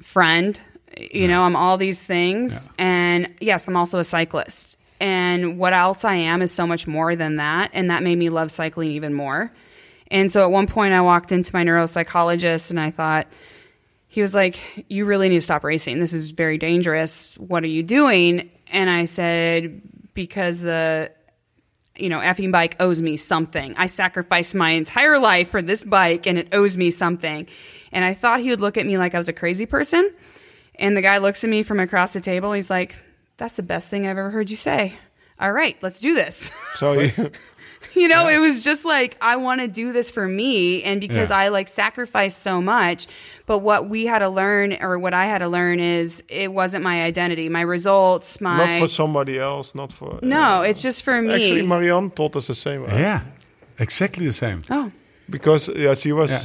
friend. 0.00 0.60
You 0.96 1.28
know, 1.28 1.42
I'm 1.42 1.56
all 1.56 1.76
these 1.76 2.02
things. 2.02 2.68
And 2.78 3.34
yes, 3.40 3.68
I'm 3.68 3.76
also 3.76 3.98
a 3.98 4.04
cyclist. 4.04 4.78
And 4.98 5.58
what 5.58 5.72
else 5.72 6.04
I 6.04 6.14
am 6.14 6.40
is 6.40 6.52
so 6.52 6.66
much 6.66 6.86
more 6.86 7.14
than 7.16 7.36
that. 7.36 7.70
And 7.74 7.90
that 7.90 8.02
made 8.02 8.16
me 8.16 8.30
love 8.30 8.50
cycling 8.50 8.90
even 8.92 9.12
more. 9.12 9.52
And 10.10 10.30
so 10.30 10.42
at 10.42 10.50
one 10.50 10.66
point, 10.66 10.94
I 10.94 11.00
walked 11.00 11.32
into 11.32 11.50
my 11.52 11.64
neuropsychologist 11.64 12.70
and 12.70 12.80
I 12.80 12.90
thought, 12.90 13.26
he 14.08 14.22
was 14.22 14.34
like, 14.34 14.86
You 14.88 15.04
really 15.04 15.28
need 15.28 15.36
to 15.36 15.42
stop 15.42 15.64
racing. 15.64 15.98
This 15.98 16.14
is 16.14 16.30
very 16.30 16.56
dangerous. 16.56 17.36
What 17.36 17.64
are 17.64 17.68
you 17.68 17.82
doing? 17.82 18.50
And 18.72 18.88
I 18.88 19.04
said, 19.04 19.82
Because 20.14 20.60
the 20.60 21.10
you 21.98 22.08
know, 22.08 22.20
effing 22.20 22.52
bike 22.52 22.76
owes 22.80 23.00
me 23.00 23.16
something. 23.16 23.74
I 23.76 23.86
sacrificed 23.86 24.54
my 24.54 24.70
entire 24.70 25.18
life 25.18 25.48
for 25.48 25.62
this 25.62 25.84
bike 25.84 26.26
and 26.26 26.38
it 26.38 26.48
owes 26.52 26.76
me 26.76 26.90
something. 26.90 27.46
And 27.92 28.04
I 28.04 28.14
thought 28.14 28.40
he 28.40 28.50
would 28.50 28.60
look 28.60 28.76
at 28.76 28.86
me 28.86 28.98
like 28.98 29.14
I 29.14 29.18
was 29.18 29.28
a 29.28 29.32
crazy 29.32 29.66
person. 29.66 30.12
And 30.78 30.96
the 30.96 31.02
guy 31.02 31.18
looks 31.18 31.42
at 31.44 31.50
me 31.50 31.62
from 31.62 31.80
across 31.80 32.12
the 32.12 32.20
table. 32.20 32.52
He's 32.52 32.70
like, 32.70 32.96
That's 33.36 33.56
the 33.56 33.62
best 33.62 33.88
thing 33.88 34.06
I've 34.06 34.18
ever 34.18 34.30
heard 34.30 34.50
you 34.50 34.56
say. 34.56 34.94
All 35.40 35.52
right, 35.52 35.76
let's 35.82 36.00
do 36.00 36.14
this. 36.14 36.50
So 36.76 36.92
you, 37.00 37.30
you 37.94 38.08
know, 38.08 38.28
it 38.28 38.38
was 38.38 38.60
just 38.62 38.84
like, 38.84 39.16
I 39.22 39.36
want 39.36 39.60
to 39.62 39.68
do 39.68 39.92
this 39.92 40.10
for 40.10 40.26
me. 40.28 40.82
And 40.82 41.00
because 41.00 41.30
Yeah. 41.30 41.38
I 41.38 41.48
like 41.48 41.68
sacrificed 41.68 42.42
so 42.42 42.60
much. 42.60 43.06
But 43.46 43.58
what 43.60 43.88
we 43.88 44.04
had 44.06 44.18
to 44.18 44.28
learn, 44.28 44.76
or 44.80 44.98
what 44.98 45.14
I 45.14 45.24
had 45.26 45.38
to 45.38 45.48
learn, 45.48 45.80
is 45.80 46.22
it 46.28 46.52
wasn't 46.52 46.84
my 46.84 47.02
identity, 47.04 47.48
my 47.48 47.62
results, 47.62 48.40
my. 48.40 48.56
not 48.58 48.80
for 48.80 48.88
somebody 48.88 49.38
else, 49.38 49.74
not 49.74 49.92
for. 49.92 50.14
Uh, 50.16 50.18
no, 50.22 50.62
it's 50.62 50.82
just 50.82 51.02
for 51.02 51.20
me. 51.22 51.34
Actually, 51.34 51.62
Marianne 51.62 52.10
taught 52.10 52.36
us 52.36 52.48
the 52.48 52.54
same. 52.54 52.82
right? 52.82 52.98
Yeah, 53.00 53.20
exactly 53.78 54.26
the 54.26 54.32
same. 54.34 54.60
oh, 54.70 54.90
because 55.30 55.68
yeah, 55.74 55.94
she 55.94 56.12
was 56.12 56.30
Yeah. 56.30 56.44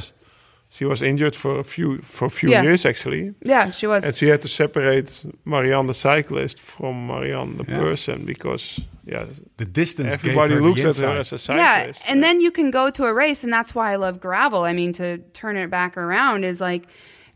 She 0.74 0.86
was 0.86 1.02
injured 1.02 1.36
for 1.36 1.58
a 1.58 1.64
few 1.64 1.98
for 2.02 2.24
a 2.26 2.30
few 2.30 2.48
Yeah. 2.50 2.62
years 2.64 2.86
actually, 2.86 3.34
yeah, 3.44 3.70
she 3.70 3.86
was. 3.86 4.04
and 4.04 4.14
she 4.14 4.28
had 4.30 4.40
to 4.40 4.48
separate 4.48 5.22
Marianne 5.44 5.86
the 5.86 5.94
cyclist 5.94 6.58
from 6.58 7.06
Marianne 7.06 7.56
the 7.58 7.64
Yeah. 7.68 7.78
person 7.78 8.24
because 8.24 8.80
yeah, 9.04 9.26
The 9.58 9.66
distance. 9.66 10.10
gave 10.16 10.20
everybody 10.24 10.54
her 10.54 10.60
the 10.60 10.66
looks 10.66 10.80
at 10.80 10.84
her 10.84 10.88
insight. 10.88 11.16
as 11.18 11.32
a 11.32 11.38
cyclist. 11.38 12.00
Yeah, 12.04 12.12
and 12.12 12.22
then 12.22 12.40
you 12.40 12.50
can 12.50 12.70
go 12.70 12.88
to 12.90 13.04
a 13.04 13.12
race, 13.12 13.44
and 13.44 13.52
that's 13.52 13.74
why 13.74 13.92
I 13.92 13.96
love 13.96 14.18
gravel. 14.18 14.62
I 14.62 14.72
mean, 14.72 14.92
to 14.94 15.18
turn 15.34 15.56
it 15.58 15.68
back 15.70 15.96
around 15.98 16.44
is 16.44 16.60
like 16.60 16.84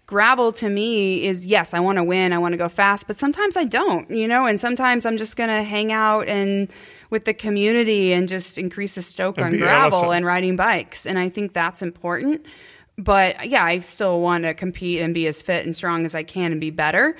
gravel 0.06 0.52
to 0.52 0.68
me 0.68 1.24
is 1.26 1.44
yes, 1.44 1.74
I 1.74 1.80
want 1.80 1.96
to 1.98 2.04
win, 2.04 2.32
I 2.32 2.38
want 2.38 2.52
to 2.52 2.56
go 2.58 2.68
fast, 2.68 3.06
but 3.08 3.16
sometimes 3.16 3.56
I 3.56 3.64
don't, 3.64 4.08
you 4.10 4.28
know, 4.28 4.46
and 4.46 4.58
sometimes 4.58 5.04
I'm 5.04 5.16
just 5.16 5.36
going 5.36 5.50
to 5.50 5.62
hang 5.64 5.90
out 5.92 6.28
and 6.28 6.68
with 7.10 7.24
the 7.24 7.34
community 7.34 8.12
and 8.12 8.28
just 8.28 8.56
increase 8.56 8.94
the 8.94 9.02
stoke 9.02 9.36
And 9.36 9.46
on 9.46 9.58
gravel 9.58 9.98
Alison. 10.04 10.16
and 10.18 10.24
riding 10.26 10.56
bikes, 10.56 11.04
and 11.06 11.18
I 11.18 11.28
think 11.28 11.52
that's 11.52 11.82
important. 11.82 12.46
But 12.98 13.48
yeah, 13.48 13.64
I 13.64 13.81
still 13.81 14.20
want 14.20 14.44
to 14.44 14.55
compete 14.55 15.01
and 15.01 15.12
be 15.12 15.27
as 15.27 15.43
fit 15.43 15.66
and 15.66 15.77
strong 15.77 16.05
as 16.05 16.14
I 16.14 16.23
can 16.23 16.52
and 16.52 16.60
be 16.60 16.70
better 16.70 17.16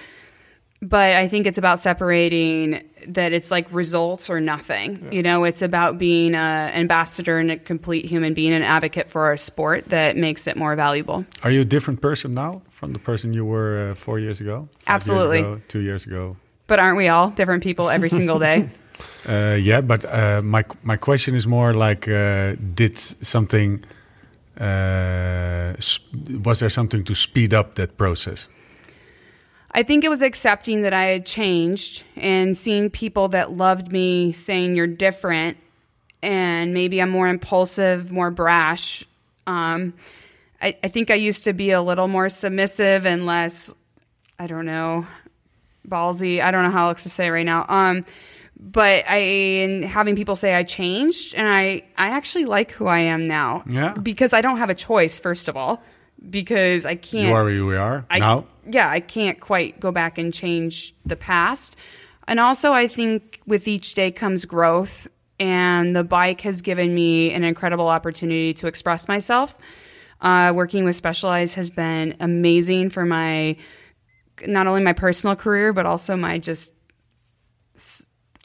but 0.82 1.16
I 1.16 1.28
think 1.28 1.47
it's 1.47 1.59
about 1.59 1.81
separating 1.81 2.82
that 3.09 3.32
it's 3.32 3.51
like 3.51 3.73
results 3.73 4.28
or 4.28 4.40
nothing. 4.40 5.09
You 5.11 5.23
know, 5.23 5.44
it's 5.44 5.62
about 5.62 5.98
being 5.98 6.35
an 6.35 6.73
ambassador 6.74 7.39
and 7.39 7.51
a 7.51 7.57
complete 7.57 8.05
human 8.05 8.35
being, 8.35 8.53
an 8.53 8.62
advocate 8.62 9.11
for 9.11 9.24
our 9.24 9.36
sport 9.36 9.86
that 9.86 10.16
makes 10.16 10.47
it 10.47 10.57
more 10.57 10.77
valuable. 10.77 11.24
Are 11.43 11.51
you 11.51 11.62
a 11.62 11.65
different 11.65 12.01
person 12.01 12.35
now 12.35 12.62
from 12.70 12.93
the 12.93 12.98
person 12.98 13.32
you 13.32 13.44
were 13.44 13.90
uh, 13.90 13.94
four 13.94 14.19
years 14.19 14.40
ago? 14.40 14.57
five 14.61 14.69
years 14.69 14.89
Absolutely. 14.89 15.39
ago, 15.40 15.61
two 15.69 15.81
years 15.81 16.07
ago. 16.07 16.36
But 16.66 16.78
aren't 16.78 16.97
we 16.97 17.09
all 17.09 17.31
different 17.31 17.62
people 17.62 17.89
every 17.89 18.11
single 18.11 18.39
day? 18.39 18.69
Uh, 19.28 19.59
yeah, 19.61 19.82
but 19.82 20.07
uh, 20.07 20.40
my 20.40 20.65
my 20.82 20.97
question 20.97 21.35
is 21.35 21.47
more 21.47 21.74
like, 21.74 22.09
uh, 22.09 22.57
did 22.74 22.97
something? 22.97 23.85
Uh, 24.58 25.74
was 26.42 26.60
there 26.60 26.70
something 26.70 27.04
to 27.04 27.14
speed 27.14 27.52
up 27.52 27.74
that 27.74 27.96
process? 27.96 28.48
I 29.72 29.82
think 29.82 30.04
it 30.04 30.08
was 30.08 30.22
accepting 30.22 30.82
that 30.82 30.94
I 30.94 31.04
had 31.04 31.26
changed 31.26 32.04
and 32.16 32.56
seeing 32.56 32.88
people 32.88 33.28
that 33.28 33.52
loved 33.52 33.92
me 33.92 34.32
saying 34.32 34.74
you're 34.74 34.86
different 34.86 35.58
and 36.22 36.72
maybe 36.72 37.02
I'm 37.02 37.10
more 37.10 37.28
impulsive, 37.28 38.10
more 38.10 38.30
brash. 38.30 39.04
Um, 39.46 39.92
I, 40.62 40.76
I 40.82 40.88
think 40.88 41.10
I 41.10 41.14
used 41.14 41.44
to 41.44 41.52
be 41.52 41.72
a 41.72 41.82
little 41.82 42.08
more 42.08 42.30
submissive 42.30 43.04
and 43.04 43.26
less, 43.26 43.74
I 44.38 44.46
don't 44.46 44.64
know, 44.64 45.06
ballsy. 45.86 46.42
I 46.42 46.50
don't 46.50 46.64
know 46.64 46.70
how 46.70 46.88
else 46.88 47.02
to 47.02 47.10
say 47.10 47.30
right 47.30 47.44
now. 47.44 47.66
Um, 47.68 48.04
but 48.58 49.04
I 49.08 49.16
and 49.16 49.84
having 49.84 50.16
people 50.16 50.36
say 50.36 50.54
I 50.54 50.62
changed 50.62 51.34
and 51.34 51.46
I 51.46 51.82
I 51.96 52.08
actually 52.08 52.46
like 52.46 52.72
who 52.72 52.86
I 52.86 53.00
am 53.00 53.28
now. 53.28 53.64
Yeah. 53.68 53.92
Because 53.92 54.32
I 54.32 54.40
don't 54.40 54.58
have 54.58 54.70
a 54.70 54.74
choice, 54.74 55.18
first 55.18 55.48
of 55.48 55.56
all, 55.56 55.82
because 56.28 56.86
I 56.86 56.94
can't 56.94 57.28
You 57.28 57.34
are 57.34 57.44
who 57.44 57.54
you 57.54 57.76
are 57.76 58.06
I, 58.10 58.18
now. 58.18 58.46
Yeah, 58.68 58.88
I 58.88 59.00
can't 59.00 59.38
quite 59.40 59.78
go 59.78 59.92
back 59.92 60.18
and 60.18 60.32
change 60.32 60.94
the 61.04 61.16
past. 61.16 61.76
And 62.28 62.40
also, 62.40 62.72
I 62.72 62.88
think 62.88 63.40
with 63.46 63.68
each 63.68 63.94
day 63.94 64.10
comes 64.10 64.44
growth, 64.44 65.06
and 65.38 65.94
the 65.94 66.02
bike 66.02 66.40
has 66.40 66.62
given 66.62 66.92
me 66.92 67.32
an 67.32 67.44
incredible 67.44 67.88
opportunity 67.88 68.52
to 68.54 68.66
express 68.66 69.06
myself. 69.06 69.56
Uh, 70.20 70.52
working 70.54 70.84
with 70.84 70.96
Specialized 70.96 71.54
has 71.54 71.70
been 71.70 72.16
amazing 72.18 72.90
for 72.90 73.04
my 73.04 73.56
not 74.46 74.66
only 74.66 74.82
my 74.82 74.92
personal 74.92 75.36
career, 75.36 75.72
but 75.72 75.86
also 75.86 76.16
my 76.16 76.38
just 76.38 76.72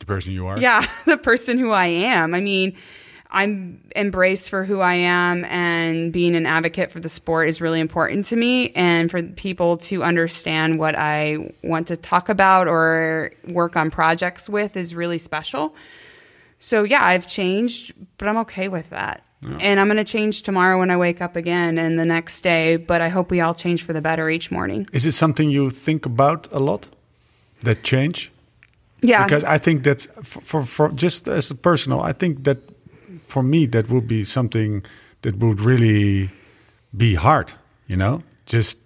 The 0.01 0.05
person 0.05 0.33
you 0.33 0.47
are. 0.47 0.59
yeah, 0.59 0.85
the 1.05 1.17
person 1.17 1.57
who 1.57 1.71
I 1.71 1.85
am. 1.85 2.35
I 2.35 2.41
mean, 2.41 2.75
I'm 3.29 3.81
embraced 3.95 4.49
for 4.49 4.65
who 4.65 4.81
I 4.81 4.95
am, 4.95 5.45
and 5.45 6.11
being 6.11 6.35
an 6.35 6.45
advocate 6.45 6.91
for 6.91 6.99
the 6.99 7.07
sport 7.07 7.47
is 7.47 7.61
really 7.61 7.79
important 7.79 8.25
to 8.25 8.35
me. 8.35 8.71
And 8.71 9.09
for 9.09 9.23
people 9.23 9.77
to 9.77 10.03
understand 10.03 10.79
what 10.79 10.95
I 10.97 11.53
want 11.63 11.87
to 11.87 11.95
talk 11.95 12.27
about 12.27 12.67
or 12.67 13.31
work 13.47 13.77
on 13.77 13.89
projects 13.89 14.49
with 14.49 14.75
is 14.75 14.93
really 14.93 15.17
special. 15.17 15.73
So, 16.59 16.83
yeah, 16.83 17.03
I've 17.03 17.25
changed, 17.25 17.93
but 18.17 18.27
I'm 18.27 18.37
okay 18.37 18.67
with 18.67 18.89
that. 18.89 19.23
And 19.59 19.79
I'm 19.79 19.87
going 19.87 19.97
to 19.97 20.03
change 20.03 20.43
tomorrow 20.43 20.77
when 20.77 20.91
I 20.91 20.97
wake 20.97 21.19
up 21.19 21.35
again 21.35 21.79
and 21.79 21.97
the 21.97 22.05
next 22.05 22.41
day, 22.41 22.77
but 22.77 23.01
I 23.01 23.09
hope 23.09 23.31
we 23.31 23.41
all 23.41 23.55
change 23.55 23.83
for 23.83 23.91
the 23.91 24.01
better 24.01 24.29
each 24.29 24.51
morning. 24.51 24.87
Is 24.93 25.07
it 25.07 25.13
something 25.13 25.49
you 25.49 25.71
think 25.71 26.05
about 26.05 26.47
a 26.53 26.59
lot? 26.59 26.89
That 27.63 27.81
change? 27.81 28.30
Yeah. 29.01 29.23
Because 29.23 29.43
I 29.43 29.57
think 29.57 29.83
that's 29.83 30.05
for, 30.23 30.41
for, 30.41 30.65
for 30.65 30.89
just 30.89 31.27
as 31.27 31.51
a 31.51 31.55
personal, 31.55 32.01
I 32.01 32.13
think 32.13 32.43
that 32.43 32.57
for 33.27 33.43
me 33.43 33.65
that 33.67 33.89
would 33.89 34.07
be 34.07 34.23
something 34.23 34.85
that 35.21 35.37
would 35.37 35.59
really 35.61 36.29
be 36.95 37.15
hard, 37.15 37.53
you 37.87 37.95
know, 37.95 38.23
just 38.45 38.77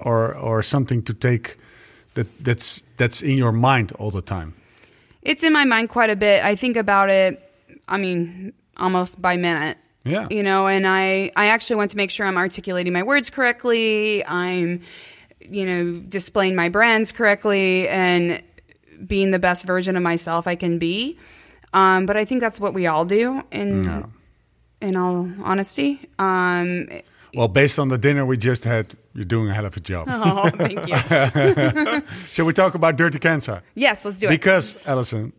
or 0.00 0.34
or 0.34 0.62
something 0.62 1.02
to 1.02 1.14
take 1.14 1.56
that 2.14 2.26
that's 2.44 2.82
that's 2.96 3.22
in 3.22 3.36
your 3.36 3.52
mind 3.52 3.92
all 3.98 4.10
the 4.10 4.22
time. 4.22 4.54
It's 5.22 5.44
in 5.44 5.52
my 5.52 5.64
mind 5.64 5.88
quite 5.88 6.10
a 6.10 6.16
bit. 6.16 6.42
I 6.44 6.56
think 6.56 6.76
about 6.76 7.10
it, 7.10 7.52
I 7.88 7.98
mean, 7.98 8.52
almost 8.76 9.20
by 9.20 9.36
minute. 9.36 9.76
Yeah. 10.04 10.28
You 10.30 10.42
know, 10.42 10.66
and 10.66 10.86
I, 10.86 11.30
I 11.36 11.46
actually 11.48 11.76
want 11.76 11.90
to 11.90 11.96
make 11.96 12.10
sure 12.10 12.26
I'm 12.26 12.38
articulating 12.38 12.92
my 12.92 13.02
words 13.02 13.28
correctly. 13.28 14.24
I'm, 14.26 14.80
you 15.40 15.66
know, 15.66 16.00
displaying 16.08 16.56
my 16.56 16.70
brands 16.70 17.12
correctly 17.12 17.86
and 17.88 18.42
being 19.06 19.30
the 19.30 19.38
best 19.38 19.64
version 19.66 19.96
of 19.96 20.02
myself 20.02 20.46
I 20.46 20.54
can 20.56 20.78
be. 20.78 21.18
Um, 21.72 22.06
but 22.06 22.16
I 22.16 22.24
think 22.24 22.40
that's 22.40 22.58
what 22.58 22.74
we 22.74 22.86
all 22.86 23.04
do 23.04 23.42
in, 23.52 24.04
in 24.80 24.96
all 24.96 25.28
honesty. 25.44 26.00
Um, 26.18 26.88
Well, 27.34 27.46
based 27.48 27.78
on 27.78 27.88
the 27.88 27.98
dinner 27.98 28.26
we 28.26 28.36
just 28.36 28.64
had, 28.64 28.94
you're 29.14 29.24
doing 29.24 29.48
a 29.48 29.54
hell 29.54 29.66
of 29.66 29.76
a 29.76 29.80
job. 29.80 30.08
oh, 30.10 30.50
thank 30.50 30.86
you. 30.88 32.02
Shall 32.32 32.44
we 32.46 32.52
talk 32.52 32.74
about 32.74 32.96
Dirty 32.96 33.18
Kanza? 33.20 33.62
yes, 33.74 34.04
let's 34.04 34.18
do 34.18 34.26
it. 34.26 34.30
Because 34.30 34.74
Alison, 34.84 35.32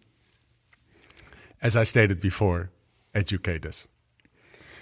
as 1.61 1.75
I 1.75 1.83
stated 1.83 2.21
before, 2.21 2.69
educate 3.13 3.65
us. 3.65 3.87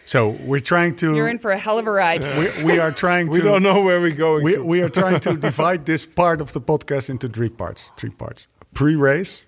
So 0.06 0.30
we're 0.30 0.60
trying 0.60 0.96
to. 0.98 1.16
You're 1.16 1.30
in 1.30 1.38
for 1.40 1.52
a 1.52 1.58
hell 1.58 1.78
of 1.78 1.86
a 1.88 1.92
ride. 1.92 2.24
we, 2.24 2.64
we 2.64 2.80
are 2.80 2.92
trying 2.92 3.26
to. 3.32 3.32
we 3.32 3.42
don't 3.42 3.62
know 3.64 3.82
where 3.84 4.00
we're 4.02 4.16
going. 4.16 4.44
We, 4.44 4.54
to. 4.54 4.64
we 4.64 4.82
are 4.82 4.90
trying 4.90 5.20
to 5.22 5.36
divide 5.38 5.86
this 5.86 6.06
part 6.06 6.42
of 6.42 6.54
the 6.54 6.62
podcast 6.62 7.10
into 7.10 7.28
three 7.28 7.50
parts. 7.50 7.92
Three 7.98 8.10
parts: 8.10 8.48
pre-race, 8.74 9.44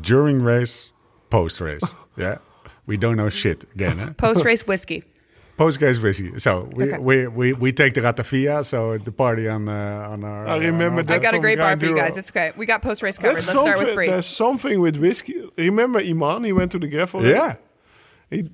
during 0.00 0.42
race, 0.42 0.92
post-race. 1.30 1.82
Yeah, 2.18 2.38
we 2.86 2.96
don't 2.96 3.16
know 3.16 3.28
shit 3.28 3.62
again. 3.76 4.00
Eh? 4.00 4.10
Post 4.16 4.44
race 4.44 4.66
whiskey. 4.66 5.04
Post-race 5.56 6.00
whiskey. 6.00 6.36
So 6.40 6.68
we, 6.74 6.84
Okay. 6.84 6.98
we, 6.98 7.26
we, 7.28 7.52
we 7.52 7.72
take 7.72 7.94
the 7.94 8.00
ratafia. 8.00 8.64
So 8.64 8.98
the 8.98 9.12
party 9.12 9.46
on 9.48 9.68
uh, 9.68 10.08
on 10.10 10.24
our. 10.24 10.48
I 10.48 10.56
remember 10.56 11.00
on 11.02 11.06
that. 11.06 11.14
I 11.14 11.18
got 11.20 11.34
a 11.34 11.38
great 11.38 11.58
bar 11.60 11.76
for 11.78 11.86
you 11.86 11.94
guys. 11.94 12.16
It's 12.16 12.32
great. 12.32 12.56
We 12.56 12.66
got 12.66 12.82
post 12.82 13.02
race 13.04 13.16
covered. 13.18 13.36
There's 13.36 13.46
Let's 13.54 13.60
start 13.62 13.78
with 13.78 13.94
free. 13.94 14.08
There's 14.08 14.26
something 14.26 14.80
with 14.80 14.96
whiskey. 14.96 15.48
Remember 15.56 16.00
Iman? 16.00 16.42
He 16.42 16.52
went 16.52 16.72
to 16.72 16.78
the 16.80 16.88
gravel. 16.88 17.24
yeah. 17.24 17.54
He, 18.30 18.50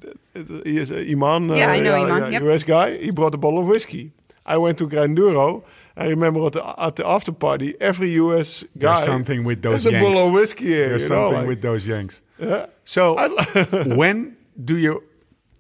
he 0.65 0.77
is 0.79 0.93
uh, 0.93 0.97
Iman. 0.97 1.49
Yeah, 1.49 1.71
I 1.71 1.81
know 1.81 1.95
Iman, 2.05 2.33
yep. 2.33 2.43
US 2.43 2.65
guy. 2.65 2.99
He 2.99 3.11
brought 3.11 3.35
a 3.35 3.39
bottle 3.39 3.61
of 3.61 3.67
whiskey. 3.67 4.13
I 4.45 4.59
went 4.59 4.77
to 4.79 4.87
Grinduro. 4.87 5.65
I 5.97 6.07
remember 6.09 6.45
at 6.47 6.53
the, 6.53 6.81
at 6.81 6.97
the 6.97 7.07
after 7.07 7.33
party, 7.33 7.75
every 7.81 8.11
US 8.15 8.65
guy 8.77 8.97
There's 8.97 9.05
something 9.07 9.45
with 9.45 9.63
those 9.63 9.85
has 9.85 9.87
a 9.87 9.93
bottle 9.93 10.15
Yanks. 10.15 10.27
of 10.29 10.33
whiskey 10.33 10.65
here. 10.67 10.89
There's 10.89 11.03
you 11.05 11.09
know, 11.11 11.23
something 11.27 11.39
like- 11.41 11.49
with 11.49 11.63
those 11.63 11.87
yanks. 11.87 12.21
Yeah. 12.39 12.67
So 12.85 13.15
when 13.97 14.37
do 14.63 14.77
you 14.77 15.03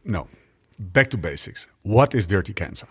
no. 0.04 0.28
Back 0.78 1.10
to 1.10 1.16
basics. 1.16 1.68
What 1.82 2.14
is 2.14 2.26
Dirty 2.26 2.52
Kanza? 2.52 2.84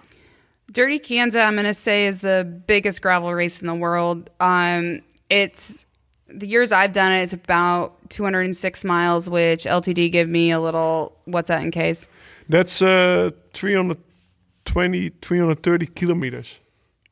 Dirty 0.72 0.99
Kanza, 0.99 1.45
I'm 1.45 1.53
going 1.56 1.65
to 1.65 1.74
say, 1.74 2.07
is 2.07 2.22
the 2.22 2.44
biggest 2.65 3.02
gravel 3.02 3.34
race 3.34 3.61
in 3.61 3.68
the 3.68 3.76
world. 3.76 4.30
Um, 4.40 5.02
it's 5.30 5.86
the 6.30 6.48
years 6.48 6.72
I've 6.72 6.94
done 6.94 7.11
it, 7.11 7.24
it's 7.24 7.34
about 7.34 8.10
206 8.10 8.84
miles, 8.86 9.30
which 9.30 9.65
LTD 9.65 10.11
give 10.11 10.30
me 10.30 10.52
a 10.52 10.60
little. 10.60 11.15
What's 11.26 11.49
that 11.49 11.61
in 11.61 11.72
case? 11.72 12.07
That's 12.49 12.82
uh, 12.82 13.32
320, 13.53 15.10
330 15.22 15.86
kilometers. 15.88 16.60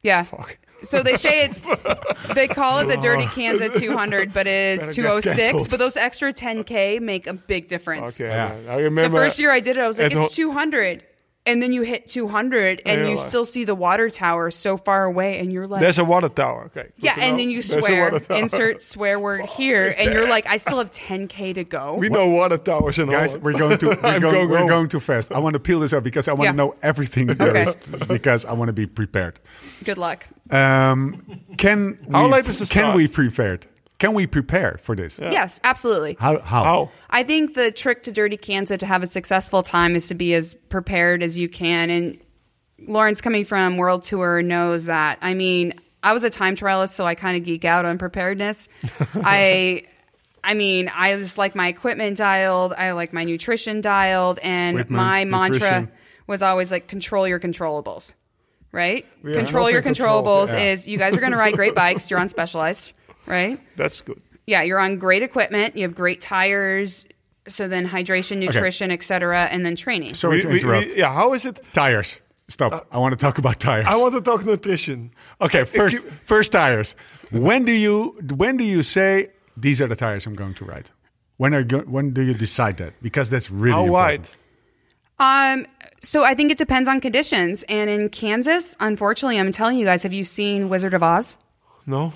Yeah. 0.04 0.24
Fuck. 0.24 0.58
So 0.84 1.04
they 1.04 1.14
say 1.16 1.44
it's 1.46 1.62
they 2.34 2.48
call 2.48 2.80
it 2.80 2.86
the 2.88 2.98
Dirty 2.98 3.26
Kanza 3.26 3.72
200, 3.72 4.34
but 4.34 4.48
it 4.48 4.80
is 4.80 4.80
That 4.82 4.86
gets 4.88 4.96
206. 4.96 5.38
cancelled. 5.38 5.70
But 5.70 5.78
those 5.80 5.96
extra 5.96 6.34
10k 6.34 7.00
make 7.00 7.28
a 7.28 7.34
big 7.34 7.68
difference. 7.68 8.20
Okay, 8.20 8.30
Yeah. 8.32 8.56
I 8.68 8.80
remember. 8.82 9.10
The 9.20 9.24
first 9.26 9.38
year 9.40 9.52
I 9.52 9.60
did 9.60 9.78
it, 9.78 9.82
I 9.84 9.88
was 9.88 10.00
like, 10.00 10.08
at 10.08 10.18
it's 10.18 10.36
ho- 10.36 10.44
200. 10.44 11.04
And 11.44 11.60
then 11.60 11.74
you 11.74 11.82
hit 11.82 12.08
200 12.08 12.84
and 12.86 13.02
Yeah, 13.02 13.10
you 13.10 13.18
still 13.18 13.46
see 13.46 13.64
the 13.64 13.74
water 13.74 14.12
tower 14.12 14.52
so 14.52 14.78
far 14.78 15.06
away 15.06 15.40
and 15.40 15.52
you're 15.52 15.66
like, 15.66 15.82
There's 15.82 15.98
a 15.98 16.06
water 16.06 16.30
tower. 16.30 16.66
Okay. 16.66 16.84
good 16.84 16.94
yeah. 17.04 17.16
And 17.18 17.32
know. 17.32 17.38
then 17.38 17.50
you 17.50 17.64
swear, 17.64 18.14
insert 18.30 18.84
swear 18.84 19.20
word 19.20 19.46
here. 19.58 19.92
And 19.98 20.14
you're 20.14 20.28
like, 20.30 20.46
I 20.46 20.58
still 20.58 20.78
have 20.78 20.92
10K 20.92 21.56
to 21.56 21.64
go. 21.64 21.96
We 21.96 22.10
know 22.10 22.28
water 22.30 22.60
towers 22.60 23.00
in 23.00 23.10
Guys, 23.10 23.32
Holland. 23.32 23.44
we're 23.44 23.54
going 23.58 23.78
too. 23.80 23.88
We're, 24.04 24.20
going, 24.20 24.22
going 24.22 24.50
we're 24.50 24.68
going 24.68 24.88
too 24.88 25.00
fast. 25.00 25.32
I 25.32 25.40
want 25.40 25.54
to 25.56 25.60
peel 25.60 25.80
this 25.80 25.94
up 25.94 26.04
because 26.04 26.28
I 26.28 26.34
want 26.34 26.44
Yeah. 26.44 26.52
to 26.52 26.58
know 26.58 26.76
everything 26.84 27.26
there 27.28 27.50
Okay. 27.50 27.62
is 27.64 27.76
because 28.08 28.46
I 28.46 28.54
want 28.54 28.70
to 28.70 28.74
be 28.74 28.86
prepared. 28.86 29.40
Good 29.84 29.98
luck. 29.98 30.28
Um, 30.52 31.24
can 31.58 31.98
How 32.12 32.26
we, 32.26 32.32
late 32.34 32.48
is 32.48 32.60
the 32.60 32.68
Can 32.68 32.96
we 32.96 33.08
prepared? 33.08 33.66
Can 34.02 34.16
we 34.16 34.26
prepare 34.26 34.80
for 34.82 34.96
this? 34.96 35.20
Yes, 35.20 35.62
absolutely. 35.64 36.18
How? 36.20 36.40
How? 36.42 36.64
How? 36.64 36.92
I 37.12 37.22
think 37.22 37.54
the 37.54 37.72
trick 37.72 38.02
to 38.04 38.12
Dirty 38.12 38.36
Kanza 38.36 38.80
to 38.80 38.86
have 38.88 39.04
a 39.04 39.08
successful 39.08 39.62
time 39.62 39.96
is 39.96 40.08
to 40.08 40.16
be 40.16 40.34
as 40.34 40.56
prepared 40.70 41.22
as 41.22 41.38
you 41.38 41.48
can. 41.48 41.92
And 41.92 42.20
Laurens, 42.80 43.22
coming 43.22 43.46
from 43.46 43.78
World 43.78 44.02
Tour, 44.02 44.42
knows 44.42 44.86
that. 44.86 45.20
I 45.22 45.36
mean, 45.36 45.76
I 46.02 46.14
was 46.14 46.24
a 46.24 46.32
time 46.32 46.56
trialist, 46.56 46.96
so 46.96 47.06
I 47.06 47.14
kind 47.14 47.38
of 47.38 47.44
geek 47.44 47.64
out 47.64 47.86
on 47.86 48.00
preparedness. 48.00 48.70
I. 49.14 49.84
I 50.44 50.56
mean, 50.56 50.90
I 50.92 51.16
just 51.18 51.38
like 51.38 51.54
my 51.54 51.68
equipment 51.68 52.18
dialed. 52.18 52.74
I 52.74 52.94
like 52.94 53.14
my 53.14 53.24
nutrition 53.24 53.82
dialed, 53.82 54.40
and 54.40 54.80
Equipment, 54.80 54.98
my 54.98 55.26
mantra 55.26 55.60
nutrition. 55.60 55.92
was 56.26 56.42
always 56.42 56.72
like 56.72 56.88
control 56.88 57.28
your 57.28 57.40
controllables. 57.40 58.16
Right? 58.72 59.06
We 59.22 59.36
have 59.36 59.46
control 59.46 59.70
your 59.70 59.82
nothing 59.82 59.94
controlled, 59.94 60.26
controllables 60.26 60.54
yeah. 60.54 60.72
is 60.72 60.88
you 60.88 60.98
guys 60.98 61.16
are 61.16 61.20
going 61.20 61.34
to 61.34 61.38
ride 61.38 61.54
great 61.54 61.76
bikes. 61.76 62.10
You're 62.10 62.20
on 62.20 62.30
Specialized, 62.30 62.94
right? 63.26 63.60
That's 63.76 64.02
good. 64.02 64.22
yeah, 64.48 64.62
you're 64.64 64.80
on 64.80 64.98
great 64.98 65.24
equipment. 65.24 65.76
You 65.78 65.84
have 65.84 65.96
great 65.96 66.22
tires. 66.22 67.06
So 67.48 67.68
then 67.68 67.88
hydration, 67.90 68.38
nutrition, 68.38 68.92
et 68.92 69.02
cetera, 69.04 69.46
and 69.46 69.66
then 69.66 69.76
training. 69.76 70.14
Sorry 70.14 70.38
We- 70.38 70.42
to 70.44 70.48
we- 70.50 70.56
interrupt. 70.60 70.88
we- 70.90 70.98
yeah, 70.98 71.14
how 71.14 71.34
is 71.34 71.46
it? 71.46 71.60
Tires. 71.74 72.20
Stop. 72.50 72.88
I 72.92 72.98
want 72.98 73.14
to 73.14 73.18
talk 73.26 73.38
about 73.38 73.60
tires. 73.60 73.88
I 73.88 73.96
want 73.96 74.14
to 74.14 74.22
talk 74.22 74.46
nutrition. 74.46 75.12
okay, 75.40 75.64
first, 75.64 75.96
keep- 76.02 76.12
first 76.24 76.52
tires. 76.52 76.96
When 77.32 77.66
do 77.66 77.72
you 77.72 78.16
when 78.36 78.58
do 78.58 78.64
you 78.64 78.84
say 78.84 79.28
these 79.58 79.82
are 79.82 79.88
the 79.88 79.96
tires 79.96 80.26
I'm 80.28 80.36
going 80.36 80.54
to 80.56 80.66
ride? 80.66 80.90
When 81.38 81.54
are 81.56 81.62
you, 81.62 81.80
when 81.88 82.12
do 82.12 82.22
you 82.22 82.34
decide 82.36 82.78
that? 82.78 82.94
Because 83.02 83.30
that's 83.30 83.50
really 83.50 83.74
How 83.74 83.86
important. 83.86 84.30
wide? 85.20 85.56
Um, 85.58 85.66
so 86.02 86.24
I 86.24 86.34
think 86.36 86.52
it 86.52 86.58
depends 86.58 86.88
on 86.88 87.00
conditions. 87.02 87.64
And 87.70 87.90
in 87.90 88.10
Kansas, 88.10 88.76
unfortunately, 88.80 89.40
I'm 89.40 89.52
telling 89.52 89.78
you 89.78 89.86
guys, 89.86 90.04
have 90.04 90.14
you 90.14 90.24
seen 90.24 90.68
Wizard 90.70 90.94
of 90.94 91.02
Oz? 91.04 91.38
No. 91.88 92.14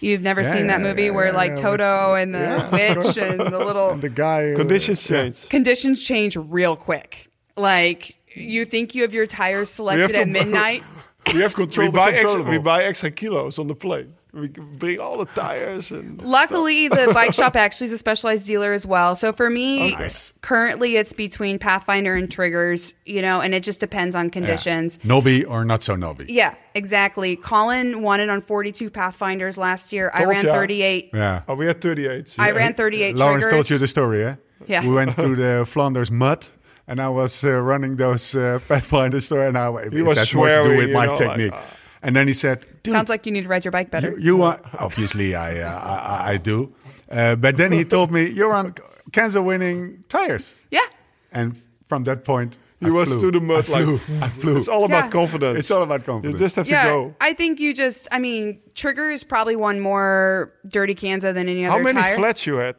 You've 0.00 0.22
never 0.22 0.40
Yeah, 0.42 0.52
seen 0.52 0.66
that 0.68 0.80
movie 0.80 1.04
yeah, 1.04 1.10
where 1.10 1.26
yeah, 1.26 1.32
like 1.36 1.50
yeah, 1.50 1.56
Toto 1.56 2.14
and 2.14 2.34
the 2.34 2.38
Yeah. 2.38 2.70
witch 3.04 3.16
and 3.18 3.38
the 3.40 3.58
little 3.58 3.94
The 4.08 4.08
guy 4.08 4.52
uh, 4.52 4.56
Conditions 4.56 5.08
yeah. 5.10 5.22
change. 5.22 5.48
conditions 5.48 6.02
change 6.04 6.36
real 6.36 6.76
quick. 6.76 7.28
Like 7.56 8.16
you 8.34 8.64
think 8.64 8.94
you 8.94 9.02
have 9.02 9.12
your 9.14 9.26
tires 9.26 9.68
selected 9.70 10.14
to- 10.14 10.20
at 10.22 10.28
midnight. 10.28 10.82
We 11.34 11.42
have 11.42 11.54
control. 11.54 11.88
We 11.88 11.92
buy, 11.92 12.12
extra, 12.12 12.42
we 12.42 12.56
buy 12.58 12.82
extra 12.84 13.10
kilos 13.10 13.58
on 13.58 13.66
the 13.66 13.74
plane. 13.74 14.14
We 14.32 14.48
can 14.48 14.76
bring 14.76 15.00
all 15.00 15.18
the 15.18 15.24
tires 15.26 15.90
and 15.90 16.22
Luckily, 16.22 16.86
the 16.88 17.10
bike 17.12 17.34
shop 17.34 17.56
actually 17.56 17.86
is 17.86 17.92
a 17.92 17.98
specialized 17.98 18.46
dealer 18.46 18.72
as 18.72 18.86
well. 18.86 19.16
So 19.16 19.32
for 19.32 19.50
me, 19.50 19.90
Nice. 19.92 20.32
currently 20.40 20.96
it's 20.96 21.12
between 21.12 21.58
Pathfinder 21.58 22.14
and 22.14 22.30
Triggers, 22.30 22.94
you 23.04 23.22
know, 23.22 23.40
and 23.40 23.54
it 23.54 23.62
just 23.64 23.80
depends 23.80 24.14
on 24.14 24.30
conditions. 24.30 24.98
Nobby 25.04 25.44
or 25.44 25.64
not 25.64 25.82
so 25.82 25.96
nobby. 25.96 26.26
Yeah, 26.28 26.54
exactly. 26.74 27.34
Colin 27.36 28.02
won 28.02 28.20
it 28.20 28.28
on 28.30 28.40
42 28.40 28.88
Pathfinders 28.90 29.58
last 29.58 29.92
year. 29.92 30.10
I 30.14 30.24
ran 30.24 30.44
ya. 30.46 30.52
38. 30.52 31.10
Yeah. 31.12 31.42
Oh, 31.48 31.54
we 31.56 31.66
had 31.66 31.80
38. 31.80 32.36
I 32.38 32.52
ran 32.52 32.74
38 32.74 33.16
Laurens 33.16 33.42
triggers. 33.44 33.52
told 33.52 33.70
you 33.70 33.78
the 33.78 33.88
story, 33.88 34.24
eh? 34.24 34.34
Yeah. 34.66 34.82
We 34.86 34.94
went 34.94 35.16
to 35.18 35.34
the 35.34 35.64
Flanders 35.66 36.10
mud, 36.12 36.46
and 36.86 37.00
I 37.00 37.08
was 37.08 37.42
uh, 37.42 37.50
running 37.60 37.96
those 37.96 38.34
uh, 38.34 38.60
Pathfinder 38.68 39.18
store, 39.20 39.46
and 39.46 39.56
I 39.58 39.68
it 39.90 40.02
was 40.04 40.18
has 40.18 40.34
more 40.34 40.46
to 40.48 40.62
do 40.62 40.76
with 40.76 40.90
my 40.92 41.06
know, 41.06 41.10
like, 41.12 41.18
technique. 41.18 41.52
uh, 41.52 41.60
and 42.02 42.14
then 42.16 42.26
he 42.26 42.32
said, 42.34 42.66
Dude, 42.82 42.92
Sounds 42.92 43.08
like 43.08 43.26
you 43.26 43.32
need 43.32 43.42
to 43.42 43.48
ride 43.48 43.64
your 43.64 43.72
bike 43.72 43.90
better. 43.90 44.10
you, 44.12 44.18
you 44.38 44.42
are 44.42 44.60
obviously 44.78 45.34
I, 45.34 45.60
uh, 45.60 45.78
I 46.26 46.32
I 46.32 46.36
do, 46.38 46.74
uh, 47.10 47.36
but 47.36 47.56
then 47.56 47.72
he 47.72 47.84
told 47.84 48.10
me 48.10 48.28
you're 48.30 48.52
on 48.54 48.74
Kansas 49.12 49.42
winning 49.42 50.04
tires, 50.08 50.54
yeah. 50.70 50.86
and 51.32 51.56
from 51.88 52.04
that 52.04 52.24
point 52.24 52.58
He 52.80 52.86
I 52.86 52.90
was 52.90 53.08
flew. 53.08 53.20
to 53.20 53.30
the 53.38 53.40
mud 53.40 53.58
I 53.58 53.62
flew. 53.62 53.92
like 53.92 54.22
I 54.22 54.28
flew. 54.40 54.56
It's 54.58 54.68
all 54.68 54.84
about 54.84 55.04
Yeah. 55.06 55.10
confidence. 55.20 55.58
It's 55.58 55.70
all 55.70 55.82
about 55.82 56.04
confidence. 56.04 56.32
You 56.40 56.44
just 56.46 56.56
have 56.56 56.66
to 56.66 56.72
go. 56.92 57.14
I 57.20 57.34
think 57.34 57.60
you 57.60 57.74
just, 57.74 58.08
I 58.10 58.18
mean, 58.18 58.60
Triggers 58.74 59.22
probably 59.24 59.56
won 59.56 59.80
more 59.80 60.52
Dirty 60.66 60.94
Kanza 60.94 61.34
than 61.34 61.48
any 61.48 61.66
other 61.66 61.76
How 61.76 61.82
many 61.84 62.00
tire. 62.00 62.16
flats 62.16 62.46
you 62.46 62.56
had? 62.56 62.76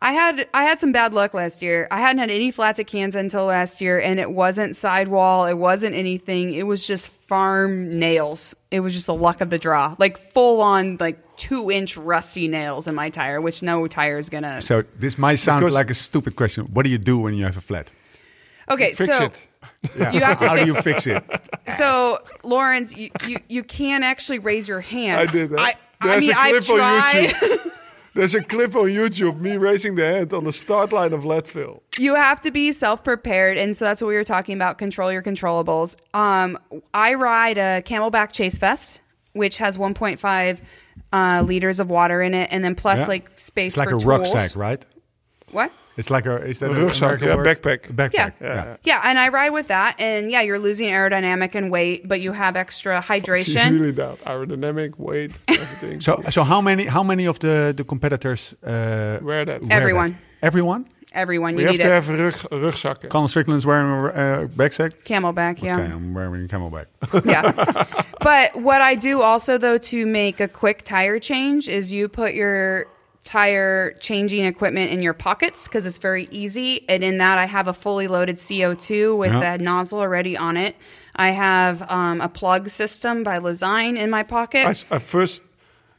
I 0.00 0.12
had 0.12 0.46
I 0.52 0.64
had 0.64 0.78
some 0.78 0.92
bad 0.92 1.14
luck 1.14 1.32
last 1.34 1.62
year. 1.62 1.88
I 1.90 2.00
hadn't 2.00 2.18
had 2.18 2.30
any 2.30 2.50
flats 2.50 2.78
at 2.78 2.86
Kansas 2.86 3.18
until 3.18 3.46
last 3.46 3.80
year, 3.80 3.98
and 4.00 4.20
it 4.20 4.30
wasn't 4.30 4.76
sidewall. 4.76 5.46
It 5.46 5.54
wasn't 5.58 5.94
anything. 5.94 6.52
It 6.54 6.64
was 6.64 6.86
just 6.86 7.08
farm 7.10 7.98
nails. 7.98 8.54
It 8.70 8.80
was 8.80 8.92
just 8.92 9.06
the 9.06 9.14
luck 9.14 9.40
of 9.40 9.48
the 9.50 9.58
draw, 9.58 9.96
like 9.98 10.18
full 10.18 10.60
on 10.60 10.98
like 11.00 11.18
two 11.36 11.70
inch 11.70 11.96
rusty 11.96 12.46
nails 12.46 12.86
in 12.88 12.94
my 12.94 13.08
tire, 13.10 13.40
which 13.40 13.62
no 13.62 13.86
tire 13.88 14.18
is 14.18 14.28
gonna. 14.28 14.60
so 14.60 14.82
this 14.98 15.16
might 15.18 15.36
sound 15.36 15.62
Because- 15.64 15.74
like 15.74 15.90
a 15.90 15.94
stupid 15.94 16.36
question. 16.36 16.64
What 16.66 16.84
do 16.84 16.90
you 16.90 16.98
do 16.98 17.18
when 17.18 17.34
you 17.34 17.44
have 17.44 17.56
a 17.56 17.60
flat? 17.62 17.90
Okay, 18.70 18.92
Fix 18.94 19.16
so 19.16 19.24
it. 19.24 19.42
Yeah. 19.98 20.10
You 20.12 20.20
have 20.24 20.38
to 20.40 20.48
How 20.48 20.56
do 20.56 20.66
you 20.66 20.74
fix 20.74 21.06
it? 21.06 21.24
so 21.76 22.18
Laurens, 22.44 22.96
you, 22.96 23.10
you 23.26 23.36
you 23.48 23.62
can't 23.62 24.04
actually 24.04 24.40
raise 24.40 24.68
your 24.68 24.80
hand. 24.80 25.20
I 25.20 25.30
did 25.32 25.50
that. 25.50 25.58
I, 25.58 25.74
I 26.00 26.20
mean, 26.20 26.30
a 26.30 26.34
clip 26.34 26.54
I've 26.54 26.70
on 26.70 26.78
tried. 26.78 27.28
YouTube. 27.30 27.70
There's 28.16 28.34
a 28.34 28.42
clip 28.42 28.74
on 28.74 28.86
YouTube, 28.86 29.40
me 29.40 29.58
raising 29.58 29.94
the 29.94 30.04
hand 30.06 30.32
on 30.32 30.44
the 30.44 30.52
start 30.52 30.90
line 30.90 31.12
of 31.12 31.24
Leadville. 31.26 31.82
you 31.98 32.14
have 32.14 32.40
to 32.40 32.50
be 32.50 32.72
self 32.72 33.04
prepared, 33.04 33.58
and 33.58 33.76
so 33.76 33.84
that's 33.84 34.00
what 34.00 34.08
we 34.08 34.14
were 34.14 34.24
talking 34.24 34.54
about. 34.56 34.78
Control 34.78 35.12
your 35.12 35.22
controllables. 35.22 35.96
Um, 36.14 36.58
I 36.94 37.12
ride 37.14 37.58
a 37.58 37.82
CamelBak 37.82 38.32
Chase 38.32 38.56
Vest, 38.56 39.00
which 39.34 39.58
has 39.58 39.76
1.5 39.76 40.60
uh, 41.12 41.42
liters 41.46 41.78
of 41.78 41.90
water 41.90 42.22
in 42.22 42.32
it, 42.32 42.48
and 42.50 42.64
then 42.64 42.74
plus 42.74 43.00
Yeah. 43.00 43.06
like 43.06 43.30
space 43.38 43.72
It's 43.74 43.76
like 43.76 43.90
for 43.90 43.96
a 43.96 43.98
tools. 43.98 44.06
rucksack, 44.34 44.56
right? 44.56 44.82
What? 45.50 45.70
It's 45.96 46.10
like 46.10 46.26
a 46.26 46.36
is 46.44 46.58
that 46.58 46.70
A 46.70 46.72
a 46.72 46.76
yeah, 46.76 47.36
backpack. 47.36 47.80
Backpack. 47.94 48.12
Yeah. 48.14 48.30
yeah. 48.40 48.76
Yeah, 48.84 49.00
and 49.04 49.18
I 49.18 49.28
ride 49.28 49.50
with 49.50 49.68
that, 49.68 49.98
and 49.98 50.30
yeah, 50.30 50.42
you're 50.42 50.58
losing 50.58 50.90
aerodynamic 50.90 51.54
and 51.54 51.70
weight, 51.70 52.06
but 52.06 52.20
you 52.20 52.32
have 52.32 52.54
extra 52.56 53.00
She's 53.00 53.08
hydration. 53.10 53.70
really 53.80 53.92
down. 53.92 54.16
Aerodynamic, 54.26 54.98
weight, 54.98 55.32
everything. 55.48 56.00
So 56.00 56.22
so 56.30 56.44
how 56.44 56.60
many 56.60 56.84
how 56.84 57.02
many 57.02 57.26
of 57.26 57.38
the 57.38 57.72
the 57.74 57.84
competitors 57.84 58.54
uh, 58.62 59.18
Wear 59.22 59.44
that. 59.46 59.62
wear 59.62 59.72
Everyone. 59.72 60.10
that? 60.10 60.18
Everyone. 60.42 60.86
Everyone, 61.12 61.54
we 61.54 61.62
you 61.62 61.68
have 61.68 61.78
to 61.78 61.86
it. 61.86 61.90
have 61.90 62.08
rug, 62.10 62.34
rugzakken. 62.50 63.08
Colin 63.08 63.28
Strickland's 63.28 63.64
wearing 63.64 63.88
a 63.90 64.08
uh, 64.08 64.46
backpack. 64.48 65.02
CamelBak, 65.04 65.62
yeah. 65.62 65.78
Okay, 65.78 65.90
I'm 65.90 66.12
wearing 66.12 66.44
a 66.44 66.48
CamelBak. 66.48 66.86
yeah. 67.24 68.04
But 68.20 68.60
what 68.60 68.82
I 68.82 68.96
do 68.96 69.22
also 69.22 69.56
though 69.56 69.78
to 69.78 70.04
make 70.04 70.40
a 70.40 70.48
quick 70.48 70.82
tire 70.84 71.18
change 71.18 71.68
is 71.68 71.90
you 71.90 72.08
put 72.08 72.34
your 72.34 72.86
tire 73.26 73.92
changing 74.00 74.44
equipment 74.46 74.90
in 74.92 75.02
your 75.02 75.12
pockets 75.12 75.66
because 75.68 75.84
it's 75.84 75.98
very 75.98 76.28
easy. 76.30 76.88
And 76.88 77.04
in 77.04 77.18
that, 77.18 77.36
I 77.38 77.44
have 77.46 77.68
a 77.68 77.74
fully 77.74 78.08
loaded 78.08 78.36
CO2 78.36 79.18
with 79.18 79.32
Yeah. 79.32 79.56
the 79.56 79.62
nozzle 79.64 79.98
already 80.00 80.36
on 80.38 80.56
it. 80.56 80.76
I 81.16 81.30
have 81.30 81.90
um, 81.90 82.20
a 82.20 82.28
plug 82.28 82.68
system 82.70 83.22
by 83.22 83.38
Lezyne 83.38 83.96
in 83.98 84.08
my 84.10 84.22
pocket. 84.22 84.84
I 84.90 84.98
first 84.98 85.42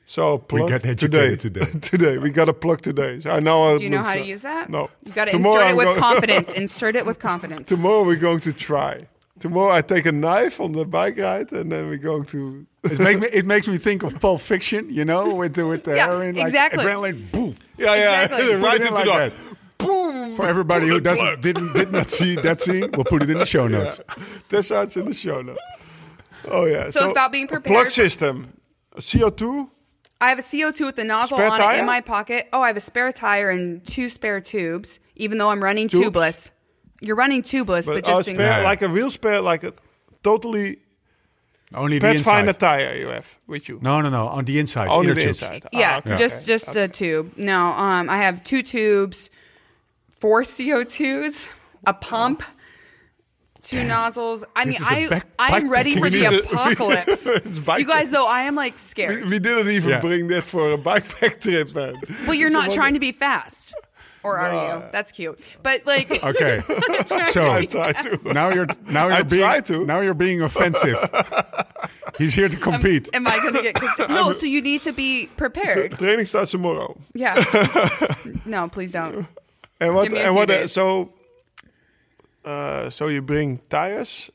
saw 0.05 0.33
a 0.33 0.39
plug 0.39 0.69
got 0.69 0.81
today. 0.83 0.91
educated 0.91 1.39
today. 1.39 1.79
today. 1.81 2.17
We 2.17 2.29
got 2.29 2.49
a 2.49 2.53
plug 2.53 2.81
today. 2.81 3.19
So 3.19 3.29
I 3.31 3.39
know 3.41 3.71
how 3.71 3.77
do 3.77 3.83
you 3.83 3.89
know 3.89 3.97
looks 3.97 4.09
how 4.09 4.15
to 4.15 4.25
use 4.25 4.41
that? 4.43 4.69
No. 4.69 4.89
You 5.05 5.11
got 5.11 5.27
to 5.29 5.35
insert 5.35 5.61
it 5.61 5.65
I'm 5.71 5.75
with 5.75 5.97
confidence. 6.07 6.53
insert 6.53 6.95
it 6.95 7.05
with 7.05 7.19
confidence. 7.19 7.67
Tomorrow 7.69 8.03
we're 8.05 8.15
going 8.15 8.39
to 8.41 8.53
try. 8.53 9.07
Tomorrow 9.39 9.71
I 9.73 9.81
take 9.81 10.05
a 10.05 10.11
knife 10.11 10.59
on 10.59 10.71
the 10.71 10.85
bike 10.85 11.17
ride 11.17 11.51
and 11.51 11.71
then 11.71 11.89
we're 11.89 11.97
going 11.97 12.23
to... 12.25 12.65
it 12.83 12.99
makes 12.99 13.21
me 13.21 13.27
it 13.27 13.45
makes 13.45 13.67
me 13.67 13.77
think 13.77 14.03
of 14.03 14.19
Pulp 14.19 14.41
Fiction, 14.41 14.89
you 14.89 15.05
know, 15.05 15.35
with 15.35 15.53
the 15.53 15.65
with 15.65 15.83
the 15.83 15.95
Yeah, 15.95 16.07
heroin, 16.07 16.35
like 16.35 16.45
exactly. 16.45 16.83
adrenaline, 16.83 17.31
boom. 17.31 17.53
Yeah, 17.77 17.95
yeah. 17.95 18.23
Exactly. 18.23 18.55
Right 18.61 18.81
into 18.81 18.93
like 18.93 19.05
the... 19.05 19.11
that. 19.11 19.33
Boom! 19.77 20.33
For 20.33 20.47
everybody 20.47 20.87
who 20.87 20.93
Pull 20.93 21.01
the 21.01 21.03
doesn't 21.03 21.41
didn't 21.41 21.73
did 21.73 21.91
not 21.91 22.09
see 22.09 22.35
that 22.35 22.59
scene, 22.61 22.89
we'll 22.93 23.05
put 23.05 23.21
it 23.21 23.29
in 23.29 23.37
the 23.37 23.45
show 23.45 23.67
notes. 23.77 23.99
That 24.49 24.63
sounds 24.63 24.97
in 24.97 25.05
the 25.05 25.13
show 25.13 25.41
notes. 25.41 25.61
Oh 26.49 26.65
yeah. 26.65 26.89
So 26.89 27.03
it's 27.03 27.11
about 27.11 27.31
being 27.31 27.47
prepared 27.47 27.75
Plug 27.75 27.91
system. 27.91 28.53
CO2. 28.95 29.69
I 30.19 30.29
have 30.29 30.39
a 30.39 30.41
CO2 30.41 30.81
with 30.87 30.95
the 30.95 31.03
nozzle 31.03 31.37
Spare 31.37 31.51
on 31.51 31.75
it 31.75 31.79
in 31.79 31.85
my 31.85 32.01
pocket. 32.01 32.47
Oh, 32.51 32.61
I 32.61 32.67
have 32.67 32.77
a 32.77 32.81
spare 32.81 33.11
tire 33.11 33.51
and 33.51 33.85
two 33.85 34.09
spare 34.09 34.41
tubes, 34.41 34.99
even 35.15 35.37
though 35.37 35.51
I'm 35.51 35.63
running 35.63 35.87
Tubes? 35.87 36.07
tubeless. 36.09 36.51
You're 37.01 37.15
running 37.15 37.43
tubeless, 37.43 37.85
but, 37.85 37.95
But 37.95 38.05
just 38.05 38.27
in, 38.27 38.35
spare, 38.35 38.59
Yeah. 38.59 38.63
like 38.63 38.81
a 38.81 38.89
real 38.89 39.11
spare, 39.11 39.41
like 39.41 39.63
a 39.63 39.73
totally 40.23 40.77
Only 41.73 41.99
the 41.99 42.07
Pathfinder 42.07 42.49
inside. 42.49 42.59
tire 42.59 42.95
you 42.95 43.07
have 43.07 43.37
with 43.45 43.67
you. 43.69 43.79
No, 43.81 44.01
no, 44.01 44.09
no. 44.09 44.27
On 44.27 44.45
the 44.45 44.57
inside. 44.59 44.87
Only 44.87 45.07
inner 45.07 45.15
the 45.15 45.21
tubes. 45.21 45.41
inside. 45.41 45.63
yeah, 45.73 45.95
Ah, 45.95 45.97
okay. 45.99 46.15
just 46.17 46.47
just 46.47 46.75
a 46.75 46.87
tube. 46.87 47.33
No, 47.37 47.67
um, 47.73 48.09
I 48.09 48.17
have 48.17 48.43
two 48.43 48.63
tubes, 48.63 49.29
four 50.09 50.43
CO2s, 50.43 51.49
a 51.85 51.93
pump, 51.93 52.41
two 53.61 53.83
nozzles. 53.83 54.43
I 54.55 54.65
This 54.65 54.79
mean, 54.79 54.87
I 54.89 55.07
back- 55.09 55.27
I 55.37 55.57
am 55.57 55.69
ready 55.69 55.95
for 55.99 56.09
the 56.09 56.21
We 56.29 56.37
apocalypse. 56.39 57.25
You 57.79 57.85
guys, 57.85 58.11
though, 58.11 58.25
I 58.27 58.41
am 58.43 58.55
like 58.55 58.79
scared. 58.79 59.23
We, 59.25 59.31
we 59.31 59.39
didn't 59.39 59.69
even 59.69 59.89
Yeah. 59.89 59.99
bring 60.01 60.27
that 60.29 60.45
for 60.47 60.71
a 60.73 60.77
bikepack 60.77 61.41
trip, 61.41 61.75
man. 61.75 61.95
But 62.25 62.33
you're 62.37 62.47
It's 62.47 62.53
not 62.55 62.71
trying 62.71 62.93
to 62.93 62.99
be 62.99 63.11
fast, 63.11 63.73
or 64.35 64.39
are 64.39 64.75
you? 64.75 64.83
That's 64.91 65.11
cute. 65.11 65.39
But 65.63 65.85
like, 65.85 66.11
Okay. 66.23 66.61
so 67.31 67.49
I 67.51 67.65
try 67.65 67.93
to. 67.93 68.33
now 68.33 68.49
you're 68.49 68.67
now 68.85 69.07
you're 69.07 69.17
I 69.17 69.23
being 69.23 69.41
try 69.41 69.61
to. 69.61 69.85
now 69.85 70.01
you're 70.01 70.13
being 70.13 70.41
offensive. 70.41 70.97
He's 72.17 72.33
here 72.33 72.49
to 72.49 72.57
compete. 72.57 73.09
am 73.13 73.27
I 73.27 73.37
going 73.39 73.53
to 73.53 73.61
get 73.61 73.75
kicked? 73.75 73.99
out? 73.99 74.09
No, 74.09 74.31
so 74.33 74.45
you 74.45 74.61
need 74.61 74.81
to 74.83 74.91
be 74.93 75.27
prepared. 75.37 75.97
Training 75.99 76.25
starts 76.25 76.51
tomorrow. 76.51 76.97
Yeah. 77.13 77.35
No, 78.45 78.67
please 78.69 78.91
don't. 78.93 79.27
And 79.79 79.93
what? 79.93 80.03
Give 80.03 80.13
me 80.13 80.19
a 80.19 80.25
And 80.27 80.35
what? 80.35 80.49
uh. 80.49 80.67
So, 80.67 81.13
uh, 82.45 82.89
so 82.89 83.07
you 83.07 83.21
bring 83.21 83.59
tires, 83.69 84.31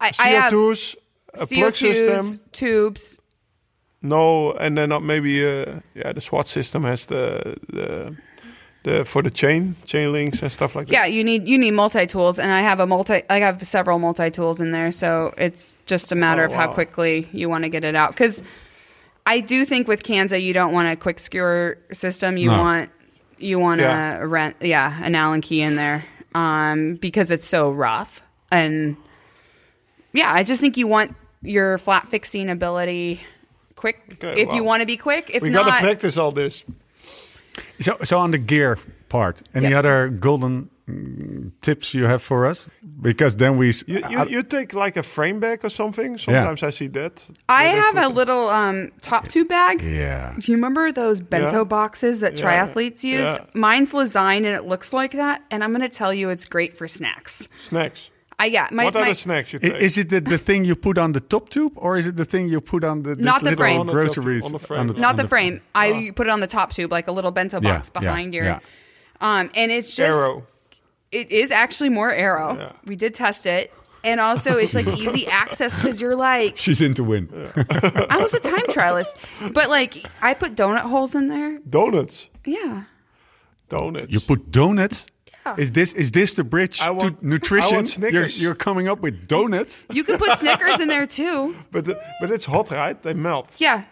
I, 0.00 0.12
I 0.20 0.28
have 0.28 0.52
CO2s, 0.52 0.94
a 1.34 1.46
plug 1.46 1.48
CO2s, 1.48 1.74
system. 1.94 2.44
tubes. 2.52 3.18
No, 4.00 4.52
and 4.52 4.78
then 4.78 4.92
uh, 4.92 5.00
maybe 5.00 5.44
uh, 5.44 5.80
yeah, 5.94 6.12
the 6.12 6.20
SWAT 6.20 6.46
system 6.46 6.84
has 6.84 7.06
the 7.06 7.56
the 7.68 8.16
the 8.88 9.04
for 9.04 9.22
the 9.22 9.30
chain 9.30 9.74
chain 9.84 10.12
links 10.12 10.42
and 10.42 10.50
stuff 10.52 10.74
like 10.76 10.86
that. 10.86 10.92
Yeah, 10.92 11.06
you 11.06 11.22
need 11.24 11.46
you 11.48 11.58
need 11.58 11.72
multi 11.72 12.06
tools, 12.06 12.38
and 12.38 12.50
I 12.50 12.60
have 12.60 12.80
a 12.80 12.86
multi. 12.86 13.22
I 13.28 13.40
have 13.40 13.64
several 13.66 13.98
multi 13.98 14.30
tools 14.30 14.60
in 14.60 14.72
there, 14.72 14.92
so 14.92 15.34
it's 15.36 15.76
just 15.86 16.12
a 16.12 16.14
matter 16.14 16.42
Oh, 16.42 16.46
of 16.46 16.52
how 16.52 16.72
quickly 16.72 17.28
you 17.32 17.48
want 17.48 17.64
to 17.64 17.68
get 17.68 17.84
it 17.84 17.94
out. 17.94 18.10
Because 18.10 18.42
I 19.26 19.40
do 19.40 19.64
think 19.64 19.88
with 19.88 20.02
Kanza, 20.02 20.40
you 20.42 20.52
don't 20.54 20.72
want 20.72 20.88
a 20.88 20.96
quick 20.96 21.18
skewer 21.18 21.78
system. 21.92 22.36
You 22.36 22.50
No. 22.50 22.58
want 22.58 22.90
you 23.38 23.58
want 23.60 23.80
Yeah. 23.80 24.18
a 24.18 24.26
rent, 24.26 24.56
yeah, 24.60 24.98
an 25.02 25.14
Allen 25.14 25.40
key 25.40 25.62
in 25.62 25.76
there, 25.76 26.04
um, 26.34 26.94
because 26.96 27.30
it's 27.30 27.46
so 27.46 27.70
rough. 27.70 28.22
And 28.50 28.96
yeah, 30.12 30.32
I 30.32 30.42
just 30.42 30.60
think 30.60 30.76
you 30.76 30.86
want 30.88 31.14
your 31.42 31.78
flat 31.78 32.08
fixing 32.08 32.48
ability 32.50 33.20
quick. 33.76 34.00
Okay, 34.14 34.40
if 34.42 34.52
you 34.52 34.64
want 34.64 34.80
to 34.80 34.86
be 34.86 34.96
quick, 34.96 35.30
if 35.32 35.42
we 35.42 35.50
not, 35.50 35.66
gotta 35.66 35.84
practice 35.84 36.16
all 36.16 36.32
this. 36.32 36.64
So, 37.80 37.96
so 38.04 38.18
on 38.18 38.30
the 38.32 38.38
gear 38.38 38.78
part, 39.08 39.42
any 39.54 39.68
Yeah. 39.70 39.78
other 39.78 40.08
golden 40.08 40.68
mm, 40.88 41.50
tips 41.60 41.94
you 41.94 42.06
have 42.06 42.22
for 42.22 42.44
us? 42.46 42.66
Because 43.00 43.36
then 43.36 43.56
we. 43.56 43.68
You, 43.86 44.00
you, 44.10 44.24
you 44.28 44.42
take 44.42 44.74
like 44.74 44.96
a 44.96 45.02
frame 45.02 45.38
bag 45.40 45.64
or 45.64 45.68
something. 45.70 46.18
Sometimes 46.18 46.62
I 46.62 46.70
see 46.70 46.88
that. 46.88 47.24
I 47.48 47.64
have 47.64 47.96
a 47.96 48.08
the- 48.08 48.08
little 48.08 48.48
um, 48.48 48.90
top 49.00 49.28
tube 49.28 49.48
bag. 49.48 49.82
yeah. 49.82 50.34
Do 50.38 50.50
you 50.50 50.56
remember 50.56 50.90
those 50.92 51.20
bento 51.20 51.58
Yeah. 51.58 51.64
boxes 51.64 52.20
that 52.20 52.36
Yeah. 52.36 52.44
triathletes 52.44 53.04
use? 53.04 53.20
Yeah. 53.34 53.44
Mine's 53.54 53.92
Lezyne 53.92 54.38
and 54.38 54.46
it 54.56 54.64
looks 54.66 54.92
like 54.92 55.12
that. 55.12 55.42
And 55.50 55.62
I'm 55.62 55.70
going 55.70 55.88
to 55.90 55.96
tell 55.98 56.12
you, 56.12 56.30
it's 56.30 56.46
great 56.46 56.76
for 56.76 56.88
snacks. 56.88 57.48
snacks. 57.58 58.10
I 58.40 58.46
yeah, 58.46 58.68
my, 58.70 58.84
what 58.84 58.94
are 58.94 59.00
my 59.00 59.08
the 59.08 59.14
snacks 59.16 59.52
you 59.52 59.58
take? 59.58 59.82
Is 59.82 59.98
it 59.98 60.10
the, 60.10 60.20
the 60.20 60.38
thing 60.38 60.64
you 60.64 60.76
put 60.76 60.96
on 60.96 61.12
the 61.12 61.20
top 61.20 61.48
tube, 61.48 61.72
or 61.76 61.96
is 61.96 62.06
it 62.06 62.14
the 62.16 62.24
thing 62.24 62.48
you 62.48 62.60
put 62.60 62.84
on 62.84 63.02
the 63.02 63.16
this 63.16 63.24
Not 63.24 63.40
the 63.42 63.50
little 63.50 63.64
frame. 63.64 63.80
On 63.80 63.86
the 63.86 63.92
top- 63.92 63.98
groceries? 64.14 64.44
on 64.44 64.52
the 64.52 64.58
frame. 64.60 64.86
Not 64.86 64.98
not 64.98 65.10
on 65.10 65.16
the 65.16 65.26
frame. 65.28 65.60
I 65.74 65.86
you 65.88 66.12
put 66.12 66.26
it 66.28 66.30
on 66.30 66.40
the 66.40 66.46
top 66.46 66.72
tube 66.72 66.92
like 66.92 67.08
a 67.08 67.12
little 67.12 67.32
bento 67.32 67.60
box 67.60 67.90
yeah, 67.92 68.00
behind 68.00 68.34
your. 68.34 68.44
yeah. 68.44 68.60
Um, 69.20 69.50
and 69.56 69.72
it's 69.72 69.92
just 69.92 70.16
Aero. 70.16 70.46
it 71.10 71.32
is 71.32 71.50
actually 71.50 71.88
more 71.88 72.12
aero. 72.12 72.56
Yeah. 72.56 72.72
We 72.84 72.94
did 72.94 73.14
test 73.14 73.44
it. 73.46 73.72
And 74.04 74.20
also, 74.20 74.56
it's 74.56 74.74
like 74.74 74.86
easy 75.04 75.26
access 75.26 75.74
because 75.74 76.00
you're 76.00 76.14
like, 76.14 76.56
She's 76.64 76.80
into 76.80 77.02
win. 77.02 77.28
I 78.08 78.18
was 78.22 78.32
a 78.34 78.38
time 78.40 78.66
trialist, 78.68 79.16
but 79.52 79.68
like 79.68 80.06
I 80.22 80.34
put 80.34 80.54
donut 80.54 80.82
holes 80.82 81.16
in 81.16 81.26
there. 81.26 81.58
Donuts. 81.68 82.28
Yeah, 82.44 82.84
Donuts. 83.68 84.12
You 84.12 84.20
put 84.20 84.52
donuts. 84.52 85.06
Yeah. 85.56 85.62
Is 85.62 85.72
this 85.72 85.92
is 85.94 86.10
this 86.10 86.34
the 86.34 86.44
bridge 86.44 86.80
I 86.80 86.90
want- 86.90 87.20
to 87.20 87.26
nutrition? 87.26 87.74
I 87.74 87.76
want 87.76 87.98
you're, 88.12 88.26
you're 88.26 88.54
coming 88.54 88.88
up 88.88 89.00
with 89.00 89.26
donuts. 89.26 89.86
you 89.92 90.04
can 90.04 90.18
put 90.18 90.38
Snickers 90.38 90.80
in 90.80 90.88
there 90.88 91.06
too. 91.06 91.54
but 91.72 91.84
the, 91.84 92.00
but 92.20 92.30
it's 92.30 92.44
hot, 92.46 92.70
right? 92.70 93.00
They 93.02 93.14
melt. 93.14 93.54
Yeah, 93.58 93.84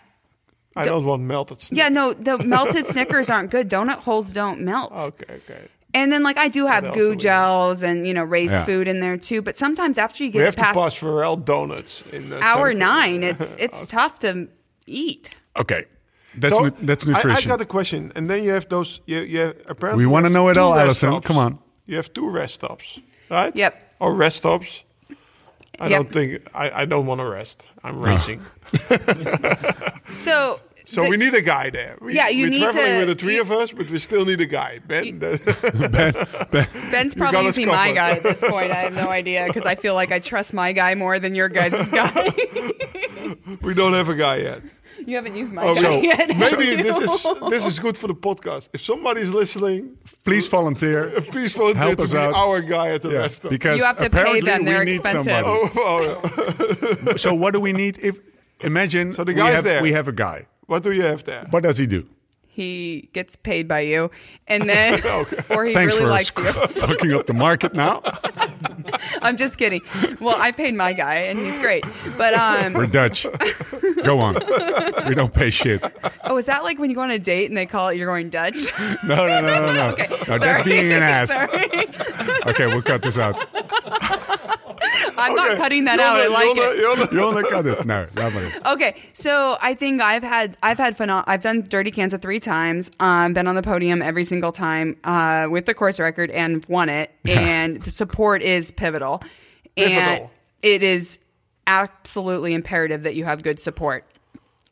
I 0.74 0.84
don't 0.84 1.04
want 1.04 1.22
melted. 1.22 1.60
Snickers. 1.60 1.78
Yeah, 1.84 1.88
no, 1.88 2.12
the 2.12 2.38
melted 2.44 2.86
Snickers 2.86 3.30
aren't 3.30 3.50
good. 3.50 3.70
Donut 3.70 3.98
holes 3.98 4.32
don't 4.32 4.60
melt. 4.60 4.92
Okay, 4.92 5.34
okay. 5.34 5.68
And 5.94 6.12
then, 6.12 6.22
like, 6.22 6.36
I 6.36 6.48
do 6.48 6.66
have 6.66 6.84
What 6.84 6.92
do 6.94 7.00
GU 7.00 7.10
we 7.10 7.16
gels 7.16 7.82
and, 7.82 8.06
you 8.06 8.12
know, 8.12 8.24
raised 8.24 8.52
Yeah. 8.52 8.64
food 8.66 8.86
in 8.86 9.00
there 9.00 9.16
too. 9.16 9.40
But 9.40 9.56
sometimes 9.56 9.96
after 9.96 10.24
you 10.24 10.28
We 10.28 10.32
get 10.32 10.44
have 10.44 10.54
it 10.54 10.56
to 10.58 10.62
pass 10.62 10.76
past 10.76 11.00
Pharrell 11.00 11.42
donuts 11.42 12.02
in 12.12 12.28
the 12.28 12.42
hour 12.42 12.74
nine, 12.74 13.22
it's 13.22 13.56
it's 13.56 13.86
tough 13.86 14.18
to 14.18 14.48
eat. 14.86 15.30
Okay, 15.58 15.86
that's 16.36 16.54
So, 16.56 16.64
nu- 16.64 16.72
that's 16.82 17.06
I- 17.06 17.12
nutrition. 17.12 17.50
I, 17.50 17.54
got 17.54 17.60
a 17.60 17.64
question, 17.66 18.12
and 18.14 18.28
then 18.30 18.42
you 18.44 18.50
have 18.52 18.68
those. 18.68 19.00
You, 19.06 19.18
you 19.20 19.38
have, 19.40 19.56
apparently 19.68 20.04
We 20.06 20.10
wanna 20.10 20.28
know 20.30 20.48
it 20.48 20.56
all, 20.56 20.72
rest 20.74 20.84
Alison. 20.84 21.10
stops. 21.10 21.26
Come 21.26 21.38
on. 21.38 21.58
You 21.86 21.96
have 21.96 22.12
two 22.12 22.28
rest 22.28 22.54
stops, 22.54 22.98
right? 23.30 23.54
Yep. 23.56 23.72
Or 24.00 24.14
rest 24.14 24.36
stops. 24.38 24.82
I 25.78 25.88
Yep. 25.88 25.90
don't 25.90 26.12
think 26.12 26.42
I, 26.54 26.82
I 26.82 26.84
don't 26.86 27.06
want 27.06 27.20
to 27.20 27.26
rest. 27.26 27.64
I'm 27.84 27.98
racing. 27.98 28.40
Oh. 28.90 28.96
So, 30.16 30.60
So 30.86 31.02
the- 31.02 31.10
we 31.10 31.16
need 31.16 31.34
a 31.34 31.42
guy 31.42 31.68
there. 31.70 31.98
We, 32.00 32.14
Yeah, 32.14 32.28
you 32.28 32.44
we're 32.46 32.50
need 32.50 32.62
traveling 32.62 32.84
to- 32.92 32.98
with 33.00 33.08
the 33.08 33.14
three 33.24 33.34
you- 33.34 33.42
of 33.42 33.50
us, 33.52 33.72
but 33.72 33.90
we 33.90 33.98
still 33.98 34.24
need 34.24 34.40
a 34.40 34.46
guy. 34.46 34.78
Ben, 34.86 35.18
Ben's 35.18 37.14
got 37.14 37.16
probably 37.16 37.40
us 37.40 37.56
using 37.58 37.66
my 37.68 37.92
guy 37.92 38.12
at 38.12 38.22
this 38.22 38.40
point. 38.40 38.70
I 38.72 38.76
have 38.76 38.94
no 38.94 39.10
idea 39.10 39.44
because 39.46 39.66
I 39.66 39.74
feel 39.74 39.94
like 39.94 40.12
I 40.12 40.18
trust 40.20 40.54
my 40.54 40.72
guy 40.72 40.94
more 40.94 41.18
than 41.18 41.34
your 41.34 41.48
guys' 41.48 41.88
guy. 41.90 42.30
we 43.62 43.74
don't 43.74 43.92
have 43.92 44.08
a 44.08 44.14
guy 44.14 44.36
yet. 44.36 44.62
You 45.06 45.16
haven't 45.16 45.36
used 45.36 45.52
my 45.52 45.62
Oh, 45.64 45.74
guy 45.74 45.80
so 45.80 46.00
yet. 46.10 46.28
maybe 46.36 46.76
this 46.82 46.98
is 47.00 47.26
this 47.50 47.66
is 47.66 47.78
good 47.78 47.96
for 47.98 48.06
the 48.06 48.14
podcast. 48.14 48.70
If 48.72 48.80
somebody's 48.80 49.30
listening, 49.30 49.96
Please 50.24 50.46
volunteer. 50.46 51.10
please 51.30 51.54
volunteer 51.54 51.82
Help 51.82 51.96
to 51.98 52.02
us 52.04 52.12
be 52.12 52.18
out. 52.18 52.34
our 52.34 52.60
guy 52.60 52.88
at 52.94 53.02
the 53.02 53.10
Yeah, 53.10 53.18
rest 53.18 53.36
stop. 53.36 53.50
because 53.50 53.78
You 53.78 53.84
have 53.84 53.98
to 53.98 54.08
pay 54.10 54.20
apparently 54.20 54.40
them, 54.40 54.64
they're 54.64 54.84
need 54.84 55.00
expensive. 55.00 55.42
Oh, 55.44 55.70
oh, 55.76 56.00
yeah. 57.06 57.16
So 57.16 57.34
what 57.34 57.52
do 57.54 57.60
we 57.60 57.72
need? 57.72 57.98
If 58.02 58.18
imagine 58.60 59.12
So 59.12 59.24
the 59.24 59.32
we 59.32 59.38
guy's 59.38 59.54
have, 59.56 59.64
there. 59.64 59.82
we 59.82 59.92
have 59.92 60.08
a 60.08 60.12
guy. 60.12 60.46
What 60.66 60.82
do 60.82 60.90
you 60.92 61.02
have 61.02 61.22
there? 61.24 61.46
What 61.50 61.62
does 61.62 61.78
he 61.78 61.86
do? 61.86 62.06
He 62.56 63.10
gets 63.12 63.36
paid 63.36 63.68
by 63.68 63.80
you, 63.80 64.10
and 64.48 64.62
then 64.68 64.94
or 65.50 65.66
he 65.66 65.74
Thanks 65.74 65.92
really 65.94 66.06
for 66.06 66.10
likes 66.10 66.28
sc- 66.28 66.38
you. 66.38 66.44
fucking 66.68 67.12
up 67.12 67.26
the 67.26 67.34
market 67.34 67.74
now. 67.74 68.00
I'm 69.20 69.36
just 69.36 69.58
kidding. 69.58 69.82
Well, 70.20 70.36
I 70.38 70.52
paid 70.52 70.74
my 70.74 70.94
guy, 70.94 71.16
and 71.16 71.38
he's 71.38 71.58
great. 71.58 71.84
But 72.16 72.32
um, 72.32 72.72
We're 72.72 72.86
Dutch. 72.86 73.26
Go 74.04 74.20
on. 74.20 74.36
We 75.06 75.14
don't 75.14 75.34
pay 75.34 75.50
shit. 75.50 75.82
oh, 76.24 76.38
is 76.38 76.46
that 76.46 76.62
like 76.64 76.78
when 76.78 76.88
you 76.88 76.96
go 76.96 77.02
on 77.02 77.10
a 77.10 77.18
date 77.18 77.48
and 77.50 77.56
they 77.56 77.66
call 77.66 77.88
it 77.90 77.98
you're 77.98 78.06
going 78.06 78.30
Dutch? 78.30 78.72
No, 79.04 79.26
no, 79.26 79.40
no, 79.42 79.66
no, 79.66 79.74
no. 79.74 79.90
Okay, 79.92 80.06
no 80.26 80.38
that's 80.38 80.62
being 80.64 80.90
an 80.92 81.02
ass. 81.02 81.30
Okay, 82.46 82.68
we'll 82.68 82.80
cut 82.80 83.02
this 83.02 83.18
out. 83.18 83.36
I'm 85.18 85.34
not 85.34 85.56
cutting 85.56 85.84
that 85.84 85.98
out. 86.00 86.16
I 86.18 86.26
like 86.28 86.56
it. 86.56 86.84
Jonna, 86.84 87.12
You 87.12 87.20
want 87.20 87.36
to 87.46 87.50
cut 87.52 87.66
it? 87.66 87.86
No, 87.86 88.06
laat. 88.14 88.66
Okay, 88.74 88.96
so 89.12 89.56
I 89.60 89.74
think 89.74 90.00
I've 90.00 90.22
had 90.22 90.56
I've 90.62 90.78
had 90.78 90.96
phenom- 90.96 91.24
I've 91.26 91.42
done 91.42 91.62
Dirty 91.62 91.90
Kanza 91.90 92.20
three 92.20 92.40
times. 92.40 92.90
Um, 93.00 93.32
been 93.34 93.46
on 93.46 93.54
the 93.54 93.62
podium 93.62 94.02
every 94.02 94.24
single 94.24 94.52
time 94.52 94.96
uh, 95.04 95.46
with 95.50 95.66
the 95.66 95.74
course 95.74 95.98
record 96.00 96.30
and 96.30 96.64
won 96.66 96.88
it. 96.88 97.10
And 97.26 97.82
the 97.82 97.90
support 97.90 98.42
is 98.42 98.70
pivotal. 98.70 99.22
And 99.76 99.92
Pivotal. 99.92 100.30
it 100.62 100.82
is 100.82 101.18
absolutely 101.66 102.54
imperative 102.54 103.02
that 103.02 103.14
you 103.14 103.24
have 103.24 103.42
good 103.42 103.60
support. 103.60 104.06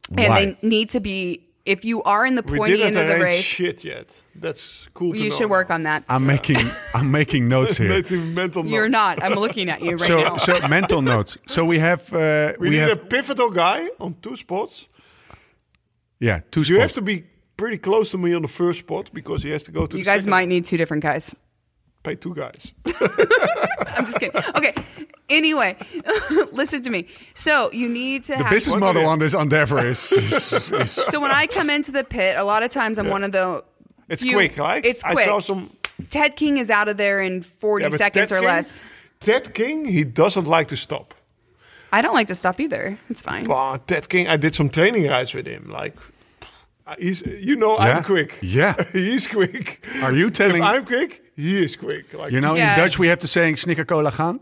And 0.09 0.29
Why? 0.29 0.45
they 0.47 0.59
need 0.63 0.91
to 0.91 1.01
be. 1.01 1.44
If 1.67 1.85
you 1.85 2.03
are 2.03 2.27
in 2.27 2.35
the 2.35 2.43
We 2.47 2.59
pointy 2.59 2.77
didn't 2.77 2.97
end 2.97 2.99
of 2.99 3.07
the 3.07 3.13
arrange 3.15 3.25
race, 3.25 3.45
shit 3.45 3.85
yet. 3.85 4.15
That's 4.35 4.87
cool. 4.93 5.13
to 5.13 5.19
you 5.19 5.31
know 5.31 5.37
should 5.37 5.49
work 5.51 5.71
on 5.71 5.83
that. 5.85 6.05
I'm 6.09 6.27
making 6.27 6.59
I'm 6.95 7.11
making 7.11 7.49
notes 7.49 7.79
here. 7.79 7.89
Making 7.89 8.35
mental 8.35 8.67
You're 8.67 8.89
not. 8.91 9.23
I'm 9.23 9.33
looking 9.35 9.71
at 9.71 9.81
you 9.81 9.93
right 9.97 10.01
So 10.09 10.21
now. 10.23 10.37
so 10.37 10.69
mental 10.69 11.01
notes. 11.03 11.39
So 11.47 11.65
we 11.65 11.79
have 11.79 12.13
uh, 12.13 12.53
We, 12.61 12.69
we, 12.69 12.71
need 12.71 12.81
have 12.81 12.91
a 12.93 12.97
pivotal 12.97 13.49
guy 13.51 13.89
on 13.99 14.15
two 14.21 14.37
spots. 14.37 14.89
yeah 16.21 16.41
two 16.51 16.63
You 16.63 16.81
have 16.81 16.93
to 16.93 17.03
be 17.03 17.25
pretty 17.57 17.79
close 17.79 18.11
to 18.11 18.19
me 18.19 18.35
on 18.35 18.43
the 18.43 18.49
first 18.49 18.81
spot 18.81 19.11
because 19.15 19.43
he 19.43 19.51
has 19.53 19.63
to 19.65 19.73
go 19.73 19.87
to. 19.87 19.93
The 19.93 19.99
You 19.99 20.05
the 20.05 20.11
guys 20.11 20.23
second. 20.23 20.31
might 20.31 20.49
need 20.49 20.65
two 20.67 20.77
different 20.77 21.03
guys. 21.03 21.35
Pay 22.05 22.15
two 22.15 22.35
guys. 22.35 22.73
I'm 23.97 24.07
just 24.07 24.21
kidding. 24.21 24.41
Okay. 24.57 24.75
Anyway, 25.29 25.77
listen 26.53 26.83
to 26.83 26.91
me. 26.91 27.07
So 27.35 27.73
you 27.73 27.89
need 27.89 28.25
to 28.25 28.33
the 28.37 28.43
have 28.45 28.51
business 28.51 28.77
model 28.77 29.07
on 29.07 29.19
this 29.19 29.35
endeavor 29.35 29.79
is, 29.85 30.13
is, 30.13 30.71
is 30.71 30.91
So 30.93 31.21
when 31.21 31.31
I 31.31 31.47
come 31.47 31.71
into 31.71 31.91
the 31.91 32.05
pit, 32.05 32.37
a 32.37 32.45
lot 32.45 32.63
of 32.63 32.71
times 32.71 32.99
I'm 32.99 33.09
one 33.09 33.25
of 33.25 33.33
the. 33.33 33.65
It's 34.09 34.23
few- 34.23 34.37
quick, 34.37 34.59
right? 34.59 34.85
It's 34.85 35.03
I 35.03 35.13
quick. 35.13 35.25
saw 35.27 35.41
some. 35.41 35.71
Ted 36.11 36.37
King 36.37 36.59
is 36.59 36.71
out 36.71 36.89
of 36.89 36.97
there 36.97 37.21
in 37.23 37.43
40 37.43 37.85
Yeah, 37.85 37.89
seconds 37.91 38.29
Ted 38.31 38.37
or 38.37 38.41
King- 38.41 38.49
less. 38.49 38.81
Ted 39.21 39.55
King, 39.55 39.85
he 39.87 40.05
doesn't 40.05 40.47
like 40.47 40.69
to 40.69 40.77
stop. 40.77 41.15
I 41.93 42.03
don't 42.03 42.13
like 42.15 42.27
to 42.29 42.35
stop 42.35 42.61
either. 42.61 42.99
It's 43.09 43.23
fine. 43.23 43.45
But 43.47 43.87
Ted 43.87 44.09
King, 44.09 44.29
I 44.29 44.37
did 44.37 44.55
some 44.55 44.69
training 44.69 45.07
rides 45.09 45.33
with 45.33 45.47
him, 45.47 45.71
like 45.71 45.97
Uh, 46.87 46.95
he's, 46.99 47.23
you 47.23 47.57
know, 47.57 47.77
Yeah? 47.79 47.97
I'm 47.97 48.05
quick. 48.05 48.39
Yeah. 48.43 48.75
he's 48.93 49.27
quick. 49.27 49.85
Are 50.03 50.13
you 50.13 50.31
telling- 50.31 50.63
If 50.63 50.69
I'm 50.69 50.85
quick, 50.85 51.23
he 51.37 51.63
is 51.65 51.77
quick. 51.77 52.13
Like 52.13 52.31
You 52.33 52.41
know, 52.41 52.55
Yeah. 52.57 52.75
in 52.75 52.79
Dutch 52.81 52.99
we 52.99 53.09
have 53.09 53.19
to 53.21 53.27
saying 53.27 53.57
snicker 53.57 53.85
cola 53.87 54.11
gaan. 54.11 54.41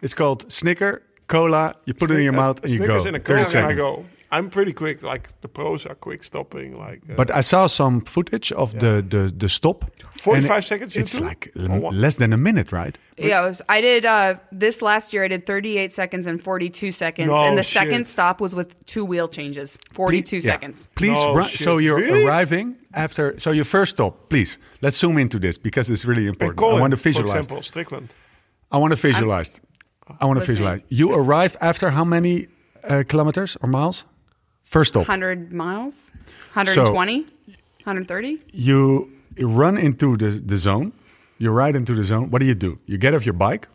It's 0.00 0.14
called 0.14 0.50
snicker 0.52 1.02
cola. 1.26 1.74
You 1.86 1.94
put 1.94 2.10
it 2.10 2.18
in 2.18 2.22
your 2.22 2.32
mouth 2.32 2.62
and 2.62 2.70
you 2.72 2.78
go. 2.78 2.84
Snickers 3.02 3.06
in 3.06 3.14
a 3.14 3.18
30 3.18 3.26
car, 3.26 3.36
and 3.36 3.46
I 3.46 3.50
seconds. 3.50 3.76
go. 3.80 4.04
I'm 4.34 4.48
pretty 4.50 4.72
quick. 4.72 5.02
Like 5.02 5.28
the 5.42 5.48
pros 5.48 5.86
are 5.86 5.94
quick 5.94 6.24
stopping. 6.24 6.78
Like, 6.78 7.00
uh, 7.10 7.14
But 7.16 7.30
I 7.30 7.42
saw 7.42 7.66
some 7.68 8.00
footage 8.00 8.50
of 8.52 8.72
the, 8.72 9.02
the 9.08 9.32
the 9.36 9.48
stop. 9.48 9.84
45 10.16 10.64
seconds 10.64 10.94
you 10.94 11.02
It's 11.02 11.18
do? 11.18 11.24
like 11.24 11.50
Or 11.56 11.92
less 11.92 12.16
than 12.16 12.32
a 12.32 12.36
minute, 12.36 12.72
right? 12.72 12.98
Yeah, 13.18 13.48
was, 13.48 13.60
I 13.68 13.80
did 13.82 14.04
uh, 14.06 14.34
this 14.58 14.80
last 14.82 15.12
year. 15.12 15.24
I 15.24 15.28
did 15.28 15.44
38 15.46 15.92
seconds 15.92 16.26
and 16.26 16.40
42 16.42 16.92
seconds, 16.92 17.28
No 17.28 17.44
and 17.44 17.56
the 17.58 17.62
shit. 17.62 17.82
second 17.82 18.06
stop 18.06 18.40
was 18.40 18.54
with 18.54 18.68
two 18.86 19.04
wheel 19.04 19.28
changes. 19.28 19.78
42 19.92 20.22
Please- 20.22 20.46
yeah. 20.46 20.52
seconds. 20.54 20.88
Please 20.94 21.18
No 21.18 21.34
run. 21.34 21.48
So 21.50 21.78
you're 21.78 21.98
Really? 22.00 22.24
arriving 22.24 22.76
after. 22.94 23.38
So 23.38 23.50
your 23.52 23.64
first 23.66 23.90
stop. 23.96 24.28
Please 24.28 24.58
let's 24.80 24.96
zoom 24.98 25.18
into 25.18 25.38
this 25.38 25.58
because 25.58 25.92
it's 25.92 26.04
really 26.06 26.26
important. 26.26 26.56
Colin, 26.58 26.76
I 26.76 26.80
want 26.80 26.92
to 26.96 27.02
visualize. 27.02 27.32
for 27.32 27.38
visualize. 27.38 27.44
example, 27.44 27.62
Strickland. 27.62 28.08
I 28.70 28.78
want 28.78 28.92
to 28.94 29.08
visualize. 29.08 29.60
I 30.20 30.24
want 30.26 30.40
to 30.40 30.46
visualize. 30.46 30.80
You 30.88 31.12
arrive 31.14 31.56
after 31.60 31.90
how 31.90 32.04
many 32.04 32.46
uh, 32.88 33.02
kilometers 33.08 33.56
or 33.60 33.68
miles? 33.68 34.04
First 34.62 34.90
stop. 34.90 35.00
100 35.00 35.52
miles, 35.52 36.10
120, 36.54 37.20
130. 37.84 38.38
You 38.52 39.10
run 39.38 39.76
into 39.76 40.16
the, 40.16 40.30
the 40.30 40.56
zone. 40.56 40.92
You 41.38 41.50
ride 41.50 41.76
into 41.76 41.94
the 41.94 42.04
zone. 42.04 42.30
What 42.30 42.38
do 42.40 42.46
you 42.46 42.54
do? 42.54 42.78
You 42.86 42.98
get 42.98 43.14
off 43.14 43.26
your 43.26 43.34
bike. 43.34 43.68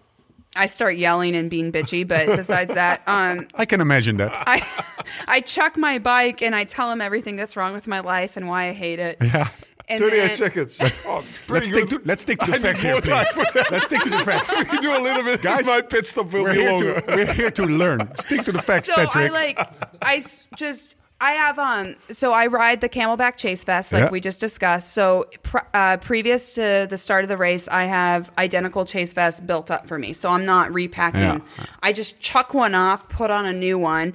I 0.55 0.65
start 0.65 0.97
yelling 0.97 1.35
and 1.35 1.49
being 1.49 1.71
bitchy, 1.71 2.07
but 2.07 2.25
besides 2.35 2.73
that, 2.73 3.03
um, 3.05 3.47
I 3.55 3.65
can 3.65 3.81
imagine 3.81 4.17
that. 4.17 4.31
I 4.33 4.65
I 5.27 5.41
chuck 5.41 5.77
my 5.77 5.99
bike 5.99 6.41
and 6.41 6.55
I 6.55 6.63
tell 6.63 6.91
him 6.91 7.01
everything 7.01 7.35
that's 7.35 7.55
wrong 7.55 7.73
with 7.73 7.87
my 7.87 7.99
life 7.99 8.37
and 8.37 8.47
why 8.47 8.69
I 8.69 8.73
hate 8.73 8.99
it. 8.99 9.17
Yeah. 9.21 9.49
And 9.89 9.99
38 9.99 10.17
then- 10.19 10.33
seconds. 10.35 10.77
Oh, 11.05 11.15
Let's 11.15 11.37
pretty 11.47 11.65
stick, 11.71 11.89
to, 11.89 12.01
let's 12.05 12.21
stick 12.23 12.39
to 12.39 12.45
the 12.47 12.51
need 12.53 12.61
facts 12.61 12.81
here, 12.81 12.99
please. 12.99 13.71
Let's 13.71 13.85
stick 13.85 14.01
to 14.03 14.09
the 14.09 14.17
facts. 14.25 14.53
we 14.71 14.79
do 14.79 14.89
a 14.97 14.99
little 15.01 15.23
bit. 15.23 15.41
Guys, 15.41 15.65
my 15.65 15.81
pit 15.81 16.05
stop 16.05 16.31
will 16.33 16.43
We're 16.43 16.53
be 16.53 16.59
here, 16.59 16.71
longer. 16.71 17.01
to, 17.01 17.15
we're 17.15 17.33
here 17.33 17.51
to 17.51 17.65
learn. 17.65 18.13
Stick 18.15 18.41
to 18.43 18.51
the 18.51 18.61
facts, 18.61 18.87
So 18.87 18.95
Patrick. 18.95 19.29
I 19.31 19.33
like 19.33 19.59
I 20.01 20.23
just 20.57 20.95
I 21.21 21.31
have 21.31 21.57
um 21.57 21.95
so 22.11 22.33
I 22.33 22.47
ride 22.47 22.81
the 22.81 22.89
CamelBak 22.89 23.37
Chase 23.37 23.63
Vest 23.63 23.93
like 23.93 24.03
Yeah. 24.03 24.09
we 24.11 24.19
just 24.19 24.39
discussed. 24.41 24.91
So 24.93 25.25
pr- 25.43 25.57
uh, 25.73 25.97
previous 25.97 26.55
to 26.55 26.85
the 26.89 26.97
start 26.97 27.23
of 27.23 27.29
the 27.29 27.37
race, 27.37 27.67
I 27.69 27.85
have 27.85 28.29
identical 28.37 28.83
Chase 28.85 29.13
vests 29.13 29.39
built 29.39 29.71
up 29.71 29.87
for 29.87 29.97
me. 29.97 30.11
So 30.13 30.29
I'm 30.29 30.45
not 30.45 30.73
repacking. 30.73 31.21
Yeah. 31.21 31.39
I 31.81 31.93
just 31.93 32.19
chuck 32.19 32.53
one 32.53 32.75
off, 32.75 33.07
put 33.07 33.31
on 33.31 33.45
a 33.45 33.53
new 33.53 33.79
one. 33.79 34.13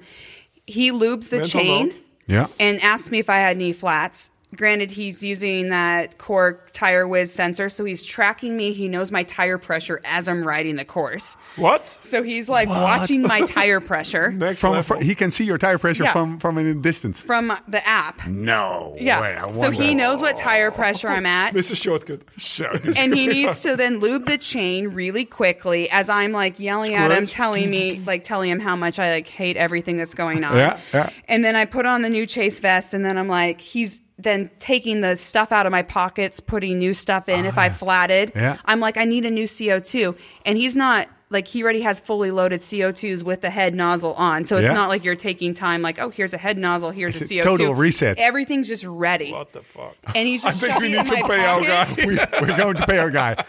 He 0.67 0.93
lubes 0.93 1.31
the 1.31 1.39
Mental 1.39 1.61
chain 1.61 1.87
note. 1.87 1.99
Yeah. 2.27 2.47
and 2.61 2.81
asks 2.83 3.11
me 3.11 3.19
if 3.21 3.31
I 3.31 3.39
had 3.39 3.57
any 3.57 3.73
flats. 3.73 4.31
Granted, 4.55 4.91
he's 4.91 5.23
using 5.25 5.71
that 5.71 6.19
Quarq 6.19 6.73
TyreWiz 6.73 7.29
sensor, 7.29 7.69
so 7.69 7.85
he's 7.85 8.05
tracking 8.05 8.57
me. 8.57 8.73
He 8.73 8.87
knows 8.89 9.11
my 9.11 9.23
tire 9.23 9.57
pressure 9.59 10.01
as 10.05 10.29
I'm 10.29 10.45
riding 10.47 10.77
the 10.77 10.85
course. 10.85 11.37
What? 11.57 11.89
So 12.03 12.23
he's 12.23 12.49
like 12.49 12.69
watching 12.69 13.23
my 13.23 13.41
tire 13.47 13.81
pressure 13.81 14.31
Next 14.33 14.61
from, 14.61 14.73
level. 14.73 14.97
fr- 14.99 15.03
he 15.03 15.15
can 15.15 15.31
see 15.31 15.45
your 15.45 15.57
tire 15.59 15.79
pressure 15.79 16.05
Yeah. 16.05 16.13
from 16.13 16.39
from 16.39 16.59
a 16.59 16.75
distance. 16.75 17.23
from 17.23 17.53
the 17.67 17.87
app. 17.89 18.27
No 18.27 18.95
Yeah. 19.01 19.21
way. 19.47 19.53
So 19.55 19.71
he 19.71 19.95
knows 19.95 20.21
what 20.21 20.37
tire 20.37 20.71
pressure 20.71 21.09
I'm 21.09 21.25
at. 21.27 21.55
Mr. 21.55 21.75
Shortcut. 21.77 22.23
Shortcut. 22.37 22.97
And 23.03 23.15
he 23.15 23.27
needs 23.27 23.63
to 23.63 23.77
then 23.77 24.01
lube 24.01 24.27
the 24.27 24.39
chain 24.39 24.89
really 24.89 25.25
quickly 25.25 25.89
as 25.91 26.11
I'm 26.11 26.33
like 26.33 26.61
yelling 26.61 26.95
at 26.95 27.11
him, 27.11 27.25
telling 27.27 27.71
me, 27.71 28.01
like 28.07 28.23
telling 28.23 28.51
him 28.51 28.61
how 28.61 28.77
much 28.77 28.99
I 28.99 29.13
like 29.13 29.29
hate 29.29 29.57
everything 29.57 29.97
that's 29.97 30.15
going 30.15 30.45
on. 30.45 30.57
Yeah, 30.57 30.79
yeah. 30.93 31.11
And 31.27 31.43
then 31.45 31.57
I 31.57 31.65
put 31.65 31.87
on 31.87 32.03
the 32.03 32.11
new 32.11 32.27
chase 32.27 32.61
vest, 32.61 32.93
and 32.95 33.05
then 33.05 33.17
I'm 33.17 33.29
like, 33.29 33.61
he's 33.61 33.99
then 34.23 34.51
taking 34.59 35.01
the 35.01 35.17
stuff 35.17 35.53
out 35.53 35.67
of 35.67 35.73
my 35.73 35.83
pockets, 35.83 36.41
putting 36.41 36.79
new 36.79 36.95
stuff 36.95 37.29
in. 37.29 37.45
if 37.45 37.59
I 37.59 37.69
flatted, 37.71 38.33
Ah. 38.35 38.39
Yeah. 38.39 38.57
I'm 38.65 38.81
like, 38.81 38.97
I 38.97 39.05
need 39.05 39.25
a 39.27 39.31
new 39.31 39.45
CO2, 39.45 40.17
and 40.47 40.57
he's 40.57 40.77
not. 40.77 41.09
Like 41.31 41.49
he 41.49 41.63
already 41.63 41.81
has 41.81 41.99
fully 41.99 42.31
loaded 42.31 42.61
CO2s 42.61 43.23
with 43.23 43.41
the 43.41 43.49
head 43.49 43.75
nozzle 43.75 44.13
on, 44.15 44.45
so 44.45 44.59
it's 44.59 44.67
Yeah. 44.67 44.75
not 44.75 44.91
like 44.91 45.03
you're 45.03 45.15
taking 45.17 45.55
time. 45.55 45.81
Like, 45.81 45.99
oh, 45.99 46.11
here's 46.11 46.35
a 46.35 46.39
head 46.39 46.59
nozzle, 46.59 46.91
here's 46.91 47.19
It's 47.23 47.31
a 47.31 47.39
a 47.39 47.41
CO2. 47.41 47.43
total 47.43 47.75
reset. 47.75 48.19
Everything's 48.19 48.69
just 48.69 48.85
ready. 48.85 49.33
what 49.33 49.51
the 49.55 49.63
fuck? 49.63 49.97
And 50.15 50.29
he's 50.29 50.43
just 50.43 50.63
I 50.63 50.67
think 50.69 50.81
we 50.81 50.93
need 50.93 51.07
to 51.07 51.15
my 51.15 51.23
pay 51.23 51.43
our 51.47 51.61
guy. 51.63 51.87
We, 52.07 52.17
we're 52.47 52.57
going 52.59 52.75
to 52.75 52.87
pay 52.87 52.99
our 52.99 53.09
guy 53.11 53.43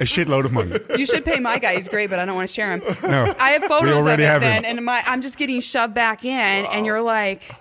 a 0.00 0.04
shitload 0.04 0.46
of 0.46 0.52
money. 0.52 0.78
You 0.96 1.04
should 1.04 1.26
pay 1.26 1.38
my 1.38 1.58
guy. 1.58 1.74
He's 1.74 1.86
great, 1.90 2.08
but 2.08 2.18
I 2.18 2.24
don't 2.24 2.34
want 2.34 2.48
to 2.48 2.54
share 2.54 2.72
him. 2.78 2.82
No, 3.02 3.34
I 3.38 3.50
have 3.50 3.64
photos 3.64 4.00
of 4.00 4.06
it 4.08 4.16
then, 4.16 4.64
him. 4.64 4.78
and 4.78 4.84
my 4.86 5.02
I'm 5.04 5.20
just 5.20 5.36
getting 5.36 5.60
shoved 5.60 5.92
back 5.92 6.24
in, 6.24 6.64
and 6.64 6.86
you're 6.86 7.02
like. 7.02 7.54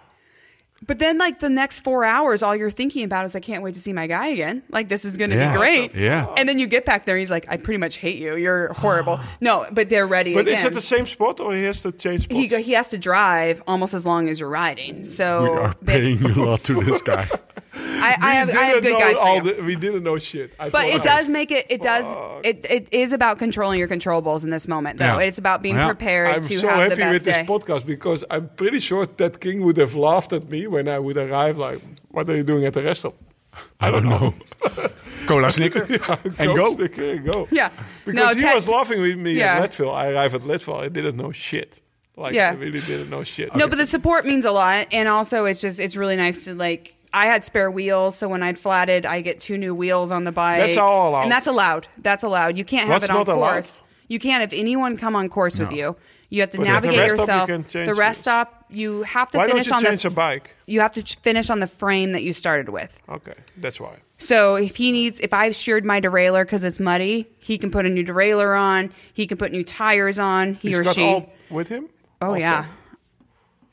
But 0.85 0.97
then, 0.99 1.17
like 1.19 1.39
the 1.39 1.49
next 1.49 1.81
four 1.81 2.03
hours, 2.03 2.41
all 2.41 2.55
you're 2.55 2.71
thinking 2.71 3.03
about 3.05 3.25
is, 3.25 3.35
I 3.35 3.39
can't 3.39 3.61
wait 3.63 3.75
to 3.75 3.79
see 3.79 3.93
my 3.93 4.07
guy 4.07 4.27
again. 4.27 4.63
Like 4.69 4.89
this 4.89 5.05
is 5.05 5.15
going 5.15 5.29
to 5.29 5.35
Yeah. 5.35 5.51
be 5.53 5.57
great. 5.59 5.95
Yeah. 5.95 6.33
And 6.35 6.49
then 6.49 6.57
you 6.59 6.65
get 6.67 6.85
back 6.85 7.05
there, 7.05 7.15
and 7.15 7.19
he's 7.19 7.29
like, 7.31 7.45
I 7.47 7.57
pretty 7.57 7.77
much 7.77 7.97
hate 7.97 8.17
you. 8.17 8.35
You're 8.35 8.73
horrible. 8.73 9.19
no, 9.41 9.67
but 9.71 9.89
they're 9.89 10.07
ready 10.07 10.33
But 10.33 10.41
again. 10.47 10.53
is 10.57 10.63
it 10.65 10.73
the 10.73 10.81
same 10.81 11.05
spot 11.05 11.39
or 11.39 11.53
he 11.53 11.63
has 11.65 11.83
to 11.83 11.91
change 11.91 12.23
spots? 12.23 12.35
he 12.39 12.47
go, 12.47 12.57
he 12.57 12.71
has 12.73 12.89
to 12.89 12.97
drive 12.97 13.61
almost 13.67 13.93
as 13.93 14.05
long 14.05 14.27
as 14.27 14.39
you're 14.39 14.49
riding. 14.49 15.05
So 15.05 15.43
We 15.43 15.49
are 15.49 15.75
they- 15.81 16.15
paying 16.15 16.23
a 16.25 16.43
lot 16.45 16.63
to 16.65 16.83
this 16.83 17.01
guy. 17.03 17.27
I, 17.73 18.15
I 18.21 18.33
have 18.33 18.49
I 18.49 18.53
have 18.65 18.83
good 18.83 18.93
know 18.93 18.99
guys 18.99 19.17
for 19.17 19.35
you. 19.47 19.53
the- 19.53 19.63
we 19.63 19.75
didn't 19.75 20.03
know 20.03 20.17
shit. 20.17 20.53
I 20.59 20.69
But 20.69 20.85
it 20.87 21.01
I 21.01 21.03
does 21.03 21.29
make 21.29 21.51
it. 21.51 21.67
It 21.69 21.81
does. 21.81 22.15
It, 22.43 22.65
it 22.69 22.87
is 22.91 23.13
about 23.13 23.39
controlling 23.39 23.79
your 23.79 23.87
controllables 23.87 24.43
in 24.43 24.49
this 24.49 24.67
moment, 24.67 24.99
though. 24.99 25.19
Yeah. 25.19 25.27
It's 25.27 25.37
about 25.37 25.61
being 25.61 25.75
Yeah. 25.75 25.87
prepared 25.87 26.35
I'm 26.35 26.41
to 26.41 26.59
so 26.59 26.67
have 26.67 26.77
the 26.89 26.95
happy 27.03 27.13
with 27.13 27.25
best 27.25 27.25
this 27.25 27.37
podcast 27.47 27.85
because 27.85 28.25
I'm 28.29 28.49
pretty 28.49 28.79
sure 28.79 29.05
that 29.05 29.39
King 29.39 29.63
would 29.65 29.77
have 29.77 29.95
laughed 29.95 30.33
at 30.33 30.49
me 30.51 30.67
when 30.67 30.87
I 30.89 30.99
would 30.99 31.15
arrive. 31.17 31.57
Like, 31.57 31.79
what 32.09 32.29
are 32.29 32.35
you 32.35 32.43
doing 32.43 32.65
at 32.65 32.73
the 32.73 32.81
restaurant? 32.83 33.15
stop? 33.15 33.63
I 33.79 33.91
don't 33.91 34.05
know. 34.07 34.33
Cola 35.27 35.51
snicker 35.51 35.83
and 36.39 36.55
go. 36.55 36.71
Stick 36.71 36.95
here 36.95 37.15
and 37.15 37.25
go. 37.25 37.47
Yeah. 37.51 37.69
Because 38.05 38.35
he 38.35 38.41
text- 38.41 38.55
was 38.55 38.67
laughing 38.69 39.01
with 39.01 39.17
me 39.17 39.33
Yeah. 39.33 39.55
at 39.55 39.61
Leadville. 39.61 39.91
I 39.91 40.07
arrived 40.07 40.35
at 40.35 40.45
Leadville. 40.45 40.75
I 40.75 40.89
didn't 40.89 41.15
know 41.17 41.31
shit. 41.31 41.79
Like, 42.17 42.33
Yeah. 42.33 42.49
I 42.49 42.53
really 42.53 42.79
didn't 42.79 43.09
know 43.09 43.23
shit. 43.23 43.55
No, 43.55 43.67
but 43.67 43.77
the 43.77 43.85
support 43.85 44.25
means 44.25 44.45
a 44.45 44.51
lot, 44.51 44.87
and 44.91 45.07
also 45.07 45.45
it's 45.45 45.61
just 45.61 45.79
it's 45.79 45.95
really 45.95 46.15
nice 46.17 46.43
to 46.45 46.53
like. 46.53 46.95
I 47.13 47.25
had 47.25 47.43
spare 47.43 47.69
wheels, 47.69 48.15
so 48.17 48.27
when 48.29 48.41
I'd 48.41 48.57
flatted, 48.57 49.05
I 49.05 49.21
get 49.21 49.39
two 49.39 49.57
new 49.57 49.75
wheels 49.75 50.11
on 50.11 50.23
the 50.23 50.31
bike. 50.31 50.59
That's 50.59 50.77
all 50.77 51.09
allowed. 51.09 51.23
and 51.23 51.31
that's 51.31 51.47
allowed. 51.47 51.87
That's 51.97 52.23
allowed. 52.23 52.57
You 52.57 52.63
can't 52.65 52.87
have 52.87 52.95
What's 53.01 53.05
it 53.05 53.11
on 53.11 53.17
not 53.17 53.27
allowed? 53.27 53.51
course. 53.53 53.81
You 54.07 54.19
can't 54.19 54.41
have 54.41 54.53
anyone 54.53 54.97
come 54.97 55.15
on 55.15 55.29
course 55.29 55.57
with 55.59 55.71
you. 55.71 55.95
You 56.29 56.41
have 56.41 56.49
to 56.51 56.57
But 56.57 56.63
the 56.65 56.69
navigate 56.71 56.97
rest 56.99 57.13
you 57.15 57.19
yourself. 57.19 57.47
change 57.49 57.71
the 57.73 57.93
rest 57.93 58.21
stop, 58.21 58.65
you 58.69 59.03
have 59.03 59.29
to 59.31 59.37
Why 59.37 59.47
don't 59.47 59.53
finish 59.55 59.67
you 59.67 59.73
on 59.75 59.83
change 59.83 60.01
the. 60.03 60.07
a 60.07 60.11
bike? 60.11 60.55
You 60.67 60.79
have 60.79 60.93
to 60.93 61.01
finish 61.21 61.49
on 61.49 61.59
the 61.59 61.67
frame 61.67 62.13
that 62.13 62.23
you 62.23 62.31
started 62.31 62.69
with. 62.69 62.97
Okay, 63.09 63.33
that's 63.57 63.79
why. 63.79 63.97
So 64.17 64.55
if 64.55 64.75
he 64.77 64.91
needs, 64.93 65.19
if 65.19 65.33
I've 65.33 65.55
sheared 65.55 65.83
my 65.83 65.99
derailleur 65.99 66.43
because 66.43 66.63
it's 66.63 66.79
muddy, 66.79 67.27
he 67.39 67.57
can 67.57 67.71
put 67.71 67.85
a 67.85 67.89
new 67.89 68.03
derailleur 68.05 68.57
on. 68.57 68.91
He 69.13 69.27
can 69.27 69.37
put 69.37 69.51
new 69.51 69.63
tires 69.63 70.19
on. 70.19 70.55
He 70.55 70.69
He's 70.69 70.77
or 70.77 70.83
got 70.83 70.95
she. 70.95 71.03
all 71.03 71.29
with 71.49 71.67
him? 71.67 71.89
oh 72.21 72.27
Also? 72.27 72.39
yeah. 72.39 72.65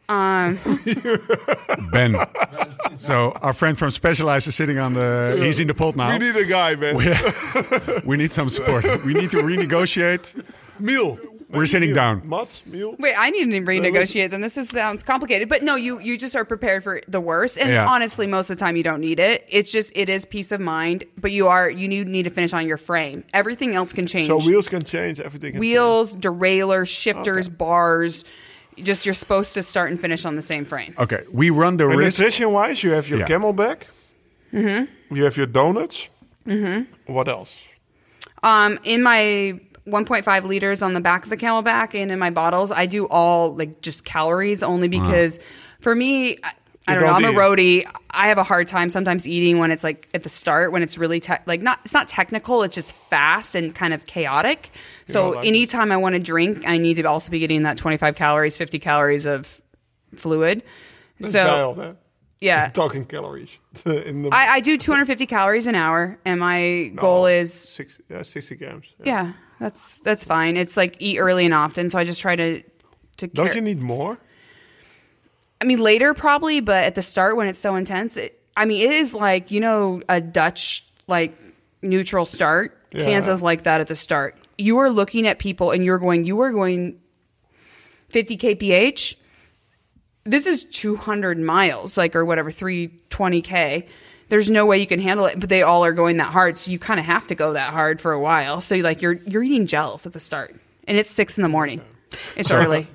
Um, 0.08 0.58
ben. 1.92 2.16
so 2.98 3.32
our 3.42 3.52
friend 3.52 3.76
from 3.76 3.90
Specialized 3.90 4.48
is 4.48 4.54
sitting 4.54 4.78
on 4.78 4.94
the. 4.94 5.38
He's 5.40 5.60
in 5.60 5.66
the 5.66 5.74
pot 5.74 5.96
now. 5.96 6.12
We 6.12 6.18
need 6.18 6.36
a 6.36 6.46
guy, 6.46 6.76
man. 6.76 6.96
we 8.04 8.16
need 8.16 8.32
some 8.32 8.48
support. 8.48 8.84
We 9.04 9.12
need 9.14 9.30
to 9.32 9.38
renegotiate. 9.38 10.42
Meal. 10.78 11.18
We're 11.50 11.66
sitting 11.66 11.94
down. 11.94 12.28
Mats, 12.28 12.64
meal. 12.66 12.94
Wait, 12.98 13.14
I 13.16 13.30
need 13.30 13.50
to 13.50 13.56
uh, 13.56 13.60
renegotiate. 13.60 14.30
Then 14.30 14.42
this 14.42 14.58
is, 14.58 14.68
sounds 14.68 15.02
complicated, 15.02 15.48
but 15.48 15.62
no, 15.62 15.76
you 15.76 15.98
you 15.98 16.18
just 16.18 16.36
are 16.36 16.44
prepared 16.44 16.82
for 16.82 17.00
the 17.08 17.20
worst. 17.20 17.56
And 17.56 17.70
Yeah. 17.70 17.88
honestly, 17.88 18.26
most 18.26 18.50
of 18.50 18.58
the 18.58 18.60
time 18.60 18.76
you 18.76 18.82
don't 18.82 19.00
need 19.00 19.18
it. 19.18 19.46
It's 19.48 19.72
just 19.72 19.92
it 19.96 20.10
is 20.10 20.26
peace 20.26 20.52
of 20.52 20.60
mind, 20.60 21.04
but 21.16 21.32
you 21.32 21.48
are 21.48 21.70
you 21.70 21.88
need, 21.88 22.06
need 22.06 22.24
to 22.24 22.30
finish 22.30 22.52
on 22.52 22.66
your 22.66 22.76
frame. 22.76 23.24
Everything 23.32 23.74
else 23.74 23.94
can 23.94 24.06
change. 24.06 24.26
So 24.26 24.38
wheels 24.38 24.68
can 24.68 24.82
change, 24.82 25.20
everything 25.20 25.52
can 25.52 25.60
wheels, 25.60 26.14
derailleur, 26.16 26.86
shifters, 26.86 27.48
bars. 27.48 28.24
Just 28.82 29.04
you're 29.06 29.14
supposed 29.14 29.54
to 29.54 29.62
start 29.62 29.90
and 29.90 30.00
finish 30.00 30.24
on 30.24 30.34
the 30.34 30.42
same 30.42 30.64
frame. 30.64 30.94
Okay, 30.98 31.22
we 31.32 31.50
run 31.50 31.76
the 31.76 31.84
change. 31.84 31.92
And 31.92 31.98
risk. 32.00 32.18
nutrition 32.18 32.52
wise, 32.52 32.82
you 32.82 32.90
have 32.92 33.08
your 33.08 33.20
Yeah. 33.20 33.26
CamelBak. 33.26 33.82
Mm-hmm. 34.52 35.14
You 35.16 35.24
have 35.24 35.36
your 35.36 35.46
donuts. 35.46 36.08
Mm-hmm. 36.46 37.12
What 37.12 37.28
else? 37.28 37.62
Um, 38.42 38.78
in 38.84 39.02
my 39.02 39.60
1.5 39.86 40.44
liters 40.44 40.82
on 40.82 40.92
the 40.94 41.00
back 41.00 41.24
of 41.24 41.30
the 41.30 41.36
CamelBak 41.36 41.94
and 41.94 42.10
in 42.12 42.18
my 42.18 42.30
bottles, 42.30 42.70
I 42.72 42.86
do 42.86 43.06
all 43.06 43.54
like 43.56 43.80
just 43.82 44.04
calories 44.04 44.62
only 44.62 44.88
because 44.88 45.38
for 45.80 45.94
me, 45.94 46.38
I, 46.88 46.94
don't 46.94 47.04
know. 47.04 47.08
I'm 47.12 47.24
a 47.24 47.38
roadie. 47.38 47.84
I 48.10 48.28
have 48.28 48.38
a 48.38 48.42
hard 48.42 48.68
time 48.68 48.90
sometimes 48.90 49.28
eating 49.28 49.58
when 49.58 49.70
it's 49.70 49.84
like 49.84 50.08
at 50.14 50.22
the 50.22 50.28
start 50.28 50.72
when 50.72 50.82
it's 50.82 50.98
really 50.98 51.20
te- 51.20 51.34
like 51.46 51.60
not 51.60 51.80
it's 51.84 51.94
not 51.94 52.08
technical. 52.08 52.62
It's 52.62 52.74
just 52.74 52.94
fast 52.94 53.54
and 53.54 53.74
kind 53.74 53.92
of 53.94 54.06
chaotic. 54.06 54.70
So 55.06 55.38
it. 55.38 55.46
anytime 55.46 55.92
I 55.92 55.96
want 55.96 56.14
to 56.16 56.20
drink, 56.20 56.66
I 56.66 56.78
need 56.78 56.94
to 56.94 57.04
also 57.04 57.30
be 57.30 57.38
getting 57.38 57.62
that 57.62 57.76
25 57.76 58.14
calories, 58.14 58.56
50 58.56 58.78
calories 58.78 59.26
of 59.26 59.60
fluid. 60.16 60.62
That's 61.20 61.32
so 61.32 61.76
eh? 61.80 61.92
yeah, 62.40 62.68
Talking 62.70 63.04
calories. 63.04 63.58
In 63.84 64.22
the 64.22 64.30
I, 64.32 64.54
I 64.54 64.60
do 64.60 64.76
250 64.76 65.26
calories 65.26 65.66
an 65.66 65.74
hour, 65.74 66.18
and 66.24 66.40
my 66.40 66.92
goal 66.94 67.26
is 67.26 67.52
six, 67.52 68.00
yeah, 68.08 68.22
60 68.22 68.54
grams. 68.56 68.94
yeah, 69.04 69.32
that's 69.58 69.98
that's 69.98 70.24
fine. 70.24 70.56
It's 70.56 70.76
like 70.76 70.96
eat 71.00 71.18
early 71.18 71.44
and 71.44 71.54
often, 71.54 71.90
so 71.90 71.98
I 71.98 72.04
just 72.04 72.20
try 72.20 72.36
to 72.36 72.62
to. 73.18 73.26
Don't 73.26 73.46
care- 73.46 73.56
you 73.56 73.60
need 73.60 73.80
more? 73.80 74.18
I 75.60 75.64
mean, 75.64 75.80
later 75.80 76.14
probably, 76.14 76.60
but 76.60 76.84
at 76.84 76.94
the 76.94 77.02
start 77.02 77.36
when 77.36 77.48
it's 77.48 77.58
so 77.58 77.74
intense, 77.76 78.16
it, 78.16 78.40
I 78.56 78.64
mean, 78.64 78.82
it 78.82 78.92
is 78.92 79.14
like 79.14 79.50
you 79.50 79.60
know 79.60 80.02
a 80.08 80.20
Dutch 80.20 80.84
like 81.06 81.36
neutral 81.82 82.24
start. 82.24 82.74
Yeah. 82.92 83.04
Kansas 83.04 83.42
like 83.42 83.64
that 83.64 83.80
at 83.80 83.86
the 83.86 83.96
start. 83.96 84.36
You 84.56 84.78
are 84.78 84.88
looking 84.88 85.26
at 85.26 85.38
people 85.38 85.72
and 85.72 85.84
you're 85.84 85.98
going. 85.98 86.24
You 86.24 86.40
are 86.40 86.50
going 86.50 86.98
50 88.10 88.36
kph. 88.36 89.16
This 90.24 90.46
is 90.46 90.64
200 90.64 91.38
miles, 91.38 91.96
like 91.96 92.14
or 92.14 92.24
whatever, 92.24 92.50
320 92.50 93.42
k. 93.42 93.86
There's 94.28 94.50
no 94.50 94.66
way 94.66 94.78
you 94.78 94.86
can 94.86 95.00
handle 95.00 95.24
it, 95.24 95.40
but 95.40 95.48
they 95.48 95.62
all 95.62 95.84
are 95.84 95.92
going 95.92 96.18
that 96.18 96.32
hard, 96.32 96.58
so 96.58 96.70
you 96.70 96.78
kind 96.78 97.00
of 97.00 97.06
have 97.06 97.26
to 97.28 97.34
go 97.34 97.54
that 97.54 97.72
hard 97.72 97.98
for 97.98 98.12
a 98.12 98.20
while. 98.20 98.60
So 98.60 98.76
like 98.76 99.00
you're 99.00 99.14
you're 99.14 99.42
eating 99.42 99.66
gels 99.66 100.06
at 100.06 100.12
the 100.12 100.20
start, 100.20 100.54
and 100.86 100.98
it's 100.98 101.10
six 101.10 101.38
in 101.38 101.42
the 101.42 101.48
morning. 101.48 101.80
It's 102.36 102.50
early. 102.50 102.88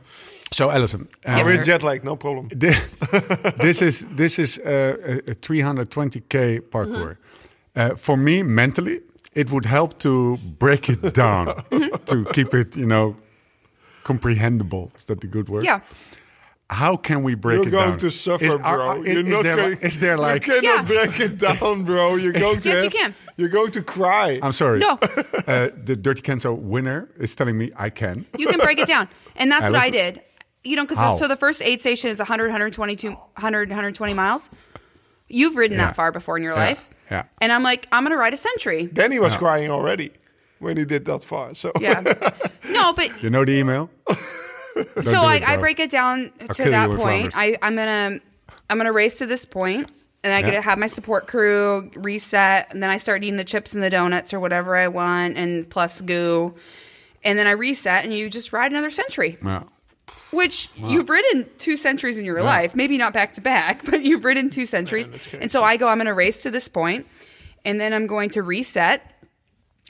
So, 0.53 0.69
Alison, 0.69 1.01
um, 1.25 1.37
Yes, 1.37 1.45
We're 1.45 1.63
jet 1.63 1.83
lag, 1.83 2.03
no 2.03 2.15
problem. 2.15 2.49
thi- 2.61 2.75
this 3.57 3.81
is 3.81 4.05
this 4.15 4.37
is 4.39 4.59
uh, 4.59 4.97
a, 5.27 5.31
a 5.31 5.35
320k 5.35 6.61
parkour. 6.69 7.17
Uh, 7.75 7.95
for 7.95 8.15
me, 8.17 8.43
mentally, 8.43 9.01
it 9.33 9.49
would 9.51 9.65
help 9.65 9.97
to 9.99 10.37
break 10.59 10.89
it 10.89 11.13
down 11.13 11.45
to 12.05 12.25
keep 12.33 12.53
it, 12.53 12.75
you 12.77 12.85
know, 12.85 13.15
comprehensible. 14.03 14.91
Is 14.97 15.05
that 15.05 15.21
the 15.21 15.27
good 15.27 15.49
word? 15.49 15.65
Yeah. 15.65 15.79
How 16.69 16.95
can 16.97 17.23
we 17.23 17.35
break 17.35 17.57
You're 17.57 17.67
it 17.67 17.71
down? 17.71 17.79
You're 17.81 17.87
going 17.89 17.99
to 17.99 18.11
suffer, 18.11 18.45
Is- 18.45 18.55
bro. 18.55 18.63
are- 18.65 18.81
are- 18.81 18.97
You're 19.05 19.19
is 19.19 19.27
not 19.27 19.43
there, 19.43 19.55
going, 19.57 19.77
is 19.81 19.99
there 19.99 20.17
like? 20.17 20.45
you 20.47 20.53
cannot 20.61 20.63
Yeah. 20.63 20.81
break 21.05 21.19
it 21.19 21.37
down, 21.37 21.83
bro. 21.83 22.15
You're 22.15 22.33
going 22.33 22.59
to 22.59 22.69
Yes, 22.69 22.83
you 22.83 22.89
can. 22.89 23.13
You're 23.37 23.49
going 23.49 23.71
to 23.71 23.81
cry. 23.81 24.39
I'm 24.43 24.51
sorry. 24.53 24.79
No. 24.79 24.97
Uh, 25.45 25.67
the 25.83 25.93
Dirty 25.97 26.21
Kanza 26.21 26.57
winner 26.57 27.09
is 27.19 27.35
telling 27.35 27.57
me 27.57 27.69
I 27.75 27.89
can. 27.89 28.25
You 28.37 28.47
can 28.47 28.59
break 28.59 28.79
it 28.79 28.87
down. 28.87 29.09
And 29.35 29.51
that's 29.51 29.69
what 29.69 29.75
I 29.75 29.89
did. 29.89 30.21
You 30.63 30.75
know, 30.77 30.85
because 30.85 31.19
so 31.19 31.27
the 31.27 31.35
first 31.35 31.61
aid 31.61 31.81
station 31.81 32.09
is 32.09 32.19
100, 32.19 32.45
122, 32.45 33.11
100, 33.11 33.69
120 33.69 34.13
miles. 34.13 34.49
You've 35.27 35.55
ridden 35.55 35.77
Yeah. 35.77 35.87
that 35.87 35.95
far 35.95 36.11
before 36.11 36.37
in 36.37 36.43
your 36.43 36.53
Yeah. 36.53 36.65
life. 36.65 36.89
Yeah. 37.11 37.23
And 37.41 37.51
I'm 37.51 37.63
like, 37.63 37.87
I'm 37.91 38.03
going 38.03 38.11
to 38.11 38.17
ride 38.17 38.33
a 38.33 38.37
century. 38.37 38.85
Danny 38.85 39.19
was 39.19 39.35
crying 39.35 39.69
already 39.69 40.11
when 40.59 40.77
he 40.77 40.85
did 40.85 41.05
that 41.05 41.23
far. 41.23 41.53
So 41.53 41.71
Yeah. 41.79 41.99
no, 42.69 42.93
but 42.93 43.21
You 43.21 43.29
know 43.29 43.43
the 43.43 43.51
email? 43.53 43.89
so 44.07 45.11
do 45.11 45.17
I, 45.17 45.35
it, 45.35 45.49
I 45.49 45.57
break 45.57 45.79
it 45.79 45.89
down 45.89 46.31
to 46.39 46.47
kill 46.53 46.65
you 46.67 46.71
that 46.71 46.89
point. 46.91 47.33
I, 47.35 47.57
I'm 47.61 47.75
gonna 47.75 48.19
I'm 48.69 48.77
gonna 48.77 48.91
race 48.93 49.17
to 49.19 49.25
this 49.25 49.45
point, 49.45 49.89
and 50.23 50.33
I 50.33 50.41
get 50.41 50.51
to 50.51 50.61
have 50.61 50.79
my 50.79 50.87
support 50.87 51.27
crew 51.27 51.91
reset, 51.95 52.73
and 52.73 52.81
then 52.81 52.89
I 52.89 52.97
start 52.97 53.23
eating 53.23 53.37
the 53.37 53.43
chips 53.43 53.73
and 53.73 53.83
the 53.83 53.89
donuts 53.89 54.33
or 54.33 54.39
whatever 54.39 54.75
I 54.75 54.87
want, 54.87 55.37
and 55.37 55.69
plus 55.69 56.01
GU, 56.01 56.55
and 57.23 57.37
then 57.37 57.45
I 57.45 57.51
reset, 57.51 58.03
and 58.03 58.13
you 58.13 58.29
just 58.29 58.51
ride 58.53 58.71
another 58.71 58.89
century. 58.89 59.37
Yeah. 59.43 59.63
Which 60.31 60.69
you've 60.75 61.09
ridden 61.09 61.47
two 61.59 61.77
centuries 61.77 62.17
in 62.17 62.25
your 62.25 62.41
life, 62.41 62.75
maybe 62.75 62.97
not 62.97 63.13
back 63.13 63.33
to 63.33 63.41
back, 63.41 63.85
but 63.89 64.03
you've 64.03 64.25
ridden 64.25 64.49
two 64.49 64.65
centuries. 64.65 65.11
and 65.33 65.51
so 65.51 65.63
I 65.63 65.77
go, 65.77 65.87
I'm 65.87 65.97
going 65.97 66.07
to 66.07 66.13
race 66.13 66.43
to 66.43 66.51
this 66.51 66.67
point, 66.67 67.07
and 67.63 67.79
then 67.79 67.93
I'm 67.93 68.07
going 68.07 68.29
to 68.31 68.41
reset 68.41 69.13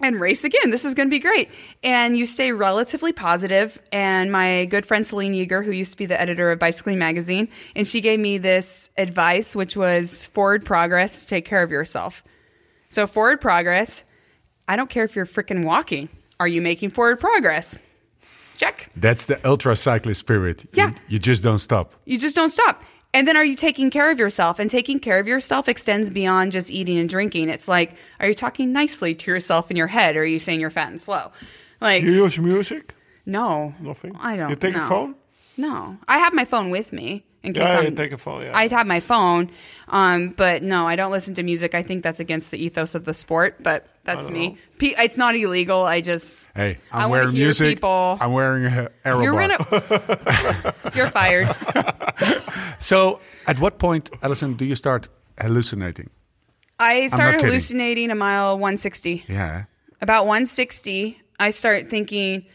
and 0.02 0.20
race 0.20 0.44
again. 0.44 0.72
This 0.72 0.86
is 0.86 0.94
going 0.94 1.08
to 1.08 1.12
be 1.12 1.20
great. 1.20 1.50
And 1.84 2.18
you 2.18 2.26
stay 2.26 2.52
relatively 2.52 3.14
positive. 3.14 3.80
And 3.92 4.32
my 4.32 4.66
good 4.66 4.86
friend 4.86 5.06
Selene 5.06 5.34
Yeager, 5.34 5.64
who 5.64 5.72
used 5.72 5.92
to 5.92 5.98
be 5.98 6.06
the 6.06 6.20
editor 6.20 6.52
of 6.52 6.60
Bicycling 6.60 7.00
Magazine, 7.00 7.48
and 7.76 7.88
she 7.88 8.02
gave 8.02 8.20
me 8.20 8.38
this 8.38 8.90
advice, 8.98 9.56
which 9.56 9.78
was 9.78 10.26
forward 10.26 10.66
progress, 10.66 11.26
take 11.26 11.46
care 11.46 11.64
of 11.64 11.72
yourself. 11.72 12.24
So, 12.90 13.08
forward 13.08 13.42
progress, 13.42 14.04
I 14.68 14.76
don't 14.76 14.90
care 14.90 15.04
if 15.04 15.16
you're 15.16 15.26
freaking 15.26 15.64
walking. 15.66 16.10
Are 16.40 16.48
you 16.48 16.62
making 16.62 16.90
forward 16.90 17.20
progress? 17.20 17.78
Check. 18.64 18.90
That's 18.96 19.26
the 19.26 19.38
ultra 19.48 19.76
cyclist 19.76 20.20
spirit. 20.20 20.66
Yeah. 20.74 20.92
You, 21.08 21.20
just 21.20 21.44
don't 21.44 21.60
stop. 21.60 21.94
You 22.06 22.18
just 22.18 22.36
don't 22.36 22.50
stop. 22.50 22.84
And 23.14 23.28
then 23.28 23.36
are 23.38 23.46
you 23.46 23.56
taking 23.56 23.90
care 23.92 24.10
of 24.12 24.18
yourself? 24.20 24.58
And 24.60 24.72
taking 24.72 25.00
care 25.00 25.20
of 25.20 25.28
yourself 25.28 25.68
extends 25.70 26.10
beyond 26.10 26.52
just 26.52 26.72
eating 26.72 26.98
and 26.98 27.08
drinking. 27.10 27.50
It's 27.50 27.68
like, 27.68 27.96
are 28.20 28.28
you 28.28 28.34
talking 28.34 28.72
nicely 28.74 29.14
to 29.16 29.32
yourself 29.32 29.70
in 29.70 29.78
your 29.78 29.88
head 29.88 30.16
or 30.16 30.22
are 30.22 30.26
you 30.26 30.40
saying 30.40 30.60
you're 30.60 30.70
fat 30.72 30.88
and 30.90 31.00
slow? 31.00 31.32
Like, 31.82 32.02
you 32.04 32.12
use 32.12 32.40
music? 32.40 32.94
no. 33.26 33.74
Nothing. 33.80 34.16
I 34.16 34.38
don't 34.38 34.50
You 34.50 34.56
take 34.56 34.76
no. 34.76 34.86
a 34.86 34.88
phone? 34.88 35.16
No. 35.58 35.98
I 36.08 36.18
have 36.20 36.34
my 36.34 36.46
phone 36.46 36.72
with 36.72 36.92
me 36.92 37.24
in 37.44 37.54
case 37.54 37.68
Yeah, 37.68 37.80
I'm. 37.80 37.96
take 37.96 38.14
a 38.14 38.18
phone. 38.18 38.42
Yeah. 38.44 38.58
I'd 38.58 38.72
have 38.72 38.88
my 38.88 39.00
phone, 39.02 39.52
um, 39.90 40.30
but 40.30 40.64
no, 40.64 40.88
I 40.88 40.96
don't 40.96 41.12
listen 41.12 41.36
to 41.36 41.44
music. 41.44 41.76
I 41.76 41.84
think 41.84 42.02
that's 42.04 42.20
against 42.20 42.50
the 42.52 42.58
ethos 42.64 42.96
of 42.96 43.04
the 43.06 43.14
sport, 43.14 43.62
but 43.62 43.86
that's 44.04 44.30
me. 44.30 44.48
know. 44.50 44.58
Pe- 44.80 44.96
it's 44.98 45.18
not 45.18 45.36
illegal. 45.36 45.84
I 45.86 46.02
just 46.02 46.48
Hey, 46.56 46.78
I 46.92 47.04
I'm 47.04 47.10
wanna 47.10 47.12
wearing 47.24 47.36
hear 47.36 47.46
music. 47.46 47.68
people- 47.78 48.18
I'm 48.22 48.34
wearing 48.34 48.66
a 48.66 48.90
Aerobar. 49.06 49.24
you're 49.24 49.40
gonna 49.42 50.74
you're 50.96 51.10
fired. 51.10 51.50
So, 52.80 53.22
at 53.48 53.60
what 53.60 53.80
point, 53.80 54.10
Alison, 54.22 54.56
do 54.56 54.66
you 54.66 54.76
start 54.76 55.08
hallucinating? 55.40 56.10
I 56.80 57.08
started 57.08 57.38
kidding. 57.38 57.46
hallucinating 57.48 58.12
a 58.12 58.16
mile 58.16 58.54
160. 58.60 59.24
Yeah. 59.30 59.66
About 60.02 60.26
160, 60.26 61.18
I 61.40 61.52
start 61.52 61.90
thinking, 61.90 62.46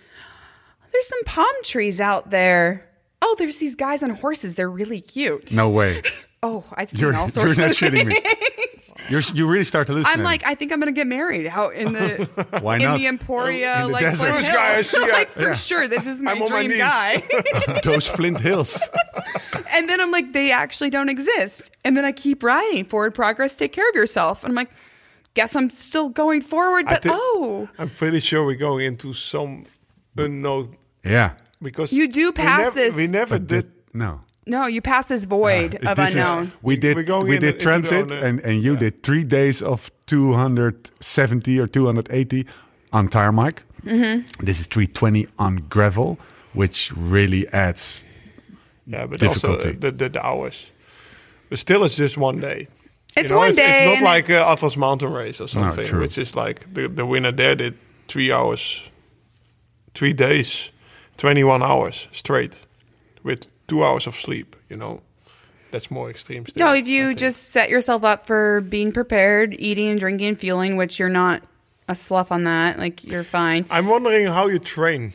there's 0.93 1.09
some 1.09 1.25
palm 1.25 1.47
trees 1.65 1.99
out 1.99 2.29
there. 2.31 2.87
Oh, 3.23 3.37
there's 3.39 3.57
these 3.59 3.75
guys 3.75 4.03
on 4.03 4.11
horses. 4.11 4.55
They're 4.55 4.69
really 4.71 5.01
cute. 5.01 5.51
No 5.53 5.71
way. 5.71 6.03
Oh, 6.41 6.63
I've 6.73 6.89
seen 6.89 7.01
You're, 7.01 7.17
all 7.17 7.23
you're 7.23 7.53
sorts 7.53 7.59
not 7.59 7.71
of 7.71 7.77
shitting 7.77 8.07
me. 8.07 8.21
You're, 9.09 9.21
you 9.33 9.47
really 9.47 9.65
start 9.65 9.87
hallucinating. 9.89 10.21
I'm 10.21 10.25
like, 10.25 10.45
I 10.47 10.55
think 10.55 10.73
I'm 10.73 10.81
gonna 10.81 10.93
get 10.93 11.07
married 11.07 11.47
out 11.47 11.75
in 11.75 11.93
the 11.93 12.29
Why 12.61 12.77
in 12.77 12.83
not? 12.83 12.99
the 12.99 13.07
Emporia, 13.07 13.77
In 13.77 13.83
the 13.87 13.89
like 13.93 14.03
desert. 14.03 14.27
Flint 14.27 14.37
This 14.39 14.49
guy 14.49 14.69
I 14.71 14.75
Hills. 14.75 14.87
see, 14.91 15.13
like 15.13 15.33
for 15.33 15.55
sure, 15.55 15.89
this 15.89 16.07
is 16.07 16.21
my 16.21 16.33
I'm 16.33 16.43
on 16.43 16.51
my 16.51 16.67
dream 16.67 16.79
guy. 16.79 17.23
those 17.85 18.07
Flint 18.07 18.41
Hills. 18.41 18.83
and 19.73 19.89
then 19.89 20.01
I'm 20.01 20.11
like, 20.11 20.33
they 20.33 20.51
actually 20.51 20.91
don't 20.91 21.09
exist. 21.09 21.71
And 21.85 21.97
then 21.97 22.05
I 22.05 22.13
keep 22.13 22.43
riding. 22.43 22.85
Forward 22.85 23.15
progress. 23.15 23.57
Take 23.57 23.73
care 23.73 23.89
of 23.89 23.95
yourself. 23.95 24.43
And 24.43 24.51
I'm 24.51 24.57
like, 24.57 24.71
guess 25.35 25.55
I'm 25.55 25.71
still 25.71 26.09
going 26.09 26.43
forward. 26.43 26.87
But 26.87 27.03
thi- 27.05 27.11
oh, 27.13 27.69
I'm 27.79 27.91
pretty 27.91 28.21
sure 28.21 28.45
we're 28.45 28.57
going 28.57 28.85
into 28.85 29.13
some 29.15 29.65
unknown 30.17 30.77
Yeah. 31.05 31.35
because 31.63 31.93
You 31.93 32.09
do 32.09 32.27
we 32.27 32.33
pass 32.33 32.65
never- 32.67 32.75
this- 32.75 32.97
We 32.97 33.07
never 33.07 33.39
But 33.39 33.47
did. 33.47 33.65
thi- 33.65 33.71
no. 33.95 34.21
No, 34.49 34.67
you 34.67 34.81
pass 34.83 35.09
this 35.09 35.25
void 35.25 35.75
of 35.87 35.97
This 35.97 36.11
is- 36.11 36.17
unknown. 36.17 36.53
we 36.63 36.77
did 36.77 36.97
We're 36.97 37.21
we 37.25 37.35
in- 37.37 37.41
did 37.41 37.55
the 37.57 37.63
transit 37.63 38.11
unknown. 38.11 38.25
and, 38.25 38.41
and 38.41 38.63
you 38.63 38.77
did 38.77 39.03
three 39.03 39.25
days 39.25 39.63
of 39.63 39.91
270 40.07 41.59
or 41.61 41.67
280 41.67 42.47
on 42.93 43.09
tarmac. 43.09 43.63
Mm-hmm. 43.85 44.45
This 44.45 44.61
is 44.61 44.67
320 44.67 45.27
on 45.39 45.57
gravel, 45.69 46.19
which 46.55 46.91
really 46.97 47.47
adds. 47.49 48.07
Yeah, 48.87 49.07
but 49.07 49.21
Difficulty. 49.21 49.69
also 49.69 49.79
the, 49.79 49.91
the 49.93 50.09
the 50.09 50.27
hours. 50.27 50.71
But 51.51 51.59
still, 51.59 51.85
it's 51.85 51.97
just 51.97 52.17
one 52.19 52.41
day. 52.41 52.69
It's 53.17 53.31
You 53.31 53.35
know, 53.37 53.39
one 53.41 53.49
it's, 53.51 53.59
day. 53.59 53.89
It's 53.93 54.01
not 54.01 54.05
like 54.15 54.25
it's- 54.31 54.47
uh, 54.47 54.53
Atlas 54.53 54.77
Mountain 54.77 55.13
Race 55.13 55.41
or 55.41 55.49
something, 55.49 55.87
true. 55.87 56.01
which 56.01 56.19
is 56.19 56.35
like 56.35 56.73
the 56.75 56.89
the 56.89 57.05
winner 57.05 57.33
there 57.33 57.55
did 57.55 57.75
three 58.09 58.33
hours, 58.33 58.83
three 59.95 60.13
days, 60.15 60.73
twenty 61.17 61.45
one 61.45 61.63
hours 61.63 62.09
straight, 62.13 62.67
with 63.23 63.47
two 63.69 63.85
hours 63.85 64.07
of 64.07 64.15
sleep. 64.15 64.57
You 64.69 64.77
know, 64.77 65.01
that's 65.71 65.91
more 65.91 66.11
extreme. 66.11 66.47
Still, 66.47 66.67
no, 66.67 66.75
if 66.75 66.89
you 66.89 67.15
just 67.15 67.51
set 67.51 67.71
yourself 67.71 68.03
up 68.03 68.27
for 68.27 68.61
being 68.63 68.91
prepared, 68.93 69.55
eating 69.59 69.89
and 69.89 70.01
drinking, 70.01 70.29
and 70.29 70.41
fueling, 70.41 70.77
which 70.77 70.99
you're 70.99 71.09
not 71.09 71.43
a 71.89 71.95
slough 71.95 72.33
on 72.33 72.45
that, 72.45 72.79
like 72.79 73.05
you're 73.05 73.25
fine. 73.25 73.65
I'm 73.71 73.87
wondering 73.87 74.27
how 74.27 74.49
you 74.49 74.59
train. 74.59 75.13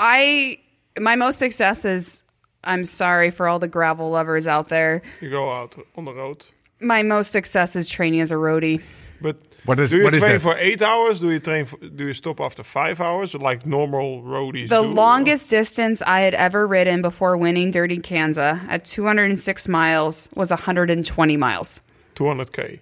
I 0.00 0.58
my 0.98 1.16
most 1.16 1.38
success 1.38 1.84
is 1.84 2.22
I'm 2.64 2.84
sorry 2.84 3.30
for 3.30 3.46
all 3.46 3.58
the 3.58 3.68
gravel 3.68 4.10
lovers 4.10 4.48
out 4.48 4.68
there. 4.68 5.02
You 5.20 5.30
go 5.30 5.50
out 5.52 5.76
on 5.96 6.04
the 6.04 6.12
road, 6.14 6.44
My 6.80 7.02
most 7.02 7.30
success 7.30 7.76
is 7.76 7.88
training 7.88 8.20
as 8.20 8.30
a 8.30 8.36
roadie. 8.36 8.82
But 9.20 9.36
What 9.64 9.80
is- 9.80 9.90
do 9.90 9.98
you 9.98 10.04
what 10.04 10.14
is 10.14 10.20
train 10.20 10.32
that? 10.34 10.40
for 10.42 10.56
eight 10.58 10.82
hours? 10.82 11.20
Do 11.20 11.30
you 11.30 11.38
train? 11.38 11.64
For, 11.66 11.76
do 11.78 12.06
you 12.06 12.14
stop 12.14 12.40
after 12.40 12.62
five 12.62 13.00
hours, 13.00 13.34
like 13.34 13.64
normal 13.64 14.22
roadies? 14.22 14.68
The 14.68 14.82
do? 14.82 14.88
longest 14.88 15.50
distance 15.50 16.02
I 16.02 16.20
had 16.20 16.34
ever 16.34 16.66
ridden 16.66 17.00
before 17.02 17.36
winning 17.36 17.70
Dirty 17.70 17.98
Kanza 17.98 18.60
at 18.68 18.84
206 18.84 19.68
miles 19.68 20.28
was 20.34 20.50
120 20.50 21.36
miles. 21.36 21.80
200k, 22.16 22.80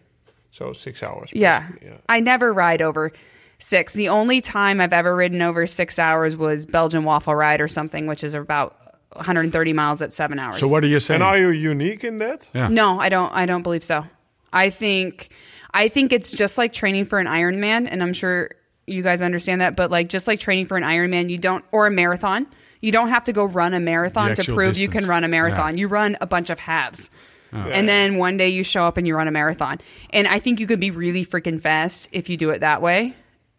so 0.51 0.73
six 0.73 1.03
hours. 1.03 1.31
Yeah. 1.33 1.69
yeah. 1.83 1.99
I 2.09 2.21
never 2.21 2.53
ride 2.53 2.83
over 2.83 3.13
six. 3.59 3.93
The 3.95 4.09
only 4.09 4.41
time 4.41 4.81
I've 4.81 4.93
ever 4.93 5.15
ridden 5.15 5.41
over 5.43 5.67
six 5.67 5.99
hours 5.99 6.37
was 6.37 6.67
Belgian 6.67 7.05
Waffle 7.05 7.35
Ride 7.35 7.61
or 7.61 7.69
something, 7.69 8.07
which 8.07 8.25
is 8.25 8.35
about 8.35 8.77
130 9.15 9.73
miles 9.73 10.03
at 10.03 10.13
seven 10.13 10.39
hours. 10.39 10.59
So 10.59 10.69
what 10.69 10.83
are 10.85 10.89
you 10.89 10.99
saying? 11.01 11.17
And 11.21 11.23
are 11.23 11.39
you 11.39 11.51
unique 11.51 12.03
in 12.05 12.19
that? 12.19 12.51
Yeah. 12.55 12.69
No, 12.69 12.99
I 12.99 13.09
don't. 13.09 13.33
I 13.33 13.47
don't 13.47 13.63
believe 13.63 13.85
so. 13.85 14.05
I 14.53 14.69
think, 14.69 15.31
I 15.74 15.89
think 15.89 16.12
it's 16.12 16.31
just 16.31 16.59
like 16.59 16.73
training 16.73 17.07
for 17.07 17.19
an 17.19 17.27
Ironman, 17.27 17.89
and 17.90 18.03
I'm 18.03 18.12
sure 18.12 18.51
you 18.86 19.03
guys 19.03 19.23
understand 19.23 19.61
that. 19.61 19.77
But 19.77 19.90
like, 19.90 20.09
just 20.09 20.27
like 20.27 20.40
training 20.40 20.66
for 20.66 20.77
an 20.77 20.82
Ironman, 20.82 21.31
you 21.31 21.39
don't 21.39 21.65
or 21.73 21.86
a 21.86 21.90
marathon, 21.90 22.47
you 22.81 22.93
don't 22.93 23.09
have 23.09 23.24
to 23.24 23.32
go 23.32 23.44
run 23.44 23.74
a 23.74 23.81
marathon 23.81 24.35
to 24.35 24.44
prove 24.55 24.77
you 24.77 24.89
can 24.89 25.07
run 25.07 25.24
a 25.24 25.28
marathon. 25.28 25.77
Yeah. 25.77 25.82
You 25.82 25.89
run 25.89 26.16
a 26.20 26.27
bunch 26.27 26.51
of 26.51 26.59
halves. 26.59 27.11
And 27.53 27.86
then 27.86 28.16
one 28.16 28.39
day 28.39 28.49
you 28.49 28.65
show 28.65 28.85
up 28.85 28.97
and 28.97 29.07
you 29.07 29.15
run 29.15 29.28
a 29.28 29.31
marathon. 29.31 29.78
And 30.11 30.27
I 30.27 30.39
think 30.39 30.59
you 30.59 30.66
could 30.66 30.81
be 30.81 30.90
really 30.90 31.24
freaking 31.24 31.61
fast 31.61 32.09
if 32.11 32.31
you 32.31 32.39
do 32.39 32.49
it 32.51 32.61
that 32.61 32.81
way. 32.81 33.15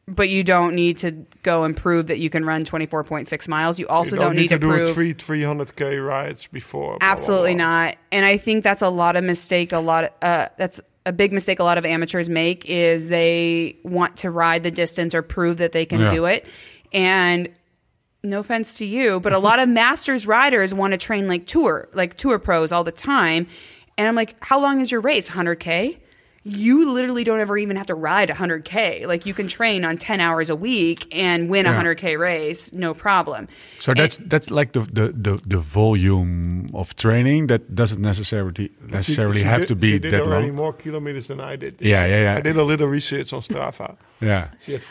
but 0.08 0.30
you 0.30 0.44
don't 0.44 0.76
need 0.76 0.98
to 1.00 1.12
go 1.44 1.64
and 1.64 1.76
prove 1.78 2.08
that 2.08 2.20
you 2.20 2.30
can 2.30 2.44
run 2.44 2.66
24.6 2.66 3.48
miles. 3.48 3.80
You 3.80 3.88
also 3.88 4.16
you 4.16 4.22
don't, 4.22 4.36
need, 4.36 4.50
to, 4.50 4.60
do 4.60 4.68
prove 4.68 4.94
three 4.94 5.14
300k 5.14 6.06
rides 6.06 6.48
before. 6.48 6.98
blah, 6.98 7.00
blah, 7.00 7.08
Absolutely 7.08 7.56
blah. 7.56 7.66
not. 7.66 7.96
And 8.12 8.26
I 8.26 8.38
think 8.38 8.64
that's 8.64 8.82
a 8.82 8.90
lot 8.90 9.16
of 9.16 9.24
mistake. 9.24 9.72
A 9.72 9.80
lot. 9.80 10.06
Of, 10.06 10.12
uh, 10.22 10.50
that's 10.58 10.82
a 11.06 11.12
big 11.12 11.34
mistake. 11.34 11.60
A 11.60 11.64
lot 11.64 11.78
of 11.78 11.86
amateurs 11.86 12.30
make 12.30 12.66
is 12.66 13.10
they 13.10 13.78
want 13.84 14.18
to 14.18 14.32
ride 14.32 14.64
the 14.64 14.72
distance 14.72 15.14
or 15.14 15.22
prove 15.22 15.58
that 15.58 15.72
they 15.72 15.86
can 15.86 16.02
Yeah. 16.02 16.12
do 16.12 16.26
it. 16.26 16.46
And 16.94 17.50
no 18.24 18.40
offense 18.40 18.78
to 18.78 18.86
you, 18.86 19.20
but 19.20 19.34
a 19.34 19.38
lot 19.40 19.60
of 19.60 19.68
masters 19.84 20.26
riders 20.26 20.74
want 20.74 20.92
to 20.94 20.98
train 20.98 21.28
like 21.28 21.46
tour, 21.46 21.90
like 21.94 22.16
tour 22.16 22.40
pros 22.40 22.72
all 22.72 22.84
the 22.86 22.92
time. 22.92 23.48
And 23.98 24.08
I'm 24.08 24.16
like, 24.16 24.36
how 24.42 24.60
long 24.62 24.80
is 24.80 24.92
your 24.92 25.02
race? 25.02 25.30
100k. 25.30 25.98
You 26.46 26.90
literally 26.92 27.24
don't 27.24 27.40
ever 27.40 27.58
even 27.58 27.78
have 27.78 27.88
to 27.88 27.96
ride 27.96 28.28
100k. 28.30 29.08
Like 29.08 29.26
you 29.26 29.34
can 29.34 29.48
train 29.48 29.86
on 29.86 29.98
10 29.98 30.20
hours 30.20 30.50
a 30.50 30.56
week 30.56 31.08
and 31.16 31.50
win 31.50 31.66
a 31.66 31.70
Yeah. 31.72 31.82
100k 31.82 32.20
race, 32.20 32.74
no 32.74 32.94
problem. 32.94 33.48
So 33.80 33.94
that's 33.94 34.18
that's 34.18 34.52
like 34.52 34.74
the, 34.74 34.82
the, 34.82 35.14
the, 35.14 35.42
the 35.46 35.58
volume 35.58 36.70
of 36.74 36.96
training 36.96 37.48
that 37.48 37.74
doesn't 37.76 38.02
necessarily 38.02 38.72
necessarily 38.90 39.40
She 39.40 39.44
have 39.46 39.62
did- 39.62 39.68
to 39.70 39.76
be 39.76 39.92
she 39.94 40.00
did 40.00 40.12
that 40.12 40.24
already 40.28 40.48
long. 40.48 40.56
more 40.56 40.74
kilometers 40.74 41.28
than 41.28 41.40
I 41.40 41.56
did. 41.56 41.76
Yeah, 41.80 42.06
yeah, 42.08 42.22
yeah. 42.24 42.36
I 42.38 42.42
did 42.42 42.58
a 42.58 42.64
little 42.64 42.88
research 42.88 43.32
on 43.32 43.40
Strava. 43.42 43.96
Yeah. 44.20 44.48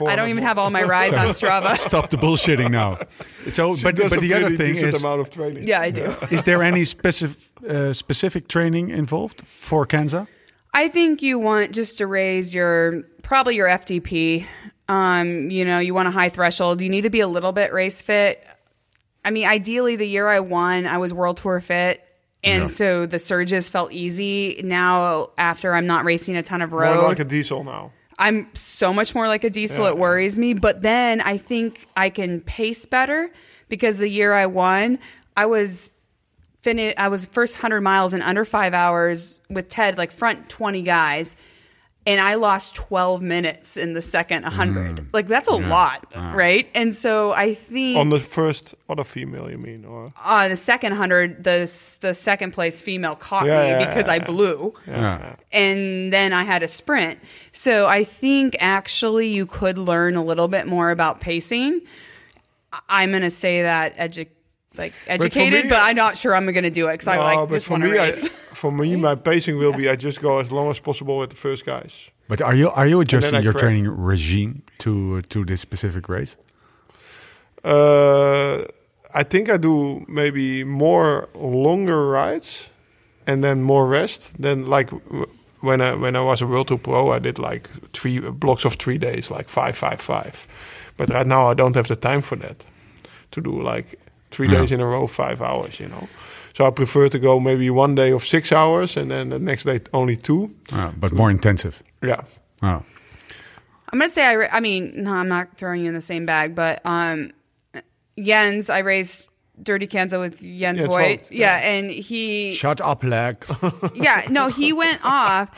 I 0.07 0.17
don't 0.17 0.29
even 0.31 0.43
have 0.43 0.59
all 0.59 0.71
my 0.71 0.83
rides 0.83 1.17
on 1.17 1.29
Strava. 1.29 1.77
Stop 1.89 2.09
the 2.11 2.17
bullshitting 2.17 2.71
now. 2.71 2.99
So, 3.51 3.75
She 3.75 3.83
but 3.83 3.97
but 3.97 4.21
the 4.21 4.35
other 4.35 4.51
thing 4.57 4.75
decent 4.75 4.95
is, 4.95 5.05
amount 5.05 5.21
of 5.21 5.29
training. 5.29 5.65
Yeah, 5.67 5.81
I 5.81 5.91
do. 5.91 6.15
is 6.31 6.45
there 6.45 6.63
any 6.63 6.85
specific 6.85 7.43
uh, 7.69 7.93
specific 7.93 8.47
training 8.47 8.91
involved 8.91 9.43
for 9.45 9.85
Kanza? 9.87 10.27
I 10.75 10.89
think 10.89 11.23
you 11.23 11.39
want 11.39 11.73
just 11.73 11.99
to 11.99 12.07
raise 12.07 12.55
your 12.55 13.03
probably 13.23 13.57
your 13.57 13.69
FTP. 13.69 14.47
Um, 14.89 15.51
you 15.51 15.65
know, 15.65 15.79
you 15.79 15.95
want 15.95 16.09
a 16.09 16.11
high 16.11 16.29
threshold. 16.29 16.81
You 16.81 16.89
need 16.89 17.03
to 17.03 17.11
be 17.11 17.21
a 17.21 17.29
little 17.29 17.53
bit 17.53 17.73
race 17.73 18.03
fit. 18.03 18.45
I 19.25 19.31
mean, 19.31 19.47
ideally, 19.47 19.97
the 19.97 20.07
year 20.07 20.29
I 20.29 20.41
won, 20.41 20.87
I 20.87 20.99
was 20.99 21.15
World 21.15 21.37
Tour 21.37 21.61
fit, 21.61 22.05
and 22.43 22.63
Yeah. 22.63 22.67
so 22.67 23.07
the 23.07 23.19
surges 23.21 23.69
felt 23.69 23.93
easy. 23.93 24.61
Now, 24.65 25.31
after 25.39 25.75
I'm 25.75 25.87
not 25.87 26.05
racing 26.05 26.37
a 26.37 26.43
ton 26.43 26.61
of 26.61 26.73
road, 26.73 26.97
More 26.97 27.09
like 27.09 27.21
a 27.21 27.25
diesel 27.25 27.63
now. 27.63 27.93
I'm 28.19 28.49
so 28.55 28.93
much 28.93 29.15
more 29.15 29.29
like 29.29 29.45
a 29.45 29.51
diesel. 29.51 29.85
Yeah. 29.85 29.91
It 29.93 29.99
worries 29.99 30.39
me. 30.39 30.55
But 30.55 30.83
then 30.83 31.21
I 31.21 31.39
think 31.39 31.87
I 31.97 32.11
can 32.11 32.41
pace 32.41 32.85
better 32.87 33.31
because 33.69 33.99
the 33.99 34.09
year 34.09 34.33
I 34.35 34.47
won, 34.47 34.99
I 35.37 35.47
was 35.47 35.91
fini- 36.63 36.97
I 36.97 37.09
was 37.09 37.27
first 37.27 37.57
100 37.57 37.81
miles 37.81 38.15
in 38.15 38.23
under 38.23 38.45
five 38.45 38.75
hours 38.75 39.41
with 39.51 39.69
Ted, 39.69 39.99
like 39.99 40.13
front 40.13 40.49
20 40.49 40.83
guys. 40.83 41.37
And 42.05 42.21
I 42.21 42.35
lost 42.35 42.75
12 42.75 43.23
minutes 43.23 43.77
in 43.77 43.95
the 43.95 44.03
second 44.03 44.43
100. 44.43 45.11
Like, 45.15 45.29
that's 45.29 45.47
a 45.47 45.55
lot, 45.55 46.05
right? 46.17 46.69
And 46.75 46.93
so 46.93 47.31
I 47.31 47.55
think 47.55 47.97
On 47.97 48.09
the 48.09 48.19
first 48.19 48.75
other 48.89 49.05
female, 49.05 49.49
you 49.49 49.57
mean? 49.59 49.85
Or 49.85 50.13
uh, 50.21 50.49
the 50.49 50.57
second 50.57 50.91
100, 50.91 51.45
the, 51.45 51.61
the 52.01 52.13
second 52.13 52.55
place 52.55 52.83
female 52.83 53.15
caught 53.15 53.47
Yeah, 53.47 53.63
me 53.63 53.69
yeah, 53.69 53.87
because 53.87 54.09
yeah, 54.09 54.15
I 54.15 54.19
blew 54.19 54.75
Yeah. 54.89 55.37
and 55.53 56.13
then 56.13 56.33
I 56.33 56.43
had 56.43 56.65
a 56.65 56.69
sprint. 56.69 57.21
So 57.53 57.87
I 57.87 58.03
think 58.03 58.57
actually 58.59 59.29
you 59.29 59.47
could 59.47 59.79
learn 59.79 60.17
a 60.17 60.25
little 60.25 60.49
bit 60.49 60.67
more 60.67 60.91
about 60.91 61.21
pacing. 61.21 61.83
I- 62.73 62.81
I'm 62.89 63.11
going 63.11 63.23
to 63.23 63.31
say 63.31 63.63
that 63.63 63.97
edu- 63.97 64.27
like 64.77 64.93
educated, 65.07 65.65
me- 65.65 65.71
but, 65.71 65.79
I'm 65.83 65.97
not 65.97 66.17
sure 66.17 66.35
I'm 66.35 66.47
going 66.47 66.65
to 66.65 66.71
do 66.71 66.89
it 66.89 66.93
because 66.95 67.09
I 67.09 67.17
No, 67.17 67.23
like 67.23 67.49
but 67.49 67.55
just 67.55 67.67
for 67.67 67.73
want 67.73 67.85
to 67.85 67.91
me, 67.91 67.99
I, 67.99 68.11
for 68.11 68.73
me, 68.73 68.97
my 69.09 69.15
pacing 69.15 69.59
will 69.59 69.73
be 69.73 69.89
I 69.89 69.97
just 69.97 70.21
go 70.21 70.39
as 70.39 70.51
long 70.53 70.71
as 70.71 70.81
possible 70.81 71.19
with 71.19 71.31
the 71.31 71.37
first 71.37 71.65
guys. 71.67 72.11
But 72.29 72.41
are 72.41 72.55
you 72.55 72.71
are 72.71 72.87
you 72.87 73.01
adjusting 73.01 73.43
your 73.43 73.53
crack. 73.53 73.63
training 73.63 73.89
regime 73.89 74.63
to 74.79 75.21
to 75.23 75.45
this 75.45 75.61
specific 75.61 76.09
race? 76.09 76.37
Uh, 77.65 78.65
I 79.15 79.23
think 79.23 79.49
I 79.51 79.57
do 79.57 80.05
maybe 80.09 80.65
more 80.65 81.29
longer 81.35 82.09
rides 82.09 82.71
and 83.27 83.45
then 83.45 83.63
more 83.63 83.87
rest 83.87 84.41
than 84.41 84.67
like 84.67 84.91
when 85.61 85.81
I 85.81 85.95
when 85.95 86.17
I 86.17 86.21
was 86.21 86.43
a 86.43 86.47
World 86.47 86.69
Tour 86.69 86.79
Pro. 86.79 87.11
I 87.13 87.19
did 87.19 87.39
like 87.39 87.69
three 87.93 88.19
blocks 88.21 88.65
of 88.65 88.75
three 88.77 88.99
days, 88.99 89.31
like 89.31 89.49
five, 89.49 89.77
five, 89.77 90.01
five. 90.01 90.47
But 90.97 91.11
right 91.11 91.27
now 91.27 91.49
I 91.51 91.55
don't 91.55 91.77
have 91.77 91.89
the 91.89 91.97
time 91.97 92.23
for 92.23 92.37
that 92.37 92.67
to 93.33 93.41
do 93.41 93.63
like 93.63 93.99
three 94.33 94.49
Yeah. 94.49 94.59
days 94.61 94.73
in 94.73 94.81
a 94.81 94.87
row, 94.87 95.07
five 95.07 95.41
hours. 95.41 95.79
You 95.79 95.89
know, 95.89 96.09
so 96.55 96.67
I 96.67 96.71
prefer 96.71 97.09
to 97.09 97.19
go 97.19 97.39
maybe 97.41 97.71
one 97.71 97.95
day 97.95 98.11
of 98.13 98.25
six 98.25 98.51
hours 98.53 98.97
and 98.97 99.11
then 99.11 99.29
the 99.31 99.39
next 99.39 99.65
day 99.65 99.81
only 99.93 100.17
two. 100.17 100.51
Uh, 100.73 100.91
but 100.99 101.13
more 101.13 101.31
intensive. 101.31 101.83
Yeah. 102.03 102.23
Oh. 102.63 102.83
I'm 103.93 103.99
going 103.99 104.09
to 104.09 104.15
say, 104.15 104.27
I, 104.27 104.35
ra- 104.37 104.49
I 104.51 104.61
mean, 104.61 105.05
no, 105.05 105.13
I'm 105.13 105.29
not 105.29 105.59
throwing 105.59 105.83
you 105.83 105.89
in 105.89 105.95
the 105.95 106.01
same 106.01 106.25
bag, 106.25 106.55
but 106.55 106.81
um, 106.87 107.31
Jens, 108.19 108.71
I 108.71 108.79
raised 108.79 109.29
Dirty 109.63 109.87
Kanza 109.87 110.19
with 110.19 110.41
Jens 110.41 110.81
Yeah, 110.81 110.87
Voigt. 110.87 111.21
Voigt, 111.21 111.27
Yeah, 111.31 111.59
yeah. 111.61 111.69
and 111.71 111.91
he 111.91 112.55
Shut 112.55 112.81
up, 112.81 113.05
Lex. 113.05 113.53
yeah, 113.95 114.23
no, 114.31 114.49
he 114.49 114.73
went 114.73 115.01
off 115.05 115.51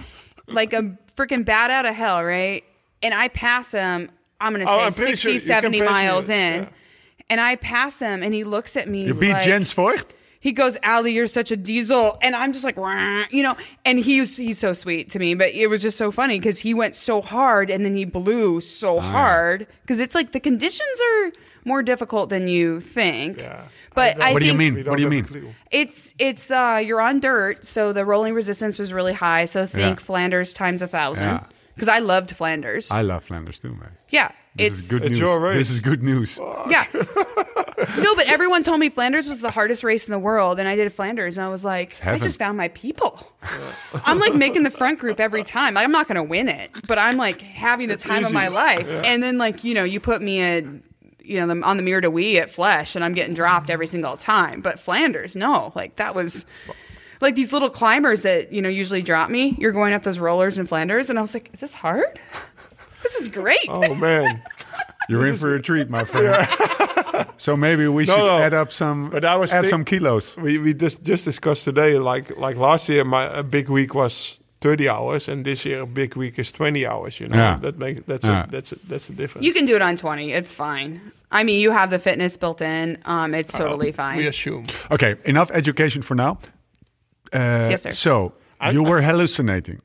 like 0.48 0.72
a 0.72 0.96
freaking 1.16 1.44
bat 1.44 1.70
out 1.70 1.86
of 1.86 1.94
hell, 1.94 2.24
right? 2.24 2.64
And 3.02 3.14
I 3.14 3.28
pass 3.28 3.72
him, 3.72 4.10
I'm 4.40 4.52
going 4.52 4.66
to 4.66 4.72
Oh, 4.72 4.78
say 4.78 4.84
I'm 4.86 4.90
60, 4.90 5.16
sure 5.30 5.38
70 5.38 5.78
pass 5.78 5.86
me, 5.86 5.92
miles 5.92 6.28
yeah. 6.28 6.68
In. 7.28 7.32
And 7.38 7.40
I 7.40 7.56
pass 7.56 7.98
him 8.00 8.22
and 8.22 8.32
he 8.34 8.44
looks 8.44 8.76
at 8.76 8.88
me. 8.88 9.06
you 9.06 9.14
beat 9.14 9.32
like- 9.32 9.44
Jens 9.44 9.72
Voigt. 9.72 10.14
He 10.40 10.52
goes, 10.52 10.76
Ali, 10.84 11.12
you're 11.14 11.26
such 11.26 11.50
a 11.52 11.56
diesel. 11.56 12.18
And 12.20 12.36
I'm 12.36 12.52
just 12.52 12.64
like, 12.64 12.76
"Wah," 12.76 13.24
you 13.30 13.42
know, 13.42 13.56
and 13.86 13.98
he's 13.98 14.36
he's 14.36 14.58
so 14.58 14.74
sweet 14.74 15.08
to 15.12 15.18
me. 15.18 15.32
But 15.34 15.54
it 15.54 15.68
was 15.68 15.80
just 15.80 15.96
so 15.96 16.10
funny 16.12 16.38
because 16.38 16.58
he 16.58 16.74
went 16.74 16.94
so 16.94 17.22
hard 17.22 17.70
and 17.70 17.82
then 17.82 17.94
he 17.94 18.04
blew 18.04 18.60
so 18.60 19.00
hard. 19.00 19.66
Because 19.80 20.00
it's 20.00 20.14
like 20.14 20.32
the 20.32 20.40
conditions 20.40 21.00
are 21.12 21.32
more 21.64 21.82
difficult 21.82 22.28
than 22.28 22.46
you 22.46 22.78
think. 22.80 23.38
Yeah. 23.38 23.68
But 23.94 24.20
I 24.22 24.28
I 24.28 24.32
What 24.34 24.40
do 24.40 24.46
you 24.48 24.52
mean? 24.52 24.84
What 24.84 24.96
do 24.96 25.02
you 25.02 25.08
mean? 25.08 25.24
have 25.24 25.34
a 25.34 25.38
clue. 25.40 25.54
it's 25.70 26.14
it's 26.18 26.50
uh 26.50 26.78
you're 26.84 27.00
on 27.00 27.20
dirt, 27.20 27.64
so 27.64 27.94
the 27.94 28.04
rolling 28.04 28.34
resistance 28.34 28.78
is 28.80 28.92
really 28.92 29.14
high. 29.14 29.46
So 29.46 29.64
think 29.64 29.98
Yeah. 29.98 30.04
Flanders 30.04 30.52
times 30.52 30.82
a 30.82 30.86
thousand. 30.86 31.26
Yeah. 31.26 31.44
Because 31.74 31.88
I 31.88 32.00
loved 32.00 32.32
Flanders. 32.36 32.90
I 32.90 33.00
love 33.00 33.24
Flanders 33.24 33.58
too, 33.60 33.70
man. 33.70 33.92
yeah, 34.10 34.30
This 34.56 34.72
it's 34.72 34.82
is 34.82 34.88
good 34.90 35.02
It's 35.02 35.10
news. 35.10 35.18
your 35.18 35.40
race. 35.40 35.56
This 35.58 35.70
is 35.70 35.80
good 35.80 36.02
news. 36.02 36.38
yeah. 36.68 36.86
no, 36.94 38.14
but 38.14 38.26
everyone 38.26 38.62
told 38.62 38.78
me 38.80 38.88
Flanders 38.88 39.28
was 39.28 39.40
the 39.40 39.50
hardest 39.50 39.82
race 39.82 40.06
in 40.06 40.12
the 40.12 40.18
world, 40.18 40.58
and 40.58 40.68
I 40.68 40.76
did 40.76 40.92
Flanders, 40.92 41.36
and 41.36 41.44
I 41.44 41.48
was 41.48 41.64
like, 41.64 42.04
I 42.06 42.18
just 42.18 42.38
found 42.38 42.56
my 42.56 42.68
people. 42.68 43.32
I'm 44.04 44.18
like 44.20 44.34
making 44.34 44.62
the 44.62 44.70
front 44.70 45.00
group 45.00 45.18
every 45.18 45.42
time. 45.42 45.76
I'm 45.76 45.90
not 45.90 46.06
going 46.06 46.16
to 46.16 46.22
win 46.22 46.48
it, 46.48 46.70
but 46.86 46.98
I'm 46.98 47.16
like 47.16 47.40
having 47.40 47.88
the 47.88 47.96
time 47.96 48.24
of 48.24 48.32
my 48.32 48.48
life. 48.48 48.88
And 48.88 49.22
then 49.22 49.38
like 49.38 49.64
you 49.64 49.74
know, 49.74 49.84
you 49.84 50.00
put 50.00 50.22
me 50.22 50.38
in. 50.40 50.82
You 51.26 51.40
know, 51.40 51.54
the, 51.54 51.62
on 51.62 51.78
the 51.78 51.82
Mur 51.82 52.02
de 52.02 52.10
Huy 52.10 52.38
at 52.38 52.50
Flèche, 52.50 52.96
and 52.96 53.04
I'm 53.04 53.14
getting 53.14 53.34
dropped 53.34 53.70
every 53.70 53.86
single 53.86 54.18
time. 54.18 54.60
But 54.60 54.78
Flanders, 54.78 55.34
no, 55.34 55.72
like 55.74 55.96
that 55.96 56.14
was 56.14 56.44
like 57.22 57.34
these 57.34 57.50
little 57.50 57.70
climbers 57.70 58.24
that 58.24 58.52
you 58.52 58.60
know 58.60 58.68
usually 58.68 59.00
drop 59.00 59.30
me. 59.30 59.56
You're 59.58 59.72
going 59.72 59.94
up 59.94 60.02
those 60.02 60.18
rollers 60.18 60.58
in 60.58 60.66
Flanders, 60.66 61.08
and 61.08 61.18
I 61.18 61.22
was 61.22 61.32
like, 61.32 61.48
is 61.54 61.60
this 61.60 61.72
hard? 61.72 62.20
This 63.04 63.14
is 63.20 63.28
great. 63.28 63.68
Oh 63.68 63.94
man. 63.94 64.42
You're 65.08 65.26
in 65.26 65.36
for 65.36 65.54
a 65.54 65.60
treat, 65.60 65.90
my 65.90 66.02
friend. 66.04 67.28
so 67.36 67.56
maybe 67.56 67.86
we 67.88 68.04
No, 68.06 68.14
should 68.16 68.24
no. 68.24 68.38
add 68.38 68.54
up 68.54 68.72
some 68.72 69.10
But 69.10 69.24
I 69.24 69.36
was 69.36 69.52
add 69.52 69.60
think- 69.60 69.70
some 69.70 69.84
kilos. 69.84 70.36
We 70.36 70.58
we 70.58 70.72
just 70.74 71.02
just 71.08 71.24
discussed 71.24 71.64
today. 71.64 71.98
Like 71.98 72.36
like 72.38 72.56
last 72.56 72.88
year, 72.88 73.04
my 73.04 73.24
a 73.38 73.42
big 73.42 73.68
week 73.68 73.94
was 73.94 74.40
thirty 74.60 74.88
hours, 74.88 75.28
and 75.28 75.44
this 75.44 75.64
year 75.64 75.82
a 75.82 75.86
big 75.86 76.16
week 76.16 76.38
is 76.38 76.52
twenty 76.52 76.86
hours. 76.86 77.20
You 77.20 77.28
know 77.28 77.36
Yeah. 77.36 77.58
that 77.62 77.78
makes 77.78 78.00
that's 78.06 78.24
Yeah. 78.26 78.44
a, 78.44 78.50
that's 78.50 78.72
a, 78.72 78.76
that's 78.88 79.06
the 79.08 79.14
difference. 79.14 79.46
You 79.46 79.52
can 79.52 79.66
do 79.66 79.74
it 79.76 79.82
on 79.82 79.96
20. 79.96 80.32
It's 80.32 80.54
fine. 80.54 81.00
I 81.30 81.44
mean, 81.44 81.60
you 81.60 81.72
have 81.72 81.90
the 81.90 81.98
fitness 81.98 82.38
built 82.38 82.60
in. 82.62 82.96
Um, 83.04 83.34
it's 83.34 83.52
totally 83.52 83.92
fine. 83.92 84.16
We 84.18 84.26
assume. 84.28 84.64
Okay, 84.90 85.16
enough 85.24 85.50
education 85.52 86.02
for 86.02 86.14
now. 86.16 86.38
Uh, 87.32 87.68
Yes, 87.70 87.82
sir. 87.82 87.92
So 87.92 88.32
you 88.72 88.82
were 88.84 89.02
hallucinating. 89.02 89.80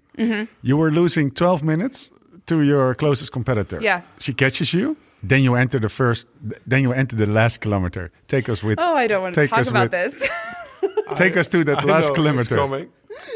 You 0.61 0.77
were 0.77 0.91
losing 0.91 1.31
12 1.31 1.63
minutes 1.63 2.09
to 2.49 2.61
your 2.61 2.93
closest 2.95 3.31
competitor. 3.31 3.79
Yeah. 3.81 4.01
She 4.19 4.33
catches 4.33 4.73
you. 4.73 4.95
Then 5.23 5.43
you 5.43 5.55
enter 5.55 5.79
the 5.79 5.89
first. 5.89 6.27
Then 6.67 6.81
you 6.83 6.93
enter 6.93 7.15
the 7.15 7.25
last 7.25 7.59
kilometer. 7.61 8.11
Take 8.27 8.47
us 8.49 8.63
with. 8.63 8.79
Oh, 8.79 8.95
I 8.95 9.07
don't 9.07 9.21
want 9.21 9.35
to 9.35 9.41
take 9.41 9.49
talk 9.49 9.59
us 9.59 9.69
about 9.69 9.91
with- 9.91 10.19
this. 10.19 10.29
Take 11.15 11.35
us 11.37 11.47
to 11.49 11.63
that 11.63 11.79
I 11.79 11.83
last 11.83 12.09
it's 12.09 12.15
kilometer. 12.15 12.55
coming. 12.55 12.89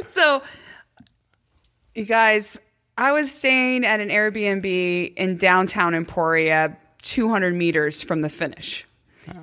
so, 0.05 0.43
you 1.95 2.05
guys, 2.05 2.59
I 2.97 3.11
was 3.11 3.31
staying 3.33 3.83
at 3.85 3.99
an 3.99 4.09
Airbnb 4.09 5.13
in 5.15 5.37
downtown 5.37 5.93
Emporia, 5.95 6.77
200 7.01 7.53
meters 7.55 8.01
from 8.01 8.21
the 8.21 8.29
finish. 8.29 8.85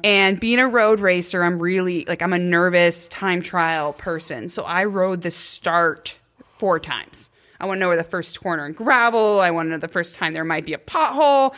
And 0.04 0.38
being 0.38 0.58
a 0.60 0.68
road 0.68 1.00
racer, 1.00 1.42
I'm 1.42 1.58
really 1.60 2.04
like, 2.06 2.22
I'm 2.22 2.32
a 2.32 2.38
nervous 2.38 3.08
time 3.08 3.42
trial 3.42 3.92
person. 3.94 4.48
So 4.48 4.62
I 4.62 4.84
rode 4.84 5.22
the 5.22 5.30
start 5.30 6.18
four 6.58 6.78
times. 6.78 7.30
I 7.60 7.66
want 7.66 7.76
to 7.78 7.80
know 7.80 7.88
where 7.88 7.96
the 7.96 8.04
first 8.04 8.40
corner 8.40 8.66
in 8.66 8.72
gravel. 8.72 9.40
I 9.40 9.50
want 9.50 9.66
to 9.66 9.70
know 9.70 9.78
the 9.78 9.88
first 9.88 10.14
time 10.16 10.32
there 10.32 10.44
might 10.44 10.64
be 10.64 10.72
a 10.72 10.78
pothole. 10.78 11.54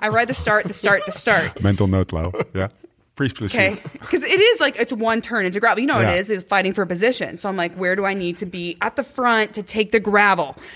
I 0.00 0.08
ride 0.08 0.28
the 0.28 0.34
start, 0.34 0.64
the 0.66 0.74
start, 0.74 1.02
the 1.06 1.12
start. 1.12 1.62
Mental 1.62 1.86
note, 1.86 2.12
Lau. 2.12 2.32
Yeah. 2.54 2.68
Please 3.16 3.32
proceed. 3.32 3.58
Okay. 3.74 3.82
Because 3.92 4.24
it 4.24 4.40
is 4.40 4.60
like 4.60 4.76
it's 4.76 4.92
one 4.92 5.20
turn 5.20 5.46
into 5.46 5.60
gravel. 5.60 5.80
You 5.80 5.86
know 5.86 5.94
what 5.94 6.02
Yeah. 6.08 6.14
it 6.14 6.18
is? 6.18 6.30
It's 6.30 6.44
fighting 6.44 6.72
for 6.72 6.82
a 6.82 6.86
position. 6.86 7.38
So 7.38 7.48
I'm 7.48 7.56
like, 7.56 7.72
where 7.76 7.94
do 7.94 8.04
I 8.04 8.12
need 8.14 8.36
to 8.38 8.46
be 8.46 8.76
at 8.82 8.96
the 8.96 9.04
front 9.04 9.52
to 9.54 9.62
take 9.62 9.92
the 9.92 10.00
gravel? 10.00 10.56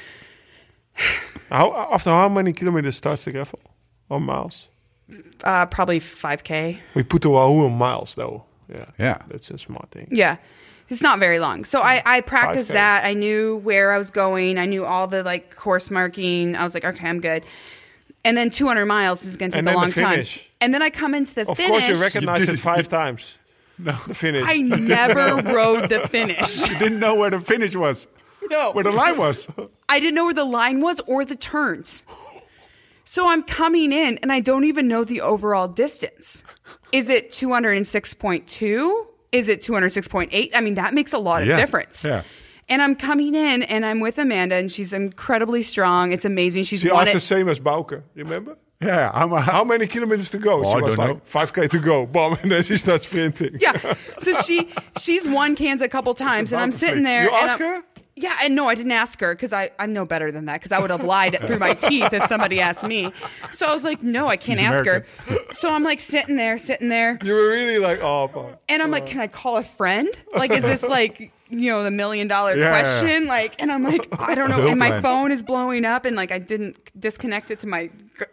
How 1.51 1.89
after 1.93 2.11
how 2.11 2.29
many 2.29 2.53
kilometers 2.53 2.97
starts 2.97 3.25
the 3.25 3.33
gravel? 3.33 3.59
or 4.11 4.21
miles? 4.21 4.69
Uh, 5.45 5.67
probably 5.67 5.99
5K. 6.01 6.79
We 6.95 7.03
put 7.03 7.23
the 7.23 7.31
Wahoo 7.31 7.67
in 7.67 7.73
miles 7.73 8.15
though. 8.15 8.45
Yeah. 8.73 8.85
Yeah. 8.99 9.19
That's 9.29 9.51
a 9.51 9.59
smart 9.59 9.91
thing. 9.91 10.09
Yeah. 10.11 10.37
It's 10.89 11.03
not 11.03 11.19
very 11.19 11.39
long. 11.39 11.65
So 11.65 11.81
I, 11.81 12.03
I 12.07 12.21
practiced 12.23 12.71
5K. 12.71 12.75
that. 12.75 13.05
I 13.05 13.13
knew 13.15 13.57
where 13.59 13.93
I 13.93 13.99
was 13.99 14.11
going. 14.11 14.59
I 14.59 14.65
knew 14.67 14.85
all 14.87 15.07
the 15.07 15.23
like 15.23 15.55
course 15.55 15.91
marking. 15.91 16.57
I 16.57 16.63
was 16.63 16.73
like, 16.75 16.85
okay, 16.85 17.07
I'm 17.09 17.21
good. 17.21 17.45
And 18.25 18.37
then 18.37 18.51
200 18.51 18.87
miles 18.87 19.25
is 19.27 19.37
going 19.37 19.51
to 19.53 19.63
take 19.63 19.67
a 19.73 19.77
long 19.77 19.93
time. 19.93 20.25
And 20.61 20.73
then 20.75 20.83
I 20.83 20.91
come 20.91 21.15
into 21.15 21.35
the 21.35 21.49
Of 21.49 21.57
finish. 21.57 21.83
Of 21.83 21.87
course, 21.87 21.99
you 21.99 22.03
recognize 22.03 22.41
did 22.41 22.49
it 22.51 22.53
it. 22.55 22.59
five 22.61 22.89
times. 22.89 23.35
No. 23.79 23.93
The 24.07 24.15
finish. 24.15 24.43
I 24.47 24.57
never 24.59 25.37
rode 25.55 25.89
the 25.89 26.09
finish. 26.09 26.67
You 26.69 26.79
didn't 26.79 26.99
know 27.01 27.15
where 27.15 27.31
the 27.31 27.39
finish 27.41 27.77
was, 27.77 28.09
No. 28.51 28.73
where 28.73 28.83
the 28.83 28.91
line 28.91 29.17
was. 29.17 29.47
I 29.89 30.01
didn't 30.01 30.15
know 30.17 30.25
where 30.25 30.35
the 30.35 30.45
line 30.45 30.81
was 30.81 31.01
or 31.07 31.25
the 31.25 31.37
turns. 31.37 32.05
So 33.05 33.29
I'm 33.29 33.43
coming 33.45 33.93
in 33.93 34.19
and 34.19 34.33
I 34.33 34.41
don't 34.41 34.65
even 34.65 34.89
know 34.89 35.05
the 35.05 35.21
overall 35.21 35.69
distance. 35.69 36.45
Is 36.93 37.09
it 37.09 37.31
206.2? 37.31 39.07
Is 39.33 39.49
it 39.49 39.61
206.8? 39.63 40.51
I 40.55 40.61
mean, 40.61 40.75
that 40.75 40.95
makes 40.95 41.13
a 41.13 41.19
lot 41.19 41.43
of 41.43 41.49
Yeah, 41.49 41.57
difference. 41.57 42.05
yeah. 42.05 42.23
And 42.71 42.83
I'm 42.83 42.95
coming 42.95 43.35
in 43.35 43.63
and 43.63 43.85
I'm 43.87 44.01
with 44.01 44.19
Amanda 44.19 44.57
and 44.57 44.71
she's 44.71 44.93
incredibly 44.93 45.63
strong. 45.63 46.13
It's 46.13 46.25
amazing. 46.27 46.65
She's 46.65 46.81
She 46.81 46.91
won 46.91 47.01
asked 47.03 47.11
it. 47.11 47.15
the 47.15 47.21
same 47.21 47.49
as 47.49 47.59
Bauke. 47.59 47.93
You 48.15 48.25
remember? 48.25 48.57
Yeah, 48.81 49.11
I'm 49.13 49.33
a, 49.33 49.41
How 49.41 49.65
many 49.65 49.87
kilometers 49.87 50.31
to 50.31 50.39
go? 50.39 50.61
Oh, 50.61 50.65
she 50.65 50.79
I 50.79 50.81
was 50.83 50.97
don't 50.97 51.09
like, 51.09 51.25
5K 51.53 51.69
to 51.71 51.79
go. 51.79 52.07
Bomb. 52.07 52.35
And 52.43 52.53
then 52.53 52.63
she 52.63 52.77
starts 52.77 53.07
sprinting. 53.07 53.59
yeah. 53.61 53.77
So 54.19 54.33
she 54.43 54.69
she's 54.99 55.27
won 55.27 55.57
Kanza 55.57 55.83
a 55.83 55.89
couple 55.89 56.13
times 56.15 56.53
and 56.53 56.61
I'm 56.61 56.71
sitting 56.73 56.99
say. 56.99 57.03
there. 57.05 57.23
You 57.25 57.31
and 57.31 57.49
ask 57.51 57.61
I'm- 57.61 57.71
her? 57.77 57.83
Yeah, 58.23 58.37
and 58.43 58.55
no, 58.55 58.69
I 58.69 58.75
didn't 58.75 58.93
ask 58.93 59.21
her 59.21 59.35
because 59.35 59.53
I 59.53 59.71
I'm 59.79 59.93
no 59.93 60.05
better 60.05 60.31
than 60.33 60.47
that 60.47 60.55
because 60.61 60.73
I 60.73 60.79
would 60.81 60.91
have 60.91 61.05
lied 61.05 61.39
through 61.47 61.59
my 61.59 61.75
teeth 61.75 62.13
if 62.13 62.25
somebody 62.25 62.61
asked 62.61 62.87
me. 62.87 63.13
So 63.53 63.67
I 63.67 63.73
was 63.73 63.85
like, 63.85 64.03
no, 64.03 64.29
I 64.29 64.37
can't 64.37 64.59
She's 64.59 64.69
ask 64.69 64.85
her. 64.85 65.05
So 65.53 65.73
I'm 65.73 65.83
like 65.85 66.01
sitting 66.01 66.37
there, 66.37 66.59
sitting 66.59 66.89
there, 66.89 67.19
You 67.23 67.33
were 67.35 67.49
really 67.49 67.79
like, 67.79 68.01
oh, 68.03 68.29
Bomb. 68.29 68.55
and 68.69 68.83
I'm 68.83 68.91
like, 68.91 69.07
can 69.07 69.21
I 69.21 69.27
call 69.29 69.57
a 69.57 69.63
friend? 69.63 70.09
Like, 70.35 70.51
is 70.51 70.63
this 70.63 70.83
like 70.83 71.33
you 71.51 71.71
know 71.73 71.83
the 71.83 71.91
million 71.91 72.29
dollar 72.29 72.55
Yeah. 72.57 72.69
question? 72.71 73.27
Like, 73.27 73.61
and 73.61 73.73
I'm 73.73 73.83
like, 73.83 74.07
I 74.21 74.35
don't 74.35 74.51
know. 74.51 74.67
And 74.69 74.79
my 74.79 75.01
phone 75.01 75.33
is 75.33 75.43
blowing 75.43 75.85
up, 75.85 76.05
and 76.05 76.15
like 76.17 76.31
I 76.31 76.39
didn't 76.39 76.77
disconnect 76.99 77.51
it 77.51 77.61
to 77.61 77.67
my 77.67 77.91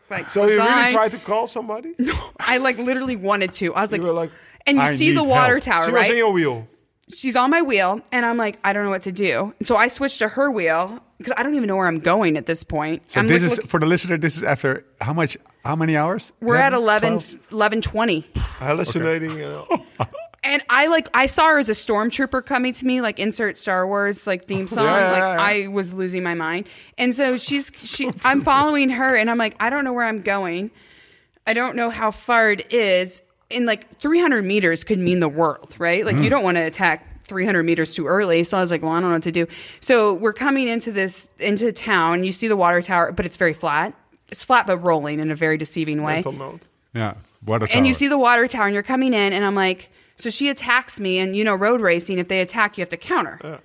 like. 0.09 0.29
So 0.31 0.45
you 0.45 0.57
really 0.57 0.91
tried 0.91 1.11
to 1.11 1.17
call 1.19 1.47
somebody? 1.47 1.93
No 1.99 2.13
i 2.39 2.57
like 2.57 2.77
literally 2.77 3.15
wanted 3.15 3.53
to. 3.53 3.73
I 3.73 3.81
was 3.81 3.91
like, 3.91 4.01
were 4.01 4.11
like, 4.11 4.31
and 4.65 4.77
you 4.77 4.83
"I 4.83 4.95
see 4.95 5.11
the 5.13 5.23
water 5.23 5.53
help." 5.53 5.63
tower, 5.63 5.85
She 5.85 5.91
was 5.91 6.01
right? 6.01 6.11
in 6.11 6.17
your 6.17 6.31
wheel. 6.31 6.67
She's 7.13 7.35
on 7.35 7.49
my 7.49 7.61
wheel 7.61 8.01
and 8.11 8.25
I'm 8.25 8.37
like, 8.37 8.59
I 8.63 8.73
don't 8.73 8.83
know 8.83 8.89
what 8.89 9.03
to 9.03 9.11
do. 9.11 9.53
So 9.63 9.75
I 9.75 9.87
switched 9.87 10.19
to 10.19 10.27
her 10.29 10.49
wheel 10.51 10.99
because 11.17 11.33
I 11.37 11.43
don't 11.43 11.55
even 11.55 11.67
know 11.67 11.75
where 11.75 11.87
I'm 11.87 11.99
going 11.99 12.37
at 12.37 12.45
this 12.45 12.63
point. 12.63 13.03
So 13.11 13.19
I'm 13.19 13.27
this 13.27 13.43
like, 13.43 13.51
is 13.51 13.57
look- 13.59 13.67
for 13.67 13.79
the 13.79 13.85
listener. 13.85 14.17
This 14.17 14.37
is 14.37 14.43
after 14.43 14.85
how 15.01 15.13
much? 15.13 15.37
How 15.63 15.75
many 15.75 15.97
hours? 15.97 16.31
we're 16.41 16.57
at 16.57 16.73
11, 16.73 17.09
12? 17.13 17.37
11 17.51 17.81
20. 17.81 18.27
Hallucinating. 18.35 19.41
Uh, 19.41 19.65
And 20.47 20.61
I 20.69 20.85
like 20.87 21.07
I 21.11 21.25
saw 21.25 21.47
her 21.47 21.57
as 21.57 21.69
a 21.69 21.71
stormtrooper 21.71 22.45
coming 22.45 22.71
to 22.73 22.85
me, 22.85 23.01
like 23.01 23.17
insert 23.17 23.57
Star 23.57 23.87
Wars 23.87 24.27
like 24.27 24.45
theme 24.45 24.67
song. 24.67 24.85
Yeah, 24.85 25.11
like 25.11 25.19
yeah, 25.19 25.33
yeah. 25.33 25.41
I 25.65 25.67
was 25.69 25.91
losing 25.91 26.21
my 26.21 26.35
mind. 26.35 26.67
And 26.99 27.15
so 27.15 27.35
she's 27.37 27.71
she 27.75 28.11
I'm 28.23 28.41
following 28.41 28.91
her 28.91 29.15
and 29.15 29.31
I'm 29.31 29.39
like, 29.39 29.55
I 29.59 29.71
don't 29.71 29.83
know 29.83 29.93
where 29.93 30.05
I'm 30.05 30.21
going. 30.21 30.69
I 31.47 31.53
don't 31.55 31.75
know 31.75 31.89
how 31.89 32.11
far 32.11 32.51
it 32.51 32.71
is. 32.71 33.23
And 33.55 33.65
like 33.65 33.97
300 33.99 34.43
meters 34.43 34.83
could 34.83 34.99
mean 34.99 35.19
the 35.19 35.29
world, 35.29 35.73
right? 35.79 36.05
Like 36.05 36.15
you 36.15 36.23
mm-hmm. 36.23 36.29
don't 36.29 36.43
want 36.43 36.57
to 36.57 36.61
attack 36.61 37.25
300 37.25 37.63
meters 37.63 37.95
too 37.95 38.07
early. 38.07 38.43
So 38.43 38.57
I 38.57 38.61
was 38.61 38.71
like, 38.71 38.81
well, 38.81 38.91
I 38.91 38.99
don't 38.99 39.09
know 39.09 39.15
what 39.15 39.23
to 39.23 39.31
do. 39.31 39.47
So 39.79 40.13
we're 40.13 40.33
coming 40.33 40.67
into 40.67 40.91
this 40.91 41.29
into 41.39 41.71
town. 41.71 42.23
You 42.23 42.31
see 42.31 42.47
the 42.47 42.55
water 42.57 42.81
tower, 42.81 43.11
but 43.11 43.25
it's 43.25 43.37
very 43.37 43.53
flat. 43.53 43.93
It's 44.29 44.43
flat 44.43 44.67
but 44.67 44.77
rolling 44.77 45.19
in 45.19 45.31
a 45.31 45.35
very 45.35 45.57
deceiving 45.57 46.03
way. 46.03 46.15
mental 46.15 46.33
note. 46.33 46.61
Yeah. 46.93 47.15
Water 47.45 47.67
tower. 47.67 47.77
And 47.77 47.87
you 47.87 47.93
see 47.93 48.07
the 48.07 48.17
water 48.17 48.47
tower, 48.47 48.65
and 48.65 48.73
you're 48.73 48.83
coming 48.83 49.13
in, 49.13 49.33
and 49.33 49.45
I'm 49.45 49.55
like, 49.55 49.91
so 50.15 50.29
she 50.29 50.49
attacks 50.49 50.99
me, 50.99 51.19
and 51.19 51.35
you 51.35 51.43
know, 51.43 51.53
road 51.53 51.81
racing, 51.81 52.17
if 52.17 52.27
they 52.27 52.41
attack, 52.41 52.77
you 52.77 52.81
have 52.81 52.89
to 52.89 52.97
counter. 52.97 53.39
Yeah. 53.43 53.57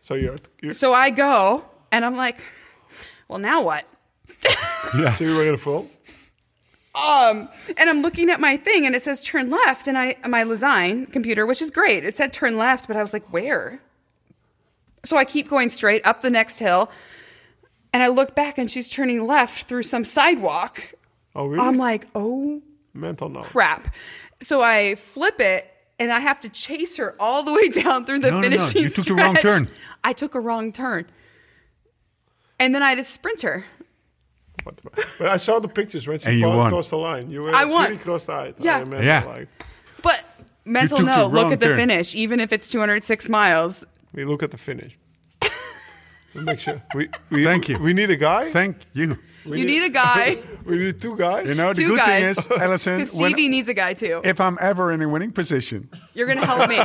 So 0.00 0.14
you're, 0.14 0.36
you 0.62 0.72
So 0.72 0.94
I 0.94 1.10
go, 1.10 1.64
and 1.92 2.04
I'm 2.04 2.16
like, 2.16 2.40
well, 3.26 3.38
now 3.38 3.62
what? 3.62 3.84
yeah. 4.96 5.12
so 5.16 5.24
you 5.24 5.34
were 5.34 5.44
in 5.44 5.52
the 5.52 5.58
front. 5.58 5.90
Um, 6.98 7.48
and 7.76 7.88
I'm 7.88 8.02
looking 8.02 8.28
at 8.30 8.40
my 8.40 8.56
thing, 8.56 8.84
and 8.84 8.94
it 8.94 9.02
says 9.02 9.24
turn 9.24 9.50
left, 9.50 9.86
and 9.86 9.96
I 9.96 10.16
my 10.26 10.42
Lezyne 10.44 11.10
computer, 11.12 11.46
which 11.46 11.62
is 11.62 11.70
great. 11.70 12.04
It 12.04 12.16
said 12.16 12.32
turn 12.32 12.56
left, 12.56 12.88
but 12.88 12.96
I 12.96 13.02
was 13.02 13.12
like, 13.12 13.32
where? 13.32 13.80
So 15.04 15.16
I 15.16 15.24
keep 15.24 15.48
going 15.48 15.68
straight 15.68 16.04
up 16.06 16.22
the 16.22 16.30
next 16.30 16.58
hill, 16.58 16.90
and 17.92 18.02
I 18.02 18.08
look 18.08 18.34
back, 18.34 18.58
and 18.58 18.70
she's 18.70 18.90
turning 18.90 19.26
left 19.26 19.68
through 19.68 19.84
some 19.84 20.02
sidewalk. 20.04 20.94
Oh, 21.36 21.46
really? 21.46 21.64
I'm 21.64 21.76
like, 21.76 22.06
oh 22.14 22.62
mental 22.94 23.28
note. 23.28 23.44
crap. 23.44 23.94
So 24.40 24.62
I 24.62 24.94
flip 24.96 25.40
it 25.40 25.70
and 25.98 26.12
I 26.12 26.20
have 26.20 26.40
to 26.40 26.48
chase 26.48 26.96
her 26.96 27.14
all 27.18 27.42
the 27.42 27.52
way 27.52 27.68
down 27.82 28.04
through 28.04 28.20
the 28.20 28.30
No, 28.30 28.40
no, 28.40 28.48
no. 28.48 28.56
finishing 28.58 28.82
You 28.82 28.88
took 28.88 29.06
the 29.06 29.14
wrong 29.14 29.34
turn. 29.36 29.68
I 30.04 30.12
took 30.12 30.34
a 30.34 30.40
wrong 30.40 30.72
turn. 30.72 31.06
And 32.60 32.74
then 32.74 32.82
I 32.82 32.90
had 32.90 32.96
to 32.98 33.04
sprint 33.04 33.42
her. 33.42 33.64
What 34.64 34.76
the- 34.76 34.90
But 35.18 35.28
I 35.28 35.36
saw 35.36 35.58
the 35.60 35.68
pictures 35.68 36.06
when 36.06 36.18
she 36.18 36.30
you 36.32 36.42
crossed 36.42 36.56
won. 36.56 36.70
crossed 36.70 36.90
the 36.90 36.98
line. 36.98 37.30
You 37.30 37.42
were 37.42 37.54
I 37.54 37.64
won. 37.64 37.86
pretty 37.86 38.02
cross-eyed. 38.02 38.54
Yeah. 38.58 38.84
I 38.92 39.02
Yeah. 39.02 39.24
Like, 39.24 39.48
But 40.02 40.24
mental 40.64 41.00
note, 41.00 41.32
look 41.32 41.44
wrong 41.44 41.52
at 41.52 41.60
the 41.60 41.66
turn. 41.66 41.76
finish, 41.76 42.14
even 42.14 42.40
if 42.40 42.52
it's 42.52 42.70
206 42.70 43.28
miles. 43.28 43.84
we 44.12 44.24
look 44.24 44.42
at 44.42 44.50
the 44.50 44.58
finish. 44.58 44.96
to 46.32 46.40
make 46.42 46.60
sure. 46.60 46.82
We, 46.94 47.08
we, 47.30 47.44
Thank 47.44 47.68
you. 47.68 47.78
We 47.78 47.92
need 47.92 48.10
a 48.10 48.16
guy. 48.16 48.50
Thank 48.50 48.76
you. 48.92 49.18
We 49.46 49.60
you 49.60 49.64
need 49.66 49.82
a 49.84 49.88
guy, 49.88 50.36
We 50.66 50.76
need 50.78 51.00
two 51.00 51.16
guys. 51.16 51.48
You 51.48 51.54
know 51.54 51.72
the 51.72 51.80
two 51.82 51.88
good 51.96 52.02
thing 52.02 52.24
is, 52.24 52.50
Alison, 52.50 52.96
Because 52.98 53.12
Stevie 53.12 53.48
needs 53.48 53.68
a 53.70 53.74
guy 53.74 53.94
too. 53.94 54.20
if 54.24 54.40
I'm 54.42 54.58
ever 54.60 54.92
in 54.92 55.00
a 55.00 55.08
winning 55.08 55.30
position 55.32 55.88
You're 56.12 56.26
going 56.26 56.38
to 56.38 56.44
help 56.46 56.68
me. 56.68 56.76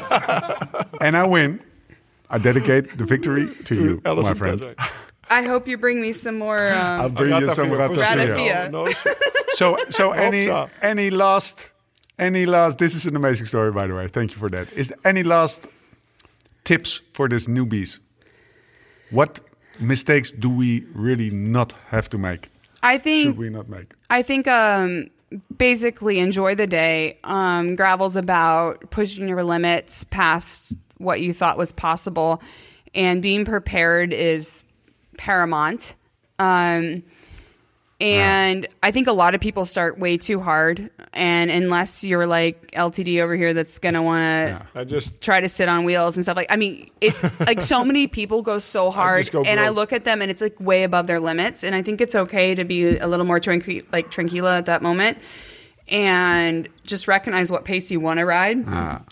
and 1.01 1.17
I 1.17 1.25
win, 1.27 1.59
I 2.29 2.37
dedicate 2.37 2.97
the 2.97 3.03
victory 3.03 3.53
to 3.65 3.75
you, 3.75 4.01
Alison 4.05 4.31
my 4.31 4.37
friend. 4.37 4.75
Patrick. 5.33 5.49
I 5.49 5.51
hope 5.51 5.67
you 5.67 5.77
bring 5.77 6.01
me 6.01 6.13
some 6.13 6.37
more. 6.37 6.67
I'll 6.69 7.05
Um, 7.07 7.13
bring 7.13 7.33
you 7.41 7.47
some 7.49 7.69
for 7.69 7.77
Ratafia. 7.77 8.71
No, 8.71 8.85
no. 8.85 8.93
So, 9.53 9.77
so 9.89 10.11
any 10.11 10.45
so. 10.47 10.69
any 10.81 11.09
last 11.09 11.69
any 12.19 12.45
last? 12.45 12.77
This 12.79 12.95
is 12.95 13.05
an 13.05 13.15
amazing 13.15 13.45
story, 13.47 13.71
by 13.71 13.87
the 13.87 13.95
way. 13.95 14.07
Thank 14.07 14.31
you 14.31 14.37
for 14.37 14.49
that. 14.49 14.71
Is 14.73 14.89
there 14.89 14.97
any 15.05 15.23
last 15.23 15.67
tips 16.63 17.01
for 17.13 17.27
these 17.29 17.47
newbies? 17.47 17.99
What 19.11 19.39
mistakes 19.79 20.31
do 20.31 20.49
we 20.49 20.85
really 20.93 21.29
not 21.29 21.73
have 21.89 22.09
to 22.09 22.17
make? 22.17 22.49
I 22.81 22.97
think 22.97 23.23
Should 23.27 23.37
we 23.37 23.49
not 23.49 23.69
make? 23.69 23.93
I 24.09 24.21
think 24.23 24.47
um, 24.47 25.07
basically 25.57 26.19
enjoy 26.19 26.55
the 26.55 26.67
day. 26.67 27.17
Um, 27.23 27.75
gravel's 27.75 28.15
about 28.15 28.89
pushing 28.89 29.27
your 29.27 29.43
limits 29.43 30.03
past 30.05 30.75
what 30.97 31.21
you 31.21 31.33
thought 31.33 31.57
was 31.57 31.71
possible, 31.71 32.41
and 32.95 33.21
being 33.21 33.45
prepared 33.45 34.13
is 34.13 34.63
paramount. 35.23 35.95
Um, 36.37 37.03
and 38.01 38.67
I 38.81 38.91
think 38.91 39.07
a 39.07 39.13
lot 39.13 39.33
of 39.33 39.39
people 39.39 39.63
start 39.63 39.97
way 39.97 40.17
too 40.17 40.41
hard, 40.41 40.89
and 41.13 41.49
unless 41.49 42.03
you're 42.03 42.27
like 42.27 42.71
LTD 42.71 43.21
over 43.21 43.33
here, 43.33 43.53
that's 43.53 43.79
gonna 43.79 44.03
want 44.03 44.19
to 44.19 44.67
I 44.75 44.83
just 44.83 45.21
try 45.21 45.39
to 45.39 45.47
sit 45.47 45.69
on 45.69 45.85
wheels 45.85 46.17
and 46.17 46.25
stuff 46.25 46.35
like 46.35 46.51
i 46.51 46.57
mean 46.57 46.89
it's 46.99 47.23
like 47.39 47.61
so 47.61 47.85
many 47.85 48.07
people 48.07 48.41
go 48.41 48.59
so 48.59 48.91
hard 48.91 49.31
go 49.31 49.43
and 49.43 49.59
i 49.59 49.67
broke. 49.67 49.75
look 49.75 49.93
at 49.93 50.03
them 50.03 50.21
and 50.21 50.29
it's 50.29 50.41
like 50.41 50.59
way 50.59 50.83
above 50.83 51.07
their 51.07 51.19
limits 51.19 51.63
and 51.63 51.75
i 51.75 51.81
think 51.81 52.01
it's 52.01 52.15
okay 52.15 52.53
to 52.55 52.63
be 52.65 52.97
a 52.97 53.07
little 53.07 53.25
more 53.25 53.39
tranqui- 53.39 53.85
like 53.93 54.11
tranquila 54.11 54.57
at 54.57 54.65
that 54.65 54.81
moment 54.81 55.17
and 55.93 56.67
just 56.83 57.07
recognize 57.07 57.49
what 57.51 57.63
pace 57.63 57.91
you 57.91 57.99
want 57.99 58.17
to 58.17 58.25
ride 58.25 58.57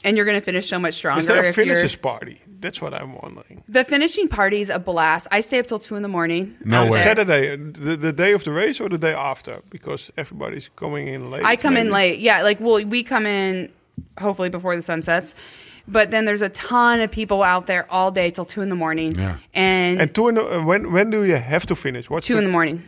and 0.03 0.17
you're 0.17 0.25
going 0.25 0.39
to 0.39 0.43
finish 0.43 0.67
so 0.67 0.79
much 0.79 0.95
stronger 0.95 1.21
is 1.21 1.27
there 1.27 1.37
a 1.45 1.49
if 1.49 1.55
you're 1.55 1.65
finishers 1.67 1.95
party? 1.95 2.41
That's 2.59 2.81
what 2.81 2.93
I'm 2.93 3.13
wondering. 3.21 3.63
the 3.67 3.83
finishing 3.83 4.27
party's 4.27 4.69
a 4.69 4.79
blast 4.79 5.27
i 5.31 5.39
stay 5.41 5.59
up 5.59 5.67
till 5.67 5.79
two 5.79 5.95
in 5.95 6.01
the 6.01 6.09
morning 6.09 6.55
No 6.65 6.89
way. 6.91 7.01
Saturday, 7.03 7.55
the, 7.55 7.95
the 7.95 8.11
day 8.11 8.33
of 8.33 8.43
the 8.43 8.51
race 8.51 8.79
or 8.81 8.89
the 8.89 8.97
day 8.97 9.13
after? 9.13 9.61
Because 9.69 10.11
everybody's 10.17 10.69
coming 10.75 11.07
in 11.07 11.29
late. 11.31 11.43
I 11.45 11.55
come 11.55 11.77
in 11.77 11.89
late. 11.91 12.19
Yeah, 12.19 12.41
like 12.41 12.59
well, 12.59 12.83
we 12.85 13.03
come 13.03 13.25
in 13.25 13.71
hopefully 14.19 14.49
before 14.49 14.75
the 14.75 14.81
sun 14.81 15.01
sets. 15.01 15.33
But 15.87 16.11
then 16.11 16.25
there's 16.25 16.43
a 16.43 16.49
ton 16.49 16.99
of 17.01 17.09
people 17.11 17.41
out 17.43 17.65
there 17.65 17.91
all 17.91 18.11
day 18.11 18.29
till 18.31 18.45
two 18.45 18.61
in 18.61 18.69
the 18.69 18.75
morning. 18.75 19.15
Yeah. 19.15 19.37
And, 19.53 19.99
And 20.01 20.13
two 20.13 20.27
in 20.29 20.35
the, 20.35 20.43
uh, 20.43 20.63
when 20.63 20.91
when 20.91 21.09
do 21.09 21.23
you 21.23 21.35
have 21.35 21.65
to 21.67 21.75
finish? 21.75 22.09
What's 22.09 22.27
two 22.27 22.37
in 22.37 22.43
the 22.43 22.51
morning. 22.51 22.83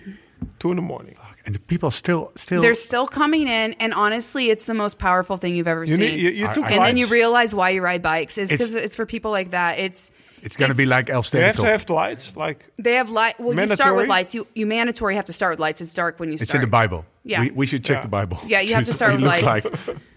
two 0.59 0.69
in 0.69 0.75
the 0.77 0.83
morning? 0.83 1.15
And 1.45 1.53
the 1.53 1.59
people 1.59 1.91
still 1.91 2.31
still. 2.35 2.61
They're 2.61 2.73
still 2.75 3.05
coming 3.05 3.47
in, 3.49 3.73
and 3.73 3.93
honestly, 3.93 4.49
it's 4.49 4.65
the 4.65 4.73
most 4.73 4.97
powerful 4.97 5.35
thing 5.37 5.55
you've 5.55 5.67
ever 5.67 5.83
You 5.83 5.89
seen. 5.95 5.99
need 5.99 6.19
you, 6.19 6.29
you 6.29 6.47
I- 6.47 6.53
took 6.53 6.63
I- 6.65 6.71
and 6.73 6.81
then 6.83 6.95
you 6.97 7.07
realize 7.07 7.53
why 7.53 7.69
you 7.71 7.81
ride 7.83 8.01
bikes 8.01 8.37
is 8.37 8.49
It's- 8.51 8.69
because 8.69 8.75
it's, 8.81 8.95
for 8.95 9.05
people 9.05 9.29
like 9.31 9.51
that. 9.51 9.77
It's 9.77 10.09
it's 10.41 10.55
gonna 10.55 10.73
be 10.73 10.83
it's- 10.83 10.89
like 10.97 11.09
You 11.09 11.15
have 11.41 11.57
to 11.57 11.65
have 11.65 11.89
lights, 11.89 12.35
like 12.37 12.65
they 12.79 12.93
have 12.95 13.09
light. 13.09 13.37
Well, 13.41 13.59
you 13.59 13.75
start 13.75 13.95
with 13.97 14.07
lights. 14.07 14.33
You 14.33 14.47
you 14.55 14.65
mandatory 14.65 15.15
have 15.15 15.25
to 15.25 15.33
start 15.33 15.51
with 15.53 15.59
lights. 15.59 15.81
It's 15.81 15.93
dark 15.93 16.17
when 16.19 16.29
you 16.31 16.37
start. 16.37 16.43
It's 16.43 16.51
start. 16.51 16.63
in 16.63 16.69
the 16.69 16.71
Bible. 16.71 17.05
Yeah. 17.25 17.41
We, 17.41 17.51
we 17.51 17.65
should 17.65 17.83
check 17.83 17.97
Yeah. 17.97 18.01
the 18.03 18.07
Bible. 18.09 18.39
Yeah, 18.47 18.61
you 18.61 18.75
have 18.75 18.85
to 18.85 18.93
start 18.99 19.13
with 19.13 19.23
lights. 19.23 19.43
like 19.65 19.65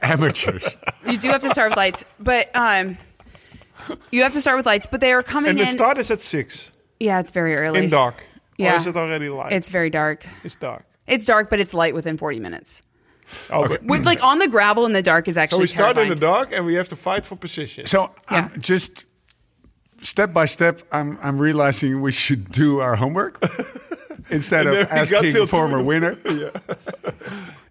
amateurs. 0.02 0.76
You 1.08 1.16
do 1.18 1.28
have 1.28 1.42
to 1.42 1.50
start 1.50 1.70
with 1.70 1.76
lights, 1.76 2.04
but 2.18 2.50
um, 2.56 2.98
you 4.10 4.22
have 4.24 4.32
to 4.32 4.40
start 4.40 4.56
with 4.56 4.66
lights. 4.66 4.86
But 4.90 5.00
they 5.00 5.12
are 5.12 5.22
coming 5.22 5.50
and 5.50 5.58
the 5.58 5.66
start 5.66 5.98
is 5.98 6.10
at 6.10 6.20
six 6.20 6.70
yeah, 7.00 7.18
it's 7.20 7.30
very 7.32 7.54
early. 7.56 7.84
in 7.84 7.90
dark. 7.90 8.14
Yeah. 8.58 8.74
Or 8.74 8.78
is 8.78 8.86
it 8.86 8.96
already 8.96 9.28
light? 9.28 9.52
It's 9.52 9.70
very 9.70 9.90
dark. 9.90 10.24
it's 10.44 10.54
dark. 10.56 10.84
It's 11.06 11.24
dark, 11.26 11.50
but 11.50 11.60
it's 11.60 11.72
light 11.74 11.94
within 11.94 12.16
40 12.16 12.40
minutes. 12.40 12.82
Oh, 13.50 13.66
but- 13.68 13.82
With 13.84 14.04
like 14.06 14.22
on 14.22 14.38
the 14.38 14.48
gravel 14.48 14.86
in 14.86 14.92
the 14.92 15.02
dark 15.02 15.28
is 15.28 15.36
actually. 15.36 15.66
so 15.66 15.72
actually 15.72 15.78
we 15.78 15.92
start 15.92 15.98
in 15.98 16.08
the 16.08 16.14
dark 16.14 16.52
and 16.52 16.64
we 16.66 16.74
have 16.74 16.88
to 16.88 16.96
fight 16.96 17.26
for 17.26 17.36
position. 17.36 17.86
So 17.86 18.10
Yeah. 18.30 18.48
I'm 18.52 18.60
just 18.60 19.04
step 19.98 20.32
by 20.32 20.44
step, 20.46 20.82
I'm 20.92 21.18
I'm 21.22 21.38
realizing 21.38 22.00
we 22.02 22.12
should 22.12 22.50
do 22.52 22.80
our 22.80 22.96
homework 22.96 23.42
instead 24.30 24.66
of 24.66 24.72
then 24.74 24.80
we 24.82 24.84
got 24.86 24.98
asking 25.12 25.32
till 25.32 25.46
former 25.46 25.78
two. 25.78 25.84
winner. 25.84 26.18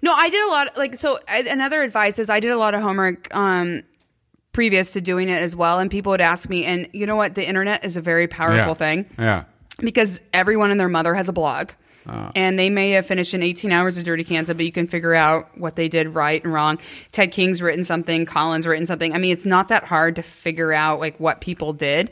No, 0.02 0.14
I 0.14 0.30
did 0.30 0.44
a 0.46 0.50
lot. 0.50 0.78
Like, 0.78 0.94
so 0.96 1.18
I, 1.28 1.40
another 1.50 1.82
advice 1.82 2.20
is 2.20 2.30
I 2.30 2.40
did 2.40 2.52
a 2.52 2.58
lot 2.58 2.76
of 2.76 2.82
homework 2.82 3.34
um, 3.36 3.82
previous 4.52 4.94
to 4.94 5.02
doing 5.02 5.30
it 5.30 5.42
as 5.42 5.56
well, 5.56 5.80
and 5.80 5.90
people 5.90 6.12
would 6.12 6.22
ask 6.22 6.48
me. 6.48 6.64
And 6.64 6.88
you 6.94 7.08
know 7.08 7.16
what? 7.16 7.34
The 7.34 7.48
internet 7.48 7.84
is 7.84 7.98
a 7.98 8.02
very 8.02 8.28
powerful 8.28 8.56
yeah. 8.56 8.74
thing 8.76 9.06
Yeah. 9.18 9.46
because 9.80 10.20
everyone 10.32 10.70
and 10.70 10.80
their 10.80 10.90
mother 10.90 11.16
has 11.16 11.28
a 11.28 11.34
blog. 11.34 11.72
And 12.08 12.58
they 12.60 12.70
may 12.70 12.92
have 12.92 13.06
finished 13.06 13.34
in 13.34 13.42
18 13.44 13.72
hours 13.72 13.98
of 13.98 14.04
Dirty 14.04 14.24
Kanza, 14.24 14.56
but 14.56 14.66
you 14.66 14.72
can 14.72 14.88
figure 14.88 15.16
out 15.16 15.58
what 15.58 15.76
they 15.76 15.88
did 15.88 16.10
right 16.10 16.44
and 16.44 16.54
wrong. 16.54 16.80
Ted 17.12 17.32
King's 17.32 17.62
written 17.62 17.84
something, 17.84 18.26
Colin's 18.26 18.68
written 18.68 18.86
something. 18.86 19.14
I 19.14 19.18
mean, 19.18 19.32
it's 19.32 19.46
not 19.46 19.70
that 19.70 19.86
hard 19.86 20.16
to 20.18 20.22
figure 20.24 20.72
out 20.74 21.00
like 21.00 21.20
what 21.20 21.42
people 21.42 21.74
did. 21.74 22.12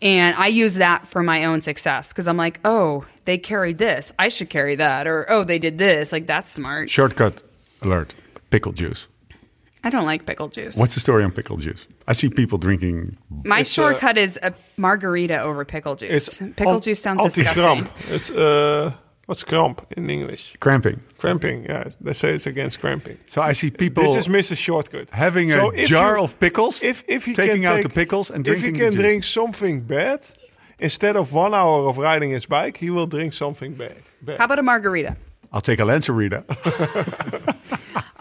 And 0.00 0.34
I 0.36 0.46
use 0.46 0.76
that 0.76 1.06
for 1.06 1.22
my 1.22 1.44
own 1.44 1.60
success 1.60 2.12
because 2.12 2.26
I'm 2.26 2.36
like, 2.38 2.60
oh, 2.64 3.04
they 3.26 3.36
carried 3.38 3.78
this. 3.78 4.12
I 4.18 4.28
should 4.28 4.48
carry 4.50 4.74
that. 4.76 5.06
Or, 5.06 5.26
oh, 5.30 5.44
they 5.44 5.58
did 5.58 5.76
this. 5.78 6.12
Like, 6.12 6.26
that's 6.26 6.50
smart. 6.50 6.88
Shortcut 6.90 7.42
alert. 7.82 8.14
Pickle 8.50 8.72
juice. 8.72 9.06
I 9.84 9.90
don't 9.90 10.06
like 10.06 10.24
pickle 10.26 10.48
juice. 10.48 10.76
What's 10.78 10.94
the 10.94 11.00
story 11.00 11.24
on 11.24 11.32
pickle 11.32 11.56
juice? 11.56 11.86
I 12.06 12.12
see 12.14 12.28
people 12.28 12.56
drinking. 12.56 13.18
My 13.44 13.60
It's, 13.60 13.70
shortcut 13.70 14.16
is 14.16 14.38
a 14.42 14.54
margarita 14.76 15.40
over 15.42 15.64
pickle 15.64 15.96
juice. 15.96 16.40
It's 16.40 16.54
pickle 16.56 16.76
an- 16.76 16.80
juice 16.80 17.00
sounds 17.02 17.24
anti-cramp. 17.24 17.92
disgusting. 17.96 18.14
It's 18.14 18.30
uh, 18.30 18.94
what's 19.32 19.44
cramp 19.44 19.80
in 19.96 20.10
English? 20.10 20.42
Cramping. 20.60 20.98
Cramping. 21.18 21.64
Yeah, 21.64 21.84
they 22.06 22.12
say 22.12 22.28
it's 22.34 22.46
against 22.46 22.80
cramping. 22.80 23.16
So 23.26 23.40
I 23.50 23.52
see 23.54 23.70
people 23.70 24.02
This 24.02 24.16
is 24.26 24.28
Mr. 24.28 24.56
Shortcut. 24.56 25.08
having 25.10 25.50
So 25.50 25.70
a 25.72 25.84
jar 25.86 26.16
you- 26.16 26.24
of 26.24 26.30
pickles, 26.38 26.82
If 26.82 27.02
if 27.08 27.24
he 27.26 27.32
taking 27.34 27.62
can 27.62 27.70
out 27.70 27.76
take- 27.76 27.82
the 27.88 27.94
pickles 28.00 28.30
and 28.30 28.44
drinking. 28.44 28.52
if 28.54 28.60
drinking 28.60 28.74
he 28.74 28.80
the 28.80 28.90
can 28.90 28.92
juice. 28.96 29.06
drink 29.06 29.24
something 29.24 29.76
bad, 29.96 30.20
instead 30.78 31.16
of 31.16 31.32
one 31.32 31.54
hour 31.54 31.88
of 31.88 31.96
riding 31.98 32.30
his 32.32 32.46
bike, 32.46 32.76
he 32.84 32.90
will 32.90 33.06
drink 33.06 33.32
something 33.32 33.72
bad. 33.74 33.96
bad. 34.26 34.38
How 34.38 34.44
about 34.44 34.58
a 34.58 34.62
margarita? 34.62 35.16
I'll 35.52 35.60
take 35.60 35.80
a 35.80 35.84
Lancerita. 35.84 36.44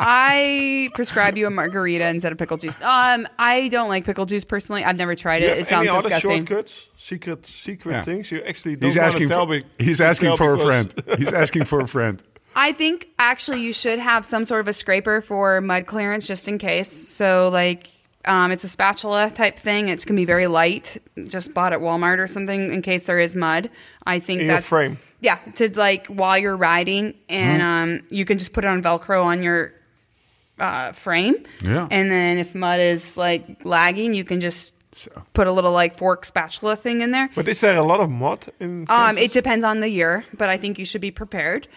I 0.04 0.90
prescribe 0.96 1.38
you 1.38 1.48
a 1.48 1.50
margarita 1.50 2.08
instead 2.08 2.32
of 2.32 2.38
pickle 2.38 2.58
juice. 2.58 2.82
Um, 2.82 3.28
I 3.38 3.68
don't 3.70 3.88
like 3.90 4.04
pickle 4.04 4.26
juice 4.26 4.44
personally. 4.44 4.84
I've 4.84 4.96
never 4.98 5.16
tried 5.16 5.44
it. 5.44 5.58
It 5.60 5.68
sounds 5.68 5.90
any 5.90 5.98
other 5.98 6.10
disgusting. 6.10 6.46
shortcuts, 6.46 6.88
secret, 6.98 7.46
secret 7.46 7.92
Yeah. 7.94 8.02
things 8.04 8.32
you 8.32 8.42
actually 8.42 8.76
don't 8.78 8.90
He's 8.90 8.98
want 8.98 9.08
asking 9.08 9.28
to 9.28 9.34
tell 9.34 9.46
for, 9.46 9.52
me? 9.54 9.64
he's 9.80 10.02
asking 10.02 10.28
tell 10.30 10.38
for 10.38 10.54
a 10.54 10.58
friend. 10.58 10.94
He's 11.18 11.32
asking 11.32 11.66
for 11.66 11.80
a 11.82 11.88
friend. 11.88 12.22
I 12.56 12.74
think 12.74 13.08
actually 13.20 13.62
you 13.62 13.72
should 13.74 14.00
have 14.00 14.26
some 14.26 14.44
sort 14.44 14.62
of 14.62 14.68
a 14.68 14.74
scraper 14.74 15.22
for 15.22 15.62
mud 15.62 15.86
clearance 15.86 16.28
just 16.28 16.48
in 16.48 16.58
case. 16.58 16.92
So 16.92 17.50
like 17.54 17.90
um, 18.26 18.52
it's 18.52 18.64
a 18.64 18.70
spatula 18.70 19.32
type 19.32 19.58
thing. 19.60 19.88
It 19.88 20.06
can 20.06 20.16
be 20.16 20.26
very 20.26 20.48
light. 20.48 20.98
Just 21.28 21.54
bought 21.54 21.74
at 21.74 21.80
Walmart 21.80 22.18
or 22.20 22.28
something 22.28 22.74
in 22.74 22.82
case 22.82 23.06
there 23.06 23.20
is 23.20 23.36
mud. 23.36 23.70
I 24.06 24.20
think 24.20 24.42
In 24.42 24.48
your 24.48 24.56
that's 24.56 24.68
frame. 24.68 24.98
Yeah, 25.22 25.38
to 25.56 25.72
like 25.78 26.08
while 26.08 26.38
you're 26.38 26.58
riding, 26.58 27.14
and 27.30 27.62
um, 27.62 28.02
you 28.10 28.26
can 28.26 28.38
just 28.38 28.54
put 28.54 28.66
it 28.66 28.68
on 28.68 28.82
Velcro 28.82 29.24
on 29.24 29.44
your 29.44 29.72
uh, 30.60 30.92
frame. 30.94 31.36
Yeah. 31.64 31.88
And 31.90 32.12
then 32.12 32.38
if 32.38 32.54
mud 32.56 32.80
is 32.80 33.18
like 33.18 33.64
lagging, 33.64 34.14
you 34.14 34.24
can 34.24 34.42
just 34.42 34.76
put 35.34 35.48
a 35.48 35.52
little 35.52 35.72
like 35.72 35.98
fork 35.98 36.26
spatula 36.26 36.76
thing 36.76 37.02
in 37.02 37.12
there. 37.12 37.30
But 37.36 37.48
is 37.48 37.62
there 37.62 37.76
a 37.76 37.84
lot 37.84 38.00
of 38.00 38.10
mud 38.10 38.48
in? 38.60 38.86
Um, 38.90 39.18
it 39.18 39.32
depends 39.32 39.64
on 39.64 39.80
the 39.80 39.90
year, 39.90 40.26
but 40.36 40.50
I 40.50 40.58
think 40.58 40.80
you 40.80 40.86
should 40.86 41.02
be 41.02 41.12
prepared. 41.12 41.68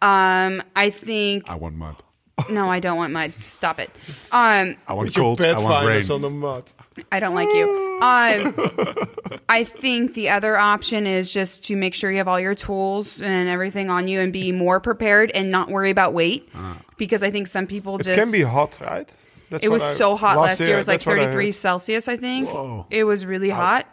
Um, 0.00 0.62
I 0.74 0.90
think 0.90 1.48
I 1.48 1.54
want 1.54 1.76
mud. 1.76 2.02
No, 2.50 2.70
I 2.70 2.80
don't 2.80 2.96
want 2.96 3.12
mud. 3.12 3.32
Stop 3.40 3.78
it. 3.78 3.90
Um, 4.32 4.76
I 4.88 4.92
want 4.94 5.08
Put 5.08 5.16
your 5.16 5.24
cold. 5.24 5.40
I 5.40 5.52
want 5.52 5.86
rain. 5.86 6.00
Pathfinders 6.00 6.10
on 6.10 6.20
the 6.22 6.30
mud. 6.30 6.64
I 7.10 7.20
don't 7.20 7.34
like 7.34 7.48
you. 7.48 7.98
Um, 8.02 9.38
I 9.48 9.64
think 9.64 10.14
the 10.14 10.30
other 10.30 10.56
option 10.56 11.06
is 11.06 11.32
just 11.32 11.64
to 11.66 11.76
make 11.76 11.94
sure 11.94 12.10
you 12.10 12.18
have 12.18 12.28
all 12.28 12.40
your 12.40 12.54
tools 12.54 13.20
and 13.22 13.48
everything 13.48 13.90
on 13.90 14.08
you 14.08 14.20
and 14.20 14.32
be 14.32 14.50
more 14.52 14.80
prepared 14.80 15.30
and 15.32 15.50
not 15.50 15.68
worry 15.68 15.90
about 15.90 16.12
weight. 16.14 16.48
Because 16.96 17.22
I 17.22 17.30
think 17.30 17.46
some 17.48 17.66
people 17.66 17.96
It 17.98 18.04
just 18.04 18.18
can 18.20 18.30
be 18.32 18.42
hot, 18.42 18.78
right? 18.80 19.12
That's 19.50 19.64
it 19.64 19.68
what 19.68 19.74
was 19.74 19.82
I- 19.82 19.92
so 19.92 20.16
hot 20.16 20.36
last 20.38 20.60
year. 20.60 20.74
It 20.74 20.76
was 20.78 20.88
like 20.88 21.00
that's 21.00 21.06
what 21.06 21.18
I 21.18 21.24
33 21.24 21.44
heard. 21.46 21.54
Celsius, 21.54 22.08
I 22.08 22.16
think. 22.16 22.48
Whoa. 22.48 22.86
It 22.90 23.04
was 23.04 23.26
really 23.26 23.50
hot. 23.50 23.86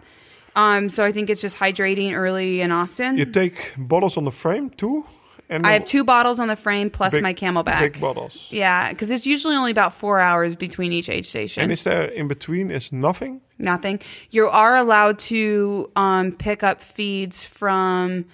Um, 0.55 0.89
so 0.89 1.05
I 1.05 1.11
think 1.11 1.29
it's 1.29 1.41
just 1.41 1.57
hydrating 1.57 2.13
early 2.13 2.61
and 2.61 2.71
often. 2.73 3.17
You 3.17 3.25
take 3.25 3.73
bottles 3.77 4.17
on 4.17 4.23
the 4.25 4.31
frame 4.31 4.69
too, 4.71 5.05
and 5.49 5.65
I 5.65 5.73
have 5.73 5.85
two 5.85 6.03
bottles 6.03 6.39
on 6.39 6.47
the 6.47 6.55
frame 6.55 6.89
plus 6.89 7.13
big- 7.13 7.23
my 7.23 7.34
CamelBak. 7.34 7.80
big 7.80 7.99
bottles. 7.99 8.47
Yeah, 8.51 8.89
because 8.91 9.09
it's 9.11 9.26
usually 9.26 9.55
only 9.55 9.71
about 9.71 9.93
four 9.93 10.19
hours 10.19 10.55
between 10.55 10.93
each 10.93 11.09
aid 11.09 11.26
station. 11.26 11.63
And 11.63 11.71
is 11.71 11.84
there 11.84 12.05
in 12.05 12.27
between 12.27 12.69
is 12.71 12.91
nothing? 12.91 13.41
Nothing. 13.57 13.99
You 14.30 14.47
are 14.47 14.76
allowed 14.76 15.19
to 15.19 15.91
um, 15.95 16.31
pick 16.34 16.63
up 16.63 16.81
feeds 16.81 17.43
from 17.43 18.26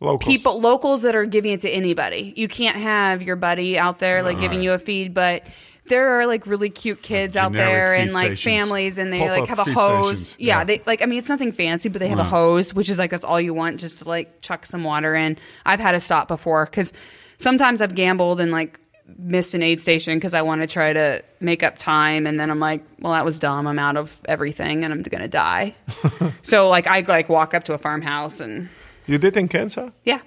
Locals. 0.00 0.26
people, 0.26 0.60
locals 0.60 1.02
that 1.02 1.14
are 1.14 1.24
giving 1.26 1.52
it 1.52 1.60
to 1.60 1.70
anybody. 1.70 2.32
You 2.36 2.48
can't 2.48 2.76
have 2.76 3.22
your 3.22 3.36
buddy 3.36 3.78
out 3.78 4.00
there 4.00 4.22
like 4.24 4.40
giving 4.40 4.60
you 4.60 4.72
a 4.72 4.78
feed, 4.78 5.14
but 5.14 5.46
there 5.86 6.20
are 6.20 6.26
like 6.26 6.46
really 6.46 6.70
cute 6.70 7.02
kids 7.02 7.36
out 7.36 7.52
generic 7.52 7.72
there 7.72 7.94
feed 7.96 8.02
and 8.02 8.12
like 8.12 8.26
stations. 8.36 8.42
families, 8.44 8.98
and 8.98 9.12
they 9.12 9.18
Pop-up 9.18 9.38
like 9.40 9.48
have 9.48 9.58
a 9.58 9.64
feed 9.64 9.74
hose. 9.74 10.06
stations. 10.18 10.36
Yeah, 10.38 10.58
Yeah. 10.58 10.64
they 10.64 10.82
like. 10.86 11.02
I 11.02 11.06
mean, 11.06 11.18
it's 11.18 11.28
nothing 11.28 11.52
fancy, 11.52 11.88
but 11.88 11.98
they 11.98 12.08
have 12.08 12.18
a 12.18 12.24
hose, 12.24 12.72
which 12.72 12.88
is 12.88 12.98
like 12.98 13.10
that's 13.10 13.24
all 13.24 13.40
you 13.40 13.52
want, 13.54 13.80
just 13.80 14.00
to 14.00 14.08
like 14.08 14.40
chuck 14.42 14.64
some 14.66 14.84
water 14.84 15.14
in. 15.14 15.36
I've 15.66 15.80
had 15.80 15.94
a 15.94 16.00
stop 16.00 16.28
before 16.28 16.64
because 16.66 16.92
sometimes 17.38 17.80
I've 17.80 17.94
gambled 17.94 18.40
and 18.40 18.52
like 18.52 18.78
missed 19.18 19.52
an 19.54 19.62
aid 19.62 19.80
station 19.80 20.16
because 20.16 20.32
I 20.32 20.42
want 20.42 20.60
to 20.62 20.66
try 20.66 20.92
to 20.92 21.22
make 21.40 21.62
up 21.64 21.76
time, 21.78 22.26
and 22.26 22.38
then 22.38 22.50
I'm 22.50 22.60
like, 22.60 22.84
well, 23.00 23.12
that 23.12 23.24
was 23.24 23.40
dumb. 23.40 23.66
I'm 23.66 23.78
out 23.78 23.96
of 23.96 24.20
everything, 24.26 24.84
and 24.84 24.92
I'm 24.94 25.02
gonna 25.02 25.26
die. 25.28 25.74
so 26.42 26.68
like 26.68 26.86
I 26.86 27.00
like 27.00 27.28
walk 27.28 27.54
up 27.54 27.64
to 27.64 27.74
a 27.74 27.78
farmhouse 27.78 28.38
and 28.40 28.68
You 29.06 29.18
did 29.18 29.36
in 29.36 29.48
Kansas? 29.48 29.90
yeah. 30.04 30.20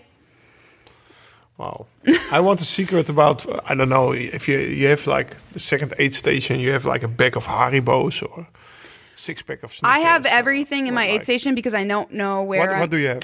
Wow. 1.57 1.85
I 2.31 2.39
want 2.41 2.61
a 2.61 2.65
secret 2.65 3.09
about 3.09 3.45
I 3.69 3.75
don't 3.75 3.89
know 3.89 4.11
if 4.13 4.47
you 4.47 4.57
you 4.57 4.87
have 4.87 5.07
like 5.07 5.37
the 5.53 5.59
second 5.59 5.93
aid 5.99 6.13
station, 6.13 6.59
you 6.59 6.71
have 6.73 6.85
like 6.85 7.03
a 7.03 7.07
bag 7.07 7.37
of 7.37 7.45
Haribos 7.45 8.21
or 8.29 8.47
six 9.15 9.41
pack 9.41 9.63
of. 9.63 9.73
I 9.83 9.99
have 9.99 10.25
everything 10.25 10.87
in 10.87 10.93
my 10.93 11.05
what 11.07 11.13
aid 11.15 11.23
station 11.23 11.55
because 11.55 11.73
I 11.73 11.85
don't 11.87 12.11
know 12.11 12.43
where. 12.43 12.59
What, 12.59 12.69
I- 12.69 12.79
what 12.81 12.89
do 12.91 12.97
you 12.97 13.07
have? 13.07 13.23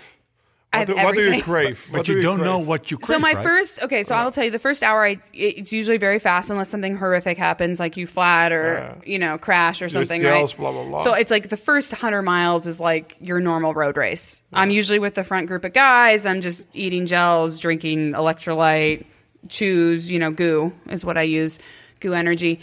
I 0.73 0.79
What 0.79 0.87
have 0.87 0.97
do, 0.97 1.03
what 1.03 1.15
do 1.15 1.35
you 1.35 1.43
crave? 1.43 1.85
But 1.91 1.97
What 1.97 2.05
do 2.05 2.13
you 2.13 2.21
don't 2.21 2.37
crave? 2.37 2.45
know 2.45 2.59
what 2.59 2.91
you 2.91 2.97
crave, 2.97 3.07
So 3.15 3.19
my 3.19 3.33
right? 3.33 3.43
first, 3.43 3.83
okay, 3.83 4.03
so 4.03 4.15
I 4.15 4.23
will 4.23 4.31
tell 4.31 4.45
you 4.45 4.51
the 4.51 4.57
first 4.59 4.83
hour. 4.83 5.03
I 5.05 5.19
it's 5.33 5.73
usually 5.73 5.97
very 5.97 6.17
fast 6.17 6.49
unless 6.49 6.69
something 6.69 6.95
horrific 6.95 7.37
happens, 7.37 7.77
like 7.77 7.97
you 7.97 8.07
flat 8.07 8.53
or 8.53 8.95
you 9.05 9.19
know 9.19 9.37
crash 9.37 9.81
or 9.81 9.89
something, 9.89 10.21
yells, 10.21 10.53
right? 10.53 10.57
blah, 10.59 10.71
blah, 10.71 10.85
blah. 10.85 10.99
So 10.99 11.13
it's 11.13 11.29
like 11.29 11.49
the 11.49 11.57
first 11.57 11.91
hundred 11.93 12.21
miles 12.21 12.67
is 12.67 12.79
like 12.79 13.17
your 13.19 13.41
normal 13.41 13.73
road 13.73 13.97
race. 13.97 14.43
I'm 14.53 14.69
usually 14.71 14.99
with 14.99 15.15
the 15.15 15.25
front 15.25 15.47
group 15.47 15.65
of 15.65 15.73
guys. 15.73 16.25
I'm 16.25 16.39
just 16.39 16.65
eating 16.73 17.05
gels, 17.05 17.59
drinking 17.59 18.13
electrolyte, 18.13 19.05
chews, 19.49 20.09
you 20.09 20.19
know, 20.19 20.31
GU 20.31 20.71
is 20.89 21.03
what 21.03 21.17
I 21.17 21.23
use, 21.23 21.59
GU 21.99 22.13
energy, 22.13 22.61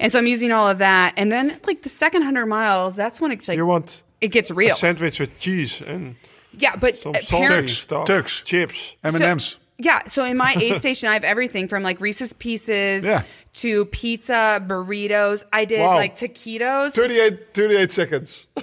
and 0.00 0.10
so 0.10 0.18
I'm 0.18 0.26
using 0.26 0.50
all 0.50 0.68
of 0.68 0.78
that. 0.78 1.14
And 1.16 1.30
then 1.30 1.60
like 1.64 1.82
the 1.82 1.88
second 1.90 2.22
hundred 2.22 2.46
miles, 2.46 2.96
that's 2.96 3.20
when 3.20 3.30
it's 3.30 3.46
like 3.46 3.56
You 3.56 3.66
want 3.66 4.02
it 4.20 4.28
gets 4.28 4.50
a 4.50 4.54
real. 4.54 4.74
sandwich 4.74 5.20
with 5.20 5.38
cheese 5.38 5.80
and 5.80 6.16
Yeah, 6.58 6.76
but 6.76 6.96
some 6.96 7.14
apparent- 7.14 7.68
salty 7.68 7.68
stuff, 7.68 8.08
Tux. 8.08 8.44
chips. 8.44 8.96
M&M's. 9.04 9.44
So, 9.44 9.56
yeah, 9.78 10.04
so 10.06 10.24
in 10.24 10.36
my 10.36 10.54
aid 10.60 10.78
station, 10.80 11.08
I 11.08 11.14
have 11.14 11.24
everything 11.24 11.68
from 11.68 11.82
like 11.82 12.00
Reese's 12.00 12.32
Pieces 12.32 13.04
Yeah. 13.04 13.22
to 13.54 13.84
pizza, 13.86 14.62
burritos. 14.66 15.44
I 15.52 15.64
did 15.66 15.80
Wow. 15.80 15.94
like 15.96 16.16
taquitos. 16.16 16.92
38, 16.94 17.54
38 17.54 17.92
seconds. 17.92 18.46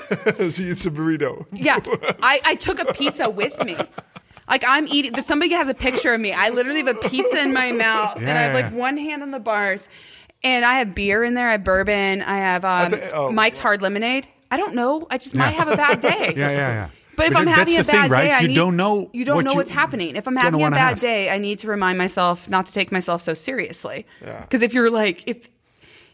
See, 0.49 0.69
it's 0.69 0.85
a 0.85 0.91
burrito. 0.91 1.45
Yeah, 1.53 1.79
I, 2.23 2.41
I 2.43 2.55
took 2.55 2.79
a 2.79 2.91
pizza 2.93 3.29
with 3.29 3.63
me. 3.63 3.77
Like 4.49 4.63
I'm 4.67 4.87
eating. 4.87 5.21
Somebody 5.21 5.53
has 5.53 5.69
a 5.69 5.73
picture 5.73 6.13
of 6.13 6.19
me. 6.19 6.33
I 6.33 6.49
literally 6.49 6.83
have 6.83 6.97
a 6.97 7.09
pizza 7.09 7.39
in 7.41 7.53
my 7.53 7.71
mouth, 7.71 8.17
and 8.17 8.29
I 8.29 8.41
have 8.41 8.53
like 8.53 8.73
one 8.73 8.97
hand 8.97 9.21
on 9.23 9.31
the 9.31 9.39
bars, 9.39 9.87
and 10.43 10.65
I 10.65 10.79
have 10.79 10.93
beer 10.93 11.23
in 11.23 11.33
there. 11.35 11.47
I 11.47 11.53
have 11.53 11.63
bourbon. 11.63 12.21
I 12.23 12.37
have 12.39 12.65
um, 12.65 12.91
thi- 12.91 13.09
oh. 13.13 13.31
Mike's 13.31 13.59
Hard 13.59 13.81
Lemonade. 13.81 14.27
I 14.51 14.57
don't 14.57 14.75
know. 14.75 15.07
I 15.09 15.17
just 15.17 15.33
might 15.33 15.51
have 15.53 15.67
a 15.69 15.77
bad 15.77 16.01
day. 16.01 16.33
Yeah, 16.35 16.49
yeah, 16.51 16.57
yeah. 16.57 16.89
But 17.15 17.27
if 17.27 17.33
But 17.33 17.41
I'm 17.41 17.47
having 17.47 17.77
a 17.77 17.83
thing, 17.83 17.95
bad 17.95 18.11
right? 18.11 18.23
day, 18.25 18.31
I 18.31 18.39
You 18.41 18.47
need, 18.49 18.55
don't 18.55 18.75
know 18.75 19.09
You 19.13 19.25
don't 19.25 19.43
know 19.43 19.51
you 19.51 19.57
what's 19.57 19.71
happening. 19.71 20.15
If 20.15 20.27
I'm 20.27 20.35
having 20.35 20.63
a 20.63 20.71
bad 20.71 20.79
have. 20.79 20.99
day, 20.99 21.29
I 21.29 21.37
need 21.37 21.59
to 21.59 21.67
remind 21.67 21.97
myself 21.97 22.49
not 22.49 22.65
to 22.67 22.73
take 22.73 22.91
myself 22.91 23.21
so 23.21 23.33
seriously. 23.33 24.05
Yeah. 24.21 24.41
Because 24.41 24.61
if 24.61 24.73
you're 24.73 24.89
like 24.89 25.23
if 25.27 25.49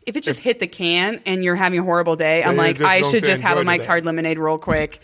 if 0.06 0.16
it 0.16 0.24
just 0.24 0.40
hit 0.40 0.60
the 0.60 0.68
can 0.68 1.22
and 1.26 1.44
you're 1.44 1.56
having 1.56 1.80
a 1.80 1.84
horrible 1.84 2.16
day, 2.16 2.44
I'm 2.44 2.56
like 2.56 2.82
I 2.82 3.02
should 3.02 3.24
just 3.24 3.42
have 3.42 3.58
a 3.58 3.64
Mike's. 3.64 3.86
Hard 3.86 4.06
Lemonade 4.06 4.40
real 4.40 4.58
quick. 4.58 5.00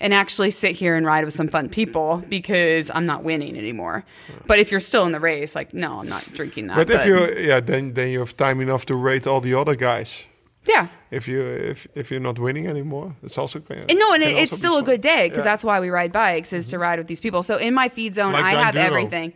And 0.00 0.14
actually 0.14 0.50
sit 0.50 0.76
here 0.76 0.94
and 0.94 1.04
ride 1.04 1.24
with 1.24 1.34
some 1.34 1.48
fun 1.48 1.68
people 1.68 2.22
because 2.28 2.88
I'm 2.88 3.04
not 3.04 3.24
winning 3.24 3.58
anymore. 3.58 4.04
But 4.46 4.60
if 4.60 4.70
you're 4.70 4.78
still 4.78 5.04
in 5.06 5.10
the 5.12 5.18
race, 5.18 5.56
like 5.56 5.74
no, 5.74 5.98
I'm 5.98 6.08
not 6.08 6.24
drinking 6.34 6.68
that. 6.68 6.76
But 6.76 6.88
if 6.90 7.04
you, 7.04 7.16
yeah, 7.36 7.58
then 7.58 7.94
then 7.94 8.08
you 8.10 8.20
have 8.20 8.36
time 8.36 8.60
enough 8.60 8.86
to 8.86 8.94
rate 8.94 9.26
all 9.26 9.40
the 9.40 9.54
other 9.54 9.74
guys. 9.74 10.27
Yeah. 10.68 10.88
If 11.10 11.26
you 11.26 11.40
if 11.42 11.86
if 11.94 12.10
you're 12.10 12.20
not 12.20 12.38
winning 12.38 12.66
anymore, 12.66 13.16
it's 13.22 13.38
also 13.38 13.60
And 13.68 13.98
no, 13.98 14.12
and 14.12 14.22
it, 14.22 14.36
it's 14.36 14.56
still 14.56 14.76
a 14.76 14.82
good 14.82 15.00
day 15.00 15.28
because 15.28 15.28
Yeah. 15.28 15.30
Mm-hmm. 15.38 15.44
that's 15.44 15.64
why 15.64 15.80
we 15.80 15.88
ride 15.90 16.12
bikes 16.12 16.52
is 16.52 16.68
to 16.68 16.78
ride 16.78 16.98
with 16.98 17.08
these 17.08 17.20
people. 17.20 17.42
So 17.42 17.56
in 17.56 17.74
my 17.74 17.88
feed 17.88 18.14
zone, 18.14 18.32
Like 18.32 18.44
I 18.44 18.62
have 18.64 18.76
everything. 18.76 19.32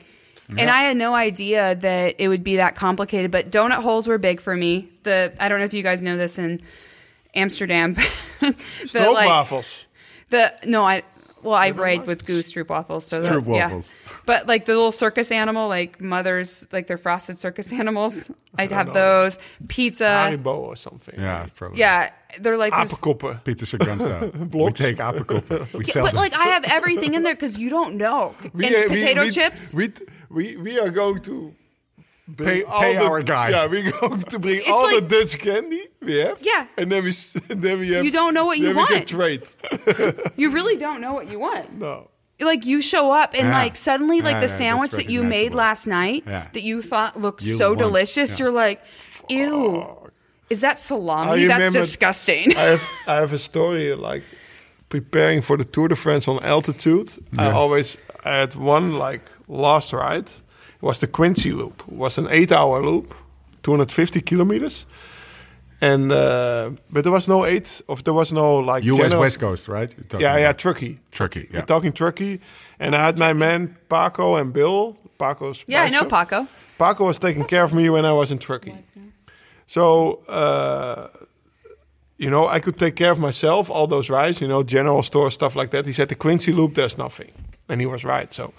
And 0.58 0.68
I 0.68 0.82
had 0.82 0.96
no 0.96 1.14
idea 1.14 1.74
that 1.76 2.16
it 2.18 2.28
would 2.28 2.44
be 2.44 2.56
that 2.56 2.74
complicated, 2.74 3.30
but 3.30 3.50
donut 3.50 3.82
holes 3.82 4.06
were 4.06 4.18
big 4.18 4.40
for 4.40 4.54
me. 4.54 4.88
The 5.02 5.32
I 5.40 5.48
don't 5.48 5.58
know 5.58 5.64
if 5.64 5.72
you 5.72 5.82
guys 5.82 6.02
know 6.02 6.18
this 6.18 6.38
in 6.38 6.60
Amsterdam. 7.34 7.94
the, 8.40 8.54
Stroopwafels. 8.84 9.84
the 10.30 10.52
no, 10.66 10.84
I 10.84 11.02
well, 11.42 11.54
I 11.54 11.70
ride 11.70 12.06
with 12.06 12.24
GU's 12.24 12.52
stroopwafels, 12.52 13.02
so 13.02 13.20
that, 13.20 13.46
yeah. 13.46 13.80
But 14.26 14.46
like 14.46 14.64
the 14.64 14.74
little 14.74 14.92
circus 14.92 15.30
animal, 15.30 15.68
like 15.68 16.00
mothers, 16.00 16.66
like 16.72 16.86
they're 16.86 16.98
frosted 16.98 17.38
circus 17.38 17.72
animals. 17.82 18.30
I'd 18.58 18.70
have 18.72 18.92
those 18.92 19.38
pizza. 19.68 20.04
Haribo 20.04 20.58
or 20.58 20.76
something. 20.76 21.18
Yeah, 21.18 21.46
probably. 21.54 21.78
Yeah, 21.80 22.10
they're 22.40 22.56
like 22.56 22.72
this, 22.72 22.92
Apenkoppen. 22.92 23.42
Pieter 23.44 23.66
Segansta. 23.66 24.36
we 24.38 24.44
Blocks. 24.44 24.80
take 24.80 24.96
apenkoppen. 24.96 25.72
We 25.78 25.84
sell 25.84 26.04
but 26.04 26.12
them. 26.12 26.20
like 26.20 26.36
I 26.36 26.44
have 26.44 26.64
everything 26.64 27.14
in 27.14 27.22
there 27.22 27.34
because 27.34 27.58
you 27.58 27.70
don't 27.70 27.96
know. 27.96 28.34
We, 28.54 28.66
and 28.66 28.76
uh, 28.76 28.88
potato 28.88 29.22
we, 29.22 29.30
chips. 29.30 29.74
We, 29.74 29.92
we, 30.30 30.56
we 30.56 30.78
are 30.78 30.90
going 30.90 31.18
to 31.20 31.54
Pay- 32.36 32.62
all 32.64 32.80
pay 32.80 32.94
the- 32.96 33.04
our 33.04 33.22
guy. 33.22 33.50
Yeah, 33.50 33.66
we 33.66 33.82
go 33.90 34.16
to 34.32 34.38
bring 34.38 34.56
It's 34.58 34.68
all 34.68 34.84
like- 34.84 35.08
the 35.08 35.18
Dutch 35.20 35.38
candy 35.38 35.88
we 36.00 36.16
have. 36.16 36.38
Yeah. 36.40 36.66
And 36.76 36.90
then 36.90 37.04
we 37.04 37.10
s- 37.10 37.36
then 37.48 37.80
we 37.80 37.90
have. 37.92 38.04
You 38.04 38.10
don't 38.12 38.34
know 38.34 38.44
what 38.46 38.58
you 38.58 38.72
then 38.72 38.76
We 38.76 38.86
can 38.86 38.94
want. 38.96 39.08
trade. 39.08 39.46
you 40.36 40.50
really 40.50 40.76
don't 40.76 41.00
know 41.00 41.12
what 41.12 41.30
you 41.30 41.38
want. 41.38 41.78
no. 41.78 42.08
Like 42.40 42.66
you 42.66 42.82
show 42.82 43.12
up 43.12 43.34
and 43.34 43.48
Yeah. 43.48 43.58
like 43.62 43.76
suddenly 43.76 44.20
like 44.20 44.32
Yeah, 44.34 44.40
the 44.40 44.46
yeah, 44.52 44.56
sandwich 44.56 44.92
that 44.92 45.08
you 45.08 45.22
made 45.22 45.54
last 45.54 45.86
night 45.86 46.24
Yeah. 46.26 46.48
that 46.52 46.62
you 46.62 46.82
thought 46.82 47.20
looked 47.20 47.42
You 47.44 47.56
so 47.56 47.68
want- 47.68 47.78
delicious, 47.78 48.30
yeah. 48.30 48.44
you're 48.46 48.52
like, 48.52 48.80
ew. 49.28 49.86
Is 50.50 50.60
that 50.60 50.78
salami? 50.78 51.44
I 51.44 51.46
That's 51.46 51.72
disgusting. 51.72 52.56
I 52.56 52.62
have 52.62 52.82
I 53.06 53.14
have 53.16 53.32
a 53.32 53.38
story 53.38 53.94
like 53.94 54.22
preparing 54.88 55.40
for 55.42 55.56
the 55.56 55.64
Tour 55.64 55.88
de 55.88 55.96
France 55.96 56.26
on 56.28 56.42
altitude. 56.42 57.12
I 57.38 57.50
always 57.50 57.96
I 58.24 58.30
had 58.40 58.54
one 58.56 58.98
like 58.98 59.22
last 59.48 59.92
ride. 59.92 60.30
It 60.82 60.86
was 60.86 60.98
the 60.98 61.06
Quincy 61.06 61.52
Loop. 61.52 61.82
It 61.88 61.96
was 61.96 62.18
an 62.18 62.26
eight-hour 62.30 62.82
loop, 62.84 63.14
250 63.62 64.20
kilometers. 64.20 64.86
And 65.80 66.12
uh, 66.12 66.70
but 66.90 67.02
there 67.02 67.12
was 67.12 67.28
no 67.28 67.44
eight 67.44 67.82
of 67.88 68.02
there 68.04 68.14
was 68.14 68.32
no 68.32 68.56
like 68.58 68.84
US 68.84 68.96
general- 68.98 69.20
West 69.20 69.40
Coast, 69.40 69.68
right? 69.68 69.94
You're 70.12 70.20
Yeah, 70.20 70.38
yeah, 70.38 70.52
Turkey, 70.52 70.98
Truckee. 71.10 71.40
Truckee, 71.40 71.48
yeah. 71.50 71.60
We're 71.60 71.66
talking 71.66 71.92
Turkey, 71.92 72.40
and 72.78 72.94
I 72.94 72.98
had 72.98 73.18
my 73.18 73.32
man 73.32 73.76
Paco 73.88 74.36
and 74.36 74.52
Bill. 74.52 74.96
Paco's 75.18 75.64
yeah, 75.66 75.82
I 75.82 75.90
know. 75.90 76.04
Paco. 76.04 76.46
Paco 76.78 77.04
was 77.04 77.18
taking 77.18 77.44
care 77.44 77.64
of 77.64 77.72
me 77.72 77.90
when 77.90 78.04
I 78.04 78.12
was 78.12 78.30
in 78.30 78.38
Turkey, 78.38 78.74
So, 79.66 80.20
uh, 80.28 81.08
you 82.16 82.28
know, 82.30 82.48
I 82.48 82.60
could 82.60 82.76
take 82.76 82.94
care 82.96 83.12
of 83.12 83.18
myself, 83.18 83.70
all 83.70 83.86
those 83.86 84.10
rides, 84.10 84.40
you 84.40 84.48
know, 84.48 84.62
general 84.64 85.02
store, 85.02 85.30
stuff 85.30 85.54
like 85.54 85.70
that. 85.70 85.86
He 85.86 85.92
said, 85.92 86.08
the 86.08 86.14
Quincy 86.16 86.52
Loop, 86.52 86.74
there's 86.74 86.98
nothing. 86.98 87.30
And 87.68 87.80
he 87.80 87.86
was 87.86 88.04
right. 88.04 88.32
So 88.32 88.52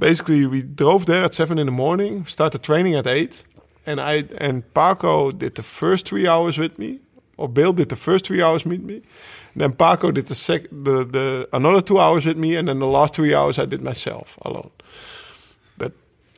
basically, 0.00 0.46
we 0.46 0.62
drove 0.62 1.06
there 1.06 1.24
at 1.24 1.34
7 1.34 1.58
in 1.58 1.66
the 1.66 1.72
morning, 1.72 2.26
started 2.26 2.62
training 2.64 2.96
at 2.96 3.06
8. 3.06 3.44
And 3.86 4.00
I 4.00 4.24
and 4.38 4.62
Paco 4.74 5.32
did 5.32 5.54
the 5.56 5.62
first 5.62 6.08
three 6.08 6.28
hours 6.28 6.58
with 6.58 6.78
me, 6.78 7.00
or 7.38 7.48
Bill 7.48 7.72
did 7.72 7.88
the 7.90 7.96
first 7.96 8.26
three 8.26 8.42
hours 8.42 8.66
with 8.66 8.82
me. 8.82 9.02
then 9.56 9.72
Paco 9.72 10.12
did 10.12 10.26
the, 10.28 10.34
sec- 10.34 10.70
the, 10.70 11.04
the 11.04 11.48
another 11.52 11.82
two 11.82 11.98
hours 12.00 12.26
with 12.26 12.36
me. 12.36 12.56
And 12.56 12.68
then 12.68 12.80
the 12.80 12.86
last 12.86 13.14
three 13.14 13.34
hours 13.34 13.58
I 13.58 13.66
did 13.66 13.82
myself 13.82 14.38
alone. 14.42 14.70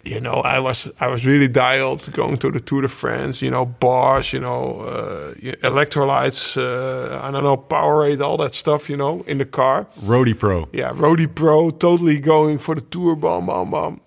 But 0.02 0.12
you 0.12 0.20
know, 0.20 0.42
I 0.44 0.58
was 0.58 0.88
I 1.00 1.06
was 1.08 1.24
really 1.26 1.48
dialed 1.48 2.08
going 2.12 2.36
to 2.38 2.50
the 2.50 2.60
Tour 2.60 2.82
de 2.82 2.88
France. 2.88 3.42
You 3.44 3.50
know, 3.50 3.66
bars, 3.66 4.32
you 4.32 4.40
know, 4.40 4.80
uh, 4.80 5.34
electrolytes, 5.62 6.56
uh, 6.56 7.20
I 7.22 7.30
don't 7.30 7.42
know, 7.42 7.56
Powerade, 7.56 8.20
all 8.20 8.36
that 8.38 8.54
stuff. 8.54 8.88
You 8.88 8.96
know, 8.96 9.22
in 9.26 9.38
the 9.38 9.44
car. 9.46 9.86
Roadie 10.04 10.34
Pro. 10.38 10.68
Yeah, 10.72 10.92
Roadie 10.94 11.26
Pro, 11.34 11.70
totally 11.70 12.20
going 12.20 12.58
for 12.58 12.74
the 12.74 12.80
tour. 12.82 13.16
Bam, 13.16 13.46
bam, 13.46 13.70
bam. 13.70 14.00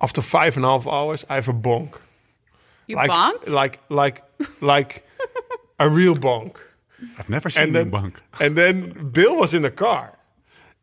After 0.00 0.22
five 0.22 0.56
and 0.56 0.64
a 0.64 0.68
half 0.68 0.86
hours, 0.86 1.24
I 1.28 1.34
have 1.34 1.48
a 1.48 1.52
bonk. 1.52 1.94
You 2.86 2.96
like, 2.96 3.10
bonked? 3.10 3.48
Like, 3.50 3.78
like, 3.88 4.22
like 4.60 5.04
a 5.78 5.88
real 5.88 6.14
bonk. 6.16 6.56
I've 7.18 7.28
never 7.28 7.50
seen 7.50 7.62
And 7.64 7.72
you 7.72 7.78
then, 7.78 7.90
bunk. 7.90 8.20
and 8.40 8.56
then 8.56 9.10
Bill 9.12 9.36
was 9.36 9.52
in 9.54 9.62
the 9.62 9.70
car, 9.70 10.18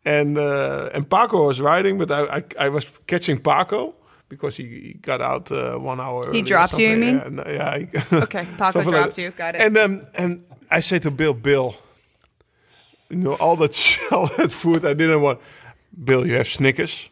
and 0.06 0.38
uh, 0.38 0.90
and 0.94 1.10
Paco 1.10 1.46
was 1.48 1.60
riding, 1.62 1.98
but 1.98 2.12
I, 2.12 2.38
I 2.38 2.66
I 2.66 2.70
was 2.70 2.92
catching 3.08 3.40
Paco 3.40 3.96
because 4.30 4.56
he, 4.57 4.64
he 4.64 4.93
got 5.01 5.22
out 5.22 5.51
uh, 5.51 5.77
one 5.77 5.99
hour. 5.99 6.26
early 6.27 6.41
or 6.41 6.43
dropped 6.45 6.77
you, 6.77 6.89
you 6.89 6.97
mean? 6.97 7.41
Yeah, 7.45 7.77
he- 7.80 7.88
Okay, 8.15 8.47
Paco 8.57 8.84
dropped 8.84 9.15
that. 9.15 9.18
you. 9.22 9.31
Got 9.31 9.56
it. 9.56 9.61
And 9.61 9.76
then 9.76 10.07
and 10.14 10.43
I 10.72 10.80
say 10.81 10.99
to 10.99 11.11
Bill, 11.11 11.34
Bill, 11.34 11.76
you 13.10 13.18
know 13.18 13.34
all 13.35 13.56
that 13.57 13.97
all 14.11 14.27
that 14.38 14.51
food 14.51 14.85
I 14.85 14.93
didn't 14.93 15.22
want. 15.22 15.39
Bill, 16.03 16.26
you 16.26 16.35
have 16.35 16.47
Snickers, 16.47 17.10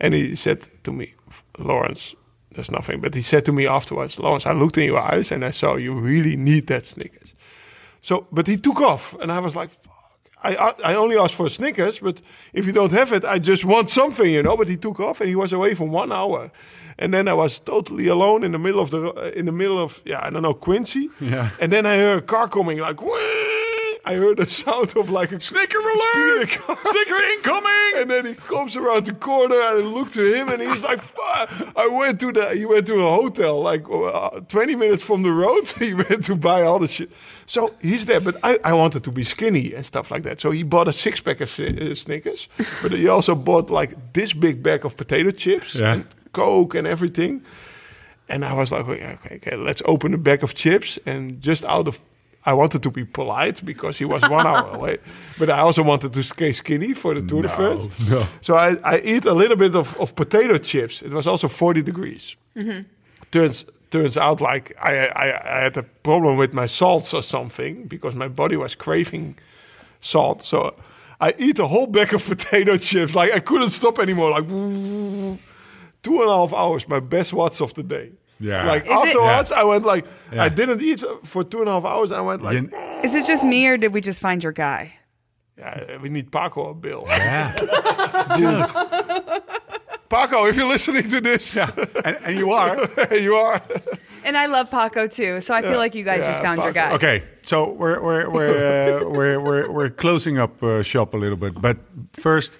and 0.00 0.14
he 0.14 0.36
said 0.36 0.68
to 0.84 0.92
me, 0.92 1.14
Laurens. 1.58 2.14
There's 2.54 2.70
nothing, 2.70 3.00
but 3.00 3.14
he 3.14 3.20
said 3.22 3.44
to 3.46 3.52
me 3.52 3.66
afterwards, 3.66 4.16
Laurens, 4.20 4.46
I 4.46 4.52
looked 4.52 4.78
in 4.78 4.84
your 4.84 5.00
eyes 5.00 5.32
and 5.32 5.44
I 5.44 5.50
saw 5.50 5.74
you 5.76 5.92
really 5.92 6.36
need 6.36 6.68
that 6.68 6.86
Snickers. 6.86 7.34
So, 8.00 8.28
but 8.30 8.46
he 8.46 8.56
took 8.58 8.80
off, 8.80 9.12
and 9.20 9.32
I 9.32 9.40
was 9.40 9.56
like! 9.56 9.70
I 10.44 10.54
I 10.56 10.72
I 10.92 10.94
only 10.96 11.16
asked 11.16 11.34
for 11.34 11.48
Snickers, 11.48 11.98
but 12.00 12.20
if 12.52 12.66
you 12.66 12.72
don't 12.72 12.92
have 12.92 13.12
it, 13.16 13.24
I 13.24 13.38
just 13.40 13.64
want 13.64 13.88
something, 13.90 14.30
you 14.32 14.42
know. 14.42 14.56
But 14.56 14.68
he 14.68 14.76
took 14.76 15.00
off, 15.00 15.20
and 15.20 15.28
he 15.28 15.36
was 15.36 15.52
away 15.52 15.74
for 15.74 15.88
one 15.88 16.12
hour, 16.12 16.50
and 16.98 17.12
then 17.12 17.26
I 17.28 17.32
was 17.32 17.60
totally 17.60 18.08
alone 18.08 18.44
in 18.46 18.52
the 18.52 18.58
middle 18.58 18.80
of 18.80 18.90
the 18.90 19.38
in 19.38 19.44
the 19.46 19.52
middle 19.52 19.78
of 19.78 20.00
yeah 20.04 20.26
I 20.26 20.30
don't 20.30 20.42
know 20.42 20.54
Quincy, 20.54 21.08
Yeah. 21.20 21.48
And 21.60 21.70
then 21.72 21.86
I 21.86 21.96
heard 21.96 22.18
a 22.18 22.26
car 22.26 22.48
coming, 22.48 22.78
like 22.78 23.00
"Whee!" 23.02 23.53
I 24.06 24.14
heard 24.14 24.38
a 24.38 24.46
sound 24.48 24.96
of 24.96 25.08
like 25.10 25.32
a 25.32 25.40
Snicker 25.40 25.78
alert! 25.78 26.50
Snicker 26.50 27.22
incoming! 27.34 27.92
and 27.96 28.10
then 28.10 28.26
he 28.26 28.34
comes 28.34 28.76
around 28.76 29.06
the 29.06 29.14
corner 29.14 29.54
and 29.54 29.78
I 29.78 29.80
look 29.80 30.10
to 30.12 30.22
him 30.34 30.48
and 30.48 30.60
he's 30.60 30.82
like, 30.84 31.00
"Fuck." 31.00 31.50
I 31.76 31.88
went 32.00 32.20
to 32.20 32.32
the, 32.32 32.54
he 32.54 32.66
went 32.66 32.86
to 32.86 32.94
a 33.06 33.10
hotel 33.10 33.62
like 33.62 33.84
uh, 33.88 34.40
20 34.48 34.74
minutes 34.74 35.02
from 35.02 35.22
the 35.22 35.32
road. 35.32 35.64
He 35.78 35.94
went 35.94 36.24
to 36.24 36.36
buy 36.36 36.62
all 36.62 36.78
the 36.78 36.88
shit. 36.88 37.10
So 37.46 37.74
he's 37.80 38.04
there, 38.06 38.20
but 38.20 38.36
I, 38.42 38.58
I 38.64 38.72
wanted 38.72 39.04
to 39.04 39.10
be 39.10 39.24
skinny 39.24 39.74
and 39.74 39.84
stuff 39.86 40.10
like 40.10 40.22
that. 40.24 40.40
So 40.40 40.50
he 40.50 40.62
bought 40.64 40.88
a 40.88 40.92
six 40.92 41.20
pack 41.20 41.40
of 41.40 41.48
uh, 41.60 41.94
Snickers, 41.94 42.48
but 42.82 42.92
he 42.92 43.08
also 43.08 43.34
bought 43.34 43.70
like 43.70 44.12
this 44.12 44.32
big 44.34 44.62
bag 44.62 44.84
of 44.84 44.96
potato 44.96 45.30
chips 45.30 45.74
Yeah. 45.76 45.92
and 45.94 46.04
Coke 46.32 46.74
and 46.74 46.86
everything. 46.86 47.42
And 48.28 48.44
I 48.44 48.52
was 48.54 48.72
like, 48.72 48.86
okay, 48.88 49.18
okay, 49.24 49.36
okay, 49.36 49.56
let's 49.56 49.82
open 49.84 50.12
the 50.12 50.18
bag 50.18 50.42
of 50.42 50.54
chips. 50.54 50.98
And 51.06 51.40
just 51.42 51.64
out 51.66 51.86
of, 51.88 52.00
I 52.46 52.52
wanted 52.52 52.82
to 52.82 52.90
be 52.90 53.04
polite 53.04 53.64
because 53.64 53.98
he 53.98 54.04
was 54.04 54.22
one 54.28 54.46
hour 54.46 54.74
away. 54.74 54.98
But 55.38 55.48
I 55.48 55.60
also 55.60 55.82
wanted 55.82 56.12
to 56.12 56.22
stay 56.22 56.52
skinny 56.52 56.92
for 56.94 57.14
the 57.14 57.22
Tour 57.22 57.42
de 57.42 57.48
France. 57.48 57.88
no. 58.08 58.26
So 58.40 58.56
I, 58.56 58.76
I 58.84 59.00
eat 59.00 59.24
a 59.24 59.32
little 59.32 59.56
bit 59.56 59.74
of, 59.74 59.98
of 59.98 60.14
potato 60.14 60.58
chips. 60.58 61.02
It 61.02 61.12
was 61.12 61.26
also 61.26 61.48
40 61.48 61.82
degrees. 61.82 62.36
Mm-hmm. 62.56 62.82
Turns 63.30 63.64
turns 63.90 64.16
out 64.16 64.40
like 64.40 64.74
I, 64.80 65.06
I, 65.06 65.58
I 65.58 65.60
had 65.62 65.76
a 65.76 65.82
problem 65.82 66.36
with 66.36 66.52
my 66.52 66.66
salts 66.66 67.14
or 67.14 67.22
something 67.22 67.86
because 67.86 68.14
my 68.16 68.28
body 68.28 68.56
was 68.56 68.74
craving 68.74 69.36
salt. 70.00 70.42
So 70.42 70.74
I 71.20 71.34
eat 71.38 71.58
a 71.58 71.66
whole 71.66 71.86
bag 71.86 72.12
of 72.12 72.26
potato 72.32 72.76
chips. 72.76 73.14
Like 73.14 73.32
I 73.32 73.40
couldn't 73.40 73.70
stop 73.70 73.98
anymore. 73.98 74.30
Like 74.30 74.48
two 76.02 76.20
and 76.20 76.30
a 76.30 76.36
half 76.36 76.52
hours, 76.52 76.88
my 76.88 77.00
best 77.00 77.32
watch 77.32 77.60
of 77.60 77.72
the 77.74 77.82
day. 77.82 78.10
Yeah. 78.40 78.66
Like 78.66 78.84
Is 78.84 78.90
it- 78.90 79.08
afterwards, 79.16 79.52
I 79.52 79.64
went 79.64 79.84
like 79.84 80.04
Yeah. 80.32 80.44
I 80.44 80.48
didn't 80.48 80.82
eat 80.82 81.02
for 81.24 81.44
two 81.44 81.60
and 81.60 81.68
a 81.68 81.72
half 81.72 81.84
hours. 81.84 82.10
I 82.12 82.20
went 82.20 82.42
like, 82.42 82.54
You- 82.60 82.70
Is 83.02 83.14
it 83.14 83.26
just 83.26 83.44
me 83.44 83.66
or 83.66 83.76
did 83.76 83.92
we 83.94 84.00
just 84.00 84.20
find 84.20 84.42
your 84.42 84.52
guy? 84.52 84.94
yeah, 85.56 85.98
we 86.02 86.08
need 86.08 86.32
Paco 86.32 86.62
or 86.62 86.74
Bill. 86.74 87.04
Yeah. 87.08 87.54
Dude. 88.36 88.66
Paco, 90.08 90.46
if 90.46 90.56
you're 90.56 90.68
listening 90.68 91.08
to 91.10 91.20
this, 91.20 91.56
Yeah. 91.56 91.70
And, 92.04 92.16
and 92.24 92.38
you 92.38 92.50
are. 92.50 92.76
you 93.14 93.34
are. 93.34 93.60
And 94.24 94.36
I 94.36 94.46
love 94.46 94.70
Paco 94.70 95.06
too, 95.06 95.40
so 95.40 95.54
I 95.54 95.62
feel 95.62 95.78
like 95.78 95.94
you 95.94 96.04
guys 96.04 96.20
Yeah, 96.20 96.28
just 96.28 96.42
found 96.42 96.58
your 96.62 96.72
Paco. 96.72 96.88
guy. 96.90 96.94
Okay, 96.96 97.22
so 97.42 97.72
we're 97.72 98.00
we're 98.02 98.30
we're 98.30 99.00
uh, 99.04 99.10
we're, 99.10 99.40
we're 99.40 99.70
we're 99.70 99.90
closing 99.90 100.38
up 100.38 100.62
uh, 100.62 100.82
shop 100.82 101.14
a 101.14 101.16
little 101.18 101.36
bit, 101.36 101.60
but 101.60 101.76
first, 102.14 102.58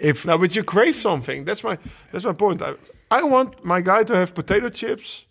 if 0.00 0.24
No, 0.26 0.38
but 0.38 0.54
you 0.56 0.64
crave 0.64 0.96
something. 0.96 1.44
That's 1.44 1.62
my 1.62 1.78
that's 2.12 2.24
my 2.24 2.32
point. 2.32 2.62
I, 2.62 2.74
I 3.10 3.22
want 3.22 3.64
my 3.64 3.80
guy 3.80 4.02
to 4.04 4.14
have 4.16 4.34
potato 4.34 4.68
chips, 4.68 5.26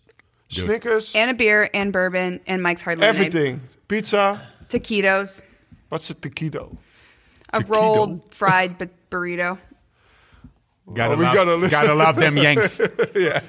Snickers, 0.48 1.14
And 1.14 1.30
a 1.30 1.34
beer 1.34 1.68
and 1.74 1.92
bourbon 1.92 2.40
and 2.46 2.62
Mike's 2.62 2.82
Hard 2.82 2.98
Lemonade. 2.98 3.26
everything. 3.34 3.60
Pizza. 3.88 4.40
Taquitos. 4.68 5.42
What's 5.88 6.10
a 6.10 6.14
taquito? 6.14 6.76
A 7.52 7.60
Taquito? 7.60 7.68
rolled 7.68 8.34
fried 8.34 8.78
bu- 8.78 8.86
burrito. 9.10 9.58
gotta 10.94 11.14
Oh, 11.14 11.16
we 11.16 11.24
love, 11.24 11.34
gotta 11.34 11.68
gotta 11.68 11.94
love 11.94 12.16
them 12.16 12.36
Yanks. 12.36 12.80
yeah, 13.16 13.40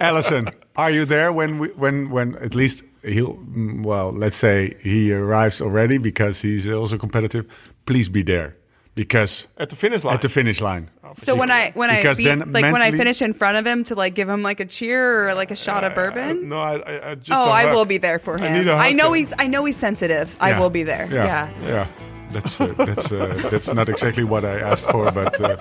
Alison, 0.00 0.48
are 0.76 0.90
you 0.90 1.04
there 1.04 1.32
when 1.32 1.58
we 1.58 1.68
when 1.68 2.10
when 2.10 2.34
at 2.36 2.54
least 2.54 2.82
he'll 3.04 3.36
mm, 3.36 3.84
well 3.84 4.10
let's 4.12 4.36
say 4.36 4.76
he 4.82 5.12
arrives 5.12 5.60
already 5.60 5.98
because 5.98 6.42
he's 6.42 6.68
also 6.68 6.98
competitive. 6.98 7.46
Please 7.86 8.08
be 8.08 8.22
there. 8.22 8.56
Because 8.96 9.46
At 9.56 9.70
the 9.70 9.76
finish 9.76 10.02
line. 10.02 10.14
at 10.14 10.22
the 10.22 10.28
finish 10.28 10.60
line. 10.60 10.90
So 11.18 11.36
when 11.36 11.50
I 11.52 11.70
when 11.74 11.88
I 11.88 12.02
beat, 12.14 12.24
then 12.24 12.50
like 12.52 12.64
when 12.72 12.82
I 12.82 12.90
finish 12.90 13.22
in 13.22 13.32
front 13.32 13.56
of 13.56 13.64
him 13.66 13.84
to 13.84 13.94
like 13.94 14.14
give 14.16 14.28
him 14.28 14.42
like 14.42 14.58
a 14.58 14.64
cheer 14.64 15.28
or 15.28 15.34
like 15.34 15.52
a 15.52 15.56
shot 15.56 15.84
of 15.84 15.94
bourbon. 15.94 16.48
no, 16.48 16.58
I, 16.58 16.76
I, 16.78 17.10
I 17.10 17.14
just. 17.14 17.30
oh, 17.40 17.44
a 17.44 17.50
I 17.50 17.62
hug. 17.66 17.74
will 17.74 17.84
be 17.84 17.98
there 17.98 18.18
for 18.18 18.40
I 18.40 18.48
him. 18.48 18.52
need 18.58 18.68
a 18.68 18.74
I, 18.74 18.88
hug 18.88 18.96
know 18.96 19.10
then. 19.12 19.18
he's 19.20 19.32
I 19.38 19.46
know 19.46 19.64
he's 19.64 19.76
sensitive. 19.76 20.36
I 20.40 20.58
will 20.58 20.70
be 20.70 20.82
there. 20.82 21.08
Yeah. 21.12 21.48
yeah. 21.62 21.86
That's 22.30 22.60
uh, 22.60 22.66
that's 22.76 23.12
uh, 23.12 23.48
that's 23.50 23.72
not 23.72 23.88
exactly 23.88 24.24
what 24.24 24.44
I 24.44 24.58
asked 24.58 24.90
for, 24.90 25.10
but 25.12 25.40
uh, 25.40 25.56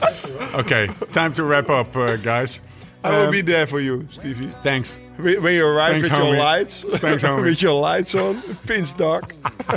okay. 0.56 0.88
Time 1.12 1.32
to 1.36 1.44
wrap 1.44 1.70
up, 1.70 1.96
uh, 1.96 2.16
guys. 2.18 2.60
I 3.06 3.10
will 3.12 3.26
Um, 3.26 3.32
be 3.32 3.42
there 3.42 3.68
for 3.68 3.80
you, 3.80 4.08
Stevie. 4.12 4.50
Thanks. 4.64 4.98
When 5.18 5.42
when 5.44 5.54
you 5.54 5.66
arrive 5.66 5.94
Thanks, 6.02 6.10
with 6.10 6.20
your 6.20 6.36
lights, 6.38 6.86
Thanks, 7.00 7.24
homie. 7.28 7.44
with 7.46 7.62
your 7.62 7.80
lights 7.80 8.16
on, 8.16 8.42
pinch 8.68 8.96
dark. 8.98 9.34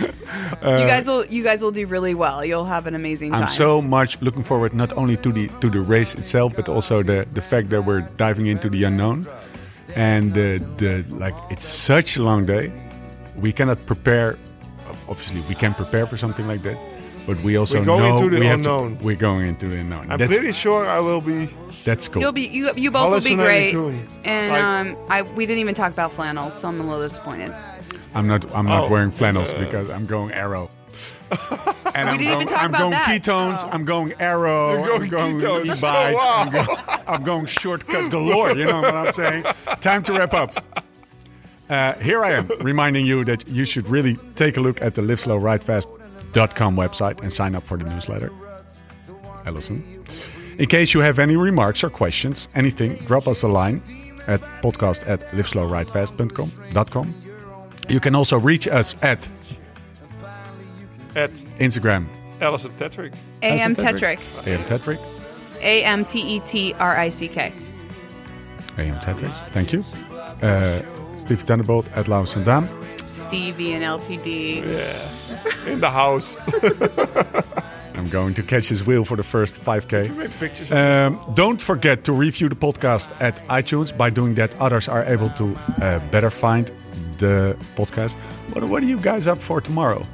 you 0.00 0.86
guys 0.86 1.06
will 1.06 1.24
you 1.26 1.42
guys 1.42 1.62
will 1.62 1.70
do 1.72 1.86
really 1.86 2.14
well. 2.14 2.44
You'll 2.44 2.64
have 2.76 2.86
an 2.86 2.94
amazing 2.94 3.32
time. 3.32 3.42
I'm 3.42 3.48
so 3.48 3.82
much 3.82 4.20
looking 4.22 4.42
forward 4.44 4.74
not 4.74 4.92
only 4.96 5.16
to 5.18 5.32
the 5.32 5.48
to 5.60 5.68
the 5.70 5.80
race 5.80 6.14
itself, 6.14 6.54
but 6.56 6.68
also 6.68 7.02
the 7.02 7.26
the 7.34 7.40
fact 7.42 7.70
that 7.70 7.82
we're 7.84 8.02
diving 8.16 8.46
into 8.46 8.68
the 8.70 8.84
unknown, 8.84 9.26
and 9.96 10.34
the 10.34 10.60
the 10.78 11.04
like. 11.16 11.34
It's 11.50 11.66
such 11.66 12.16
a 12.16 12.22
long 12.22 12.46
day. 12.46 12.72
We 13.36 13.52
cannot 13.52 13.84
prepare. 13.86 14.36
Obviously, 15.08 15.40
we 15.48 15.54
can 15.54 15.74
prepare 15.74 16.06
for 16.06 16.16
something 16.16 16.46
like 16.46 16.62
that, 16.62 16.76
but 17.26 17.40
we 17.42 17.56
also 17.56 17.78
We're 17.78 17.84
going 17.86 18.08
know 18.08 18.16
into 18.16 18.30
the 18.30 18.40
we 18.40 18.46
have 18.46 18.62
to- 18.62 18.74
unknown. 18.74 18.98
we're 19.02 19.16
going 19.16 19.46
into 19.48 19.68
the 19.68 19.76
unknown. 19.78 20.10
I'm 20.10 20.18
that's, 20.18 20.34
pretty 20.34 20.52
sure 20.52 20.86
I 20.88 21.00
will 21.00 21.20
be. 21.20 21.48
that's 21.84 22.08
cool. 22.08 22.22
You'll 22.22 22.32
be 22.32 22.46
you 22.48 22.70
you 22.76 22.90
both 22.90 23.10
will 23.10 23.20
be 23.20 23.34
great. 23.36 23.74
And 24.24 24.52
Like- 24.52 24.62
um, 24.62 24.96
I 25.08 25.22
we 25.22 25.46
didn't 25.46 25.60
even 25.60 25.74
talk 25.74 25.92
about 25.92 26.12
flannels, 26.12 26.54
so 26.58 26.68
I'm 26.68 26.80
a 26.80 26.84
little 26.84 27.00
disappointed. 27.00 27.54
I'm 28.14 28.26
not. 28.26 28.44
I'm 28.54 28.66
not 28.66 28.84
Oh, 28.84 28.88
wearing 28.90 29.10
flannels 29.10 29.50
because 29.64 29.88
I'm 29.90 30.06
going 30.06 30.32
aero. 30.32 30.70
and 31.94 32.10
I'm 32.10 32.18
didn't 32.18 32.30
going, 32.32 32.42
even 32.42 32.46
talk 32.46 32.62
I'm 32.62 32.70
about 32.70 32.78
going 32.80 32.90
that. 32.90 33.08
ketones. 33.08 33.62
Oh. 33.64 33.70
I'm 33.72 33.84
going 33.86 34.12
aero. 34.20 34.84
You're 34.84 35.06
going 35.06 35.34
I'm 35.34 35.38
going 35.40 35.64
ketones. 35.66 35.78
e-bike. 35.78 36.14
Wow. 36.16 36.34
I'm, 36.44 36.52
going, 36.52 36.78
I'm 37.08 37.22
going 37.24 37.46
shortcut 37.46 38.10
galore. 38.10 38.50
You 38.52 38.66
know 38.66 38.82
what 38.82 38.94
I'm 38.94 39.12
saying? 39.12 39.44
Time 39.80 40.02
to 40.02 40.12
wrap 40.12 40.34
up. 40.34 40.84
Uh, 41.70 41.94
here 41.94 42.22
I 42.22 42.32
am 42.32 42.50
reminding 42.60 43.06
you 43.06 43.24
that 43.24 43.48
you 43.48 43.64
should 43.64 43.88
really 43.88 44.16
take 44.34 44.58
a 44.58 44.60
look 44.60 44.82
at 44.82 44.94
the 44.94 45.00
liveslowridefast.com 46.32 46.76
website 46.76 47.20
and 47.20 47.32
sign 47.32 47.54
up 47.54 47.62
for 47.64 47.76
the 47.76 47.84
newsletter. 47.84 48.30
Alison. 49.46 49.82
In 50.58 50.66
case 50.68 50.94
you 50.94 51.00
have 51.00 51.18
any 51.18 51.36
remarks 51.36 51.82
or 51.82 51.90
questions, 51.90 52.48
anything, 52.54 52.94
drop 53.06 53.26
us 53.26 53.42
a 53.42 53.48
line 53.48 53.82
at 54.26 54.40
podcast 54.62 55.08
at 55.08 55.20
liveslowridefast.com. 55.32 57.14
You 57.88 58.00
can 58.00 58.14
also 58.14 58.38
reach 58.38 58.68
us 58.68 58.96
at 59.02 59.28
At 61.14 61.32
Instagram. 61.58 62.06
Alison 62.40 62.72
Tetrick. 62.76 63.14
A.M. 63.42 63.76
Tetrick. 63.76 64.18
Tetrick. 64.18 64.46
AM 64.46 64.64
Tetrick. 64.64 64.98
A 65.60 65.84
M 65.84 66.04
T 66.04 66.20
E 66.20 66.40
T 66.40 66.74
R 66.74 66.96
I 66.96 67.08
C 67.10 67.28
K. 67.28 67.52
AM 68.78 68.96
Tetrick. 68.98 69.32
Thank 69.50 69.72
you. 69.72 69.84
Uh, 70.42 70.80
Steve 71.18 71.44
Tannebold 71.44 71.86
at 71.94 72.08
Laurens 72.08 72.32
ten 72.32 72.44
Dam. 72.44 72.68
Stevie 73.12 73.72
and 73.74 73.84
LTD. 73.84 74.66
Yeah. 74.66 75.70
In 75.70 75.80
the 75.80 75.90
house. 75.90 76.44
I'm 77.94 78.08
going 78.08 78.34
to 78.34 78.42
catch 78.42 78.68
his 78.68 78.84
wheel 78.86 79.04
for 79.04 79.16
the 79.16 79.22
first 79.22 79.62
5K. 79.62 80.16
Make 80.16 80.30
pictures. 80.38 80.72
of 80.72 80.78
Um, 80.78 81.34
don't 81.34 81.60
forget 81.60 82.04
to 82.04 82.12
review 82.12 82.48
the 82.48 82.56
podcast 82.56 83.12
at 83.20 83.46
iTunes. 83.48 83.96
By 83.96 84.10
doing 84.10 84.34
that, 84.36 84.58
others 84.58 84.88
are 84.88 85.04
able 85.04 85.30
to 85.30 85.54
uh, 85.80 85.98
better 86.10 86.30
find 86.30 86.70
the 87.18 87.56
podcast. 87.76 88.14
What, 88.54 88.64
what 88.64 88.82
are 88.82 88.86
you 88.86 88.98
guys 88.98 89.26
up 89.26 89.38
for 89.38 89.60
tomorrow? 89.60 90.04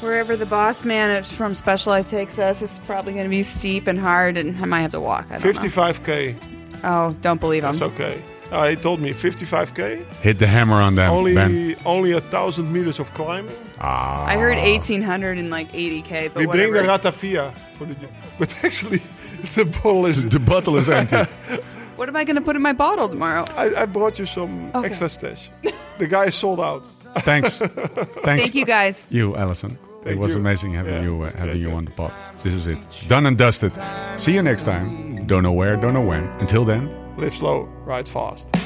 Wherever 0.00 0.36
the 0.36 0.46
boss 0.46 0.84
man 0.84 1.10
is 1.10 1.32
from 1.32 1.54
Specialized 1.54 2.10
takes 2.10 2.38
us, 2.38 2.62
it's 2.62 2.78
probably 2.80 3.12
going 3.14 3.24
to 3.24 3.30
be 3.30 3.42
steep 3.42 3.86
and 3.86 3.98
hard, 3.98 4.36
and 4.36 4.56
I 4.62 4.66
might 4.66 4.82
have 4.82 4.92
to 4.92 5.00
walk. 5.00 5.26
I 5.30 5.38
don't 5.38 5.54
55k. 5.54 6.34
know. 6.34 6.80
Oh, 6.84 7.16
don't 7.22 7.40
believe 7.40 7.64
him. 7.64 7.76
That's 7.76 7.94
okay. 7.94 8.22
Uh, 8.54 8.68
he 8.70 8.76
told 8.76 9.00
me 9.00 9.10
55k. 9.10 10.04
Hit 10.22 10.38
the 10.38 10.46
hammer 10.46 10.76
on 10.80 10.94
that. 10.94 11.10
only 11.10 11.34
Ben. 11.34 11.76
only 11.84 12.12
a 12.12 12.20
thousand 12.20 12.72
meters 12.72 13.00
of 13.00 13.12
climbing. 13.14 13.56
Ah. 13.80 14.24
I 14.26 14.36
heard 14.36 14.56
1800 14.58 15.38
and 15.38 15.50
like 15.50 15.72
80k, 15.72 16.32
but 16.32 16.40
we 16.40 16.46
bring 16.46 16.72
the 16.72 16.80
whatever. 16.82 17.10
ratafia 17.10 17.52
for 17.76 17.86
the. 17.86 17.96
But 18.38 18.54
actually, 18.64 19.00
the 19.54 19.64
bottle 19.64 20.06
is. 20.06 20.28
The 20.28 20.38
bottle 20.40 20.76
is 20.78 20.88
empty. 20.88 21.24
What 21.96 22.08
am 22.08 22.16
I 22.16 22.24
going 22.24 22.34
to 22.36 22.42
put 22.42 22.56
in 22.56 22.62
my 22.62 22.72
bottle 22.72 23.08
tomorrow? 23.08 23.44
I, 23.56 23.82
I 23.82 23.86
brought 23.86 24.18
you 24.18 24.26
some 24.26 24.68
Okay. 24.74 24.86
extra 24.88 25.08
stash. 25.08 25.48
the 25.98 26.06
guy 26.08 26.24
is 26.26 26.34
sold 26.34 26.58
out. 26.60 26.84
Thanks. 27.20 27.58
Thanks. 27.58 28.42
Thank 28.42 28.54
you 28.56 28.66
guys. 28.66 29.06
you, 29.10 29.36
Alison. 29.36 29.78
it 30.04 30.18
was 30.18 30.34
you. 30.34 30.40
amazing 30.40 30.74
having 30.74 30.94
Yeah, 30.94 31.02
you 31.02 31.22
uh, 31.22 31.30
having 31.38 31.60
you 31.62 31.68
yeah. 31.68 31.76
on 31.76 31.84
the 31.84 31.92
pod. 31.92 32.10
This 32.42 32.52
is 32.54 32.66
it. 32.66 32.78
Done 33.06 33.26
and 33.26 33.38
dusted. 33.38 33.72
See 34.16 34.34
you 34.34 34.42
next 34.42 34.64
time. 34.64 34.88
Don't 35.26 35.42
know 35.44 35.52
where, 35.52 35.76
don't 35.76 35.94
know 35.94 36.04
when. 36.12 36.24
Until 36.40 36.64
then. 36.64 36.88
Live 37.16 37.34
slow, 37.34 37.68
ride 37.84 38.08
fast. 38.08 38.63